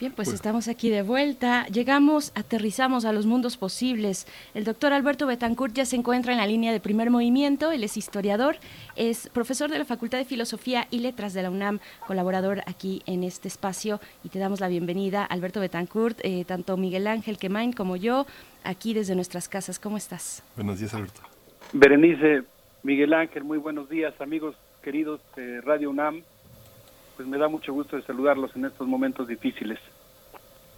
Bien, 0.03 0.13
pues 0.13 0.33
estamos 0.33 0.67
aquí 0.67 0.91
de 0.91 1.03
vuelta. 1.03 1.65
Llegamos, 1.69 2.33
aterrizamos 2.35 3.05
a 3.05 3.13
los 3.13 3.25
mundos 3.25 3.57
posibles. 3.57 4.27
El 4.53 4.65
doctor 4.65 4.93
Alberto 4.93 5.29
Betancourt 5.29 5.73
ya 5.75 5.85
se 5.85 5.95
encuentra 5.95 6.33
en 6.33 6.39
la 6.39 6.47
línea 6.49 6.73
de 6.73 6.81
primer 6.81 7.09
movimiento. 7.09 7.71
Él 7.71 7.85
es 7.85 7.97
historiador, 7.97 8.57
es 8.97 9.29
profesor 9.29 9.71
de 9.71 9.79
la 9.79 9.85
Facultad 9.85 10.19
de 10.19 10.25
Filosofía 10.25 10.89
y 10.91 10.99
Letras 10.99 11.35
de 11.35 11.45
la 11.45 11.51
UNAM, 11.51 11.79
colaborador 12.05 12.63
aquí 12.67 13.01
en 13.07 13.23
este 13.23 13.47
espacio. 13.47 14.01
Y 14.25 14.31
te 14.31 14.41
damos 14.41 14.59
la 14.59 14.67
bienvenida, 14.67 15.25
Alberto 15.25 15.61
Betancourt, 15.61 16.19
eh, 16.25 16.45
tanto 16.47 16.77
Miguel 16.77 17.07
Ángel 17.07 17.39
Quemain 17.39 17.73
como 17.73 17.95
yo, 17.95 18.27
aquí 18.65 18.95
desde 18.95 19.15
nuestras 19.15 19.49
casas. 19.49 19.79
¿Cómo 19.79 19.99
estás? 19.99 20.43
Buenos 20.57 20.81
días, 20.81 20.93
Alberto. 20.95 21.21
Berenice, 21.73 22.43
Miguel 22.83 23.15
Ángel, 23.15 23.45
muy 23.45 23.59
buenos 23.59 23.89
días, 23.89 24.21
amigos 24.21 24.57
queridos 24.83 25.21
de 25.37 25.61
Radio 25.61 25.91
UNAM. 25.91 26.25
pues 27.15 27.29
me 27.29 27.39
da 27.39 27.47
mucho 27.47 27.73
gusto 27.73 27.95
de 27.95 28.03
saludarlos 28.03 28.51
en 28.57 28.65
estos 28.65 28.89
momentos 28.89 29.29
difíciles. 29.29 29.79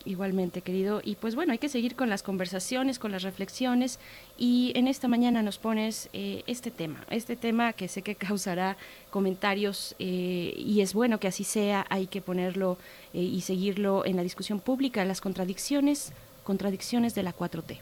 Igualmente, 0.06 0.60
querido. 0.60 1.00
Y 1.02 1.16
pues 1.16 1.34
bueno, 1.34 1.52
hay 1.52 1.58
que 1.58 1.70
seguir 1.70 1.96
con 1.96 2.10
las 2.10 2.22
conversaciones, 2.22 2.98
con 2.98 3.10
las 3.10 3.22
reflexiones. 3.22 3.98
Y 4.36 4.72
en 4.76 4.86
esta 4.86 5.08
mañana 5.08 5.42
nos 5.42 5.58
pones 5.58 6.10
eh, 6.12 6.42
este 6.46 6.70
tema, 6.70 7.04
este 7.08 7.36
tema 7.36 7.72
que 7.72 7.88
sé 7.88 8.02
que 8.02 8.14
causará 8.28 8.76
comentarios 9.10 9.96
eh, 9.98 10.52
y 10.56 10.82
es 10.82 10.92
bueno 10.92 11.18
que 11.18 11.28
así 11.28 11.44
sea. 11.44 11.86
Hay 11.88 12.06
que 12.06 12.20
ponerlo 12.20 12.76
eh, 13.14 13.20
y 13.20 13.40
seguirlo 13.40 14.04
en 14.04 14.16
la 14.16 14.22
discusión 14.22 14.60
pública, 14.60 15.04
las 15.06 15.22
contradicciones, 15.22 16.12
contradicciones 16.44 17.14
de 17.14 17.22
la 17.22 17.34
4T. 17.34 17.78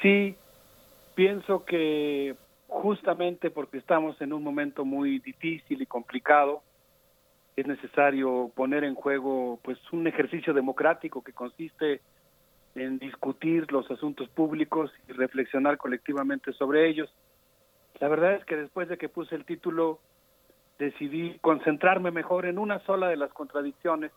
Sí, 0.00 0.34
pienso 1.14 1.64
que 1.66 2.36
justamente 2.68 3.50
porque 3.50 3.76
estamos 3.76 4.18
en 4.22 4.32
un 4.32 4.42
momento 4.42 4.86
muy 4.86 5.18
difícil 5.18 5.82
y 5.82 5.86
complicado, 5.86 6.62
es 7.60 7.66
necesario 7.66 8.50
poner 8.54 8.84
en 8.84 8.94
juego 8.94 9.58
pues 9.62 9.78
un 9.92 10.06
ejercicio 10.06 10.52
democrático 10.52 11.22
que 11.22 11.32
consiste 11.32 12.00
en 12.74 12.98
discutir 12.98 13.70
los 13.72 13.90
asuntos 13.90 14.28
públicos 14.28 14.90
y 15.08 15.12
reflexionar 15.12 15.76
colectivamente 15.76 16.52
sobre 16.52 16.88
ellos. 16.88 17.12
La 17.98 18.08
verdad 18.08 18.34
es 18.34 18.44
que 18.44 18.56
después 18.56 18.88
de 18.88 18.96
que 18.96 19.08
puse 19.08 19.34
el 19.34 19.44
título 19.44 20.00
decidí 20.78 21.38
concentrarme 21.40 22.10
mejor 22.10 22.46
en 22.46 22.58
una 22.58 22.78
sola 22.80 23.08
de 23.08 23.16
las 23.16 23.32
contradicciones 23.32 24.12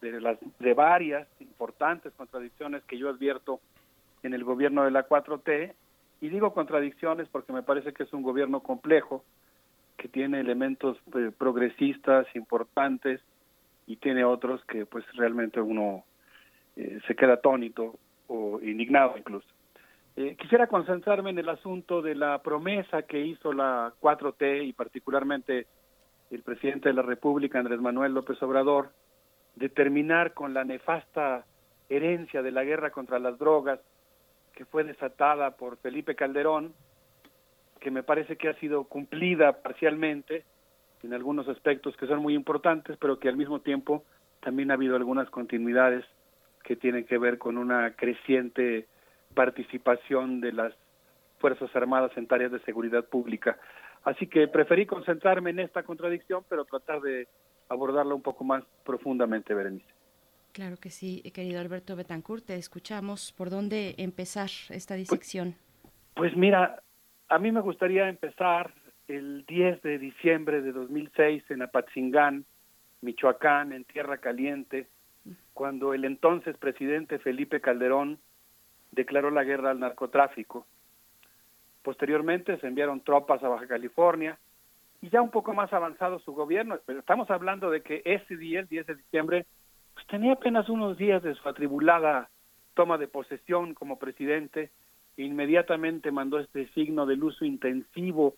de 0.00 0.20
las 0.20 0.38
de 0.58 0.74
varias 0.74 1.26
importantes 1.40 2.12
contradicciones 2.14 2.82
que 2.84 2.98
yo 2.98 3.08
advierto 3.08 3.60
en 4.22 4.34
el 4.34 4.44
gobierno 4.44 4.84
de 4.84 4.90
la 4.90 5.08
4T 5.08 5.74
y 6.20 6.28
digo 6.28 6.54
contradicciones 6.54 7.28
porque 7.28 7.52
me 7.52 7.62
parece 7.62 7.92
que 7.92 8.04
es 8.04 8.12
un 8.12 8.22
gobierno 8.22 8.60
complejo 8.60 9.24
que 9.96 10.08
tiene 10.08 10.40
elementos 10.40 10.98
eh, 11.14 11.30
progresistas 11.36 12.26
importantes 12.34 13.20
y 13.86 13.96
tiene 13.96 14.24
otros 14.24 14.64
que 14.64 14.86
pues 14.86 15.04
realmente 15.14 15.60
uno 15.60 16.04
eh, 16.76 17.00
se 17.06 17.14
queda 17.14 17.34
atónito 17.34 17.96
o 18.28 18.60
indignado 18.60 19.16
incluso. 19.16 19.46
Eh, 20.16 20.36
quisiera 20.38 20.66
concentrarme 20.66 21.30
en 21.30 21.38
el 21.38 21.48
asunto 21.48 22.00
de 22.00 22.14
la 22.14 22.42
promesa 22.42 23.02
que 23.02 23.20
hizo 23.20 23.52
la 23.52 23.92
4T 24.00 24.66
y 24.66 24.72
particularmente 24.72 25.66
el 26.30 26.42
presidente 26.42 26.88
de 26.88 26.94
la 26.94 27.02
República, 27.02 27.58
Andrés 27.58 27.80
Manuel 27.80 28.14
López 28.14 28.42
Obrador, 28.42 28.90
de 29.54 29.68
terminar 29.68 30.34
con 30.34 30.54
la 30.54 30.64
nefasta 30.64 31.44
herencia 31.88 32.42
de 32.42 32.50
la 32.50 32.64
guerra 32.64 32.90
contra 32.90 33.18
las 33.18 33.38
drogas 33.38 33.78
que 34.54 34.64
fue 34.64 34.84
desatada 34.84 35.52
por 35.52 35.76
Felipe 35.76 36.14
Calderón 36.14 36.74
que 37.86 37.92
me 37.92 38.02
parece 38.02 38.34
que 38.34 38.48
ha 38.48 38.54
sido 38.54 38.82
cumplida 38.82 39.62
parcialmente 39.62 40.42
en 41.04 41.14
algunos 41.14 41.46
aspectos 41.46 41.96
que 41.96 42.08
son 42.08 42.20
muy 42.20 42.34
importantes, 42.34 42.96
pero 43.00 43.20
que 43.20 43.28
al 43.28 43.36
mismo 43.36 43.60
tiempo 43.60 44.02
también 44.40 44.72
ha 44.72 44.74
habido 44.74 44.96
algunas 44.96 45.30
continuidades 45.30 46.04
que 46.64 46.74
tienen 46.74 47.06
que 47.06 47.16
ver 47.16 47.38
con 47.38 47.56
una 47.56 47.92
creciente 47.94 48.88
participación 49.34 50.40
de 50.40 50.52
las 50.52 50.74
Fuerzas 51.38 51.70
Armadas 51.76 52.10
en 52.16 52.26
tareas 52.26 52.50
de 52.50 52.58
seguridad 52.64 53.04
pública. 53.04 53.56
Así 54.02 54.26
que 54.26 54.48
preferí 54.48 54.84
concentrarme 54.84 55.50
en 55.50 55.60
esta 55.60 55.84
contradicción, 55.84 56.42
pero 56.48 56.64
tratar 56.64 57.00
de 57.02 57.28
abordarla 57.68 58.14
un 58.16 58.22
poco 58.22 58.42
más 58.42 58.64
profundamente, 58.84 59.54
Berenice. 59.54 59.86
Claro 60.50 60.76
que 60.76 60.90
sí, 60.90 61.22
querido 61.32 61.60
Alberto 61.60 61.94
Betancourt, 61.94 62.46
te 62.46 62.56
escuchamos. 62.56 63.30
¿Por 63.30 63.48
dónde 63.48 63.94
empezar 63.98 64.50
esta 64.70 64.96
disección? 64.96 65.54
Pues, 66.14 66.32
pues 66.32 66.36
mira, 66.36 66.82
a 67.28 67.38
mí 67.38 67.52
me 67.52 67.60
gustaría 67.60 68.08
empezar 68.08 68.72
el 69.08 69.44
10 69.46 69.82
de 69.82 69.98
diciembre 69.98 70.62
de 70.62 70.72
2006 70.72 71.44
en 71.50 71.62
Apatzingán, 71.62 72.44
Michoacán, 73.02 73.72
en 73.72 73.84
Tierra 73.84 74.18
Caliente, 74.18 74.88
cuando 75.54 75.94
el 75.94 76.04
entonces 76.04 76.56
presidente 76.56 77.18
Felipe 77.18 77.60
Calderón 77.60 78.18
declaró 78.92 79.30
la 79.30 79.44
guerra 79.44 79.70
al 79.70 79.80
narcotráfico. 79.80 80.66
Posteriormente 81.82 82.58
se 82.58 82.66
enviaron 82.66 83.00
tropas 83.00 83.42
a 83.42 83.48
Baja 83.48 83.66
California 83.66 84.38
y 85.00 85.08
ya 85.10 85.22
un 85.22 85.30
poco 85.30 85.52
más 85.52 85.72
avanzado 85.72 86.18
su 86.20 86.32
gobierno, 86.32 86.78
pero 86.84 87.00
estamos 87.00 87.30
hablando 87.30 87.70
de 87.70 87.82
que 87.82 88.02
ese 88.04 88.36
día, 88.36 88.60
el 88.60 88.68
10 88.68 88.86
de 88.86 88.94
diciembre, 88.94 89.46
pues 89.94 90.06
tenía 90.06 90.32
apenas 90.32 90.68
unos 90.68 90.96
días 90.96 91.22
de 91.22 91.34
su 91.34 91.48
atribulada 91.48 92.28
toma 92.74 92.98
de 92.98 93.08
posesión 93.08 93.74
como 93.74 93.98
presidente 93.98 94.70
inmediatamente 95.16 96.10
mandó 96.10 96.38
este 96.38 96.68
signo 96.68 97.06
del 97.06 97.24
uso 97.24 97.44
intensivo 97.44 98.36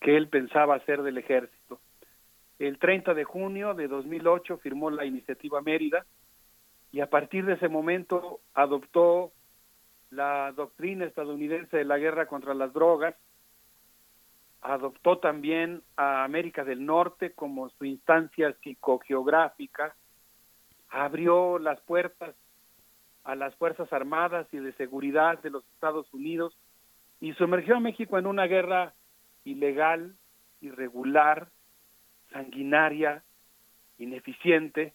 que 0.00 0.16
él 0.16 0.28
pensaba 0.28 0.76
hacer 0.76 1.02
del 1.02 1.18
ejército. 1.18 1.80
El 2.58 2.78
30 2.78 3.14
de 3.14 3.24
junio 3.24 3.74
de 3.74 3.88
2008 3.88 4.58
firmó 4.58 4.90
la 4.90 5.04
iniciativa 5.04 5.60
Mérida 5.62 6.04
y 6.92 7.00
a 7.00 7.10
partir 7.10 7.44
de 7.44 7.54
ese 7.54 7.68
momento 7.68 8.40
adoptó 8.54 9.32
la 10.10 10.52
doctrina 10.52 11.04
estadounidense 11.04 11.76
de 11.76 11.84
la 11.84 11.98
guerra 11.98 12.26
contra 12.26 12.54
las 12.54 12.72
drogas, 12.72 13.14
adoptó 14.62 15.18
también 15.18 15.82
a 15.96 16.24
América 16.24 16.64
del 16.64 16.84
Norte 16.84 17.32
como 17.32 17.68
su 17.70 17.84
instancia 17.84 18.52
psicogeográfica, 18.62 19.94
abrió 20.88 21.58
las 21.58 21.80
puertas 21.82 22.34
a 23.24 23.34
las 23.34 23.54
Fuerzas 23.56 23.92
Armadas 23.92 24.46
y 24.52 24.58
de 24.58 24.72
Seguridad 24.72 25.40
de 25.42 25.50
los 25.50 25.64
Estados 25.74 26.12
Unidos 26.12 26.56
y 27.20 27.32
sumergió 27.34 27.76
a 27.76 27.80
México 27.80 28.18
en 28.18 28.26
una 28.26 28.46
guerra 28.46 28.94
ilegal, 29.44 30.14
irregular, 30.60 31.48
sanguinaria, 32.30 33.22
ineficiente 33.98 34.94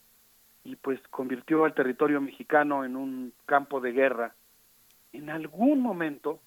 y 0.63 0.75
pues 0.77 0.99
convirtió 1.09 1.65
al 1.65 1.73
territorio 1.73 2.21
mexicano 2.21 2.85
en 2.85 2.95
un 2.95 3.33
campo 3.45 3.81
de 3.81 3.91
guerra. 3.91 4.33
En 5.11 5.29
algún 5.29 5.81
momento 5.81 6.39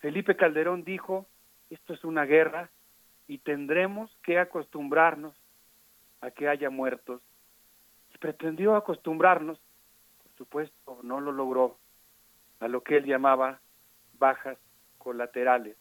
Felipe 0.00 0.36
Calderón 0.36 0.84
dijo, 0.84 1.26
esto 1.68 1.92
es 1.92 2.04
una 2.04 2.24
guerra 2.24 2.70
y 3.28 3.38
tendremos 3.38 4.10
que 4.22 4.38
acostumbrarnos 4.38 5.34
a 6.20 6.30
que 6.30 6.48
haya 6.48 6.70
muertos. 6.70 7.20
Y 8.14 8.18
pretendió 8.18 8.74
acostumbrarnos 8.74 9.60
supuesto 10.40 11.00
no 11.02 11.20
lo 11.20 11.32
logró 11.32 11.76
a 12.60 12.68
lo 12.68 12.82
que 12.82 12.96
él 12.96 13.04
llamaba 13.04 13.60
bajas 14.18 14.56
colaterales. 14.96 15.76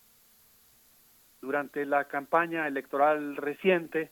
Durante 1.40 1.86
la 1.86 2.10
campaña 2.10 2.68
electoral 2.68 3.38
reciente, 3.38 4.12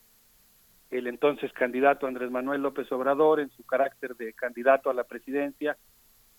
el 0.90 1.06
entonces 1.06 1.52
candidato 1.52 2.06
Andrés 2.06 2.30
Manuel 2.30 2.62
López 2.62 2.90
Obrador, 2.92 3.40
en 3.40 3.50
su 3.50 3.66
carácter 3.66 4.16
de 4.16 4.32
candidato 4.32 4.88
a 4.88 4.94
la 4.94 5.04
presidencia, 5.04 5.76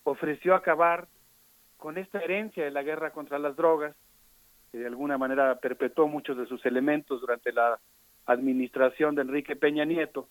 ofreció 0.03 0.55
acabar 0.55 1.07
con 1.77 1.99
esta 1.99 2.19
herencia 2.19 2.63
de 2.63 2.71
la 2.71 2.81
guerra 2.81 3.11
contra 3.11 3.37
las 3.37 3.55
drogas, 3.55 3.95
que 4.71 4.79
de 4.79 4.87
alguna 4.87 5.19
manera 5.19 5.59
perpetuó 5.59 6.07
muchos 6.07 6.35
de 6.35 6.47
sus 6.47 6.65
elementos 6.65 7.21
durante 7.21 7.51
la 7.51 7.79
administración 8.25 9.13
de 9.13 9.21
Enrique 9.21 9.55
Peña 9.55 9.85
Nieto, 9.85 10.27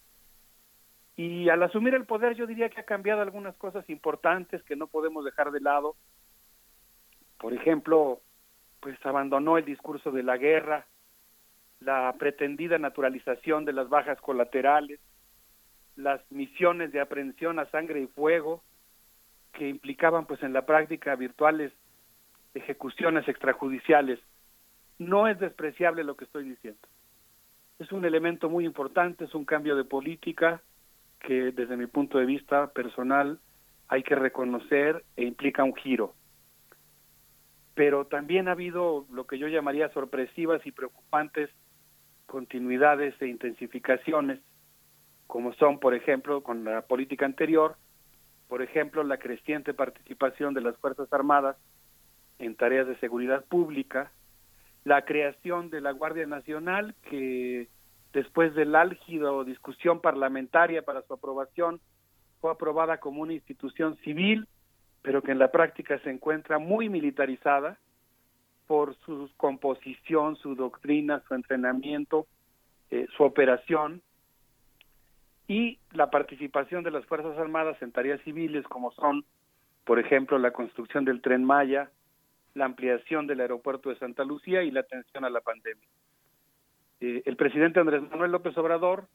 y 1.18 1.48
al 1.48 1.60
asumir 1.64 1.96
el 1.96 2.04
poder 2.04 2.36
yo 2.36 2.46
diría 2.46 2.68
que 2.68 2.80
ha 2.80 2.84
cambiado 2.84 3.22
algunas 3.22 3.56
cosas 3.56 3.90
importantes 3.90 4.62
que 4.62 4.76
no 4.76 4.86
podemos 4.86 5.24
dejar 5.24 5.50
de 5.50 5.60
lado. 5.60 5.96
Por 7.40 7.52
ejemplo, 7.52 8.20
pues 8.78 9.04
abandonó 9.04 9.58
el 9.58 9.64
discurso 9.64 10.12
de 10.12 10.22
la 10.22 10.36
guerra, 10.36 10.86
la 11.80 12.14
pretendida 12.20 12.78
naturalización 12.78 13.64
de 13.64 13.72
las 13.72 13.88
bajas 13.88 14.20
colaterales, 14.20 15.00
las 15.96 16.20
misiones 16.30 16.92
de 16.92 17.00
aprehensión 17.00 17.58
a 17.58 17.66
sangre 17.66 18.00
y 18.00 18.06
fuego 18.06 18.62
que 19.54 19.68
implicaban 19.68 20.24
pues 20.24 20.40
en 20.44 20.52
la 20.52 20.66
práctica 20.66 21.16
virtuales 21.16 21.72
ejecuciones 22.54 23.26
extrajudiciales. 23.26 24.20
No 25.00 25.26
es 25.26 25.40
despreciable 25.40 26.04
lo 26.04 26.16
que 26.16 26.26
estoy 26.26 26.44
diciendo. 26.44 26.86
Es 27.80 27.90
un 27.90 28.04
elemento 28.04 28.48
muy 28.48 28.64
importante, 28.64 29.24
es 29.24 29.34
un 29.34 29.44
cambio 29.44 29.74
de 29.74 29.82
política, 29.82 30.62
que 31.20 31.52
desde 31.52 31.76
mi 31.76 31.86
punto 31.86 32.18
de 32.18 32.26
vista 32.26 32.68
personal 32.68 33.38
hay 33.88 34.02
que 34.02 34.14
reconocer 34.14 35.04
e 35.16 35.24
implica 35.24 35.64
un 35.64 35.74
giro. 35.74 36.14
Pero 37.74 38.06
también 38.06 38.48
ha 38.48 38.52
habido 38.52 39.06
lo 39.10 39.26
que 39.26 39.38
yo 39.38 39.48
llamaría 39.48 39.88
sorpresivas 39.90 40.64
y 40.66 40.72
preocupantes 40.72 41.50
continuidades 42.26 43.14
e 43.20 43.26
intensificaciones, 43.26 44.40
como 45.26 45.52
son, 45.54 45.78
por 45.78 45.94
ejemplo, 45.94 46.42
con 46.42 46.64
la 46.64 46.82
política 46.82 47.24
anterior, 47.24 47.76
por 48.48 48.62
ejemplo, 48.62 49.02
la 49.04 49.18
creciente 49.18 49.74
participación 49.74 50.54
de 50.54 50.62
las 50.62 50.76
Fuerzas 50.78 51.12
Armadas 51.12 51.56
en 52.38 52.54
tareas 52.54 52.86
de 52.86 52.98
seguridad 52.98 53.44
pública, 53.44 54.10
la 54.84 55.04
creación 55.04 55.70
de 55.70 55.80
la 55.80 55.92
Guardia 55.92 56.26
Nacional, 56.26 56.94
que 57.02 57.68
después 58.12 58.55
del 58.55 58.74
álgido 58.74 59.44
discusión 59.44 60.01
parlamentaria 60.01 60.82
para 60.82 61.02
su 61.02 61.14
aprobación, 61.14 61.80
fue 62.40 62.51
aprobada 62.51 62.98
como 62.98 63.22
una 63.22 63.32
institución 63.32 63.97
civil, 63.98 64.47
pero 65.02 65.22
que 65.22 65.32
en 65.32 65.39
la 65.39 65.51
práctica 65.51 65.98
se 66.01 66.10
encuentra 66.10 66.59
muy 66.59 66.89
militarizada 66.89 67.78
por 68.66 68.94
su 69.05 69.30
composición, 69.36 70.36
su 70.36 70.55
doctrina, 70.55 71.22
su 71.26 71.35
entrenamiento, 71.35 72.26
eh, 72.91 73.07
su 73.16 73.24
operación, 73.24 74.02
y 75.49 75.78
la 75.92 76.10
participación 76.10 76.84
de 76.84 76.91
las 76.91 77.07
Fuerzas 77.07 77.36
Armadas 77.39 77.81
en 77.81 77.91
tareas 77.91 78.20
civiles 78.20 78.65
como 78.66 78.92
son, 78.92 79.24
por 79.84 79.99
ejemplo, 79.99 80.39
la 80.39 80.52
construcción 80.52 81.07
del 81.07 81.23
tren 81.23 81.42
Maya, 81.42 81.91
la 82.55 82.66
ampliación 82.66 83.26
del 83.26 83.41
aeropuerto 83.41 83.89
de 83.89 83.99
Santa 83.99 84.24
Lucía 84.24 84.62
y 84.62 84.70
la 84.70 84.81
atención 84.81 85.24
a 85.24 85.31
la 85.31 85.41
pandemia. 85.41 85.89
Eh, 87.01 87.23
el 87.27 87.36
presidente 87.36 87.81
Andrés 87.81 88.02
Manuel 88.10 88.33
López 88.33 88.57
Obrador 88.59 89.09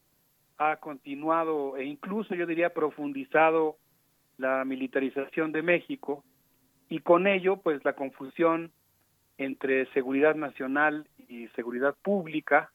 ha 0.58 0.78
continuado 0.78 1.78
e 1.78 1.84
incluso 1.86 2.36
yo 2.36 2.46
diría 2.46 2.74
profundizado 2.74 3.78
la 4.38 4.64
militarización 4.66 5.52
de 5.52 5.62
México 5.62 6.24
y 6.90 7.00
con 7.00 7.28
ello 7.28 7.58
pues 7.58 7.84
la 7.84 7.94
confusión 7.94 8.72
entre 9.38 9.92
seguridad 9.94 10.36
nacional 10.36 11.08
y 11.28 11.48
seguridad 11.50 11.96
pública, 12.02 12.72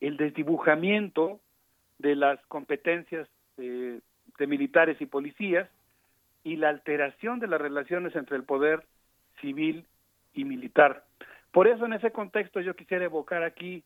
el 0.00 0.16
desdibujamiento 0.16 1.40
de 1.98 2.14
las 2.14 2.40
competencias 2.46 3.28
eh, 3.56 4.00
de 4.38 4.46
militares 4.46 5.00
y 5.00 5.06
policías 5.06 5.68
y 6.44 6.56
la 6.56 6.68
alteración 6.68 7.40
de 7.40 7.48
las 7.48 7.60
relaciones 7.60 8.14
entre 8.14 8.36
el 8.36 8.44
poder 8.44 8.84
civil 9.40 9.86
y 10.34 10.44
militar. 10.44 11.04
Por 11.50 11.66
eso 11.66 11.86
en 11.86 11.94
ese 11.94 12.12
contexto 12.12 12.60
yo 12.60 12.76
quisiera 12.76 13.04
evocar 13.04 13.42
aquí 13.42 13.82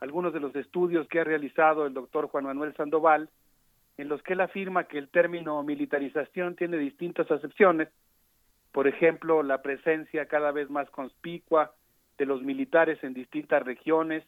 algunos 0.00 0.32
de 0.32 0.40
los 0.40 0.54
estudios 0.56 1.06
que 1.08 1.20
ha 1.20 1.24
realizado 1.24 1.86
el 1.86 1.94
doctor 1.94 2.28
Juan 2.28 2.44
Manuel 2.44 2.74
Sandoval, 2.74 3.28
en 3.98 4.08
los 4.08 4.22
que 4.22 4.32
él 4.32 4.40
afirma 4.40 4.84
que 4.84 4.98
el 4.98 5.08
término 5.08 5.62
militarización 5.62 6.56
tiene 6.56 6.78
distintas 6.78 7.30
acepciones, 7.30 7.88
por 8.72 8.86
ejemplo, 8.86 9.42
la 9.42 9.62
presencia 9.62 10.26
cada 10.26 10.52
vez 10.52 10.70
más 10.70 10.88
conspicua 10.90 11.74
de 12.16 12.24
los 12.24 12.42
militares 12.42 13.02
en 13.02 13.12
distintas 13.12 13.62
regiones, 13.62 14.24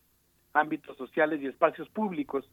ámbitos 0.53 0.97
sociales 0.97 1.41
y 1.41 1.47
espacios 1.47 1.89
públicos. 1.89 2.49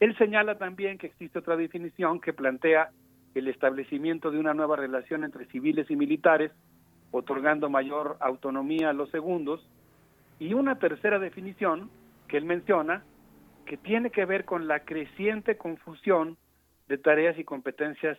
Él 0.00 0.16
señala 0.16 0.56
también 0.56 0.98
que 0.98 1.08
existe 1.08 1.38
otra 1.38 1.56
definición 1.56 2.20
que 2.20 2.32
plantea 2.32 2.90
el 3.34 3.48
establecimiento 3.48 4.30
de 4.30 4.38
una 4.38 4.54
nueva 4.54 4.76
relación 4.76 5.24
entre 5.24 5.46
civiles 5.46 5.90
y 5.90 5.96
militares, 5.96 6.52
otorgando 7.10 7.68
mayor 7.68 8.16
autonomía 8.20 8.90
a 8.90 8.94
los 8.94 9.10
segundos, 9.10 9.66
y 10.38 10.54
una 10.54 10.78
tercera 10.78 11.18
definición 11.18 11.90
que 12.32 12.38
él 12.38 12.46
menciona, 12.46 13.04
que 13.66 13.76
tiene 13.76 14.08
que 14.08 14.24
ver 14.24 14.46
con 14.46 14.66
la 14.66 14.86
creciente 14.86 15.58
confusión 15.58 16.38
de 16.88 16.96
tareas 16.96 17.38
y 17.38 17.44
competencias 17.44 18.18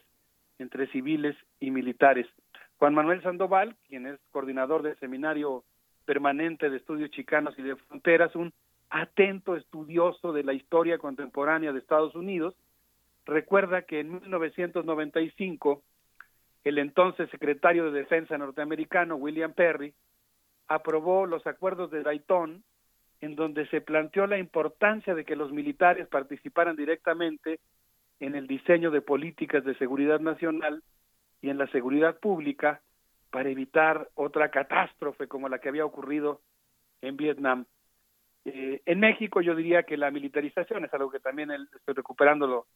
entre 0.60 0.86
civiles 0.92 1.36
y 1.60 1.72
militares. 1.72 2.28
Juan 2.78 2.94
Manuel 2.94 3.24
Sandoval, 3.24 3.76
quien 3.88 4.06
es 4.06 4.20
coordinador 4.30 4.84
del 4.84 5.00
Seminario 5.00 5.64
Permanente 6.06 6.70
de 6.70 6.78
Estudios 6.78 7.10
Chicanos 7.10 7.56
y 7.58 7.64
de 7.64 7.76
Fronteras, 7.76 8.36
un 8.36 8.54
atento 8.92 9.56
estudioso 9.56 10.32
de 10.32 10.44
la 10.44 10.54
historia 10.54 11.00
contemporánea 11.00 11.74
de 11.74 11.80
Estados 11.80 12.14
Unidos, 12.14 12.56
recuerda 13.26 13.82
que 13.82 14.02
en 14.02 14.12
1995 14.22 15.82
el 16.66 16.78
entonces 16.78 17.32
secretario 17.32 17.86
de 17.86 18.02
Defensa 18.02 18.38
norteamericano, 18.38 19.16
William 19.16 19.54
Perry, 19.54 19.96
aprobó 20.68 21.26
los 21.26 21.48
acuerdos 21.48 21.90
de 21.90 22.04
Dayton 22.04 22.64
en 23.24 23.36
donde 23.36 23.66
se 23.68 23.80
planteó 23.80 24.28
la 24.28 24.38
importancia 24.38 25.16
de 25.16 25.24
que 25.24 25.38
los 25.38 25.50
militares 25.54 26.10
participaran 26.10 26.76
directamente 26.76 27.62
en 28.20 28.36
el 28.36 28.48
diseño 28.48 28.92
de 28.92 29.02
políticas 29.02 29.64
de 29.64 29.76
seguridad 29.76 30.20
nacional 30.20 30.84
y 31.42 31.50
en 31.50 31.58
la 31.58 31.68
seguridad 31.68 32.20
pública 32.20 32.82
para 33.32 33.50
evitar 33.50 34.10
otra 34.16 34.52
catástrofe 34.52 35.30
como 35.30 35.48
la 35.48 35.60
que 35.60 35.70
había 35.70 35.86
ocurrido 35.86 36.42
en 37.02 37.16
Vietnam. 37.16 37.66
Eh, 38.44 38.82
en 38.86 39.00
México 39.00 39.40
yo 39.40 39.56
diría 39.56 39.84
que 39.84 39.96
la 39.96 40.12
militarización 40.12 40.84
es 40.84 40.94
algo 40.94 41.10
que 41.10 41.22
también 41.22 41.50
estoy 41.52 41.94
recuperándolo, 41.94 42.68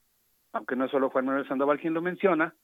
aunque 0.53 0.77
no 0.77 0.87
solo 0.87 1.09
Juan 1.09 1.25
Manuel 1.25 1.47
Sandoval 1.49 1.81
quien 1.81 1.93
lo 1.93 2.01
menciona, 2.01 2.55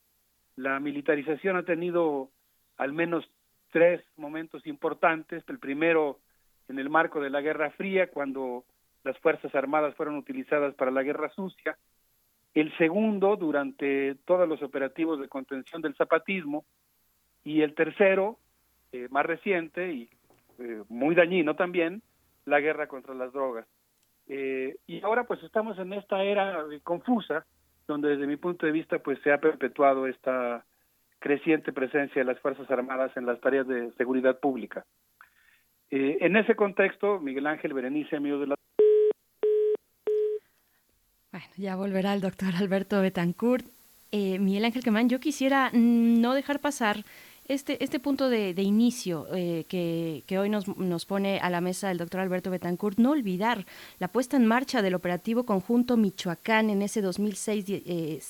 la 0.55 0.79
militarización 0.79 1.57
ha 1.57 1.63
tenido 1.63 2.29
al 2.77 2.93
menos 2.93 3.29
tres 3.71 4.01
momentos 4.15 4.65
importantes. 4.67 5.43
El 5.49 5.59
primero 5.59 6.19
en 6.67 6.79
el 6.79 6.89
marco 6.89 7.21
de 7.21 7.29
la 7.29 7.41
Guerra 7.41 7.71
Fría, 7.71 8.09
cuando 8.09 8.63
las 9.03 9.17
Fuerzas 9.19 9.53
Armadas 9.53 9.95
fueron 9.95 10.15
utilizadas 10.15 10.73
para 10.75 10.91
la 10.91 11.03
Guerra 11.03 11.29
Sucia, 11.29 11.77
el 12.53 12.75
segundo 12.77 13.35
durante 13.35 14.15
todos 14.25 14.47
los 14.47 14.61
operativos 14.61 15.19
de 15.19 15.27
contención 15.27 15.81
del 15.81 15.95
zapatismo, 15.95 16.65
y 17.43 17.61
el 17.61 17.75
tercero, 17.75 18.37
eh, 18.91 19.07
más 19.09 19.25
reciente 19.25 19.91
y 19.91 20.09
eh, 20.59 20.83
muy 20.89 21.15
dañino 21.15 21.55
también, 21.55 22.01
la 22.45 22.59
guerra 22.59 22.87
contra 22.87 23.13
las 23.13 23.33
drogas. 23.33 23.67
Eh, 24.27 24.77
y 24.87 25.01
ahora 25.03 25.25
pues 25.25 25.43
estamos 25.43 25.77
en 25.79 25.93
esta 25.93 26.23
era 26.23 26.63
confusa, 26.83 27.45
donde 27.87 28.09
desde 28.09 28.27
mi 28.27 28.37
punto 28.37 28.65
de 28.65 28.71
vista 28.71 28.99
pues 28.99 29.19
se 29.21 29.31
ha 29.31 29.39
perpetuado 29.39 30.07
esta 30.07 30.63
creciente 31.19 31.73
presencia 31.73 32.21
de 32.21 32.25
las 32.25 32.39
Fuerzas 32.39 32.69
Armadas 32.69 33.15
en 33.17 33.25
las 33.25 33.39
tareas 33.39 33.67
de 33.67 33.91
seguridad 33.93 34.39
pública. 34.39 34.85
Eh, 35.95 36.17
en 36.21 36.35
ese 36.35 36.55
contexto, 36.55 37.19
Miguel 37.19 37.45
Ángel 37.45 37.71
Berenice, 37.71 38.15
amigo 38.15 38.39
de 38.39 38.47
la... 38.47 38.55
Bueno, 41.31 41.45
ya 41.55 41.75
volverá 41.75 42.15
el 42.15 42.21
doctor 42.21 42.55
Alberto 42.55 42.99
Betancourt. 42.99 43.63
Eh, 44.11 44.39
Miguel 44.39 44.65
Ángel 44.65 44.81
Quemán, 44.81 45.07
yo 45.07 45.19
quisiera 45.19 45.69
no 45.71 46.33
dejar 46.33 46.61
pasar 46.61 47.03
este, 47.47 47.83
este 47.83 47.99
punto 47.99 48.29
de, 48.29 48.53
inicio 48.61 49.27
eh, 49.33 49.65
que, 49.67 50.39
hoy 50.39 50.49
nos, 50.49 50.67
nos, 50.77 51.05
pone 51.05 51.39
a 51.39 51.49
la 51.49 51.61
mesa 51.61 51.91
el 51.91 51.97
doctor 51.97 52.21
Alberto 52.21 52.49
Betancourt, 52.49 52.97
no 52.97 53.11
olvidar 53.11 53.65
la 53.99 54.07
puesta 54.07 54.37
en 54.37 54.45
marcha 54.45 54.81
del 54.81 54.95
operativo 54.95 55.45
conjunto 55.45 55.97
Michoacán 55.97 56.69
en 56.69 56.81
ese 56.81 57.01
2006, 57.01 57.65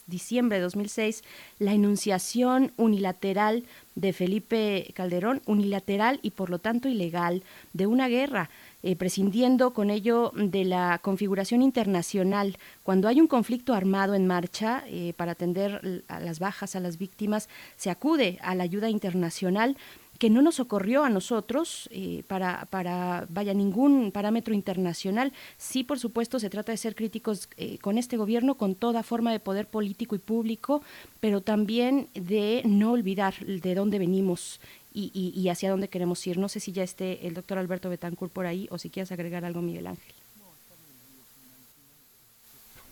diciembre 0.07 0.57
de 0.57 0.63
2006, 0.63 1.23
la 1.59 1.73
enunciación 1.73 2.73
unilateral 2.77 3.65
de 3.95 4.13
Felipe 4.13 4.91
Calderón, 4.93 5.41
unilateral 5.45 6.19
y 6.21 6.31
por 6.31 6.49
lo 6.49 6.59
tanto 6.59 6.89
ilegal, 6.89 7.43
de 7.73 7.87
una 7.87 8.07
guerra. 8.07 8.49
Eh, 8.85 8.97
prescindiendo 8.97 9.71
con 9.71 9.89
ello 9.89 10.33
de 10.35 10.65
la 10.65 10.99
configuración 11.01 11.61
internacional. 11.61 12.57
Cuando 12.83 13.07
hay 13.07 13.21
un 13.21 13.27
conflicto 13.27 13.73
armado 13.73 14.13
en 14.13 14.27
marcha, 14.27 14.83
eh, 14.87 15.13
para 15.15 15.31
atender 15.31 16.03
a 16.09 16.19
las 16.19 16.39
bajas, 16.39 16.75
a 16.75 16.81
las 16.81 16.97
víctimas, 16.97 17.47
se 17.77 17.89
acude 17.89 18.39
a 18.41 18.55
la 18.55 18.65
ayuda 18.65 18.89
internacional 18.89 19.77
que 20.19 20.29
no 20.29 20.41
nos 20.41 20.59
ocurrió 20.59 21.05
a 21.05 21.09
nosotros 21.09 21.89
eh, 21.91 22.23
para, 22.27 22.65
para, 22.65 23.25
vaya, 23.29 23.53
ningún 23.53 24.11
parámetro 24.11 24.53
internacional. 24.53 25.31
Sí, 25.57 25.85
por 25.85 25.97
supuesto, 25.97 26.37
se 26.37 26.49
trata 26.49 26.73
de 26.73 26.77
ser 26.77 26.93
críticos 26.93 27.47
con 27.81 27.97
este 27.97 28.17
gobierno, 28.17 28.55
con 28.55 28.75
toda 28.75 29.01
forma 29.01 29.31
de 29.31 29.39
poder 29.39 29.67
político 29.67 30.15
y 30.15 30.19
público, 30.19 30.83
pero 31.21 31.39
también 31.39 32.09
de 32.13 32.61
no 32.65 32.91
olvidar 32.91 33.33
de 33.45 33.75
dónde 33.75 33.97
venimos 33.97 34.59
y, 34.93 35.33
y 35.35 35.49
hacia 35.49 35.71
dónde 35.71 35.87
queremos 35.87 36.25
ir. 36.27 36.37
No 36.37 36.49
sé 36.49 36.59
si 36.59 36.71
ya 36.71 36.83
esté 36.83 37.27
el 37.27 37.33
doctor 37.33 37.57
Alberto 37.57 37.89
Betancourt 37.89 38.31
por 38.31 38.45
ahí 38.45 38.67
o 38.71 38.77
si 38.77 38.89
quieres 38.89 39.11
agregar 39.11 39.45
algo, 39.45 39.61
Miguel 39.61 39.87
Ángel. 39.87 40.13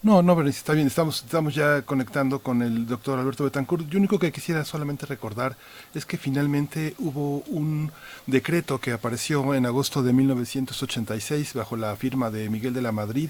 No, 0.03 0.23
no, 0.23 0.41
está 0.47 0.73
bien, 0.73 0.87
estamos, 0.87 1.23
estamos 1.23 1.53
ya 1.53 1.83
conectando 1.83 2.39
con 2.39 2.63
el 2.63 2.87
doctor 2.87 3.19
Alberto 3.19 3.43
Betancourt. 3.43 3.87
Yo 3.87 3.99
único 3.99 4.17
que 4.17 4.31
quisiera 4.31 4.65
solamente 4.65 5.05
recordar 5.05 5.55
es 5.93 6.07
que 6.07 6.17
finalmente 6.17 6.95
hubo 6.97 7.43
un 7.45 7.91
decreto 8.25 8.79
que 8.79 8.93
apareció 8.93 9.53
en 9.53 9.67
agosto 9.67 10.01
de 10.01 10.11
1986 10.11 11.53
bajo 11.53 11.77
la 11.77 11.95
firma 11.95 12.31
de 12.31 12.49
Miguel 12.49 12.73
de 12.73 12.81
la 12.81 12.91
Madrid 12.91 13.29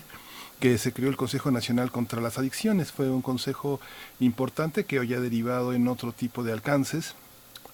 que 0.61 0.77
se 0.77 0.93
creó 0.93 1.09
el 1.09 1.17
Consejo 1.17 1.51
Nacional 1.51 1.91
contra 1.91 2.22
las 2.22 2.38
Adicciones. 2.38 2.93
Fue 2.93 3.09
un 3.09 3.24
consejo 3.24 3.82
importante 4.22 4.85
que 4.85 5.00
hoy 5.00 5.14
ha 5.14 5.19
derivado 5.19 5.74
en 5.74 5.88
otro 5.90 6.14
tipo 6.14 6.43
de 6.43 6.53
alcances. 6.53 7.16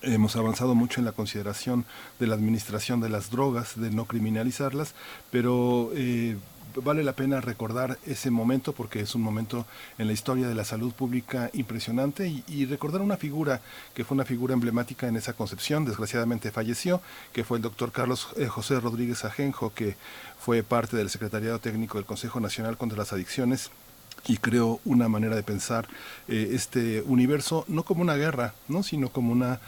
Hemos 0.01 0.35
avanzado 0.35 0.76
mucho 0.76 1.00
en 1.00 1.06
la 1.06 1.11
consideración 1.11 1.85
de 2.19 2.27
la 2.27 2.35
administración 2.35 3.01
de 3.01 3.09
las 3.09 3.32
drogas, 3.32 3.80
de 3.80 3.90
no 3.90 4.06
criminalizarlas, 4.06 4.93
pero 5.32 5.92
eh, 5.95 6.38
vale 6.84 7.03
la 7.03 7.14
pena 7.14 7.42
recordar 7.42 7.98
ese 8.06 8.30
momento 8.30 8.74
porque 8.74 9.00
es 9.00 9.16
un 9.16 9.22
momento 9.22 9.66
en 9.98 10.08
la 10.08 10.14
historia 10.14 10.48
de 10.48 10.56
la 10.56 10.66
salud 10.66 10.93
pública 10.93 11.50
impresionante 11.53 12.43
y, 12.48 12.66
recordar 12.66 13.01
una 13.01 13.17
figura 13.17 13.61
que 13.93 14.03
fue 14.03 14.16
una 14.16 14.26
figura 14.26 14.53
emblemática 14.53 15.08
en 15.08 15.16
esa 15.16 15.34
concepción, 15.34 15.85
desgraciadamente 15.85 16.51
falleció, 16.51 17.01
que 17.34 17.43
fue 17.43 17.58
el 17.58 17.64
doctor 17.64 17.92
Carlos 17.92 18.27
eh, 18.38 18.48
José 18.48 18.80
Rodríguez 18.80 19.26
Ajenjo, 19.26 19.74
que 19.74 19.95
fue 20.40 20.64
parte 20.64 20.98
del 20.98 21.09
Secretariado 21.09 21.59
Técnico 21.59 21.98
del 21.98 22.06
Consejo 22.06 22.40
Nacional 22.40 22.77
contra 22.77 22.98
las 22.98 23.14
Adicciones 23.14 23.72
y 24.27 24.38
creó 24.38 24.80
una 24.85 25.08
manera 25.08 25.35
de 25.35 25.43
pensar 25.43 25.88
eh, 26.27 26.50
este 26.51 27.01
universo 27.01 27.66
no 27.67 27.84
como 27.84 28.01
una 28.01 28.16
guerra, 28.16 28.53
¿no? 28.67 28.84
sino 28.84 29.09
como 29.09 29.32
una 29.32 29.59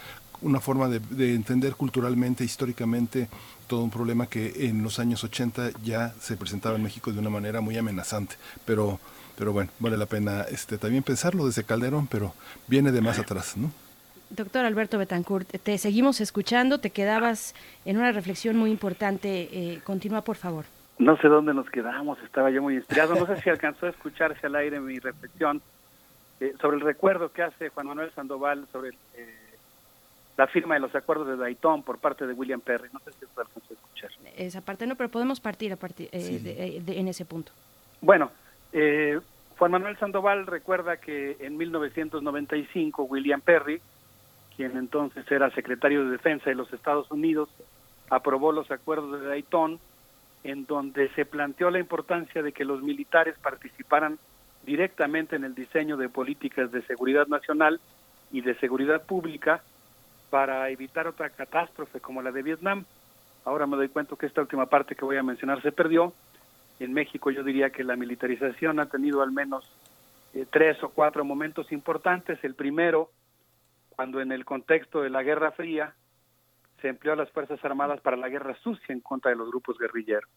una 0.41 0.59
forma 0.59 0.87
de, 0.87 0.99
de, 0.99 1.35
entender 1.35 1.75
culturalmente, 1.75 2.43
históricamente, 2.43 3.27
todo 3.67 3.83
un 3.83 3.89
problema 3.89 4.27
que 4.27 4.67
en 4.67 4.83
los 4.83 4.99
años 4.99 5.23
80 5.23 5.71
ya 5.83 6.09
se 6.19 6.37
presentaba 6.37 6.75
en 6.75 6.83
México 6.83 7.11
de 7.11 7.19
una 7.19 7.29
manera 7.29 7.61
muy 7.61 7.77
amenazante. 7.77 8.35
Pero, 8.65 8.99
pero 9.37 9.53
bueno, 9.53 9.71
vale 9.79 9.97
la 9.97 10.05
pena 10.05 10.41
este, 10.49 10.77
también 10.77 11.03
pensarlo 11.03 11.45
desde 11.45 11.63
Calderón, 11.63 12.07
pero 12.07 12.33
viene 12.67 12.91
de 12.91 13.01
más 13.01 13.19
atrás, 13.19 13.57
¿no? 13.57 13.71
Doctor 14.29 14.63
Alberto 14.63 14.99
Betancourt, 14.99 15.49
te 15.49 15.77
seguimos 15.79 16.21
escuchando, 16.21 16.79
te 16.79 16.91
quedabas 16.91 17.55
en 17.85 17.97
una 17.97 18.11
reflexión 18.11 18.57
muy 18.57 18.69
importante. 18.69 19.49
Eh, 19.51 19.81
continúa, 19.83 20.21
por 20.21 20.35
favor. 20.35 20.65
no 20.99 21.17
sé 21.17 21.27
dónde 21.29 21.53
nos 21.53 21.69
quedamos, 21.69 22.19
estaba 22.23 22.51
yo 22.51 22.61
muy 22.61 22.75
inspirado. 22.75 23.15
No 23.15 23.25
sé 23.25 23.41
si 23.41 23.49
alcanzó 23.49 23.87
a 23.87 23.89
escucharse 23.89 24.45
al 24.45 24.55
aire 24.55 24.79
mi 24.79 24.99
reflexión 24.99 25.61
eh, 26.39 26.53
sobre 26.61 26.77
el 26.77 26.83
recuerdo 26.83 27.31
que 27.31 27.43
hace 27.43 27.69
Juan 27.69 27.87
Manuel 27.87 28.11
Sandoval 28.13 28.67
sobre 28.71 28.89
eh, 29.15 29.38
la 30.39 30.47
firma 30.47 30.75
de 30.75 30.79
los 30.79 30.95
acuerdos 30.95 31.27
de 31.27 31.35
Dayton 31.35 31.83
por 31.83 31.97
parte 31.97 32.25
de 32.25 32.31
William 32.31 32.61
Perry. 32.61 32.87
No 32.93 32.99
sé 32.99 33.11
si 33.11 33.19
se 33.19 33.25
alcanzó 33.35 33.59
a 33.69 33.73
escuchar. 33.73 34.09
Esa 34.37 34.61
parte 34.61 34.87
no, 34.87 34.95
pero 34.95 35.09
podemos 35.09 35.41
partir 35.41 35.73
a 35.73 35.75
partir 35.75 36.07
en 36.13 37.07
ese 37.09 37.25
punto. 37.25 37.51
Bueno, 37.99 38.31
Juan 38.71 39.71
Manuel 39.71 39.97
Sandoval 39.97 40.47
recuerda 40.47 40.95
que 40.95 41.35
en 41.41 41.57
1995 41.57 43.03
William 43.03 43.41
Perry, 43.41 43.81
quien 44.55 44.77
entonces 44.77 45.29
era 45.29 45.49
secretario 45.51 46.05
de 46.05 46.11
Defensa 46.11 46.49
de 46.49 46.55
los 46.55 46.71
Estados 46.71 47.11
Unidos, 47.11 47.49
aprobó 48.09 48.53
los 48.53 48.71
acuerdos 48.71 49.19
de 49.19 49.27
Dayton, 49.27 49.77
en 50.45 50.65
donde 50.65 51.09
se 51.15 51.25
planteó 51.25 51.69
la 51.69 51.79
importancia 51.79 52.41
de 52.41 52.53
que 52.53 52.63
los 52.63 52.81
militares 52.81 53.35
participaran 53.41 54.17
directamente 54.65 55.35
en 55.35 55.43
el 55.43 55.53
diseño 55.53 55.97
de 55.97 56.07
políticas 56.07 56.71
de 56.71 56.81
seguridad 56.83 57.27
nacional 57.27 57.81
y 58.31 58.39
de 58.39 58.55
seguridad 58.55 59.03
pública 59.03 59.61
para 60.29 60.69
evitar 60.69 61.07
otra 61.07 61.29
catástrofe 61.29 61.99
como 61.99 62.21
la 62.21 62.31
de 62.31 62.43
Vietnam. 62.43 62.85
Ahora 63.45 63.67
me 63.67 63.77
doy 63.77 63.89
cuenta 63.89 64.15
que 64.15 64.25
esta 64.25 64.41
última 64.41 64.67
parte 64.67 64.95
que 64.95 65.05
voy 65.05 65.17
a 65.17 65.23
mencionar 65.23 65.61
se 65.61 65.71
perdió, 65.71 66.13
en 66.79 66.93
México 66.93 67.31
yo 67.31 67.43
diría 67.43 67.71
que 67.71 67.83
la 67.83 67.95
militarización 67.95 68.79
ha 68.79 68.85
tenido 68.85 69.21
al 69.21 69.31
menos 69.31 69.69
eh, 70.33 70.45
tres 70.49 70.81
o 70.83 70.89
cuatro 70.89 71.25
momentos 71.25 71.71
importantes. 71.71 72.41
El 72.43 72.55
primero, 72.55 73.09
cuando 73.89 74.21
en 74.21 74.31
el 74.31 74.45
contexto 74.45 75.01
de 75.01 75.09
la 75.09 75.23
Guerra 75.23 75.51
Fría 75.51 75.93
se 76.81 76.87
empleó 76.87 77.13
a 77.13 77.17
las 77.17 77.31
Fuerzas 77.31 77.63
Armadas 77.65 77.99
para 78.01 78.15
la 78.15 78.29
guerra 78.29 78.55
sucia 78.63 78.93
en 78.93 79.01
contra 79.01 79.31
de 79.31 79.37
los 79.37 79.49
grupos 79.49 79.77
guerrilleros. 79.77 80.29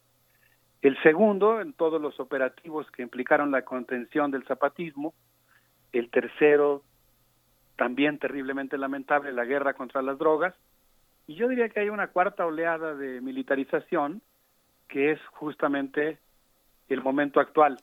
El 0.80 1.00
segundo, 1.02 1.60
en 1.60 1.72
todos 1.72 2.02
los 2.02 2.18
operativos 2.18 2.90
que 2.90 3.02
implicaron 3.02 3.52
la 3.52 3.62
contención 3.62 4.32
del 4.32 4.44
zapatismo. 4.44 5.14
El 5.92 6.10
tercero, 6.10 6.82
también 7.76 8.18
terriblemente 8.18 8.78
lamentable, 8.78 9.33
la 9.33 9.44
guerra 9.44 9.75
contra 9.75 10.02
las 10.02 10.18
drogas. 10.18 10.55
Y 11.26 11.34
yo 11.34 11.49
diría 11.49 11.68
que 11.68 11.81
hay 11.81 11.89
una 11.89 12.09
cuarta 12.09 12.47
oleada 12.47 12.94
de 12.94 13.20
militarización, 13.20 14.23
que 14.89 15.12
es 15.12 15.20
justamente 15.33 16.18
el 16.89 17.02
momento 17.02 17.41
actual. 17.41 17.78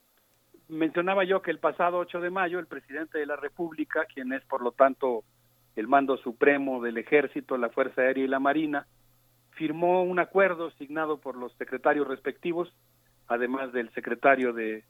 Mencionaba 0.68 1.24
yo 1.24 1.42
que 1.42 1.51
el 1.51 1.59
pasado 1.59 1.98
8 1.98 2.22
de 2.22 2.30
mayo 2.30 2.59
el 2.59 2.68
presidente 2.68 3.18
de 3.18 3.26
la 3.26 3.35
República, 3.35 4.06
quien 4.06 4.34
es 4.34 4.43
por 4.45 4.61
lo 4.61 4.72
tanto 4.72 5.24
el 5.76 5.88
mando 5.88 6.18
supremo 6.18 6.82
del 6.82 6.98
ejército, 6.98 7.58
la 7.58 7.69
Fuerza 7.69 8.01
Aérea 8.01 8.26
y 8.26 8.27
la 8.27 8.40
Marina, 8.40 8.85
firmó 9.51 10.03
un 10.03 10.19
acuerdo 10.19 10.72
signado 10.72 11.19
por 11.19 11.35
los 11.35 11.53
secretarios 11.53 12.08
respectivos, 12.08 12.72
además 13.27 13.74
del 13.74 13.90
secretario 13.93 14.53
de 14.53 14.84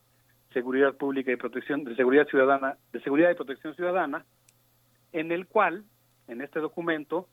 Seguridad 0.53 0.95
Pública 0.95 1.31
y 1.31 1.37
Protección 1.37 1.83
de 1.83 1.95
Seguridad 1.95 2.27
Ciudadana, 2.27 2.77
de 2.91 3.01
Seguridad 3.01 3.31
y 3.31 3.35
Protección 3.35 3.75
Ciudadana, 3.75 4.25
en 5.13 5.31
el 5.31 5.47
cual, 5.47 5.83
en 6.27 6.41
este 6.41 6.59
documento, 6.59 7.27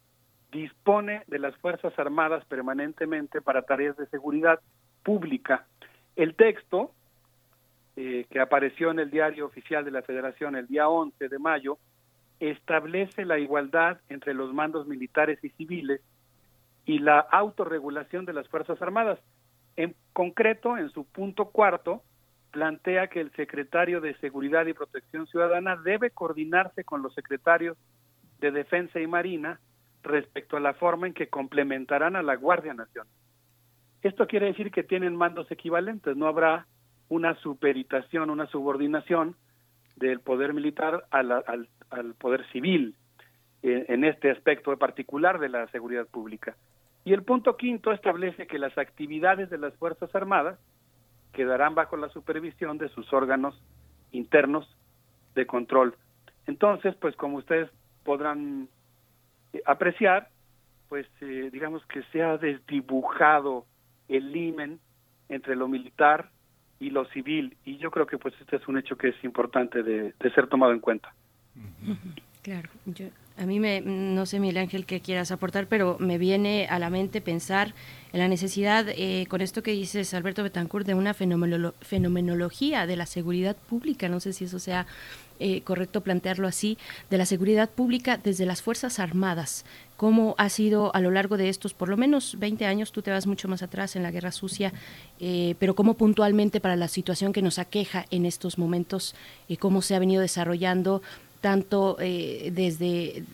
dispone 0.50 1.22
de 1.26 1.38
las 1.38 1.56
Fuerzas 1.56 1.98
Armadas 1.98 2.44
permanentemente 2.46 3.42
para 3.42 3.62
tareas 3.62 3.96
de 3.96 4.06
seguridad 4.06 4.60
pública 5.02 5.66
el 6.16 6.34
texto, 6.34 6.92
eh, 7.94 8.26
que 8.30 8.40
apareció 8.40 8.90
en 8.90 8.98
el 8.98 9.10
diario 9.10 9.46
oficial 9.46 9.84
de 9.84 9.90
la 9.90 10.02
Federación 10.02 10.56
el 10.56 10.66
día 10.66 10.88
11 10.88 11.28
de 11.28 11.38
mayo, 11.38 11.78
establece 12.40 13.24
la 13.24 13.38
igualdad 13.38 14.00
entre 14.08 14.34
los 14.34 14.52
mandos 14.52 14.86
militares 14.86 15.38
y 15.42 15.50
civiles 15.50 16.00
y 16.84 16.98
la 16.98 17.20
autorregulación 17.20 18.24
de 18.24 18.32
las 18.32 18.48
Fuerzas 18.48 18.80
Armadas. 18.82 19.18
En 19.76 19.94
concreto, 20.12 20.76
en 20.76 20.90
su 20.90 21.04
punto 21.04 21.46
cuarto, 21.46 22.02
plantea 22.56 23.08
que 23.08 23.20
el 23.20 23.30
secretario 23.32 24.00
de 24.00 24.14
Seguridad 24.14 24.64
y 24.64 24.72
Protección 24.72 25.26
Ciudadana 25.26 25.76
debe 25.76 26.08
coordinarse 26.08 26.84
con 26.84 27.02
los 27.02 27.12
secretarios 27.12 27.76
de 28.40 28.50
Defensa 28.50 28.98
y 28.98 29.06
Marina 29.06 29.60
respecto 30.02 30.56
a 30.56 30.60
la 30.60 30.72
forma 30.72 31.06
en 31.06 31.12
que 31.12 31.28
complementarán 31.28 32.16
a 32.16 32.22
la 32.22 32.34
Guardia 32.34 32.72
Nacional. 32.72 33.12
Esto 34.00 34.26
quiere 34.26 34.46
decir 34.46 34.70
que 34.70 34.82
tienen 34.82 35.14
mandos 35.14 35.50
equivalentes, 35.50 36.16
no 36.16 36.28
habrá 36.28 36.66
una 37.10 37.34
superitación, 37.40 38.30
una 38.30 38.46
subordinación 38.46 39.36
del 39.96 40.20
poder 40.20 40.54
militar 40.54 41.04
al, 41.10 41.32
al, 41.90 42.14
poder 42.14 42.50
civil 42.52 42.94
eh, 43.64 43.84
en 43.88 44.02
este 44.02 44.30
aspecto 44.30 44.74
particular 44.78 45.40
de 45.40 45.50
la 45.50 45.66
seguridad 45.68 46.06
pública. 46.06 46.56
Y 47.04 47.12
el 47.12 47.22
punto 47.22 47.58
quinto 47.58 47.92
establece 47.92 48.46
que 48.46 48.58
las 48.58 48.78
actividades 48.78 49.50
de 49.50 49.58
las 49.58 49.74
Fuerzas 49.74 50.14
Armadas 50.14 50.58
quedarán 51.36 51.74
bajo 51.74 51.98
la 51.98 52.08
supervisión 52.08 52.78
de 52.78 52.88
sus 52.88 53.12
órganos 53.12 53.54
internos 54.10 54.66
de 55.34 55.46
control. 55.46 55.94
Entonces, 56.46 56.94
pues 56.98 57.14
como 57.14 57.36
ustedes 57.36 57.68
podrán 58.04 58.68
eh, 59.52 59.60
apreciar, 59.66 60.30
pues 60.88 61.06
eh, 61.20 61.50
digamos 61.52 61.84
que 61.86 62.02
se 62.04 62.22
ha 62.22 62.38
desdibujado 62.38 63.66
el 64.08 64.32
limen 64.32 64.80
entre 65.28 65.56
lo 65.56 65.68
militar 65.68 66.30
y 66.80 66.88
lo 66.88 67.04
civil 67.06 67.54
y 67.66 67.76
yo 67.76 67.90
creo 67.90 68.06
que 68.06 68.16
pues 68.16 68.34
este 68.40 68.56
es 68.56 68.66
un 68.66 68.78
hecho 68.78 68.96
que 68.96 69.08
es 69.08 69.24
importante 69.24 69.82
de, 69.82 70.14
ser 70.34 70.46
tomado 70.46 70.72
en 70.72 70.80
cuenta. 70.80 71.12
Claro, 72.42 72.70
yo, 72.86 73.08
a 73.38 73.44
mí 73.44 73.60
me, 73.60 73.80
no 73.82 74.24
sé 74.24 74.40
Miguel 74.40 74.58
Ángel 74.58 74.86
qué 74.86 75.00
quieras 75.00 75.30
aportar, 75.30 75.66
pero 75.66 75.96
me 76.00 76.16
viene 76.16 76.66
a 76.68 76.78
la 76.78 76.88
mente 76.90 77.20
pensar 77.20 77.74
en 78.12 78.20
la 78.20 78.28
necesidad, 78.28 78.86
eh, 78.88 79.26
con 79.28 79.42
esto 79.42 79.62
que 79.62 79.72
dices 79.72 80.14
Alberto 80.14 80.42
Betancourt, 80.42 80.86
de 80.86 80.94
una 80.94 81.12
fenomenología 81.14 82.86
de 82.86 82.96
la 82.96 83.04
seguridad 83.04 83.56
pública, 83.56 84.08
no 84.08 84.20
sé 84.20 84.32
si 84.32 84.44
eso 84.44 84.58
sea 84.58 84.86
eh, 85.38 85.60
correcto 85.62 86.00
plantearlo 86.00 86.48
así, 86.48 86.78
de 87.10 87.18
la 87.18 87.26
seguridad 87.26 87.68
pública 87.68 88.16
desde 88.16 88.46
las 88.46 88.62
Fuerzas 88.62 88.98
Armadas. 88.98 89.66
¿Cómo 89.98 90.34
ha 90.38 90.48
sido 90.48 90.94
a 90.94 91.00
lo 91.00 91.10
largo 91.10 91.36
de 91.36 91.50
estos 91.50 91.74
por 91.74 91.90
lo 91.90 91.98
menos 91.98 92.38
20 92.38 92.64
años? 92.64 92.90
Tú 92.90 93.02
te 93.02 93.10
vas 93.10 93.26
mucho 93.26 93.48
más 93.48 93.62
atrás 93.62 93.96
en 93.96 94.02
la 94.02 94.10
Guerra 94.10 94.32
Sucia, 94.32 94.72
eh, 95.20 95.54
pero 95.58 95.74
¿cómo 95.74 95.94
puntualmente 95.94 96.60
para 96.60 96.76
la 96.76 96.88
situación 96.88 97.34
que 97.34 97.42
nos 97.42 97.58
aqueja 97.58 98.06
en 98.10 98.24
estos 98.24 98.56
momentos, 98.56 99.14
y 99.46 99.58
cómo 99.58 99.82
se 99.82 99.94
ha 99.94 99.98
venido 99.98 100.22
desarrollando 100.22 101.02
tanto 101.40 101.96
eh, 102.00 102.50
desde, 102.52 103.24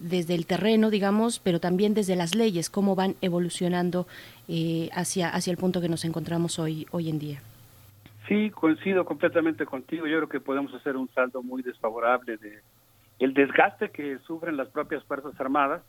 desde 0.00 0.34
el 0.34 0.46
terreno, 0.46 0.90
digamos, 0.90 1.38
pero 1.38 1.60
también 1.60 1.94
desde 1.94 2.16
las 2.16 2.34
leyes, 2.34 2.70
cómo 2.70 2.94
van 2.94 3.16
evolucionando 3.20 4.06
hacia, 4.92 5.30
hacia 5.30 5.50
el 5.50 5.56
punto 5.56 5.80
que 5.80 5.88
nos 5.88 6.04
encontramos 6.04 6.58
hoy, 6.58 6.86
hoy 6.90 7.08
en 7.08 7.18
día? 7.18 7.40
Sí, 8.28 8.50
coincido 8.50 9.04
completamente 9.04 9.66
contigo. 9.66 10.06
Yo 10.06 10.16
creo 10.16 10.28
que 10.28 10.40
podemos 10.40 10.72
hacer 10.74 10.96
un 10.96 11.08
saldo 11.08 11.42
muy 11.42 11.62
desfavorable 11.62 12.36
de 12.38 12.60
el 13.18 13.34
desgaste 13.34 13.90
que 13.90 14.18
sufren 14.26 14.56
las 14.56 14.68
propias 14.68 15.04
fuerzas 15.04 15.38
armadas. 15.38 15.82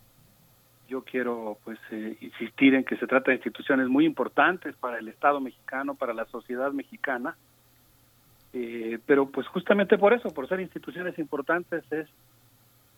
Yo 0.87 1.03
quiero 1.03 1.57
pues 1.63 1.79
eh, 1.91 2.17
insistir 2.19 2.75
en 2.75 2.83
que 2.83 2.97
se 2.97 3.07
trata 3.07 3.31
de 3.31 3.37
instituciones 3.37 3.87
muy 3.87 4.05
importantes 4.05 4.75
para 4.75 4.99
el 4.99 5.07
Estado 5.07 5.39
mexicano, 5.39 5.95
para 5.95 6.13
la 6.13 6.25
sociedad 6.25 6.71
mexicana. 6.71 7.35
Eh, 8.57 8.99
pero 9.05 9.29
pues 9.29 9.45
justamente 9.47 9.97
por 9.97 10.13
eso, 10.13 10.29
por 10.29 10.47
ser 10.47 10.61
instituciones 10.61 11.19
importantes, 11.19 11.83
es 11.91 12.07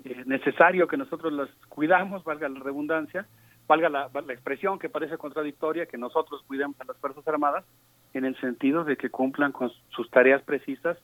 eh, 0.06 0.24
necesario 0.28 0.88
que 0.88 0.98
nosotros 0.98 1.34
las 1.34 1.50
cuidamos, 1.68 2.24
valga 2.24 2.48
la 2.48 2.60
redundancia, 2.60 3.26
valga 3.68 3.90
la, 3.90 4.08
la 4.14 4.34
expresión 4.34 4.78
que 4.78 4.88
parece 4.88 5.18
contradictoria, 5.18 5.88
que 5.88 5.98
nosotros 5.98 6.44
cuidemos 6.48 6.80
a 6.80 6.86
las 6.86 6.98
Fuerzas 6.98 7.28
Armadas, 7.28 7.66
en 8.14 8.24
el 8.24 8.40
sentido 8.40 8.84
de 8.84 8.98
que 8.98 9.10
cumplan 9.10 9.52
con 9.52 9.72
sus 9.90 10.08
tareas 10.12 10.44
precisas, 10.44 11.00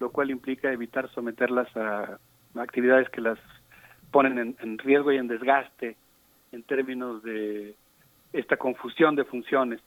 lo 0.00 0.10
cual 0.10 0.32
implica 0.32 0.72
evitar 0.72 1.08
someterlas 1.10 1.68
a 1.76 2.18
actividades 2.56 3.08
que 3.10 3.20
las 3.20 3.38
ponen 4.10 4.56
en, 4.60 4.78
riesgo 4.78 5.12
y 5.12 5.16
en 5.16 5.28
desgaste 5.28 5.96
en 6.50 6.64
términos 6.64 7.22
de 7.22 7.76
esta 8.32 8.56
confusión 8.56 9.14
de 9.14 9.24
funciones. 9.24 9.80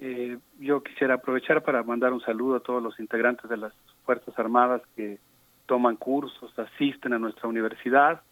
Eh, 0.00 0.38
yo 0.58 0.82
quisiera 0.82 1.14
aprovechar 1.14 1.62
para 1.62 1.82
mandar 1.82 2.12
un 2.12 2.20
saludo 2.20 2.56
a 2.56 2.60
todos 2.60 2.82
los 2.82 2.98
integrantes 2.98 3.48
de 3.48 3.56
las 3.56 3.72
Fuerzas 4.04 4.36
Armadas 4.38 4.82
que 4.96 5.18
toman 5.66 5.96
cursos, 5.96 6.52
asisten 6.58 7.12
a 7.12 7.18
nuestra 7.18 7.48
universidad 7.48 8.22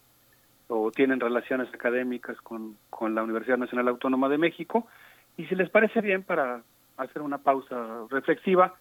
o 0.69 0.91
tienen 0.91 1.21
relaciones 1.21 1.73
académicas 1.73 2.37
con, 2.41 2.77
con 2.91 3.15
la 3.15 3.23
Universidad 3.23 3.59
Nacional 3.59 3.89
Autónoma 3.89 4.29
de 4.29 4.39
México. 4.39 4.87
Y 5.37 5.47
si 5.47 5.55
les 5.55 5.71
parece 5.71 6.01
bien, 6.01 6.23
para 6.23 6.63
hacer 6.97 7.23
una 7.23 7.39
pausa 7.39 8.07
reflexiva, 8.11 8.75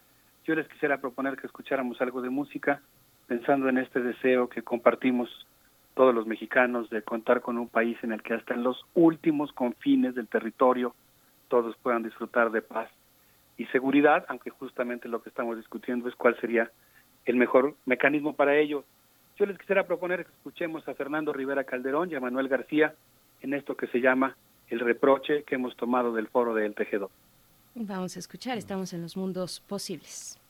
yo 0.44 0.54
les 0.54 0.68
quisiera 0.68 1.00
proponer 1.00 1.36
que 1.36 1.46
escucháramos 1.46 2.00
algo 2.00 2.20
de 2.20 2.30
música, 2.30 2.80
pensando 3.26 3.68
en 3.68 3.78
este 3.78 4.00
deseo 4.00 4.48
que 4.48 4.62
compartimos 4.62 5.28
todos 5.94 6.14
los 6.14 6.26
mexicanos 6.26 6.90
de 6.90 7.02
contar 7.02 7.42
con 7.42 7.58
un 7.58 7.68
país 7.68 7.96
en 8.02 8.12
el 8.12 8.22
que 8.22 8.34
hasta 8.34 8.54
en 8.54 8.62
los 8.62 8.84
últimos 8.94 9.52
confines 9.52 10.14
del 10.14 10.28
territorio 10.28 10.94
todos 11.52 11.76
puedan 11.82 12.02
disfrutar 12.02 12.50
de 12.50 12.62
paz 12.62 12.88
y 13.58 13.66
seguridad, 13.66 14.24
aunque 14.28 14.48
justamente 14.48 15.06
lo 15.06 15.22
que 15.22 15.28
estamos 15.28 15.58
discutiendo 15.58 16.08
es 16.08 16.14
cuál 16.14 16.34
sería 16.40 16.70
el 17.26 17.36
mejor 17.36 17.76
mecanismo 17.84 18.34
para 18.34 18.56
ello. 18.56 18.84
Yo 19.36 19.44
les 19.44 19.58
quisiera 19.58 19.86
proponer 19.86 20.24
que 20.24 20.32
escuchemos 20.32 20.88
a 20.88 20.94
Fernando 20.94 21.30
Rivera 21.30 21.64
Calderón 21.64 22.10
y 22.10 22.14
a 22.14 22.20
Manuel 22.20 22.48
García 22.48 22.94
en 23.42 23.52
esto 23.52 23.76
que 23.76 23.86
se 23.88 24.00
llama 24.00 24.34
el 24.68 24.80
reproche 24.80 25.42
que 25.42 25.56
hemos 25.56 25.76
tomado 25.76 26.14
del 26.14 26.26
foro 26.28 26.54
del 26.54 26.74
Tejedor. 26.74 27.10
Vamos 27.74 28.16
a 28.16 28.20
escuchar, 28.20 28.56
estamos 28.56 28.94
en 28.94 29.02
los 29.02 29.14
mundos 29.18 29.60
posibles. 29.60 30.41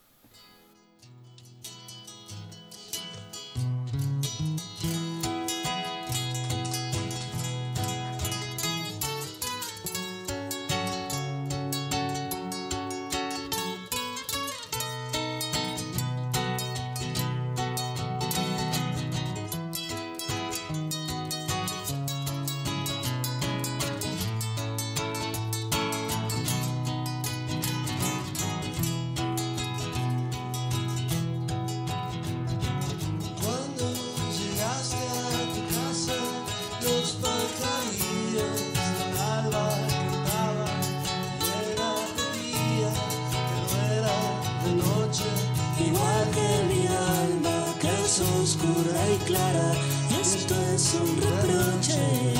clara, 49.33 49.73
esto 50.20 50.55
es 50.75 50.94
un 50.94 51.17
reproche. 51.17 52.35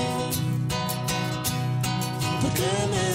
¿Por 2.43 2.53
qué 2.53 2.73
me 2.93 3.12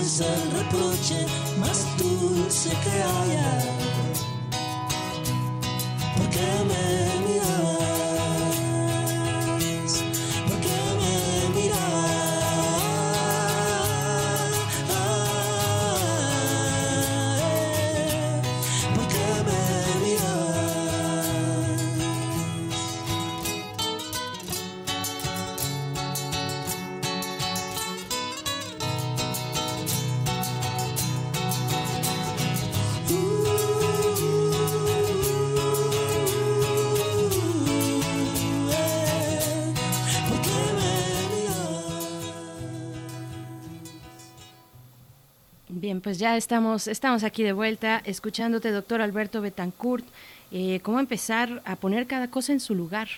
es 0.00 0.20
el 0.20 0.50
reproche 0.52 1.26
más 1.58 1.86
dulce 1.98 2.70
que 2.70 2.90
haya. 2.90 3.50
Porque 6.16 6.46
me 6.68 7.21
pues 46.12 46.18
ya 46.18 46.36
estamos, 46.36 46.88
estamos 46.88 47.24
aquí 47.24 47.42
de 47.42 47.54
vuelta 47.54 48.02
escuchándote, 48.04 48.70
doctor 48.70 49.00
Alberto 49.00 49.40
Betancourt. 49.40 50.04
Eh, 50.50 50.80
cómo 50.82 51.00
empezar 51.00 51.62
a 51.64 51.76
poner 51.76 52.06
cada 52.06 52.28
cosa 52.28 52.52
en 52.52 52.60
su 52.60 52.74
lugar, 52.74 53.08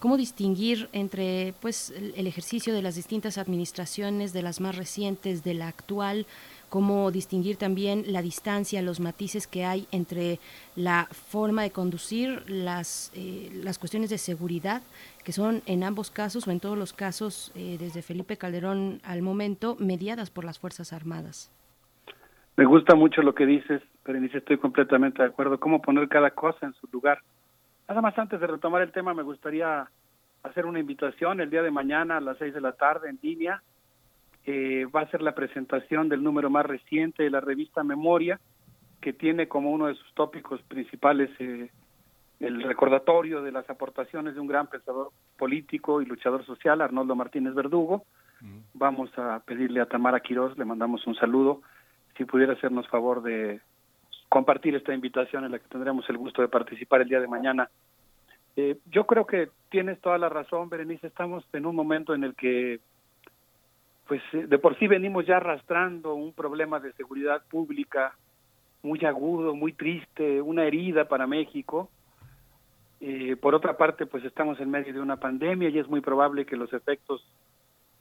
cómo 0.00 0.18
distinguir 0.18 0.90
entre 0.92 1.54
pues 1.62 1.94
el, 2.14 2.26
ejercicio 2.26 2.74
de 2.74 2.82
las 2.82 2.94
distintas 2.94 3.38
administraciones, 3.38 4.34
de 4.34 4.42
las 4.42 4.60
más 4.60 4.76
recientes, 4.76 5.42
de 5.42 5.54
la 5.54 5.66
actual, 5.66 6.26
cómo 6.68 7.10
distinguir 7.10 7.56
también 7.56 8.04
la 8.08 8.20
distancia, 8.20 8.82
los 8.82 9.00
matices 9.00 9.46
que 9.46 9.64
hay 9.64 9.88
entre 9.90 10.38
la 10.76 11.08
forma 11.30 11.62
de 11.62 11.70
conducir, 11.70 12.44
las, 12.50 13.12
eh, 13.14 13.48
las 13.64 13.78
cuestiones 13.78 14.10
de 14.10 14.18
seguridad, 14.18 14.82
que 15.24 15.32
son 15.32 15.62
en 15.64 15.84
ambos 15.84 16.10
casos 16.10 16.46
o 16.46 16.50
en 16.50 16.60
todos 16.60 16.76
los 16.76 16.92
casos, 16.92 17.50
eh, 17.54 17.78
desde 17.80 18.02
Felipe 18.02 18.36
Calderón 18.36 19.00
al 19.04 19.22
momento, 19.22 19.74
mediadas 19.78 20.28
por 20.28 20.44
las 20.44 20.58
Fuerzas 20.58 20.92
Armadas. 20.92 21.48
Me 22.56 22.64
gusta 22.64 22.94
mucho 22.94 23.22
lo 23.22 23.34
que 23.34 23.46
dices, 23.46 23.82
Berenice, 24.04 24.38
estoy 24.38 24.58
completamente 24.58 25.22
de 25.22 25.28
acuerdo. 25.28 25.58
Cómo 25.58 25.80
poner 25.80 26.08
cada 26.08 26.30
cosa 26.30 26.66
en 26.66 26.74
su 26.74 26.86
lugar. 26.92 27.20
Nada 27.88 28.00
más 28.02 28.18
antes 28.18 28.40
de 28.40 28.46
retomar 28.46 28.82
el 28.82 28.92
tema, 28.92 29.14
me 29.14 29.22
gustaría 29.22 29.88
hacer 30.42 30.66
una 30.66 30.80
invitación 30.80 31.40
el 31.40 31.50
día 31.50 31.62
de 31.62 31.70
mañana 31.70 32.18
a 32.18 32.20
las 32.20 32.36
seis 32.38 32.52
de 32.52 32.60
la 32.60 32.72
tarde 32.72 33.08
en 33.08 33.18
línea. 33.22 33.62
Eh, 34.44 34.86
va 34.94 35.02
a 35.02 35.10
ser 35.10 35.22
la 35.22 35.34
presentación 35.34 36.08
del 36.08 36.22
número 36.22 36.50
más 36.50 36.66
reciente 36.66 37.22
de 37.22 37.30
la 37.30 37.40
revista 37.40 37.84
Memoria, 37.84 38.40
que 39.00 39.12
tiene 39.12 39.48
como 39.48 39.70
uno 39.70 39.86
de 39.86 39.94
sus 39.94 40.12
tópicos 40.14 40.60
principales 40.62 41.30
eh, 41.38 41.70
el 42.40 42.62
recordatorio 42.62 43.40
de 43.42 43.52
las 43.52 43.68
aportaciones 43.70 44.34
de 44.34 44.40
un 44.40 44.48
gran 44.48 44.66
pensador 44.66 45.10
político 45.38 46.02
y 46.02 46.06
luchador 46.06 46.44
social, 46.44 46.80
Arnoldo 46.80 47.14
Martínez 47.14 47.54
Verdugo. 47.54 48.04
Vamos 48.74 49.16
a 49.16 49.40
pedirle 49.46 49.80
a 49.80 49.86
Tamara 49.86 50.18
Quiroz, 50.18 50.58
le 50.58 50.64
mandamos 50.64 51.06
un 51.06 51.14
saludo, 51.14 51.62
si 52.16 52.24
pudiera 52.24 52.52
hacernos 52.52 52.88
favor 52.88 53.22
de 53.22 53.60
compartir 54.28 54.74
esta 54.74 54.94
invitación 54.94 55.44
en 55.44 55.52
la 55.52 55.58
que 55.58 55.68
tendremos 55.68 56.08
el 56.08 56.16
gusto 56.16 56.42
de 56.42 56.48
participar 56.48 57.02
el 57.02 57.08
día 57.08 57.20
de 57.20 57.28
mañana. 57.28 57.68
Eh, 58.56 58.78
yo 58.90 59.06
creo 59.06 59.26
que 59.26 59.48
tienes 59.70 60.00
toda 60.00 60.18
la 60.18 60.28
razón, 60.28 60.68
Berenice, 60.68 61.06
estamos 61.06 61.44
en 61.52 61.66
un 61.66 61.74
momento 61.74 62.14
en 62.14 62.24
el 62.24 62.34
que, 62.34 62.80
pues 64.06 64.22
eh, 64.32 64.46
de 64.46 64.58
por 64.58 64.78
sí 64.78 64.86
venimos 64.86 65.26
ya 65.26 65.36
arrastrando 65.36 66.14
un 66.14 66.32
problema 66.32 66.80
de 66.80 66.92
seguridad 66.92 67.42
pública 67.50 68.14
muy 68.82 69.04
agudo, 69.04 69.54
muy 69.54 69.72
triste, 69.72 70.40
una 70.42 70.64
herida 70.64 71.06
para 71.06 71.26
México. 71.26 71.88
Eh, 73.00 73.36
por 73.36 73.54
otra 73.54 73.76
parte, 73.76 74.06
pues 74.06 74.24
estamos 74.24 74.60
en 74.60 74.70
medio 74.70 74.92
de 74.92 75.00
una 75.00 75.16
pandemia 75.16 75.68
y 75.68 75.78
es 75.78 75.88
muy 75.88 76.00
probable 76.00 76.46
que 76.46 76.56
los 76.56 76.72
efectos 76.72 77.26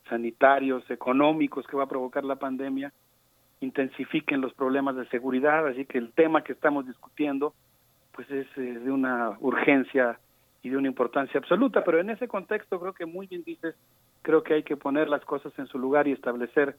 sanitarios, 0.09 0.90
económicos 0.90 1.65
que 1.67 1.77
va 1.77 1.83
a 1.83 1.90
provocar 1.90 2.23
la 2.23 2.35
pandemia, 2.35 2.91
intensifiquen 3.61 4.41
los 4.41 4.53
problemas 4.53 4.95
de 4.95 5.07
seguridad, 5.07 5.67
así 5.67 5.85
que 5.85 5.98
el 5.98 6.11
tema 6.11 6.43
que 6.43 6.53
estamos 6.53 6.85
discutiendo 6.85 7.53
pues 8.11 8.30
es 8.30 8.48
eh, 8.57 8.61
de 8.61 8.91
una 8.91 9.38
urgencia 9.40 10.19
y 10.61 10.69
de 10.69 10.77
una 10.77 10.88
importancia 10.88 11.40
absoluta, 11.40 11.83
pero 11.83 11.99
en 11.99 12.09
ese 12.09 12.27
contexto 12.27 12.80
creo 12.80 12.93
que 12.93 13.06
muy 13.06 13.27
bien 13.27 13.43
dices, 13.43 13.75
creo 14.22 14.43
que 14.43 14.56
hay 14.56 14.64
que 14.64 14.77
poner 14.77 15.09
las 15.09 15.23
cosas 15.25 15.57
en 15.57 15.67
su 15.67 15.80
lugar 15.80 16.07
y 16.07 16.11
establecer 16.11 16.75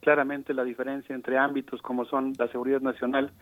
claramente 0.00 0.54
la 0.54 0.64
diferencia 0.64 1.14
entre 1.14 1.38
ámbitos 1.38 1.82
como 1.82 2.04
son 2.04 2.32
la 2.38 2.48
seguridad 2.48 2.80
nacional 2.80 3.32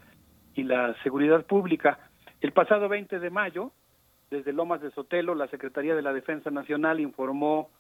y 0.55 0.63
la 0.63 0.95
seguridad 1.03 1.45
pública. 1.45 1.99
El 2.41 2.53
pasado 2.53 2.89
20 2.89 3.19
de 3.19 3.31
mayo, 3.31 3.73
desde 4.31 4.53
Lomas 4.53 4.81
de 4.81 4.91
Sotelo, 4.93 5.35
la 5.35 5.49
Secretaría 5.49 5.95
de 5.95 6.03
la 6.03 6.13
Defensa 6.13 6.51
Nacional 6.51 7.01
informó 7.01 7.71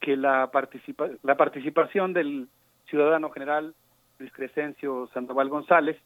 que 0.00 0.16
la, 0.16 0.50
participa 0.50 1.08
la 1.22 1.36
participación 1.36 2.12
del 2.12 2.48
ciudadano 2.86 3.30
general 3.30 3.74
Luis 4.22 4.32
Crescencio 4.32 5.08
Sandoval 5.12 5.48
González, 5.48 5.96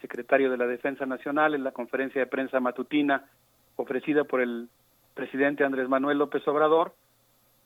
secretario 0.00 0.50
de 0.50 0.56
la 0.56 0.66
Defensa 0.66 1.06
Nacional, 1.06 1.54
en 1.54 1.62
la 1.62 1.70
conferencia 1.70 2.20
de 2.20 2.26
prensa 2.26 2.58
matutina 2.58 3.24
ofrecida 3.76 4.24
por 4.24 4.40
el 4.40 4.68
presidente 5.14 5.62
Andrés 5.62 5.88
Manuel 5.88 6.18
López 6.18 6.42
Obrador. 6.48 6.92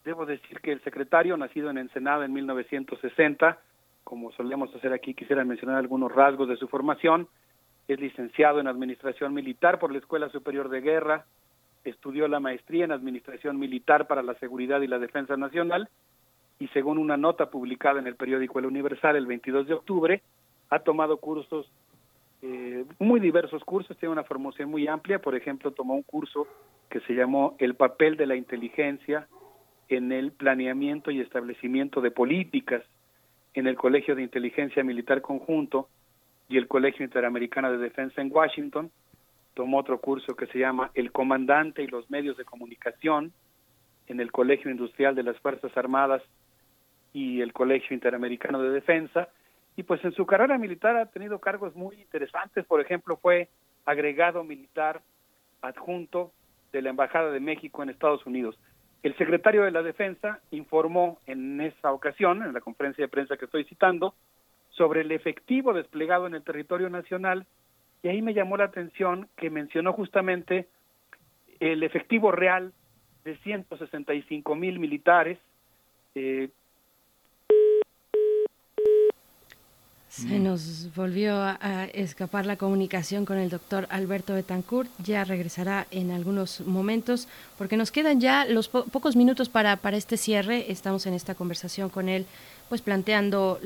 Debo 0.04 0.26
decir 0.26 0.60
que 0.60 0.72
el 0.72 0.82
secretario, 0.82 1.38
nacido 1.38 1.70
en 1.70 1.78
Ensenada 1.78 2.26
en 2.26 2.34
1960, 2.34 3.58
como 4.04 4.32
solemos 4.32 4.68
hacer 4.74 4.92
aquí, 4.92 5.14
quisiera 5.14 5.46
mencionar 5.46 5.78
algunos 5.78 6.12
rasgos 6.12 6.46
de 6.46 6.58
su 6.58 6.68
formación. 6.68 7.26
Es 7.88 7.98
licenciado 7.98 8.60
en 8.60 8.66
Administración 8.66 9.32
Militar 9.32 9.78
por 9.78 9.90
la 9.92 9.98
Escuela 9.98 10.28
Superior 10.28 10.68
de 10.68 10.82
Guerra, 10.82 11.24
estudió 11.84 12.28
la 12.28 12.38
maestría 12.38 12.84
en 12.84 12.92
Administración 12.92 13.58
Militar 13.58 14.06
para 14.06 14.22
la 14.22 14.34
Seguridad 14.34 14.82
y 14.82 14.88
la 14.88 14.98
Defensa 14.98 15.38
Nacional 15.38 15.88
y 16.58 16.68
según 16.68 16.98
una 16.98 17.16
nota 17.16 17.50
publicada 17.50 18.00
en 18.00 18.06
el 18.06 18.16
periódico 18.16 18.58
El 18.58 18.66
Universal 18.66 19.16
el 19.16 19.26
22 19.26 19.66
de 19.66 19.74
octubre, 19.74 20.22
ha 20.70 20.78
tomado 20.80 21.18
cursos, 21.18 21.70
eh, 22.42 22.84
muy 22.98 23.20
diversos 23.20 23.62
cursos, 23.64 23.96
tiene 23.98 24.12
una 24.12 24.24
formación 24.24 24.70
muy 24.70 24.88
amplia, 24.88 25.20
por 25.20 25.34
ejemplo, 25.34 25.70
tomó 25.70 25.94
un 25.94 26.02
curso 26.02 26.46
que 26.88 27.00
se 27.00 27.14
llamó 27.14 27.56
El 27.58 27.74
papel 27.74 28.16
de 28.16 28.26
la 28.26 28.36
inteligencia 28.36 29.28
en 29.88 30.12
el 30.12 30.32
planeamiento 30.32 31.10
y 31.10 31.20
establecimiento 31.20 32.00
de 32.00 32.10
políticas 32.10 32.82
en 33.54 33.66
el 33.66 33.76
Colegio 33.76 34.14
de 34.14 34.22
Inteligencia 34.22 34.82
Militar 34.82 35.22
Conjunto 35.22 35.88
y 36.48 36.58
el 36.58 36.68
Colegio 36.68 37.04
Interamericano 37.04 37.70
de 37.70 37.78
Defensa 37.78 38.20
en 38.20 38.32
Washington. 38.32 38.90
Tomó 39.54 39.78
otro 39.78 40.00
curso 40.00 40.36
que 40.36 40.46
se 40.46 40.58
llama 40.58 40.90
El 40.94 41.12
Comandante 41.12 41.82
y 41.82 41.86
los 41.86 42.10
Medios 42.10 42.36
de 42.36 42.44
Comunicación 42.44 43.32
en 44.08 44.20
el 44.20 44.30
Colegio 44.30 44.70
Industrial 44.70 45.14
de 45.14 45.22
las 45.22 45.38
Fuerzas 45.38 45.74
Armadas 45.76 46.22
y 47.16 47.40
el 47.40 47.54
Colegio 47.54 47.94
Interamericano 47.94 48.60
de 48.60 48.68
Defensa. 48.68 49.30
Y 49.74 49.84
pues 49.84 50.04
en 50.04 50.12
su 50.12 50.26
carrera 50.26 50.58
militar 50.58 50.98
ha 50.98 51.06
tenido 51.06 51.38
cargos 51.38 51.74
muy 51.74 51.96
interesantes. 51.96 52.66
Por 52.66 52.82
ejemplo, 52.82 53.16
fue 53.16 53.48
agregado 53.86 54.44
militar 54.44 55.00
adjunto 55.62 56.32
de 56.72 56.82
la 56.82 56.90
Embajada 56.90 57.30
de 57.30 57.40
México 57.40 57.82
en 57.82 57.88
Estados 57.88 58.26
Unidos. 58.26 58.58
El 59.02 59.16
secretario 59.16 59.62
de 59.62 59.70
la 59.70 59.82
Defensa 59.82 60.40
informó 60.50 61.18
en 61.26 61.58
esa 61.62 61.90
ocasión, 61.90 62.42
en 62.42 62.52
la 62.52 62.60
conferencia 62.60 63.04
de 63.04 63.08
prensa 63.08 63.38
que 63.38 63.46
estoy 63.46 63.64
citando, 63.64 64.14
sobre 64.68 65.00
el 65.00 65.10
efectivo 65.10 65.72
desplegado 65.72 66.26
en 66.26 66.34
el 66.34 66.42
territorio 66.42 66.90
nacional 66.90 67.46
y 68.02 68.08
ahí 68.08 68.20
me 68.20 68.34
llamó 68.34 68.58
la 68.58 68.64
atención 68.64 69.26
que 69.36 69.48
mencionó 69.48 69.94
justamente 69.94 70.68
el 71.60 71.82
efectivo 71.82 72.30
real 72.30 72.74
de 73.24 73.38
165 73.38 74.54
mil 74.54 74.78
militares. 74.78 75.38
Eh, 76.14 76.50
Se 80.16 80.38
nos 80.38 80.94
volvió 80.94 81.36
a, 81.36 81.84
escapar 81.92 82.46
la 82.46 82.56
comunicación 82.56 83.26
con 83.26 83.36
el 83.36 83.50
doctor 83.50 83.86
Alberto 83.90 84.32
Betancourt. 84.32 84.88
Ya 85.04 85.24
regresará 85.24 85.86
en 85.90 86.10
algunos 86.10 86.60
momentos 86.60 87.28
porque 87.58 87.76
nos 87.76 87.90
quedan 87.90 88.18
ya 88.18 88.46
los 88.46 88.68
pocos 88.68 89.14
minutos 89.14 89.50
para, 89.50 89.76
para 89.76 89.98
este 89.98 90.16
cierre. 90.16 90.72
Estamos 90.72 91.04
en 91.04 91.12
esta 91.12 91.34
conversación 91.34 91.90
con 91.90 92.08
él, 92.08 92.24
pues 92.70 92.80
planteando 92.80 93.60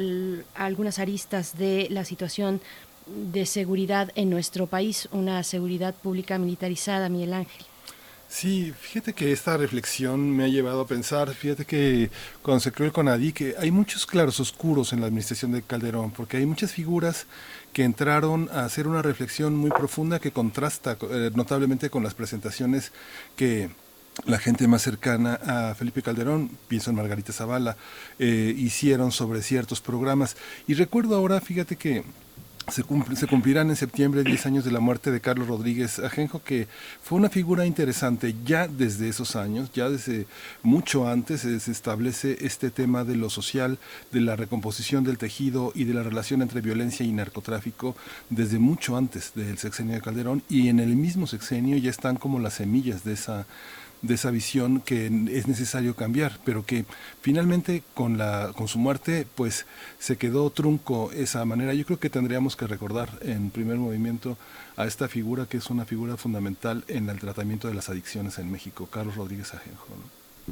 algunas 0.56 0.98
aristas 0.98 1.56
de 1.56 1.86
la 1.88 2.04
situación 2.04 2.60
de 3.06 3.46
seguridad 3.46 4.10
en 4.16 4.28
nuestro 4.28 4.66
país, 4.66 5.08
una 5.12 5.44
seguridad 5.44 5.94
pública 5.94 6.36
militarizada, 6.38 7.08
Miguel 7.08 7.34
Ángel. 7.34 7.64
Sí, 8.31 8.73
fíjate 8.78 9.12
que 9.12 9.33
esta 9.33 9.57
reflexión 9.57 10.31
me 10.31 10.44
ha 10.44 10.49
llevado 10.49 10.83
a 10.83 10.86
pensar, 10.86 11.34
fíjate 11.34 11.65
que 11.65 12.10
cuando 12.42 12.60
se 12.60 12.70
creó 12.70 12.86
el 12.86 12.92
CONADI, 12.92 13.33
que 13.33 13.55
hay 13.59 13.73
muchos 13.73 14.07
claros 14.07 14.39
oscuros 14.39 14.92
en 14.92 15.00
la 15.00 15.07
administración 15.07 15.50
de 15.50 15.62
Calderón, 15.62 16.12
porque 16.12 16.36
hay 16.36 16.47
muchas 16.47 16.73
figuras 16.73 17.26
que 17.73 17.83
entraron 17.83 18.49
a 18.52 18.65
hacer 18.65 18.86
una 18.86 19.02
reflexión 19.02 19.57
muy 19.57 19.70
profunda 19.70 20.20
que 20.20 20.31
contrasta 20.31 20.97
eh, 21.10 21.33
notablemente 21.34 21.91
con 21.91 22.05
las 22.05 22.15
presentaciones 22.15 22.92
que 23.34 23.70
la 24.26 24.39
gente 24.39 24.68
más 24.68 24.83
cercana 24.83 25.34
a 25.34 25.75
Felipe 25.75 26.00
Calderón, 26.00 26.57
pienso 26.68 26.91
en 26.91 26.97
Margarita 26.97 27.33
Zavala, 27.33 27.76
eh, 28.20 28.55
hicieron 28.57 29.10
sobre 29.10 29.42
ciertos 29.42 29.81
programas. 29.81 30.36
Y 30.68 30.75
recuerdo 30.75 31.17
ahora, 31.17 31.41
fíjate 31.41 31.75
que 31.75 32.05
se, 32.70 32.84
se, 33.16 33.26
cumplirán 33.26 33.70
en 33.70 33.76
septiembre 33.76 34.23
10 34.23 34.47
años 34.47 34.65
de 34.65 34.70
la 34.70 34.81
muerte 34.81 35.10
de 35.10 35.20
Carlos 35.20 35.49
Rodríguez 35.49 35.99
Ajenjo, 35.99 36.42
que 36.42 36.68
fue 37.02 37.18
una 37.18 37.28
figura 37.28 37.66
interesante 37.66 38.34
ya 38.44 38.68
desde 38.68 39.08
esos 39.08 39.36
años, 39.36 39.70
ya 39.73 39.89
desde 39.89 40.26
mucho 40.62 41.08
antes 41.08 41.40
se, 41.40 41.60
se, 41.60 41.73
establece 41.73 42.39
este 42.40 42.70
tema 42.70 43.05
de 43.05 43.16
lo 43.16 43.31
social, 43.31 43.78
de 44.12 44.20
la 44.20 44.36
recomposición 44.36 45.05
del 45.05 45.18
tejido 45.18 45.73
y 45.74 45.84
de 45.84 45.94
la 45.94 46.02
relación 46.02 46.42
entre 46.42 46.60
violencia 46.60 47.05
y 47.05 47.12
narcotráfico 47.12 47.97
desde 48.28 48.58
mucho 48.58 48.97
antes 48.97 49.32
del 49.34 49.58
sexenio 49.58 49.94
de 49.94 50.00
Calderón 50.00 50.42
y 50.49 50.68
en 50.68 50.81
el 50.81 50.97
mismo 50.97 51.26
sexenio 51.26 51.76
ya 51.76 51.90
están 51.90 52.16
como 52.16 52.39
las 52.39 52.55
semillas 52.55 53.05
de 53.05 53.12
esa 53.15 53.47
de 54.02 54.14
esa 54.14 54.30
visión 54.30 54.80
que 54.80 55.06
es 55.06 55.46
necesario 55.46 55.94
cambiar, 55.94 56.32
pero 56.44 56.64
que 56.64 56.84
finalmente 57.20 57.82
con 57.94 58.16
la 58.16 58.52
con 58.56 58.68
su 58.68 58.78
muerte 58.78 59.26
pues 59.34 59.66
se 59.98 60.16
quedó 60.16 60.50
trunco 60.50 61.10
esa 61.12 61.44
manera. 61.44 61.74
Yo 61.74 61.84
creo 61.84 61.98
que 61.98 62.10
tendríamos 62.10 62.56
que 62.56 62.66
recordar 62.66 63.10
en 63.22 63.50
primer 63.50 63.76
movimiento 63.76 64.36
a 64.76 64.86
esta 64.86 65.08
figura 65.08 65.46
que 65.46 65.58
es 65.58 65.68
una 65.70 65.84
figura 65.84 66.16
fundamental 66.16 66.84
en 66.88 67.08
el 67.10 67.18
tratamiento 67.18 67.68
de 67.68 67.74
las 67.74 67.88
adicciones 67.90 68.38
en 68.38 68.50
México, 68.50 68.88
Carlos 68.90 69.16
Rodríguez 69.16 69.54
Ajenjo. 69.54 69.88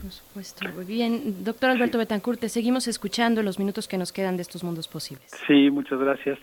Por 0.00 0.12
supuesto. 0.12 0.68
Muy 0.74 0.84
bien, 0.84 1.42
doctor 1.44 1.70
Alberto 1.70 1.98
Betancourt, 1.98 2.38
te 2.38 2.48
seguimos 2.48 2.86
escuchando 2.86 3.42
los 3.42 3.58
minutos 3.58 3.88
que 3.88 3.98
nos 3.98 4.12
quedan 4.12 4.36
de 4.36 4.42
estos 4.42 4.62
mundos 4.62 4.86
posibles. 4.86 5.30
Sí, 5.46 5.70
muchas 5.70 5.98
gracias. 5.98 6.38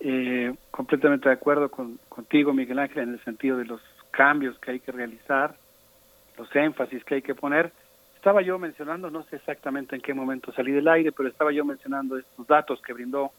Eh, 0.00 0.52
completamente 0.70 1.28
de 1.28 1.34
acuerdo 1.34 1.70
con, 1.70 2.00
contigo, 2.08 2.52
Miguel 2.52 2.80
Ángel, 2.80 3.04
en 3.04 3.10
el 3.10 3.24
sentido 3.24 3.56
de 3.56 3.66
los 3.66 3.80
cambios 4.10 4.58
que 4.58 4.72
hay 4.72 4.80
que 4.80 4.90
realizar 4.90 5.56
los 6.38 6.54
énfasis 6.54 7.04
que 7.04 7.16
hay 7.16 7.22
que 7.22 7.34
poner. 7.34 7.72
Estaba 8.16 8.42
yo 8.42 8.58
mencionando, 8.58 9.10
no 9.10 9.24
sé 9.24 9.36
exactamente 9.36 9.96
en 9.96 10.02
qué 10.02 10.14
momento 10.14 10.52
salí 10.52 10.72
del 10.72 10.88
aire, 10.88 11.12
pero 11.12 11.28
estaba 11.28 11.52
yo 11.52 11.64
mencionando 11.64 12.16
estos 12.16 12.46
datos 12.46 12.80
que 12.82 12.92
brindó 12.92 13.32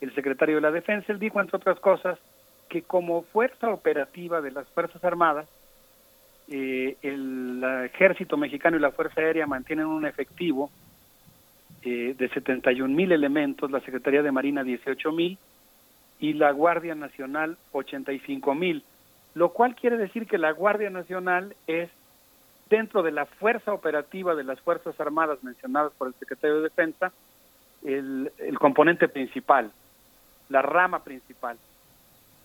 el 0.00 0.14
secretario 0.14 0.56
de 0.56 0.60
la 0.60 0.70
Defensa. 0.70 1.12
Él 1.12 1.18
dijo, 1.18 1.40
entre 1.40 1.56
otras 1.56 1.80
cosas, 1.80 2.18
que 2.68 2.82
como 2.82 3.22
fuerza 3.22 3.70
operativa 3.70 4.40
de 4.40 4.50
las 4.50 4.68
Fuerzas 4.68 5.02
Armadas, 5.04 5.48
eh, 6.48 6.96
el, 7.02 7.62
Ejército 7.92 8.36
Mexicano 8.36 8.76
y 8.76 8.80
la 8.80 8.92
Fuerza 8.92 9.20
Aérea 9.20 9.46
mantienen 9.46 9.86
un 9.86 10.06
efectivo 10.06 10.70
eh, 11.82 12.14
de 12.16 12.28
71 12.28 12.94
mil 12.94 13.12
elementos, 13.12 13.70
la 13.70 13.80
Secretaría 13.80 14.22
de 14.22 14.32
Marina 14.32 14.62
18 14.62 15.12
mil 15.12 15.38
y 16.20 16.34
la 16.34 16.50
Guardia 16.52 16.94
Nacional 16.94 17.56
85 17.72 18.54
mil, 18.54 18.84
lo 19.34 19.50
cual 19.50 19.74
quiere 19.74 19.96
decir 19.96 20.26
que 20.26 20.38
la 20.38 20.52
Guardia 20.52 20.90
Nacional 20.90 21.54
es 21.66 21.90
dentro 22.68 23.02
de 23.02 23.12
la 23.12 23.26
fuerza 23.26 23.72
operativa 23.72 24.34
de 24.34 24.44
las 24.44 24.60
Fuerzas 24.60 24.98
Armadas 25.00 25.42
mencionadas 25.42 25.92
por 25.92 26.08
el 26.08 26.14
secretario 26.14 26.56
de 26.56 26.62
Defensa, 26.62 27.12
el, 27.84 28.30
componente 28.58 29.08
principal, 29.08 29.70
la 30.48 30.62
rama 30.62 31.04
principal. 31.04 31.56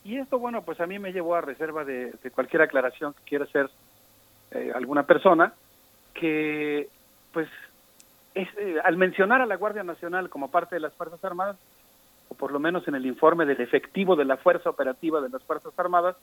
Y 0.03 0.17
esto, 0.17 0.39
bueno, 0.39 0.63
pues 0.63 0.79
a 0.79 0.87
mí 0.87 0.99
me 0.99 1.13
llevó 1.13 1.35
a 1.35 1.41
reserva 1.41 1.83
de, 1.83 2.13
cualquier 2.33 2.63
aclaración 2.63 3.13
que 3.13 3.23
quiera 3.23 3.45
hacer 3.45 3.69
eh, 4.51 4.71
alguna 4.73 5.03
persona, 5.03 5.53
que 6.13 6.89
pues 7.33 7.47
es, 8.35 8.47
eh, 8.57 8.77
al 8.83 8.97
mencionar 8.97 9.41
a 9.41 9.45
la 9.45 9.55
Guardia 9.55 9.83
Nacional 9.83 10.29
como 10.29 10.51
parte 10.51 10.75
de 10.75 10.81
las 10.81 10.93
Fuerzas 10.93 11.23
Armadas, 11.23 11.57
o 12.29 12.35
por 12.35 12.51
lo 12.51 12.59
menos 12.59 12.87
en 12.87 12.95
el 12.95 13.05
informe 13.05 13.45
del 13.45 13.61
efectivo 13.61 14.15
de 14.15 14.25
la 14.25 14.37
fuerza 14.37 14.69
operativa 14.69 15.21
de 15.21 15.29
las 15.29 15.43
Fuerzas 15.43 15.73
Armadas, 15.77 16.15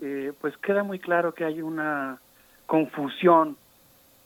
eh, 0.00 0.32
pues 0.40 0.56
queda 0.58 0.82
muy 0.82 0.98
claro 0.98 1.34
que 1.34 1.44
hay 1.44 1.60
una 1.60 2.18
confusión 2.68 3.56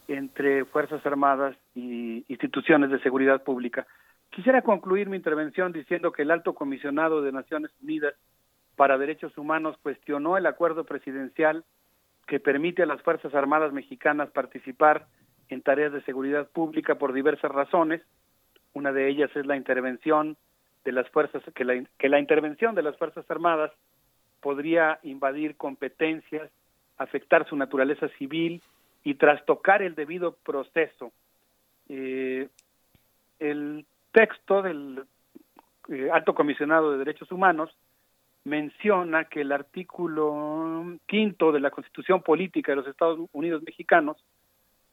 entre 0.08 0.64
Fuerzas 0.64 1.06
Armadas 1.06 1.56
y 1.76 2.24
instituciones 2.26 2.90
de 2.90 2.98
seguridad 2.98 3.44
pública. 3.44 3.86
Quisiera 4.30 4.62
concluir 4.62 5.08
mi 5.08 5.16
intervención 5.16 5.72
diciendo 5.72 6.10
que 6.10 6.22
el 6.22 6.32
alto 6.32 6.52
comisionado 6.52 7.22
de 7.22 7.30
Naciones 7.30 7.70
Unidas 7.80 8.14
para 8.74 8.98
Derechos 8.98 9.38
Humanos 9.38 9.76
cuestionó 9.80 10.36
el 10.36 10.46
acuerdo 10.46 10.82
presidencial 10.82 11.64
que 12.26 12.40
permite 12.40 12.82
a 12.82 12.86
las 12.86 13.00
Fuerzas 13.02 13.32
Armadas 13.32 13.72
mexicanas 13.72 14.28
participar 14.30 15.06
en 15.48 15.62
tareas 15.62 15.92
de 15.92 16.02
seguridad 16.02 16.48
pública 16.48 16.96
por 16.96 17.12
diversas 17.12 17.52
razones. 17.52 18.02
Una 18.72 18.90
de 18.90 19.08
ellas 19.08 19.30
es 19.36 19.46
la 19.46 19.56
intervención 19.56 20.36
de 20.84 20.90
las 20.90 21.08
fuerzas 21.10 21.44
que 21.54 21.64
la, 21.64 21.80
que 21.96 22.08
la 22.08 22.18
intervención 22.18 22.74
de 22.74 22.82
las 22.82 22.98
Fuerzas 22.98 23.24
Armadas 23.30 23.70
podría 24.40 24.98
invadir 25.04 25.56
competencias 25.56 26.50
afectar 26.98 27.48
su 27.48 27.56
naturaleza 27.56 28.08
civil 28.18 28.62
y 29.04 29.14
trastocar 29.14 29.82
el 29.82 29.94
debido 29.94 30.32
proceso. 30.44 31.12
Eh, 31.88 32.48
el 33.38 33.84
texto 34.12 34.62
del 34.62 35.04
eh, 35.88 36.08
Alto 36.12 36.34
Comisionado 36.34 36.92
de 36.92 36.98
Derechos 36.98 37.32
Humanos 37.32 37.74
menciona 38.44 39.24
que 39.24 39.40
el 39.42 39.52
artículo 39.52 40.98
quinto 41.06 41.52
de 41.52 41.60
la 41.60 41.70
Constitución 41.70 42.22
Política 42.22 42.72
de 42.72 42.76
los 42.76 42.86
Estados 42.86 43.18
Unidos 43.32 43.62
Mexicanos 43.64 44.16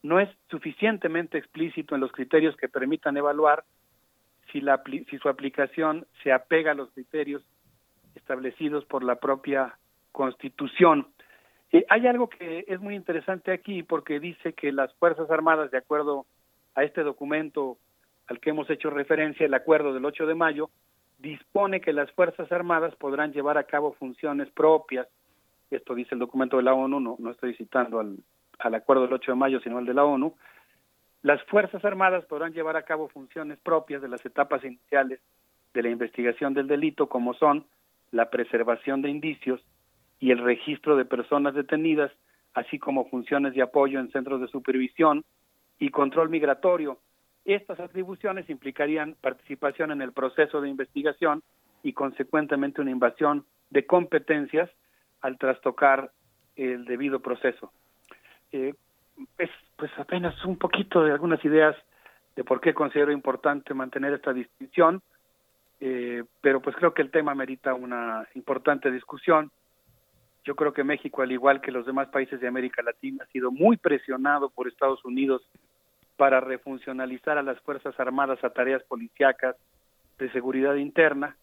no 0.01 0.19
es 0.19 0.29
suficientemente 0.49 1.37
explícito 1.37 1.95
en 1.95 2.01
los 2.01 2.11
criterios 2.11 2.55
que 2.55 2.69
permitan 2.69 3.17
evaluar 3.17 3.63
si, 4.51 4.61
la, 4.61 4.81
si 5.09 5.17
su 5.17 5.29
aplicación 5.29 6.05
se 6.23 6.31
apega 6.31 6.71
a 6.71 6.75
los 6.75 6.89
criterios 6.91 7.43
establecidos 8.15 8.85
por 8.85 9.03
la 9.03 9.15
propia 9.15 9.77
Constitución. 10.11 11.07
Hay 11.89 12.07
algo 12.07 12.30
que 12.30 12.65
es 12.67 12.80
muy 12.80 12.95
interesante 12.95 13.51
aquí 13.51 13.83
porque 13.83 14.19
dice 14.19 14.53
que 14.53 14.72
las 14.72 14.93
Fuerzas 14.95 15.30
Armadas, 15.30 15.69
de 15.72 15.77
acuerdo 15.77 16.25
a 16.75 16.83
este 16.83 17.03
documento 17.03 17.77
al 18.27 18.39
que 18.39 18.49
hemos 18.51 18.69
hecho 18.69 18.89
referencia, 18.89 19.45
el 19.45 19.53
acuerdo 19.53 19.93
del 19.93 20.06
8 20.06 20.25
de 20.25 20.35
mayo, 20.35 20.69
dispone 21.19 21.81
que 21.81 21.93
las 21.93 22.11
Fuerzas 22.14 22.51
Armadas 22.51 22.95
podrán 22.95 23.33
llevar 23.33 23.57
a 23.57 23.65
cabo 23.65 23.93
funciones 23.93 24.49
propias. 24.51 25.07
Esto 25.69 25.93
dice 25.93 26.15
el 26.15 26.19
documento 26.19 26.57
de 26.57 26.64
la 26.64 26.73
ONU, 26.73 26.99
no, 26.99 27.15
no 27.19 27.31
estoy 27.31 27.53
citando 27.56 27.99
al, 27.99 28.17
al 28.59 28.75
acuerdo 28.75 29.03
del 29.03 29.14
8 29.14 29.31
de 29.31 29.38
mayo, 29.38 29.59
sino 29.59 29.77
al 29.77 29.85
de 29.85 29.93
la 29.93 30.06
ONU. 30.06 30.35
Las 31.22 31.43
Fuerzas 31.43 31.83
Armadas 31.83 32.25
podrán 32.25 32.53
llevar 32.53 32.77
a 32.77 32.83
cabo 32.83 33.09
funciones 33.09 33.59
propias 33.59 34.01
de 34.01 34.07
las 34.07 34.25
etapas 34.25 34.64
iniciales 34.64 35.19
de 35.73 35.83
la 35.83 35.89
investigación 35.89 36.53
del 36.53 36.67
delito, 36.67 37.07
como 37.09 37.33
son 37.33 37.65
la 38.11 38.30
preservación 38.30 39.01
de 39.01 39.09
indicios, 39.09 39.61
y 40.19 40.31
el 40.31 40.39
registro 40.39 40.95
de 40.95 41.06
personas 41.06 41.53
detenidas, 41.53 42.11
así 42.53 42.80
como 42.80 43.09
funciones 43.09 43.53
de 43.53 43.61
apoyo 43.61 43.99
en 43.99 44.11
centros 44.11 44.41
de 44.41 44.48
supervisión 44.48 45.23
y 45.80 45.89
control 45.89 46.30
migratorio. 46.30 46.99
Estas 47.45 47.80
atribuciones 47.80 48.49
implicarían 48.49 49.15
participación 49.22 49.91
en 49.91 50.01
el 50.01 50.11
proceso 50.11 50.61
de 50.61 50.69
investigación 50.69 51.41
y 51.83 51.93
consecuentemente 51.93 52.81
una 52.81 52.91
invasión 52.91 53.45
de 53.69 53.85
competencias 53.85 54.69
al 55.22 55.38
trastocar 55.38 56.11
el 56.56 56.85
debido 56.85 57.19
proceso. 57.22 57.72
Eh, 58.51 58.73
es 59.38 59.49
pues 59.75 59.91
apenas 59.98 60.43
un 60.45 60.57
poquito 60.57 61.03
de 61.03 61.11
algunas 61.11 61.43
ideas 61.45 61.75
de 62.35 62.43
por 62.43 62.59
qué 62.61 62.73
considero 62.73 63.11
importante 63.11 63.73
mantener 63.73 64.14
esta 64.14 64.33
distinción, 64.33 65.01
eh, 65.80 66.23
pero 66.41 66.61
pues 66.61 66.75
creo 66.75 66.93
que 66.93 67.01
el 67.01 67.11
tema 67.11 67.33
merita 67.33 67.73
una 67.73 68.27
importante 68.35 68.91
discusión. 68.91 69.51
Yo 70.49 70.55
creo 70.55 70.73
que 70.73 70.83
México, 70.83 71.21
al 71.21 71.31
igual 71.31 71.61
que 71.61 71.71
los 71.71 71.85
demás 71.85 72.07
países 72.07 72.41
de 72.41 72.47
América 72.47 72.81
Latina, 72.81 73.23
ha 73.23 73.31
sido 73.31 73.51
muy 73.51 73.77
presionado 73.77 74.49
por 74.49 74.67
Estados 74.67 75.05
Unidos 75.05 75.47
para 76.17 76.39
refuncionalizar 76.39 77.37
a 77.37 77.43
las 77.43 77.59
Fuerzas 77.59 77.93
Armadas 77.99 78.43
a 78.43 78.49
tareas 78.49 78.81
policíacas 78.81 79.55
de 80.17 80.31
seguridad 80.31 80.73
interna, 80.73 81.35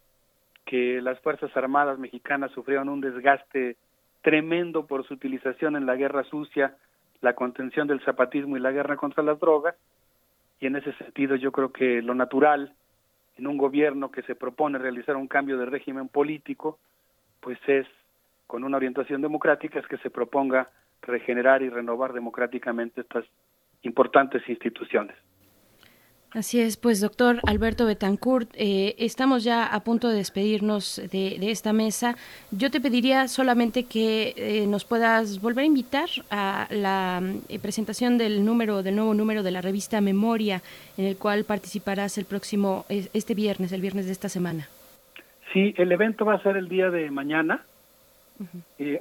que 0.64 1.00
las 1.00 1.20
Fuerzas 1.20 1.56
Armadas 1.56 2.00
mexicanas 2.00 2.50
sufrieron 2.50 2.88
un 2.88 3.00
desgaste 3.00 3.76
tremendo 4.22 4.88
por 4.88 5.06
su 5.06 5.14
utilización 5.14 5.76
en 5.76 5.86
la 5.86 5.94
guerra 5.94 6.24
sucia, 6.24 6.74
la 7.20 7.34
contención 7.34 7.86
del 7.86 8.04
zapatismo 8.04 8.56
y 8.56 8.60
la 8.60 8.72
guerra 8.72 8.96
contra 8.96 9.22
las 9.22 9.38
drogas, 9.38 9.76
y 10.58 10.66
en 10.66 10.74
ese 10.74 10.92
sentido 10.94 11.36
yo 11.36 11.52
creo 11.52 11.70
que 11.70 12.02
lo 12.02 12.16
natural 12.16 12.72
en 13.36 13.46
un 13.46 13.56
gobierno 13.56 14.10
que 14.10 14.22
se 14.22 14.34
propone 14.34 14.78
realizar 14.78 15.14
un 15.14 15.28
cambio 15.28 15.58
de 15.58 15.66
régimen 15.66 16.08
político, 16.08 16.80
pues 17.40 17.60
es 17.68 17.86
con 18.46 18.64
una 18.64 18.76
orientación 18.76 19.22
democrática 19.22 19.78
es 19.78 19.86
que 19.86 19.98
se 19.98 20.10
proponga 20.10 20.70
regenerar 21.02 21.62
y 21.62 21.68
renovar 21.68 22.12
democráticamente 22.12 23.00
estas 23.00 23.24
importantes 23.82 24.48
instituciones. 24.48 25.16
Así 26.32 26.60
es, 26.60 26.76
pues 26.76 27.00
doctor 27.00 27.40
Alberto 27.46 27.86
Betancourt, 27.86 28.50
eh, 28.58 28.94
estamos 28.98 29.42
ya 29.42 29.64
a 29.64 29.80
punto 29.80 30.10
de 30.10 30.16
despedirnos 30.16 31.00
de, 31.10 31.38
esta 31.50 31.72
mesa. 31.72 32.16
Yo 32.50 32.70
te 32.70 32.78
pediría 32.80 33.26
solamente 33.28 33.84
que 33.84 34.34
eh, 34.36 34.66
nos 34.66 34.84
puedas 34.84 35.40
volver 35.40 35.62
a 35.62 35.66
invitar 35.66 36.08
a 36.30 36.66
la 36.68 37.22
eh, 37.48 37.58
presentación 37.58 38.18
del 38.18 38.44
número, 38.44 38.82
del 38.82 38.96
nuevo 38.96 39.14
número 39.14 39.42
de 39.42 39.50
la 39.50 39.62
revista 39.62 40.02
Memoria, 40.02 40.60
en 40.98 41.06
el 41.06 41.16
cual 41.16 41.44
participarás 41.44 42.18
el 42.18 42.26
próximo, 42.26 42.84
este 42.90 43.34
viernes, 43.34 43.72
el 43.72 43.80
viernes 43.80 44.04
de 44.04 44.12
esta 44.12 44.28
semana. 44.28 44.68
Sí, 45.54 45.74
el 45.78 45.90
evento 45.90 46.26
va 46.26 46.34
a 46.34 46.42
ser 46.42 46.58
el 46.58 46.68
día 46.68 46.90
de 46.90 47.10
mañana, 47.10 47.64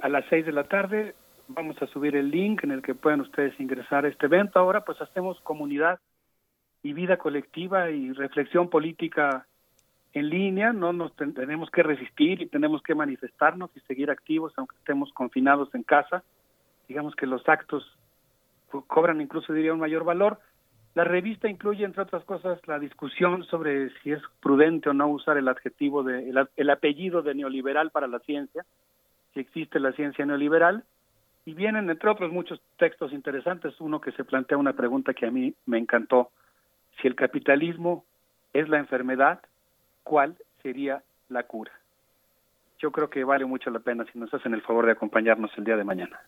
a 0.02 0.08
las 0.08 0.24
seis 0.28 0.46
de 0.46 0.52
la 0.52 0.64
tarde. 0.64 1.14
Vamos 1.48 1.80
a 1.80 1.86
subir 1.86 2.16
el 2.16 2.30
link 2.30 2.64
en 2.64 2.72
el 2.72 2.82
que 2.82 2.94
puedan 2.94 3.20
ustedes 3.20 3.58
ingresar 3.60 4.04
a 4.04 4.08
este 4.08 4.26
evento. 4.26 4.58
Ahora 4.58 4.84
pues 4.84 5.00
hacemos 5.00 5.40
comunidad 5.40 6.00
y 6.82 6.92
vida 6.92 7.16
colectiva 7.16 7.90
y 7.90 8.12
reflexión 8.12 8.68
política 8.68 9.46
en 10.12 10.30
línea, 10.30 10.72
no 10.72 10.94
nos 10.94 11.14
tenemos 11.14 11.70
que 11.70 11.82
resistir 11.82 12.40
y 12.40 12.46
tenemos 12.46 12.82
que 12.82 12.94
manifestarnos 12.94 13.70
y 13.76 13.80
seguir 13.80 14.10
activos 14.10 14.52
aunque 14.56 14.76
estemos 14.76 15.12
confinados 15.12 15.74
en 15.74 15.82
casa. 15.82 16.22
Digamos 16.88 17.14
que 17.14 17.26
los 17.26 17.46
actos 17.48 17.84
cobran 18.86 19.20
incluso 19.20 19.52
diría 19.52 19.74
un 19.74 19.80
mayor 19.80 20.04
valor. 20.04 20.38
La 20.94 21.04
revista 21.04 21.50
incluye 21.50 21.84
entre 21.84 22.02
otras 22.02 22.24
cosas 22.24 22.58
la 22.66 22.78
discusión 22.78 23.44
sobre 23.44 23.90
si 24.00 24.12
es 24.12 24.22
prudente 24.40 24.88
o 24.88 24.94
no 24.94 25.08
usar 25.08 25.36
el 25.36 25.48
adjetivo 25.48 26.02
de 26.02 26.32
el 26.56 26.70
apellido 26.70 27.20
de 27.20 27.34
neoliberal 27.34 27.90
para 27.90 28.06
la 28.06 28.18
ciencia, 28.20 28.64
si 29.36 29.40
existe 29.40 29.78
la 29.78 29.92
ciencia 29.92 30.24
neoliberal 30.24 30.82
y 31.44 31.52
vienen 31.52 31.90
entre 31.90 32.08
otros 32.08 32.32
muchos 32.32 32.58
textos 32.78 33.12
interesantes, 33.12 33.74
uno 33.80 34.00
que 34.00 34.12
se 34.12 34.24
plantea 34.24 34.56
una 34.56 34.72
pregunta 34.72 35.12
que 35.12 35.26
a 35.26 35.30
mí 35.30 35.54
me 35.66 35.78
encantó 35.78 36.30
si 37.00 37.06
el 37.06 37.14
capitalismo 37.14 38.06
es 38.54 38.66
la 38.70 38.78
enfermedad, 38.78 39.40
¿cuál 40.04 40.36
sería 40.62 41.02
la 41.28 41.42
cura? 41.42 41.70
Yo 42.78 42.90
creo 42.90 43.10
que 43.10 43.24
vale 43.24 43.44
mucho 43.44 43.68
la 43.68 43.80
pena 43.80 44.06
si 44.10 44.18
nos 44.18 44.32
hacen 44.32 44.54
el 44.54 44.62
favor 44.62 44.86
de 44.86 44.92
acompañarnos 44.92 45.50
el 45.58 45.64
día 45.64 45.76
de 45.76 45.84
mañana. 45.84 46.18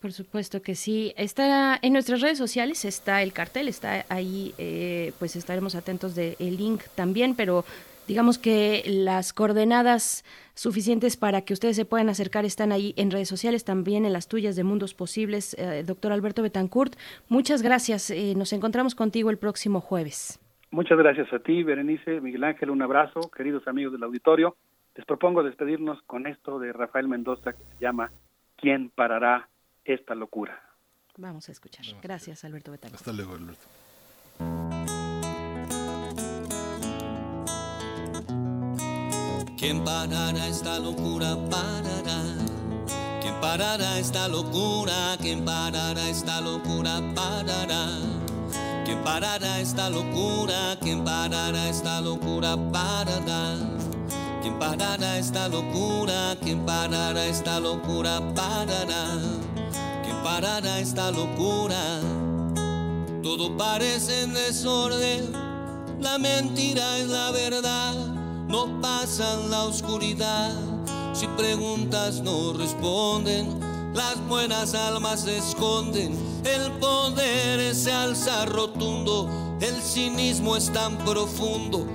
Por 0.00 0.10
supuesto 0.10 0.62
que 0.62 0.74
sí. 0.74 1.14
Está 1.16 1.78
en 1.80 1.92
nuestras 1.92 2.20
redes 2.20 2.38
sociales, 2.38 2.84
está 2.84 3.22
el 3.22 3.32
cartel, 3.32 3.68
está 3.68 4.04
ahí, 4.08 4.52
eh, 4.58 5.12
pues 5.20 5.36
estaremos 5.36 5.76
atentos 5.76 6.16
del 6.16 6.56
link 6.56 6.82
también, 6.96 7.36
pero 7.36 7.64
digamos 8.06 8.38
que 8.38 8.82
las 8.86 9.32
coordenadas 9.32 10.24
suficientes 10.54 11.16
para 11.16 11.42
que 11.42 11.52
ustedes 11.52 11.76
se 11.76 11.84
puedan 11.84 12.08
acercar 12.08 12.44
están 12.44 12.72
ahí 12.72 12.94
en 12.96 13.10
redes 13.10 13.28
sociales, 13.28 13.64
también 13.64 14.04
en 14.04 14.12
las 14.12 14.28
tuyas 14.28 14.56
de 14.56 14.64
Mundos 14.64 14.94
Posibles. 14.94 15.54
Eh, 15.58 15.84
doctor 15.84 16.12
Alberto 16.12 16.42
Betancourt, 16.42 16.94
muchas 17.28 17.62
gracias. 17.62 18.10
Eh, 18.10 18.34
nos 18.36 18.52
encontramos 18.52 18.94
contigo 18.94 19.30
el 19.30 19.38
próximo 19.38 19.80
jueves. 19.80 20.38
Muchas 20.70 20.98
gracias 20.98 21.32
a 21.32 21.38
ti, 21.38 21.62
Berenice, 21.62 22.20
Miguel 22.20 22.44
Ángel, 22.44 22.70
un 22.70 22.80
abrazo, 22.80 23.30
queridos 23.30 23.66
amigos 23.68 23.92
del 23.92 24.02
auditorio. 24.02 24.56
Les 24.94 25.04
propongo 25.06 25.42
despedirnos 25.42 26.00
con 26.02 26.26
esto 26.26 26.58
de 26.58 26.72
Rafael 26.72 27.08
Mendoza 27.08 27.52
que 27.52 27.58
se 27.58 27.80
llama 27.80 28.10
¿Quién 28.56 28.90
parará 28.90 29.48
esta 29.84 30.14
locura? 30.14 30.62
Vamos 31.16 31.48
a 31.48 31.52
escuchar. 31.52 31.84
Gracias, 32.02 32.44
Alberto 32.44 32.70
Betancourt. 32.70 33.00
Hasta 33.00 33.12
luego, 33.12 33.34
Alberto. 33.34 33.66
¿Quién 39.62 39.84
parará 39.84 40.48
esta 40.48 40.80
locura? 40.80 41.36
Parará. 41.48 42.20
¿Quién 43.20 43.40
parará 43.40 43.96
esta 43.96 44.26
locura? 44.26 45.16
¿Quién 45.20 45.44
parará 45.44 46.08
esta 46.08 46.40
locura? 46.40 47.00
Parará. 47.14 47.86
¿Quién 48.84 49.04
parará 49.04 49.60
esta 49.60 49.88
locura? 49.88 50.76
¿Quién 50.80 51.04
parará 51.04 51.68
esta 51.68 52.00
locura? 52.00 52.56
Parará. 52.72 53.54
¿Quién 54.42 54.58
parará 54.58 55.18
esta 55.18 55.46
locura? 55.46 56.36
¿Quién 56.42 56.66
parará 56.66 57.24
esta 57.24 57.60
locura? 57.60 58.20
Parará. 58.34 59.20
¿Quién 60.02 60.16
parará 60.24 60.80
esta 60.80 61.12
locura? 61.12 62.00
Todo 63.22 63.56
parece 63.56 64.22
en 64.22 64.34
desorden, 64.34 65.30
la 66.00 66.18
mentira 66.18 66.98
es 66.98 67.06
la 67.06 67.30
verdad 67.30 68.21
no 68.52 68.82
pasan 68.82 69.50
la 69.50 69.64
oscuridad. 69.64 70.52
Si 71.14 71.26
preguntas 71.26 72.20
no 72.20 72.52
responden, 72.52 73.58
las 73.94 74.16
buenas 74.28 74.74
almas 74.74 75.22
se 75.22 75.38
esconden. 75.38 76.14
El 76.44 76.70
poder 76.72 77.74
se 77.74 77.90
alza 77.90 78.44
rotundo, 78.44 79.26
el 79.58 79.80
cinismo 79.80 80.54
es 80.54 80.70
tan 80.70 80.98
profundo, 80.98 81.86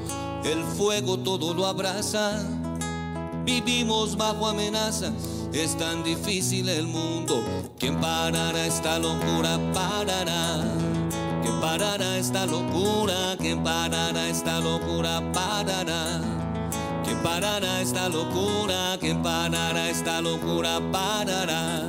el 0.44 0.64
fuego 0.64 1.20
todo 1.20 1.54
lo 1.54 1.68
abraza. 1.68 2.44
Vivimos 3.46 4.18
bajo 4.18 4.48
amenazas, 4.48 5.14
es 5.54 5.78
tan 5.78 6.04
difícil 6.04 6.70
el 6.70 6.88
mundo. 6.88 7.44
¿Quién 7.78 8.02
parará 8.02 8.66
esta 8.66 8.98
locura? 8.98 9.60
Parará. 9.76 10.64
¿Quién 11.44 11.60
parará 11.62 12.18
esta 12.18 12.48
locura? 12.48 13.36
¿Quién 13.38 13.64
parará 13.64 14.28
esta 14.28 14.60
locura? 14.60 15.22
Parará. 15.32 16.37
¿Quién 17.08 17.24
parará 17.24 17.80
esta 17.80 18.10
locura? 18.10 18.98
¿Quién 19.00 19.24
parará 19.24 19.90
esta 19.90 20.20
locura? 20.20 20.82
Parará. 20.92 21.82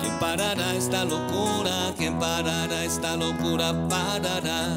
¿Quién 0.00 0.18
parará 0.18 0.74
esta 0.74 1.04
locura? 1.04 1.94
¿Quién 1.96 2.18
parará 2.18 2.82
esta 2.82 3.16
locura? 3.16 3.72
Parará. 3.88 4.76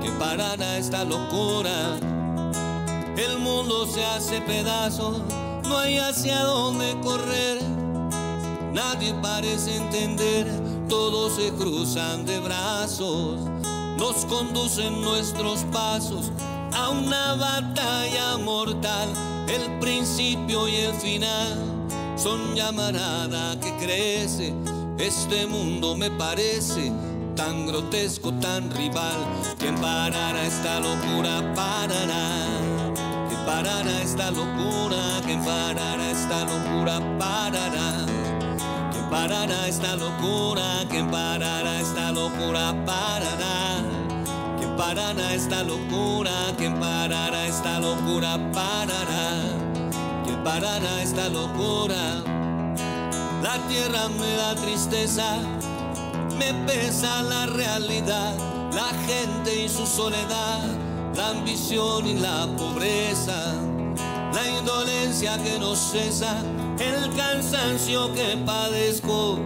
¿Quién 0.00 0.18
parará 0.18 0.78
esta 0.78 1.04
locura? 1.04 1.96
El 3.16 3.38
mundo 3.38 3.86
se 3.86 4.04
hace 4.04 4.40
pedazos, 4.40 5.18
no 5.68 5.78
hay 5.78 5.98
hacia 5.98 6.40
dónde 6.40 6.98
correr. 7.04 7.62
Nadie 8.72 9.14
parece 9.22 9.76
entender, 9.76 10.48
todos 10.88 11.36
se 11.36 11.52
cruzan 11.52 12.26
de 12.26 12.40
brazos, 12.40 13.42
nos 13.96 14.24
conducen 14.24 15.00
nuestros 15.02 15.60
pasos 15.72 16.32
a 16.74 16.90
una 16.90 17.34
batalla 17.34 18.36
mortal. 18.38 19.08
El 19.48 19.78
principio 19.78 20.68
y 20.68 20.76
el 20.76 20.94
final 20.94 21.58
son 22.16 22.54
llamarada 22.54 23.58
que 23.60 23.74
crece. 23.76 24.54
Este 24.98 25.46
mundo 25.46 25.96
me 25.96 26.10
parece 26.10 26.92
tan 27.34 27.66
grotesco, 27.66 28.32
tan 28.34 28.70
rival. 28.70 29.18
¿Quién 29.58 29.74
parará 29.76 30.42
esta 30.44 30.80
locura? 30.80 31.54
Parará. 31.54 32.46
¿Quién 33.28 33.44
parará 33.46 34.02
esta 34.02 34.30
locura? 34.30 35.20
¿Quién 35.24 35.44
parará 35.44 36.10
esta 36.10 36.44
locura? 36.44 37.00
Parará. 37.18 38.06
¿Quién 38.92 39.10
parará 39.10 39.68
esta 39.68 39.96
locura? 39.96 40.84
¿Quién 40.88 41.10
parará 41.10 41.80
esta 41.80 42.12
locura? 42.12 42.74
Parará 42.86 43.91
parará 44.76 45.34
esta 45.34 45.62
locura? 45.62 46.30
¿Quién 46.56 46.78
parará 46.78 47.46
esta 47.46 47.78
locura? 47.80 48.38
Parará. 48.52 49.42
¿Quién 50.24 50.42
parará 50.42 51.02
esta 51.02 51.28
locura? 51.28 52.22
La 53.42 53.58
tierra 53.68 54.08
me 54.08 54.36
da 54.36 54.54
tristeza, 54.54 55.36
me 56.38 56.54
pesa 56.66 57.22
la 57.22 57.46
realidad, 57.46 58.34
la 58.72 58.90
gente 59.06 59.64
y 59.64 59.68
su 59.68 59.86
soledad, 59.86 60.60
la 61.16 61.30
ambición 61.30 62.06
y 62.06 62.14
la 62.14 62.46
pobreza. 62.56 63.54
la 64.32 64.48
indolencia 64.48 65.36
que 65.42 65.58
no 65.58 65.74
cesa, 65.74 66.36
el 66.78 67.14
cansancio 67.14 68.12
que 68.14 68.36
padezco, 68.46 69.38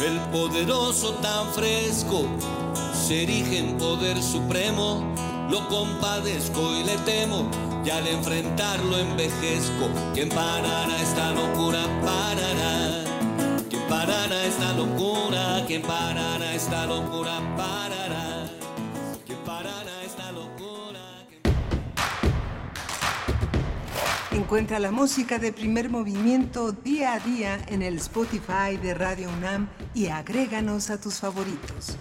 el 0.00 0.18
poderoso 0.32 1.12
tan 1.14 1.52
fresco, 1.52 2.24
se 2.92 3.22
erige 3.22 3.58
en 3.58 3.76
poder 3.76 4.22
supremo, 4.22 5.14
lo 5.50 5.66
compadezco 5.68 6.74
y 6.76 6.84
le 6.84 6.96
temo, 6.98 7.50
y 7.84 7.90
al 7.90 8.06
enfrentarlo 8.06 8.98
envejezco. 8.98 9.88
¿Quién 10.14 10.28
parará 10.28 11.00
esta 11.02 11.32
locura? 11.32 11.82
Parará. 12.04 13.04
¿Quién 13.68 13.82
parará 13.88 14.44
esta 14.44 14.72
locura? 14.74 15.64
¿Quién 15.66 15.82
parará 15.82 16.54
esta 16.54 16.86
locura? 16.86 17.40
Parará. 17.56 18.50
¿Quién 19.26 19.38
parará 19.38 20.02
esta 20.04 20.32
locura? 20.32 21.00
Encuentra 24.32 24.78
la 24.78 24.90
música 24.90 25.38
de 25.38 25.52
primer 25.52 25.90
movimiento 25.90 26.72
día 26.72 27.14
a 27.14 27.20
día 27.20 27.58
en 27.68 27.82
el 27.82 27.96
Spotify 27.96 28.76
de 28.80 28.94
Radio 28.94 29.28
UNAM 29.30 29.68
y 29.94 30.06
agréganos 30.06 30.90
a 30.90 31.00
tus 31.00 31.20
favoritos. 31.20 31.96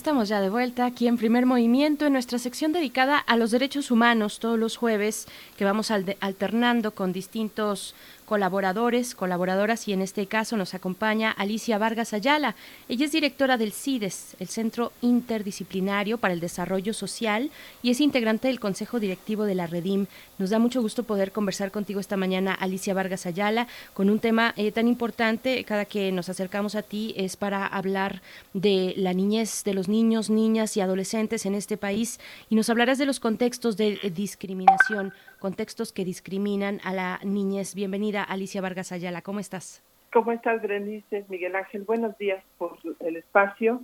Estamos 0.00 0.28
ya 0.28 0.40
de 0.40 0.48
vuelta 0.48 0.86
aquí 0.86 1.08
en 1.08 1.18
primer 1.18 1.46
movimiento 1.46 2.06
en 2.06 2.14
nuestra 2.14 2.38
sección 2.38 2.72
dedicada 2.72 3.18
a 3.18 3.36
los 3.36 3.50
derechos 3.50 3.90
humanos 3.90 4.38
todos 4.38 4.58
los 4.58 4.76
jueves 4.76 5.26
que 5.58 5.64
vamos 5.64 5.90
alternando 5.90 6.94
con 6.94 7.12
distintos 7.12 7.94
colaboradores, 8.30 9.16
colaboradoras 9.16 9.88
y 9.88 9.92
en 9.92 10.02
este 10.02 10.28
caso 10.28 10.56
nos 10.56 10.74
acompaña 10.74 11.32
Alicia 11.32 11.78
Vargas 11.78 12.12
Ayala. 12.12 12.54
Ella 12.88 13.06
es 13.06 13.10
directora 13.10 13.56
del 13.56 13.72
CIDES, 13.72 14.36
el 14.38 14.46
Centro 14.46 14.92
Interdisciplinario 15.02 16.16
para 16.16 16.32
el 16.32 16.38
Desarrollo 16.38 16.94
Social 16.94 17.50
y 17.82 17.90
es 17.90 18.00
integrante 18.00 18.46
del 18.46 18.60
Consejo 18.60 19.00
Directivo 19.00 19.46
de 19.46 19.56
la 19.56 19.66
Redim. 19.66 20.06
Nos 20.38 20.50
da 20.50 20.60
mucho 20.60 20.80
gusto 20.80 21.02
poder 21.02 21.32
conversar 21.32 21.72
contigo 21.72 21.98
esta 21.98 22.16
mañana, 22.16 22.54
Alicia 22.54 22.94
Vargas 22.94 23.26
Ayala, 23.26 23.66
con 23.94 24.08
un 24.08 24.20
tema 24.20 24.54
eh, 24.56 24.70
tan 24.70 24.86
importante. 24.86 25.64
Cada 25.64 25.84
que 25.84 26.12
nos 26.12 26.28
acercamos 26.28 26.76
a 26.76 26.82
ti 26.82 27.12
es 27.16 27.36
para 27.36 27.66
hablar 27.66 28.22
de 28.54 28.94
la 28.96 29.12
niñez 29.12 29.64
de 29.64 29.74
los 29.74 29.88
niños, 29.88 30.30
niñas 30.30 30.76
y 30.76 30.80
adolescentes 30.80 31.46
en 31.46 31.56
este 31.56 31.76
país 31.76 32.20
y 32.48 32.54
nos 32.54 32.70
hablarás 32.70 32.98
de 32.98 33.06
los 33.06 33.18
contextos 33.18 33.76
de 33.76 33.98
discriminación 34.14 35.12
contextos 35.40 35.92
que 35.92 36.04
discriminan 36.04 36.80
a 36.84 36.92
la 36.92 37.18
niñez. 37.24 37.74
Bienvenida, 37.74 38.22
Alicia 38.22 38.60
Vargas 38.60 38.92
Ayala, 38.92 39.22
¿cómo 39.22 39.40
estás? 39.40 39.82
¿Cómo 40.12 40.30
estás, 40.32 40.60
Berenice? 40.60 41.24
Miguel 41.28 41.56
Ángel, 41.56 41.82
buenos 41.82 42.16
días 42.18 42.44
por 42.58 42.78
el 43.00 43.16
espacio 43.16 43.82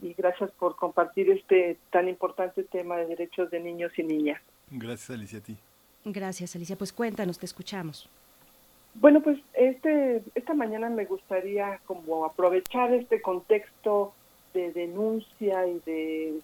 y 0.00 0.14
gracias 0.14 0.50
por 0.52 0.76
compartir 0.76 1.30
este 1.30 1.76
tan 1.90 2.08
importante 2.08 2.64
tema 2.64 2.96
de 2.96 3.06
derechos 3.06 3.50
de 3.50 3.60
niños 3.60 3.92
y 3.98 4.02
niñas. 4.02 4.40
Gracias, 4.70 5.10
Alicia, 5.10 5.38
a 5.38 5.42
ti. 5.42 5.56
Gracias, 6.04 6.56
Alicia. 6.56 6.76
Pues 6.76 6.92
cuéntanos, 6.92 7.38
te 7.38 7.46
escuchamos. 7.46 8.08
Bueno, 8.94 9.20
pues 9.20 9.38
este, 9.54 10.22
esta 10.34 10.54
mañana 10.54 10.88
me 10.88 11.04
gustaría 11.04 11.80
como 11.86 12.24
aprovechar 12.24 12.92
este 12.94 13.20
contexto 13.20 14.14
de 14.54 14.72
denuncia 14.72 15.66
y 15.66 15.80
de, 15.84 16.34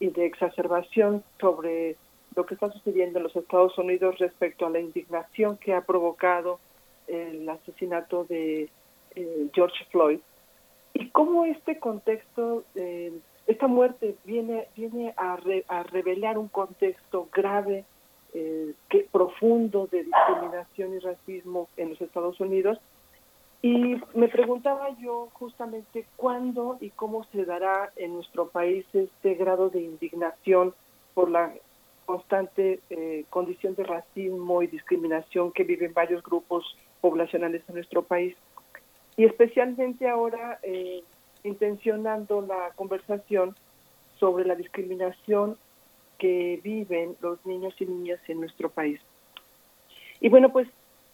y 0.00 0.10
de 0.10 0.26
exacerbación 0.26 1.22
sobre 1.38 1.96
lo 2.38 2.46
que 2.46 2.54
está 2.54 2.70
sucediendo 2.70 3.18
en 3.18 3.24
los 3.24 3.34
Estados 3.34 3.76
Unidos 3.78 4.16
respecto 4.18 4.64
a 4.64 4.70
la 4.70 4.78
indignación 4.78 5.56
que 5.56 5.74
ha 5.74 5.80
provocado 5.80 6.60
el 7.08 7.48
asesinato 7.48 8.26
de 8.26 8.68
eh, 9.16 9.48
George 9.52 9.84
Floyd 9.90 10.20
y 10.94 11.08
cómo 11.08 11.44
este 11.46 11.80
contexto, 11.80 12.62
eh, 12.76 13.12
esta 13.48 13.66
muerte 13.66 14.14
viene, 14.24 14.68
viene 14.76 15.14
a, 15.16 15.36
a 15.66 15.82
revelar 15.82 16.38
un 16.38 16.46
contexto 16.46 17.26
grave, 17.32 17.84
eh, 18.34 18.72
que, 18.88 19.08
profundo 19.10 19.88
de 19.90 20.04
discriminación 20.04 20.94
y 20.94 20.98
racismo 21.00 21.68
en 21.76 21.90
los 21.90 22.00
Estados 22.00 22.38
Unidos. 22.38 22.78
Y 23.62 23.96
me 24.14 24.28
preguntaba 24.28 24.90
yo 25.00 25.28
justamente 25.32 26.06
cuándo 26.14 26.78
y 26.80 26.90
cómo 26.90 27.24
se 27.32 27.44
dará 27.44 27.90
en 27.96 28.14
nuestro 28.14 28.46
país 28.46 28.86
este 28.92 29.34
grado 29.34 29.70
de 29.70 29.80
indignación 29.82 30.72
por 31.14 31.32
la 31.32 31.52
constante 32.08 32.80
eh, 32.88 33.26
condición 33.28 33.74
de 33.74 33.84
racismo 33.84 34.62
y 34.62 34.66
discriminación 34.66 35.52
que 35.52 35.64
viven 35.64 35.92
varios 35.92 36.22
grupos 36.22 36.64
poblacionales 37.02 37.62
en 37.68 37.74
nuestro 37.74 38.02
país. 38.02 38.34
Y 39.18 39.26
especialmente 39.26 40.08
ahora 40.08 40.58
eh, 40.62 41.02
intencionando 41.44 42.40
la 42.40 42.70
conversación 42.76 43.54
sobre 44.18 44.46
la 44.46 44.54
discriminación 44.54 45.58
que 46.16 46.58
viven 46.64 47.14
los 47.20 47.44
niños 47.44 47.74
y 47.78 47.84
niñas 47.84 48.20
en 48.26 48.40
nuestro 48.40 48.70
país. 48.70 49.00
Y 50.22 50.30
bueno, 50.30 50.50
pues 50.50 50.66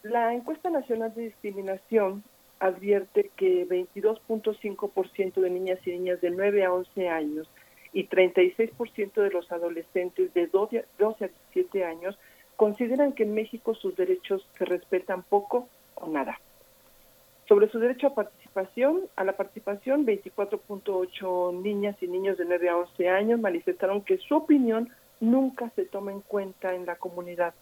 la 0.05 0.33
encuesta 0.33 0.71
nacional 0.71 1.13
de 1.13 1.23
discriminación 1.23 2.23
advierte 2.61 3.33
que 3.35 3.67
22.5% 3.67 5.41
de 5.41 5.51
niñas 5.51 5.81
y 5.85 5.91
niñas 5.91 6.21
de 6.21 6.31
9 6.31 6.65
a 6.65 6.73
11 6.73 7.09
años 7.09 7.49
y 7.95 8.09
36% 8.09 9.15
de 9.15 9.31
los 9.31 9.51
adolescentes 9.51 10.35
de 10.35 10.49
12 10.49 10.81
a 10.81 10.85
17 10.99 11.85
años 11.85 12.19
consideran 12.57 13.13
que 13.13 13.23
en 13.23 13.35
México 13.35 13.75
sus 13.75 13.97
derechos 13.97 14.47
se 14.59 14.65
respetan 14.67 15.23
poco 15.23 15.69
o 15.95 16.09
nada. 16.09 16.39
Sobre 17.49 17.69
su 17.69 17.79
derecho 17.79 18.09
a 18.09 18.15
participación, 18.15 19.03
a 19.17 19.25
la 19.25 19.33
participación, 19.35 20.07
24.8 20.07 21.63
niñas 21.63 21.97
y 22.03 22.09
niños 22.09 22.37
de 22.37 22.47
9 22.47 22.69
a 22.69 22.77
11 22.79 23.09
años 23.09 23.41
manifestaron 23.41 24.03
que 24.03 24.19
su 24.19 24.35
opinión 24.35 24.91
nunca 25.21 25.71
se 25.77 25.85
toma 25.85 26.13
en 26.13 26.21
cuenta 26.21 26.75
en 26.75 26.87
la 26.87 26.97
comunidad. 26.97 27.55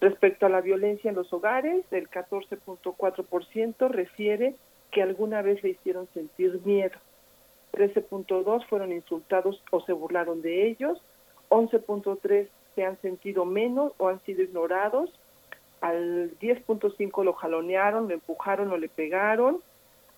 Respecto 0.00 0.46
a 0.46 0.48
la 0.48 0.62
violencia 0.62 1.10
en 1.10 1.16
los 1.16 1.32
hogares, 1.32 1.84
el 1.90 2.08
14.4% 2.08 3.88
refiere 3.88 4.54
que 4.90 5.02
alguna 5.02 5.42
vez 5.42 5.62
le 5.62 5.70
hicieron 5.70 6.08
sentir 6.14 6.58
miedo. 6.64 6.98
13.2 7.72 8.66
fueron 8.66 8.92
insultados 8.92 9.62
o 9.70 9.80
se 9.80 9.92
burlaron 9.92 10.42
de 10.42 10.68
ellos, 10.68 11.00
11.3 11.48 12.48
se 12.74 12.84
han 12.84 13.00
sentido 13.00 13.44
menos 13.44 13.92
o 13.98 14.08
han 14.08 14.20
sido 14.24 14.42
ignorados, 14.42 15.10
al 15.80 16.38
10.5 16.38 17.24
lo 17.24 17.32
jalonearon, 17.32 18.08
lo 18.08 18.14
empujaron 18.14 18.70
o 18.70 18.76
le 18.76 18.88
pegaron, 18.88 19.60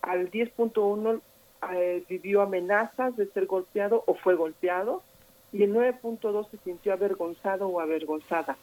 al 0.03 0.31
10.1 0.31 1.21
eh, 1.75 2.05
vivió 2.09 2.43
amenazas 2.43 3.17
de 3.17 3.27
ser 3.27 3.47
golpeado 3.47 4.03
o 4.07 4.15
fue 4.15 4.35
golpeado, 4.35 5.03
y 5.53 5.63
el 5.63 5.75
9.2 5.75 6.51
se 6.51 6.57
sintió 6.59 6.93
avergonzado 6.93 7.69
o 7.69 7.81
avergonzada. 7.81 8.57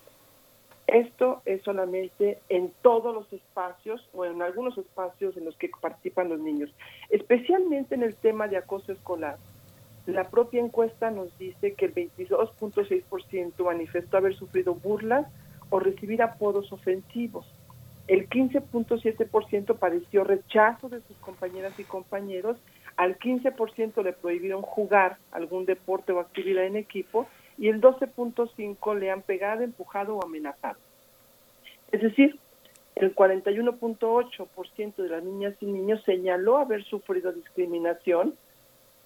Esto 0.94 1.44
es 1.46 1.62
solamente 1.62 2.40
en 2.50 2.72
todos 2.82 3.14
los 3.14 3.32
espacios 3.32 4.08
o 4.12 4.26
en 4.26 4.42
algunos 4.42 4.76
espacios 4.78 5.38
en 5.38 5.46
los 5.46 5.56
que 5.56 5.70
participan 5.80 6.30
los 6.30 6.40
niños, 6.40 6.72
especialmente 7.10 7.94
en 7.94 8.02
el 8.02 8.16
tema 8.16 8.48
de 8.48 8.58
acoso 8.58 8.92
escolar. 8.92 9.38
La 10.08 10.24
propia 10.24 10.62
encuesta 10.62 11.12
nos 11.12 11.38
dice 11.38 11.76
que 11.76 11.86
el 11.86 11.94
22.6% 11.94 13.64
manifestó 13.64 14.18
haber 14.18 14.36
sufrido 14.36 14.74
burlas 14.74 15.28
o 15.70 15.80
recibir 15.80 16.24
apodos 16.24 16.72
ofensivos. 16.72 17.46
El 18.08 18.28
15.7% 18.28 19.78
padeció 19.78 20.24
rechazo 20.24 20.90
de 20.90 21.02
sus 21.02 21.18
compañeras 21.18 21.80
y 21.80 21.84
compañeros. 21.84 22.58
Al 22.98 23.20
15% 23.20 24.04
le 24.04 24.14
prohibieron 24.14 24.64
jugar 24.64 25.18
algún 25.32 25.66
deporte 25.66 26.12
o 26.14 26.20
actividad 26.20 26.66
en 26.66 26.78
equipo 26.78 27.28
y 27.60 27.68
el 27.68 27.82
12.5 27.82 28.98
le 28.98 29.12
han 29.12 29.22
pegado, 29.22 29.64
empujado 29.64 30.16
o 30.16 30.24
amenazado. 30.24 30.80
Es 31.92 32.02
decir, 32.02 32.40
el 32.96 33.16
41.8% 33.16 34.96
de 34.96 35.10
las 35.10 35.24
niñas 35.24 35.56
y 35.60 35.66
niños 35.66 36.02
señaló 36.04 36.58
haber 36.58 36.84
sufrido 36.84 37.32
discriminación 37.32 38.36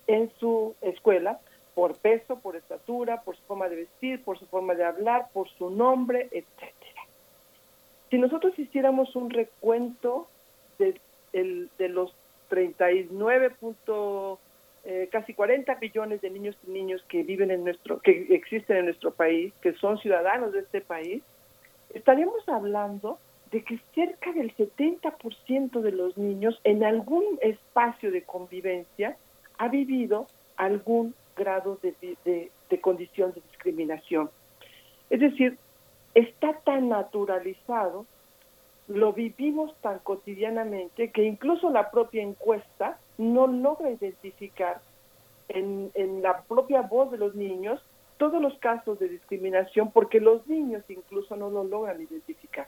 en 0.07 0.32
su 0.40 0.75
escuela 0.82 1.40
por 1.75 1.95
peso, 1.95 2.40
por 2.40 2.56
estatura, 2.56 3.22
por 3.23 3.35
su 3.35 3.41
forma 3.43 3.67
de 3.69 3.77
vestir, 3.77 4.23
por 4.23 4.38
su 4.38 4.45
forma 4.45 4.75
de 4.75 4.83
hablar, 4.83 5.30
por 5.33 5.49
su 5.49 5.69
nombre, 5.69 6.27
etcétera. 6.32 7.01
Si 8.09 8.19
nosotros 8.19 8.57
hiciéramos 8.59 9.15
un 9.15 9.32
recuento 9.32 10.27
de, 10.77 10.99
de 11.33 11.90
los 11.90 12.14
39. 12.53 13.56
Eh, 14.85 15.07
casi 15.11 15.33
40 15.33 15.75
millones 15.75 16.19
de 16.19 16.29
niños 16.29 16.57
y 16.67 16.71
niños 16.71 17.01
que 17.07 17.23
viven 17.23 17.51
en 17.51 17.63
nuestro, 17.63 17.99
que 17.99 18.27
existen 18.31 18.77
en 18.77 18.85
nuestro 18.85 19.11
país, 19.11 19.53
que 19.61 19.73
son 19.73 19.97
ciudadanos 19.97 20.51
de 20.51 20.59
este 20.59 20.81
país, 20.81 21.23
estaríamos 21.93 22.47
hablando 22.49 23.17
de 23.51 23.63
que 23.63 23.79
cerca 23.95 24.33
del 24.33 24.53
70% 24.55 25.79
de 25.79 25.91
los 25.93 26.17
niños 26.17 26.59
en 26.65 26.83
algún 26.83 27.23
espacio 27.41 28.11
de 28.11 28.23
convivencia 28.23 29.15
ha 29.57 29.69
vivido 29.69 30.27
algún 30.57 31.15
grado 31.37 31.79
de, 31.81 31.95
de 32.69 32.81
condición 32.81 33.31
de 33.33 33.41
discriminación. 33.51 34.29
Es 35.09 35.21
decir, 35.21 35.57
está 36.13 36.53
tan 36.65 36.89
naturalizado, 36.89 38.05
lo 38.87 39.13
vivimos 39.13 39.73
tan 39.81 39.99
cotidianamente 39.99 41.11
que 41.11 41.23
incluso 41.23 41.69
la 41.69 41.89
propia 41.89 42.21
encuesta 42.21 42.97
no 43.17 43.47
logra 43.47 43.91
identificar 43.91 44.81
en, 45.47 45.91
en 45.93 46.21
la 46.21 46.41
propia 46.41 46.81
voz 46.81 47.11
de 47.11 47.17
los 47.17 47.35
niños 47.35 47.81
todos 48.17 48.41
los 48.41 48.57
casos 48.59 48.99
de 48.99 49.09
discriminación 49.09 49.91
porque 49.91 50.19
los 50.19 50.45
niños 50.47 50.83
incluso 50.89 51.35
no 51.35 51.49
lo 51.49 51.63
logran 51.63 52.01
identificar. 52.01 52.67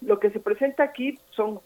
Lo 0.00 0.18
que 0.18 0.30
se 0.30 0.40
presenta 0.40 0.82
aquí 0.82 1.18
son 1.30 1.60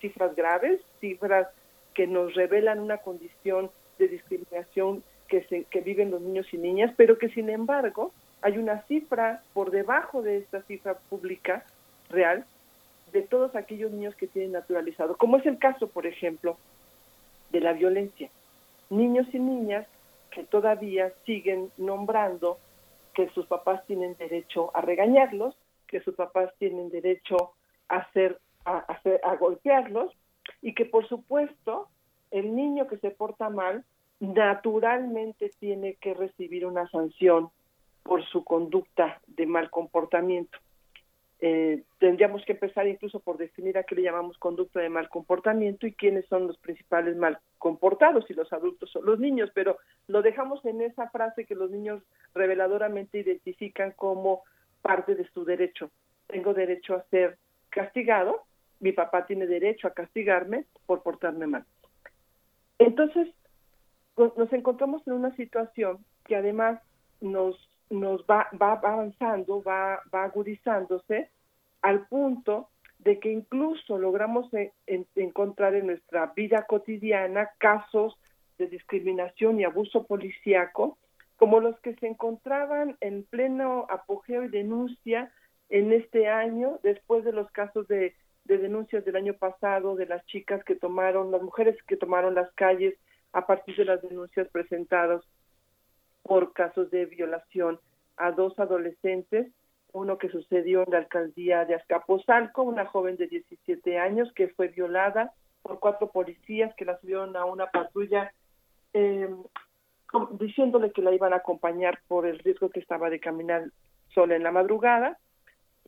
cifras 0.00 0.34
graves, 0.34 0.80
cifras 1.00 1.48
que 1.94 2.06
nos 2.06 2.34
revelan 2.34 2.80
una 2.80 2.98
condición 2.98 3.70
de 3.98 4.08
discriminación 4.08 5.02
que, 5.28 5.44
se, 5.44 5.64
que 5.64 5.80
viven 5.80 6.10
los 6.10 6.20
niños 6.20 6.52
y 6.52 6.58
niñas, 6.58 6.92
pero 6.96 7.18
que 7.18 7.28
sin 7.28 7.48
embargo 7.50 8.12
hay 8.42 8.58
una 8.58 8.82
cifra 8.82 9.42
por 9.52 9.70
debajo 9.70 10.22
de 10.22 10.38
esta 10.38 10.62
cifra 10.62 10.94
pública 10.94 11.64
real 12.08 12.44
de 13.12 13.22
todos 13.22 13.54
aquellos 13.54 13.90
niños 13.90 14.14
que 14.14 14.26
tienen 14.26 14.52
naturalizado, 14.52 15.16
como 15.16 15.36
es 15.36 15.46
el 15.46 15.58
caso, 15.58 15.88
por 15.88 16.06
ejemplo, 16.06 16.56
de 17.50 17.60
la 17.60 17.72
violencia. 17.72 18.30
Niños 18.90 19.26
y 19.32 19.38
niñas 19.38 19.86
que 20.30 20.44
todavía 20.44 21.12
siguen 21.26 21.70
nombrando 21.76 22.58
que 23.14 23.28
sus 23.30 23.46
papás 23.46 23.84
tienen 23.86 24.16
derecho 24.16 24.70
a 24.74 24.80
regañarlos, 24.80 25.56
que 25.86 26.00
sus 26.00 26.14
papás 26.14 26.52
tienen 26.58 26.90
derecho 26.90 27.52
a 27.88 27.96
hacer 27.96 28.38
a, 28.64 28.84
a 29.22 29.36
golpearlos 29.36 30.12
y 30.62 30.74
que 30.74 30.84
por 30.84 31.08
supuesto 31.08 31.88
el 32.30 32.54
niño 32.54 32.86
que 32.86 32.98
se 32.98 33.10
porta 33.10 33.48
mal 33.48 33.84
naturalmente 34.20 35.50
tiene 35.58 35.94
que 35.94 36.14
recibir 36.14 36.66
una 36.66 36.88
sanción 36.90 37.50
por 38.02 38.24
su 38.26 38.44
conducta 38.44 39.20
de 39.26 39.46
mal 39.46 39.70
comportamiento. 39.70 40.58
Eh, 41.42 41.84
tendríamos 41.98 42.44
que 42.44 42.52
empezar 42.52 42.86
incluso 42.86 43.18
por 43.20 43.38
definir 43.38 43.78
a 43.78 43.84
qué 43.84 43.94
le 43.94 44.02
llamamos 44.02 44.36
conducta 44.36 44.80
de 44.80 44.90
mal 44.90 45.08
comportamiento 45.08 45.86
y 45.86 45.94
quiénes 45.94 46.26
son 46.26 46.46
los 46.46 46.58
principales 46.58 47.16
mal 47.16 47.38
comportados, 47.56 48.26
si 48.26 48.34
los 48.34 48.52
adultos 48.52 48.94
o 48.94 49.00
los 49.00 49.18
niños, 49.18 49.50
pero 49.54 49.78
lo 50.06 50.20
dejamos 50.20 50.62
en 50.66 50.82
esa 50.82 51.08
frase 51.08 51.46
que 51.46 51.54
los 51.54 51.70
niños 51.70 52.02
reveladoramente 52.34 53.18
identifican 53.18 53.92
como 53.92 54.42
parte 54.82 55.14
de 55.14 55.26
su 55.30 55.46
derecho. 55.46 55.90
Tengo 56.26 56.52
derecho 56.52 56.94
a 56.94 57.04
ser 57.04 57.38
castigado, 57.70 58.44
mi 58.78 58.92
papá 58.92 59.24
tiene 59.24 59.46
derecho 59.46 59.86
a 59.86 59.94
castigarme 59.94 60.66
por 60.84 61.02
portarme 61.02 61.46
mal. 61.46 61.64
Entonces, 62.78 63.28
nos 64.16 64.52
encontramos 64.52 65.06
en 65.06 65.14
una 65.14 65.34
situación 65.36 66.04
que 66.24 66.36
además 66.36 66.80
nos 67.22 67.56
nos 67.90 68.22
va, 68.22 68.48
va 68.60 68.72
avanzando, 68.72 69.62
va, 69.62 70.00
va 70.14 70.24
agudizándose 70.24 71.30
al 71.82 72.06
punto 72.06 72.68
de 72.98 73.18
que 73.18 73.30
incluso 73.30 73.98
logramos 73.98 74.48
encontrar 75.14 75.74
en 75.74 75.86
nuestra 75.86 76.26
vida 76.36 76.66
cotidiana 76.66 77.50
casos 77.58 78.18
de 78.58 78.66
discriminación 78.66 79.58
y 79.58 79.64
abuso 79.64 80.04
policíaco, 80.06 80.98
como 81.36 81.60
los 81.60 81.78
que 81.80 81.94
se 81.94 82.06
encontraban 82.06 82.98
en 83.00 83.24
pleno 83.24 83.86
apogeo 83.88 84.44
y 84.44 84.48
denuncia 84.48 85.32
en 85.70 85.92
este 85.92 86.28
año, 86.28 86.78
después 86.82 87.24
de 87.24 87.32
los 87.32 87.50
casos 87.52 87.88
de, 87.88 88.14
de 88.44 88.58
denuncias 88.58 89.04
del 89.04 89.16
año 89.16 89.34
pasado, 89.34 89.96
de 89.96 90.06
las 90.06 90.24
chicas 90.26 90.62
que 90.64 90.74
tomaron, 90.74 91.30
las 91.30 91.42
mujeres 91.42 91.82
que 91.84 91.96
tomaron 91.96 92.34
las 92.34 92.52
calles 92.52 92.94
a 93.32 93.46
partir 93.46 93.76
de 93.76 93.86
las 93.86 94.02
denuncias 94.02 94.48
presentadas 94.48 95.22
por 96.22 96.52
casos 96.52 96.90
de 96.90 97.06
violación 97.06 97.80
a 98.16 98.32
dos 98.32 98.58
adolescentes, 98.58 99.52
uno 99.92 100.18
que 100.18 100.28
sucedió 100.28 100.84
en 100.84 100.92
la 100.92 100.98
alcaldía 100.98 101.64
de 101.64 101.74
Azcapotzalco, 101.74 102.62
una 102.62 102.86
joven 102.86 103.16
de 103.16 103.26
17 103.26 103.98
años 103.98 104.32
que 104.34 104.48
fue 104.48 104.68
violada 104.68 105.32
por 105.62 105.80
cuatro 105.80 106.10
policías 106.10 106.74
que 106.76 106.84
la 106.84 106.98
subieron 107.00 107.36
a 107.36 107.44
una 107.44 107.66
patrulla 107.66 108.32
eh, 108.92 109.28
diciéndole 110.32 110.92
que 110.92 111.02
la 111.02 111.14
iban 111.14 111.32
a 111.32 111.36
acompañar 111.36 112.00
por 112.08 112.26
el 112.26 112.38
riesgo 112.38 112.70
que 112.70 112.80
estaba 112.80 113.10
de 113.10 113.20
caminar 113.20 113.70
sola 114.14 114.36
en 114.36 114.42
la 114.42 114.52
madrugada. 114.52 115.18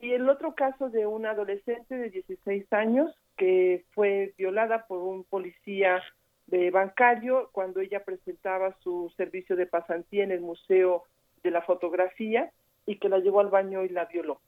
Y 0.00 0.12
el 0.12 0.28
otro 0.28 0.54
caso 0.54 0.90
de 0.90 1.06
una 1.06 1.30
adolescente 1.30 1.96
de 1.96 2.10
16 2.10 2.72
años 2.72 3.14
que 3.36 3.84
fue 3.92 4.34
violada 4.36 4.86
por 4.86 4.98
un 4.98 5.24
policía 5.24 6.02
de 6.46 6.70
bancario 6.70 7.48
cuando 7.52 7.80
ella 7.80 8.04
presentaba 8.04 8.76
su 8.80 9.12
servicio 9.16 9.56
de 9.56 9.66
pasantía 9.66 10.24
en 10.24 10.32
el 10.32 10.40
Museo 10.40 11.04
de 11.42 11.50
la 11.50 11.62
Fotografía 11.62 12.50
y 12.86 12.98
que 12.98 13.08
la 13.08 13.18
llevó 13.18 13.40
al 13.40 13.48
baño 13.48 13.84
y 13.84 13.88
la 13.88 14.06
violó. 14.06 14.40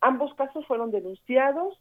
Ambos 0.00 0.34
casos 0.34 0.66
fueron 0.66 0.90
denunciados, 0.90 1.80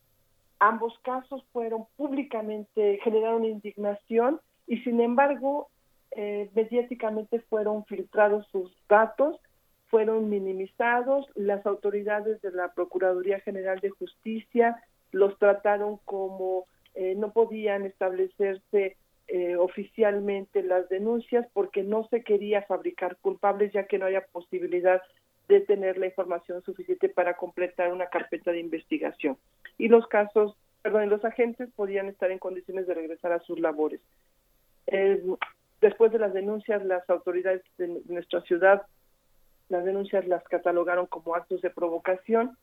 ambos 0.59 0.97
casos 1.03 1.43
fueron 1.51 1.85
públicamente, 1.95 2.99
generaron 3.03 3.45
indignación 3.45 4.39
y 4.65 4.77
sin 4.79 5.01
embargo 5.01 5.69
eh, 6.11 6.49
mediáticamente 6.55 7.39
fueron 7.41 7.85
filtrados 7.85 8.47
sus 8.51 8.71
datos, 8.87 9.39
fueron 9.87 10.29
minimizados, 10.29 11.27
las 11.35 11.65
autoridades 11.65 12.41
de 12.41 12.51
la 12.51 12.73
Procuraduría 12.73 13.39
General 13.41 13.79
de 13.79 13.89
Justicia 13.91 14.81
los 15.11 15.37
trataron 15.37 15.97
como 16.05 16.65
eh, 16.95 17.15
no 17.15 17.31
podían 17.31 17.85
establecerse 17.85 18.97
eh, 19.27 19.57
oficialmente 19.57 20.63
las 20.63 20.87
denuncias 20.89 21.45
porque 21.53 21.83
no 21.83 22.07
se 22.09 22.23
quería 22.23 22.61
fabricar 22.61 23.17
culpables 23.17 23.73
ya 23.73 23.85
que 23.85 23.97
no 23.97 24.05
había 24.05 24.25
posibilidad 24.27 25.01
de 25.47 25.61
tener 25.61 25.97
la 25.97 26.05
información 26.05 26.61
suficiente 26.63 27.09
para 27.09 27.35
completar 27.35 27.91
una 27.91 28.07
carpeta 28.07 28.51
de 28.51 28.59
investigación. 28.59 29.37
Y 29.77 29.87
los 29.87 30.07
casos, 30.07 30.55
perdón, 30.81 31.09
los 31.09 31.23
agentes 31.25 31.69
podían 31.75 32.07
estar 32.07 32.31
en 32.31 32.39
condiciones 32.39 32.87
de 32.87 32.93
regresar 32.93 33.31
a 33.31 33.39
sus 33.39 33.59
labores. 33.59 34.01
Después 35.81 36.11
de 36.11 36.19
las 36.19 36.33
denuncias, 36.33 36.83
las 36.85 37.07
autoridades 37.09 37.61
de 37.77 38.01
nuestra 38.07 38.41
ciudad, 38.41 38.83
las 39.69 39.85
denuncias 39.85 40.27
las 40.27 40.43
catalogaron 40.45 41.05
como 41.05 41.35
actos 41.35 41.61
de 41.61 41.69
provocación 41.69 42.57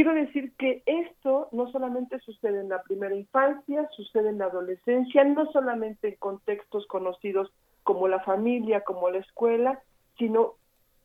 Quiero 0.00 0.14
decir 0.14 0.54
que 0.56 0.82
esto 0.86 1.50
no 1.52 1.70
solamente 1.70 2.18
sucede 2.20 2.60
en 2.60 2.70
la 2.70 2.82
primera 2.82 3.14
infancia, 3.14 3.86
sucede 3.94 4.30
en 4.30 4.38
la 4.38 4.46
adolescencia, 4.46 5.24
no 5.24 5.52
solamente 5.52 6.08
en 6.08 6.14
contextos 6.14 6.86
conocidos 6.86 7.52
como 7.82 8.08
la 8.08 8.20
familia, 8.20 8.80
como 8.80 9.10
la 9.10 9.18
escuela, 9.18 9.78
sino 10.16 10.54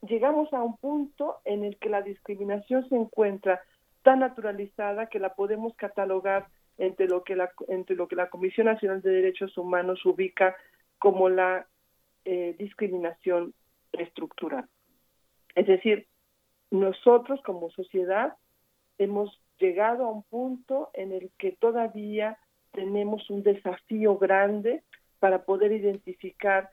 llegamos 0.01 0.53
a 0.53 0.63
un 0.63 0.77
punto 0.77 1.39
en 1.43 1.65
el 1.65 1.75
que 1.75 1.89
la 1.89 2.03
discriminación 2.03 2.87
se 2.87 2.95
encuentra 2.95 3.59
tan 4.01 4.19
naturalizada 4.19 5.07
que 5.07 5.19
la 5.19 5.33
podemos 5.33 5.75
catalogar 5.75 6.47
entre 6.77 7.09
lo 7.09 7.25
que 7.25 7.35
la, 7.35 7.51
entre 7.67 7.97
lo 7.97 8.07
que 8.07 8.15
la 8.15 8.29
Comisión 8.29 8.67
Nacional 8.67 9.01
de 9.01 9.11
Derechos 9.11 9.57
Humanos 9.57 10.05
ubica 10.05 10.55
como 10.99 11.27
la 11.27 11.67
eh, 12.23 12.55
discriminación 12.57 13.53
estructural. 13.91 14.69
Es 15.53 15.67
decir, 15.67 16.07
nosotros 16.71 17.41
como 17.43 17.69
sociedad 17.71 18.35
hemos 18.97 19.39
llegado 19.59 20.05
a 20.05 20.11
un 20.11 20.23
punto 20.23 20.89
en 20.93 21.11
el 21.11 21.31
que 21.37 21.51
todavía 21.53 22.37
tenemos 22.71 23.29
un 23.29 23.43
desafío 23.43 24.17
grande 24.17 24.83
para 25.19 25.45
poder 25.45 25.71
identificar 25.71 26.69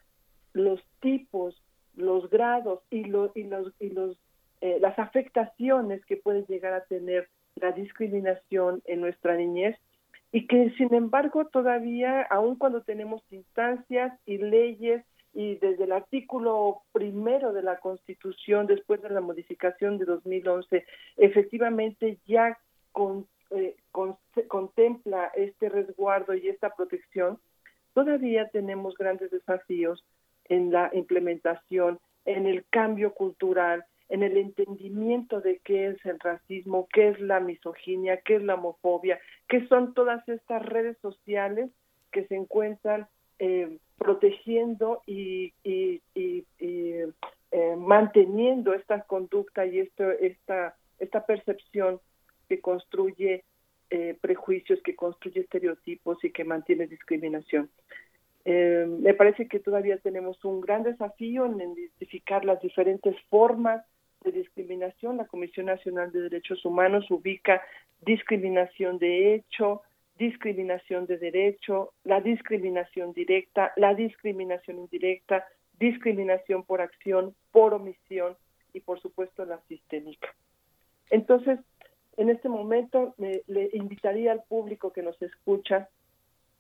los 0.53 0.81
tipos, 1.01 1.63
los 1.95 2.29
grados 2.29 2.81
y, 2.91 3.05
los 3.05 3.35
y, 3.37 3.45
los, 3.45 3.73
y 3.79 3.91
los, 3.91 4.17
eh, 4.61 4.79
las 4.81 4.99
afectaciones 4.99 6.05
que 6.07 6.17
puede 6.17 6.45
llegar 6.47 6.73
a 6.73 6.85
tener 6.85 7.29
la 7.57 7.73
discriminación 7.73 8.83
en 8.87 9.01
nuestra 9.01 9.37
niñez 9.37 9.77
y 10.33 10.47
que 10.47 10.71
sin 10.79 10.95
embargo 10.95 11.47
todavía, 11.47 12.23
aun 12.23 12.57
cuando 12.57 12.83
tenemos 12.83 13.23
instancias 13.31 14.19
y 14.25 14.39
leyes 14.39 15.05
y 15.35 15.57
desde 15.57 15.85
el 15.85 15.93
artículo 15.93 16.83
primero 16.93 17.53
de 17.53 17.63
la 17.63 17.79
Constitución, 17.79 18.67
después 18.67 19.01
de 19.03 19.11
la 19.11 19.21
modificación 19.21 19.99
de 19.99 20.05
2011, 20.05 20.85
efectivamente 21.17 22.19
ya 22.27 22.59
eh, 23.51 23.77
contempla 24.49 25.33
este 25.35 25.69
resguardo 25.69 26.35
y 26.35 26.49
esta 26.49 26.75
protección, 26.75 27.39
todavía 27.95 28.49
tenemos 28.51 28.95
grandes 28.95 29.31
desafíos 29.31 30.05
en 30.47 30.71
la 30.71 30.91
implementación, 30.93 31.99
en 32.25 32.47
el 32.47 32.65
cambio 32.71 33.15
cultural, 33.15 33.85
en 34.09 34.23
el 34.23 34.37
entendimiento 34.37 35.41
de 35.41 35.61
qué 35.65 35.89
es 35.89 36.05
el 36.05 36.21
racismo, 36.21 36.87
qué 36.93 37.09
es 37.09 37.21
la 37.21 37.41
misoginia, 37.41 38.19
qué 38.19 38.37
es 38.37 38.43
la 38.43 38.55
homofobia, 38.55 39.19
qué 39.49 39.67
son 39.69 39.95
todas 39.95 40.29
estas 40.29 40.63
redes 40.65 40.99
sociales 41.01 41.71
que 42.11 42.27
se 42.27 42.37
encuentran 42.37 43.09
eh, 43.39 43.79
protegiendo 44.03 45.03
y, 45.07 45.53
eh, 45.65 47.11
manteniendo 47.77 48.75
esta 48.75 49.03
conducta 49.03 49.65
y 49.67 49.79
esto, 49.79 50.11
esta, 50.11 50.75
esta 50.99 51.25
percepción 51.25 52.01
que 52.49 52.61
construye 52.61 53.45
eh, 53.91 54.17
prejuicios, 54.21 54.83
que 54.83 54.97
construye 54.97 55.41
estereotipos 55.41 56.25
y 56.25 56.31
que 56.31 56.45
mantiene 56.45 56.87
discriminación. 56.87 57.71
me 58.45 59.15
parece 59.15 59.47
que 59.47 59.61
todavía 59.61 59.99
tenemos 59.99 60.45
un 60.45 60.61
gran 60.61 60.83
desafío 60.83 61.47
en 61.47 61.61
identificar 61.61 62.45
las 62.45 62.61
diferentes 62.61 63.15
formas 63.31 63.85
de 64.25 64.33
discriminación. 64.33 65.17
La 65.17 65.27
Comisión 65.27 65.67
Nacional 65.67 66.11
de 66.11 66.23
Derechos 66.23 66.65
Humanos 66.65 67.09
ubica 67.11 67.63
discriminación 68.01 68.99
de 68.99 69.35
hecho, 69.35 69.83
discriminación 70.23 71.07
de 71.07 71.19
derecho, 71.19 71.95
la 72.05 72.21
discriminación 72.21 73.13
directa, 73.13 73.73
la 73.77 73.93
discriminación 73.93 74.79
indirecta, 74.79 75.45
discriminación 75.81 76.63
por 76.63 76.81
acción, 76.81 77.35
por 77.51 77.75
omisión 77.75 78.37
y 78.73 78.79
por 78.79 79.01
supuesto 79.01 79.45
la 79.45 79.61
sistémica. 79.67 80.29
Entonces, 81.11 81.59
en 82.17 82.31
este 82.31 82.49
momento 82.49 83.17
le 83.19 83.71
invitaría 83.73 84.31
al 84.31 84.45
público 84.45 84.93
que 84.93 85.03
nos 85.03 85.21
escucha 85.21 85.89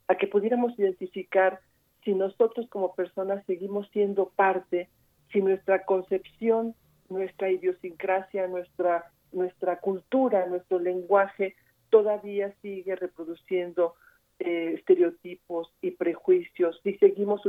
a 0.08 0.16
que 0.16 0.26
pudiéramos 0.26 0.76
identificar 0.76 1.60
si 2.04 2.14
nosotros 2.14 2.68
como 2.68 2.96
personas 2.96 3.46
seguimos 3.46 3.88
siendo 3.92 4.30
parte, 4.30 4.88
si 5.30 5.40
nuestra 5.40 5.84
concepción, 5.84 6.74
nuestra 7.08 7.48
idiosincrasia, 7.48 8.48
nuestra, 8.48 9.12
nuestra 9.30 9.78
cultura, 9.78 10.46
nuestro 10.46 10.80
lenguaje 10.80 11.54
todavía 11.92 12.54
sigue 12.62 12.96
reproduciendo 12.96 13.94
eh, 14.38 14.72
estereotipos 14.78 15.70
y 15.82 15.90
prejuicios, 15.90 16.80
si 16.82 16.94
seguimos 16.96 17.42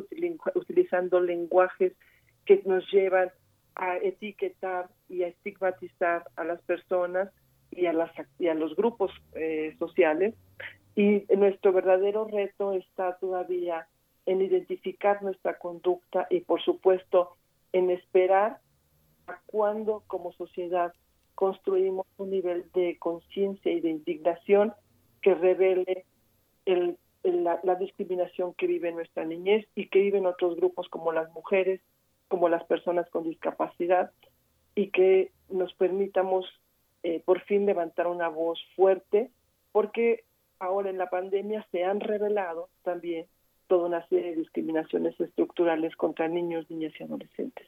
utilizando 0.54 1.22
lenguajes 1.22 1.94
que 2.46 2.62
nos 2.66 2.84
llevan 2.92 3.32
a 3.76 3.96
etiquetar 3.98 4.90
y 5.08 5.24
a 5.24 5.30
estigmatizar 5.30 6.26
a 6.36 6.44
las 6.44 6.62
personas 6.64 7.30
y 7.72 7.86
a, 7.86 7.94
las, 7.94 8.12
y 8.38 8.50
a 8.50 8.54
los 8.54 8.76
grupos 8.76 9.12
eh, 9.34 9.76
sociales. 9.80 10.36
Y 10.94 11.24
nuestro 11.36 11.72
verdadero 11.72 12.26
reto 12.26 12.74
está 12.74 13.18
todavía 13.20 13.88
en 14.26 14.42
identificar 14.42 15.24
nuestra 15.24 15.58
conducta 15.58 16.28
y, 16.30 16.42
por 16.42 16.62
supuesto, 16.62 17.38
en 17.72 17.90
esperar 17.92 18.60
a 19.28 19.40
cuándo 19.46 20.04
como 20.06 20.34
sociedad 20.34 20.94
construimos 21.44 22.08
un 22.16 22.30
nivel 22.30 22.64
de 22.74 22.98
conciencia 22.98 23.70
y 23.70 23.82
de 23.82 23.90
indignación 23.90 24.74
que 25.22 25.36
revele 25.36 26.06
el, 26.66 26.98
la, 27.22 27.60
la, 27.64 27.76
discriminación 27.76 28.54
que 28.54 28.66
vive 28.66 28.94
nuestra 28.94 29.26
niñez 29.26 29.68
y 29.76 29.90
que 29.90 30.00
viven 30.00 30.26
otros 30.26 30.56
grupos 30.56 30.88
como 30.88 31.12
las 31.12 31.30
mujeres, 31.34 31.82
como 32.30 32.48
las 32.48 32.64
personas 32.64 33.10
con 33.10 33.26
discapacidad 33.26 34.12
y 34.74 34.88
que 34.92 35.32
nos 35.50 35.74
permitamos 35.74 36.46
eh, 37.04 37.22
por 37.26 37.42
fin 37.42 37.66
levantar 37.66 38.08
una 38.08 38.30
voz 38.30 38.58
fuerte 38.78 39.30
porque 39.74 40.24
ahora 40.60 40.92
en 40.92 40.98
la 40.98 41.10
pandemia 41.10 41.68
se 41.74 41.84
han 41.84 42.00
revelado 42.00 42.70
también 42.84 43.26
toda 43.68 43.88
una 43.88 44.08
serie 44.08 44.30
de 44.30 44.38
discriminaciones 44.38 45.20
estructurales 45.20 45.94
contra 45.98 46.30
niños, 46.30 46.72
niñas 46.72 46.94
y 46.98 47.04
adolescentes. 47.04 47.68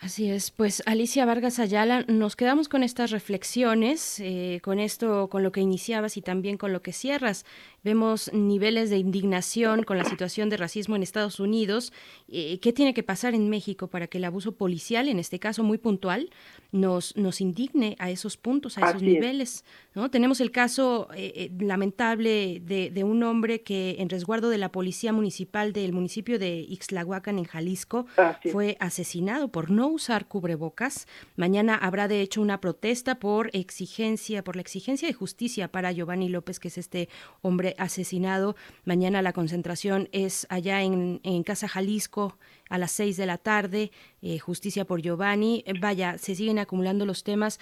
Así 0.00 0.30
es, 0.30 0.50
pues 0.50 0.82
Alicia 0.84 1.24
Vargas 1.24 1.58
Ayala, 1.58 2.04
nos 2.08 2.36
quedamos 2.36 2.68
con 2.68 2.82
estas 2.82 3.10
reflexiones, 3.10 4.20
eh, 4.20 4.60
con 4.62 4.78
esto, 4.78 5.30
con 5.30 5.42
lo 5.42 5.50
que 5.50 5.60
iniciabas 5.60 6.18
y 6.18 6.22
también 6.22 6.58
con 6.58 6.72
lo 6.72 6.82
que 6.82 6.92
cierras. 6.92 7.46
Vemos 7.84 8.32
niveles 8.32 8.88
de 8.88 8.96
indignación 8.96 9.82
con 9.82 9.98
la 9.98 10.04
situación 10.04 10.48
de 10.48 10.56
racismo 10.56 10.96
en 10.96 11.02
Estados 11.02 11.38
Unidos. 11.38 11.92
Eh, 12.28 12.58
¿Qué 12.60 12.72
tiene 12.72 12.94
que 12.94 13.02
pasar 13.02 13.34
en 13.34 13.50
México 13.50 13.88
para 13.88 14.06
que 14.06 14.16
el 14.16 14.24
abuso 14.24 14.52
policial, 14.52 15.06
en 15.06 15.18
este 15.18 15.38
caso 15.38 15.62
muy 15.62 15.76
puntual, 15.76 16.30
nos, 16.72 17.14
nos 17.14 17.42
indigne 17.42 17.94
a 17.98 18.10
esos 18.10 18.38
puntos, 18.38 18.78
a 18.78 18.88
esos 18.88 19.02
niveles? 19.02 19.64
¿no? 19.94 20.10
Tenemos 20.10 20.40
el 20.40 20.50
caso 20.50 21.08
eh, 21.14 21.50
lamentable 21.60 22.60
de, 22.64 23.04
un 23.04 23.22
hombre 23.22 23.60
que 23.60 23.96
en 23.98 24.08
resguardo 24.08 24.48
de 24.48 24.56
la 24.56 24.72
policía 24.72 25.12
municipal 25.12 25.74
del 25.74 25.92
municipio 25.92 26.38
de 26.38 26.60
Ixtlahuacan, 26.60 27.38
en 27.38 27.44
Jalisco, 27.44 28.06
fue 28.50 28.78
asesinado 28.80 29.48
por 29.48 29.70
no 29.70 29.88
usar 29.88 30.26
cubrebocas. 30.26 31.06
Mañana 31.36 31.74
habrá 31.74 32.08
de 32.08 32.22
hecho 32.22 32.40
una 32.40 32.62
protesta 32.62 33.18
por 33.18 33.50
exigencia, 33.52 34.42
por 34.42 34.56
la 34.56 34.62
exigencia 34.62 35.06
de 35.06 35.12
justicia 35.12 35.70
para 35.70 35.92
Giovanni 35.92 36.30
López, 36.30 36.58
que 36.58 36.68
es 36.68 36.78
este 36.78 37.10
hombre 37.42 37.73
asesinado. 37.78 38.56
Mañana 38.84 39.22
la 39.22 39.32
concentración 39.32 40.08
es 40.12 40.46
allá 40.50 40.82
en, 40.82 41.20
Casa 41.44 41.68
Jalisco 41.68 42.38
a 42.70 42.78
las 42.78 42.92
seis 42.92 43.16
de 43.16 43.26
la 43.26 43.38
tarde, 43.38 43.90
eh, 44.22 44.38
justicia 44.38 44.84
por 44.84 45.02
Giovanni. 45.02 45.64
Vaya, 45.80 46.16
se 46.18 46.34
siguen 46.34 46.58
acumulando 46.58 47.04
los 47.06 47.22
temas. 47.22 47.60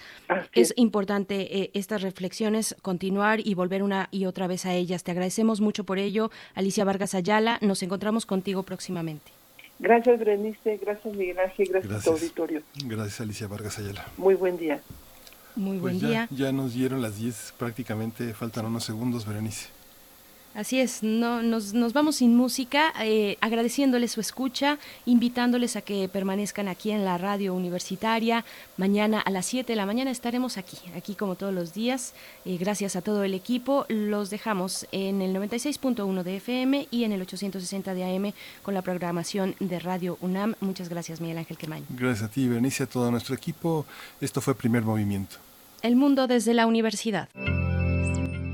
Es 0.53 0.73
importante 0.77 1.59
eh, 1.59 1.71
estas 1.73 2.01
reflexiones, 2.01 2.75
continuar 2.81 3.39
y 3.45 3.53
volver 3.53 3.83
una 3.83 4.07
y 4.11 4.25
otra 4.25 4.47
vez 4.47 4.65
a 4.65 4.73
ellas. 4.73 5.03
Te 5.03 5.11
agradecemos 5.11 5.61
mucho 5.61 5.83
por 5.83 5.97
ello. 5.97 6.31
Alicia 6.55 6.85
Vargas 6.85 7.15
Ayala, 7.15 7.57
nos 7.61 7.83
encontramos 7.83 8.25
contigo 8.25 8.63
próximamente. 8.63 9.31
Gracias, 9.79 10.19
Berenice. 10.19 10.77
Gracias, 10.77 11.13
Miguel 11.13 11.39
Ángel. 11.39 11.67
Gracias, 11.71 11.95
a 11.95 12.03
tu 12.03 12.11
auditorio. 12.11 12.61
Gracias, 12.85 13.21
Alicia 13.21 13.47
Vargas 13.47 13.79
Ayala. 13.79 14.05
Muy 14.17 14.35
buen 14.35 14.57
día. 14.57 14.81
Muy 15.55 15.77
buen 15.77 15.99
pues 15.99 16.09
día. 16.09 16.27
Ya 16.31 16.51
nos 16.51 16.73
dieron 16.73 17.01
las 17.01 17.17
10, 17.17 17.55
prácticamente 17.57 18.33
faltan 18.33 18.65
unos 18.65 18.83
segundos, 18.83 19.25
Berenice. 19.25 19.69
Así 20.55 20.79
es, 20.79 21.01
no, 21.01 21.41
nos, 21.41 21.73
nos 21.73 21.93
vamos 21.93 22.17
sin 22.17 22.35
música, 22.35 22.93
eh, 23.01 23.37
agradeciéndoles 23.41 24.11
su 24.11 24.21
escucha, 24.21 24.77
invitándoles 25.05 25.75
a 25.75 25.81
que 25.81 26.07
permanezcan 26.07 26.67
aquí 26.67 26.91
en 26.91 27.05
la 27.05 27.17
radio 27.17 27.55
universitaria. 27.55 28.45
Mañana 28.77 29.19
a 29.19 29.31
las 29.31 29.47
7 29.47 29.71
de 29.71 29.75
la 29.75 29.87
mañana 29.87 30.11
estaremos 30.11 30.57
aquí, 30.57 30.77
aquí 30.95 31.15
como 31.15 31.35
todos 31.35 31.53
los 31.53 31.73
días. 31.73 32.13
Eh, 32.45 32.57
gracias 32.59 32.95
a 32.95 33.01
todo 33.01 33.23
el 33.23 33.33
equipo. 33.33 33.87
Los 33.89 34.29
dejamos 34.29 34.85
en 34.91 35.23
el 35.23 35.35
96.1 35.35 36.21
de 36.21 36.37
FM 36.37 36.87
y 36.91 37.03
en 37.03 37.13
el 37.13 37.21
860 37.23 37.95
de 37.95 38.03
AM 38.03 38.33
con 38.61 38.75
la 38.75 38.83
programación 38.83 39.55
de 39.59 39.79
Radio 39.79 40.19
UNAM. 40.21 40.53
Muchas 40.59 40.87
gracias, 40.87 41.19
Miguel 41.19 41.39
Ángel 41.39 41.57
Quemain. 41.57 41.85
Gracias 41.89 42.29
a 42.29 42.31
ti, 42.31 42.47
Berenice, 42.47 42.83
a 42.83 42.87
todo 42.87 43.09
nuestro 43.09 43.33
equipo. 43.33 43.87
Esto 44.21 44.39
fue 44.39 44.53
Primer 44.53 44.83
Movimiento. 44.83 45.37
El 45.81 45.95
mundo 45.95 46.27
desde 46.27 46.53
la 46.53 46.67
universidad. 46.67 47.27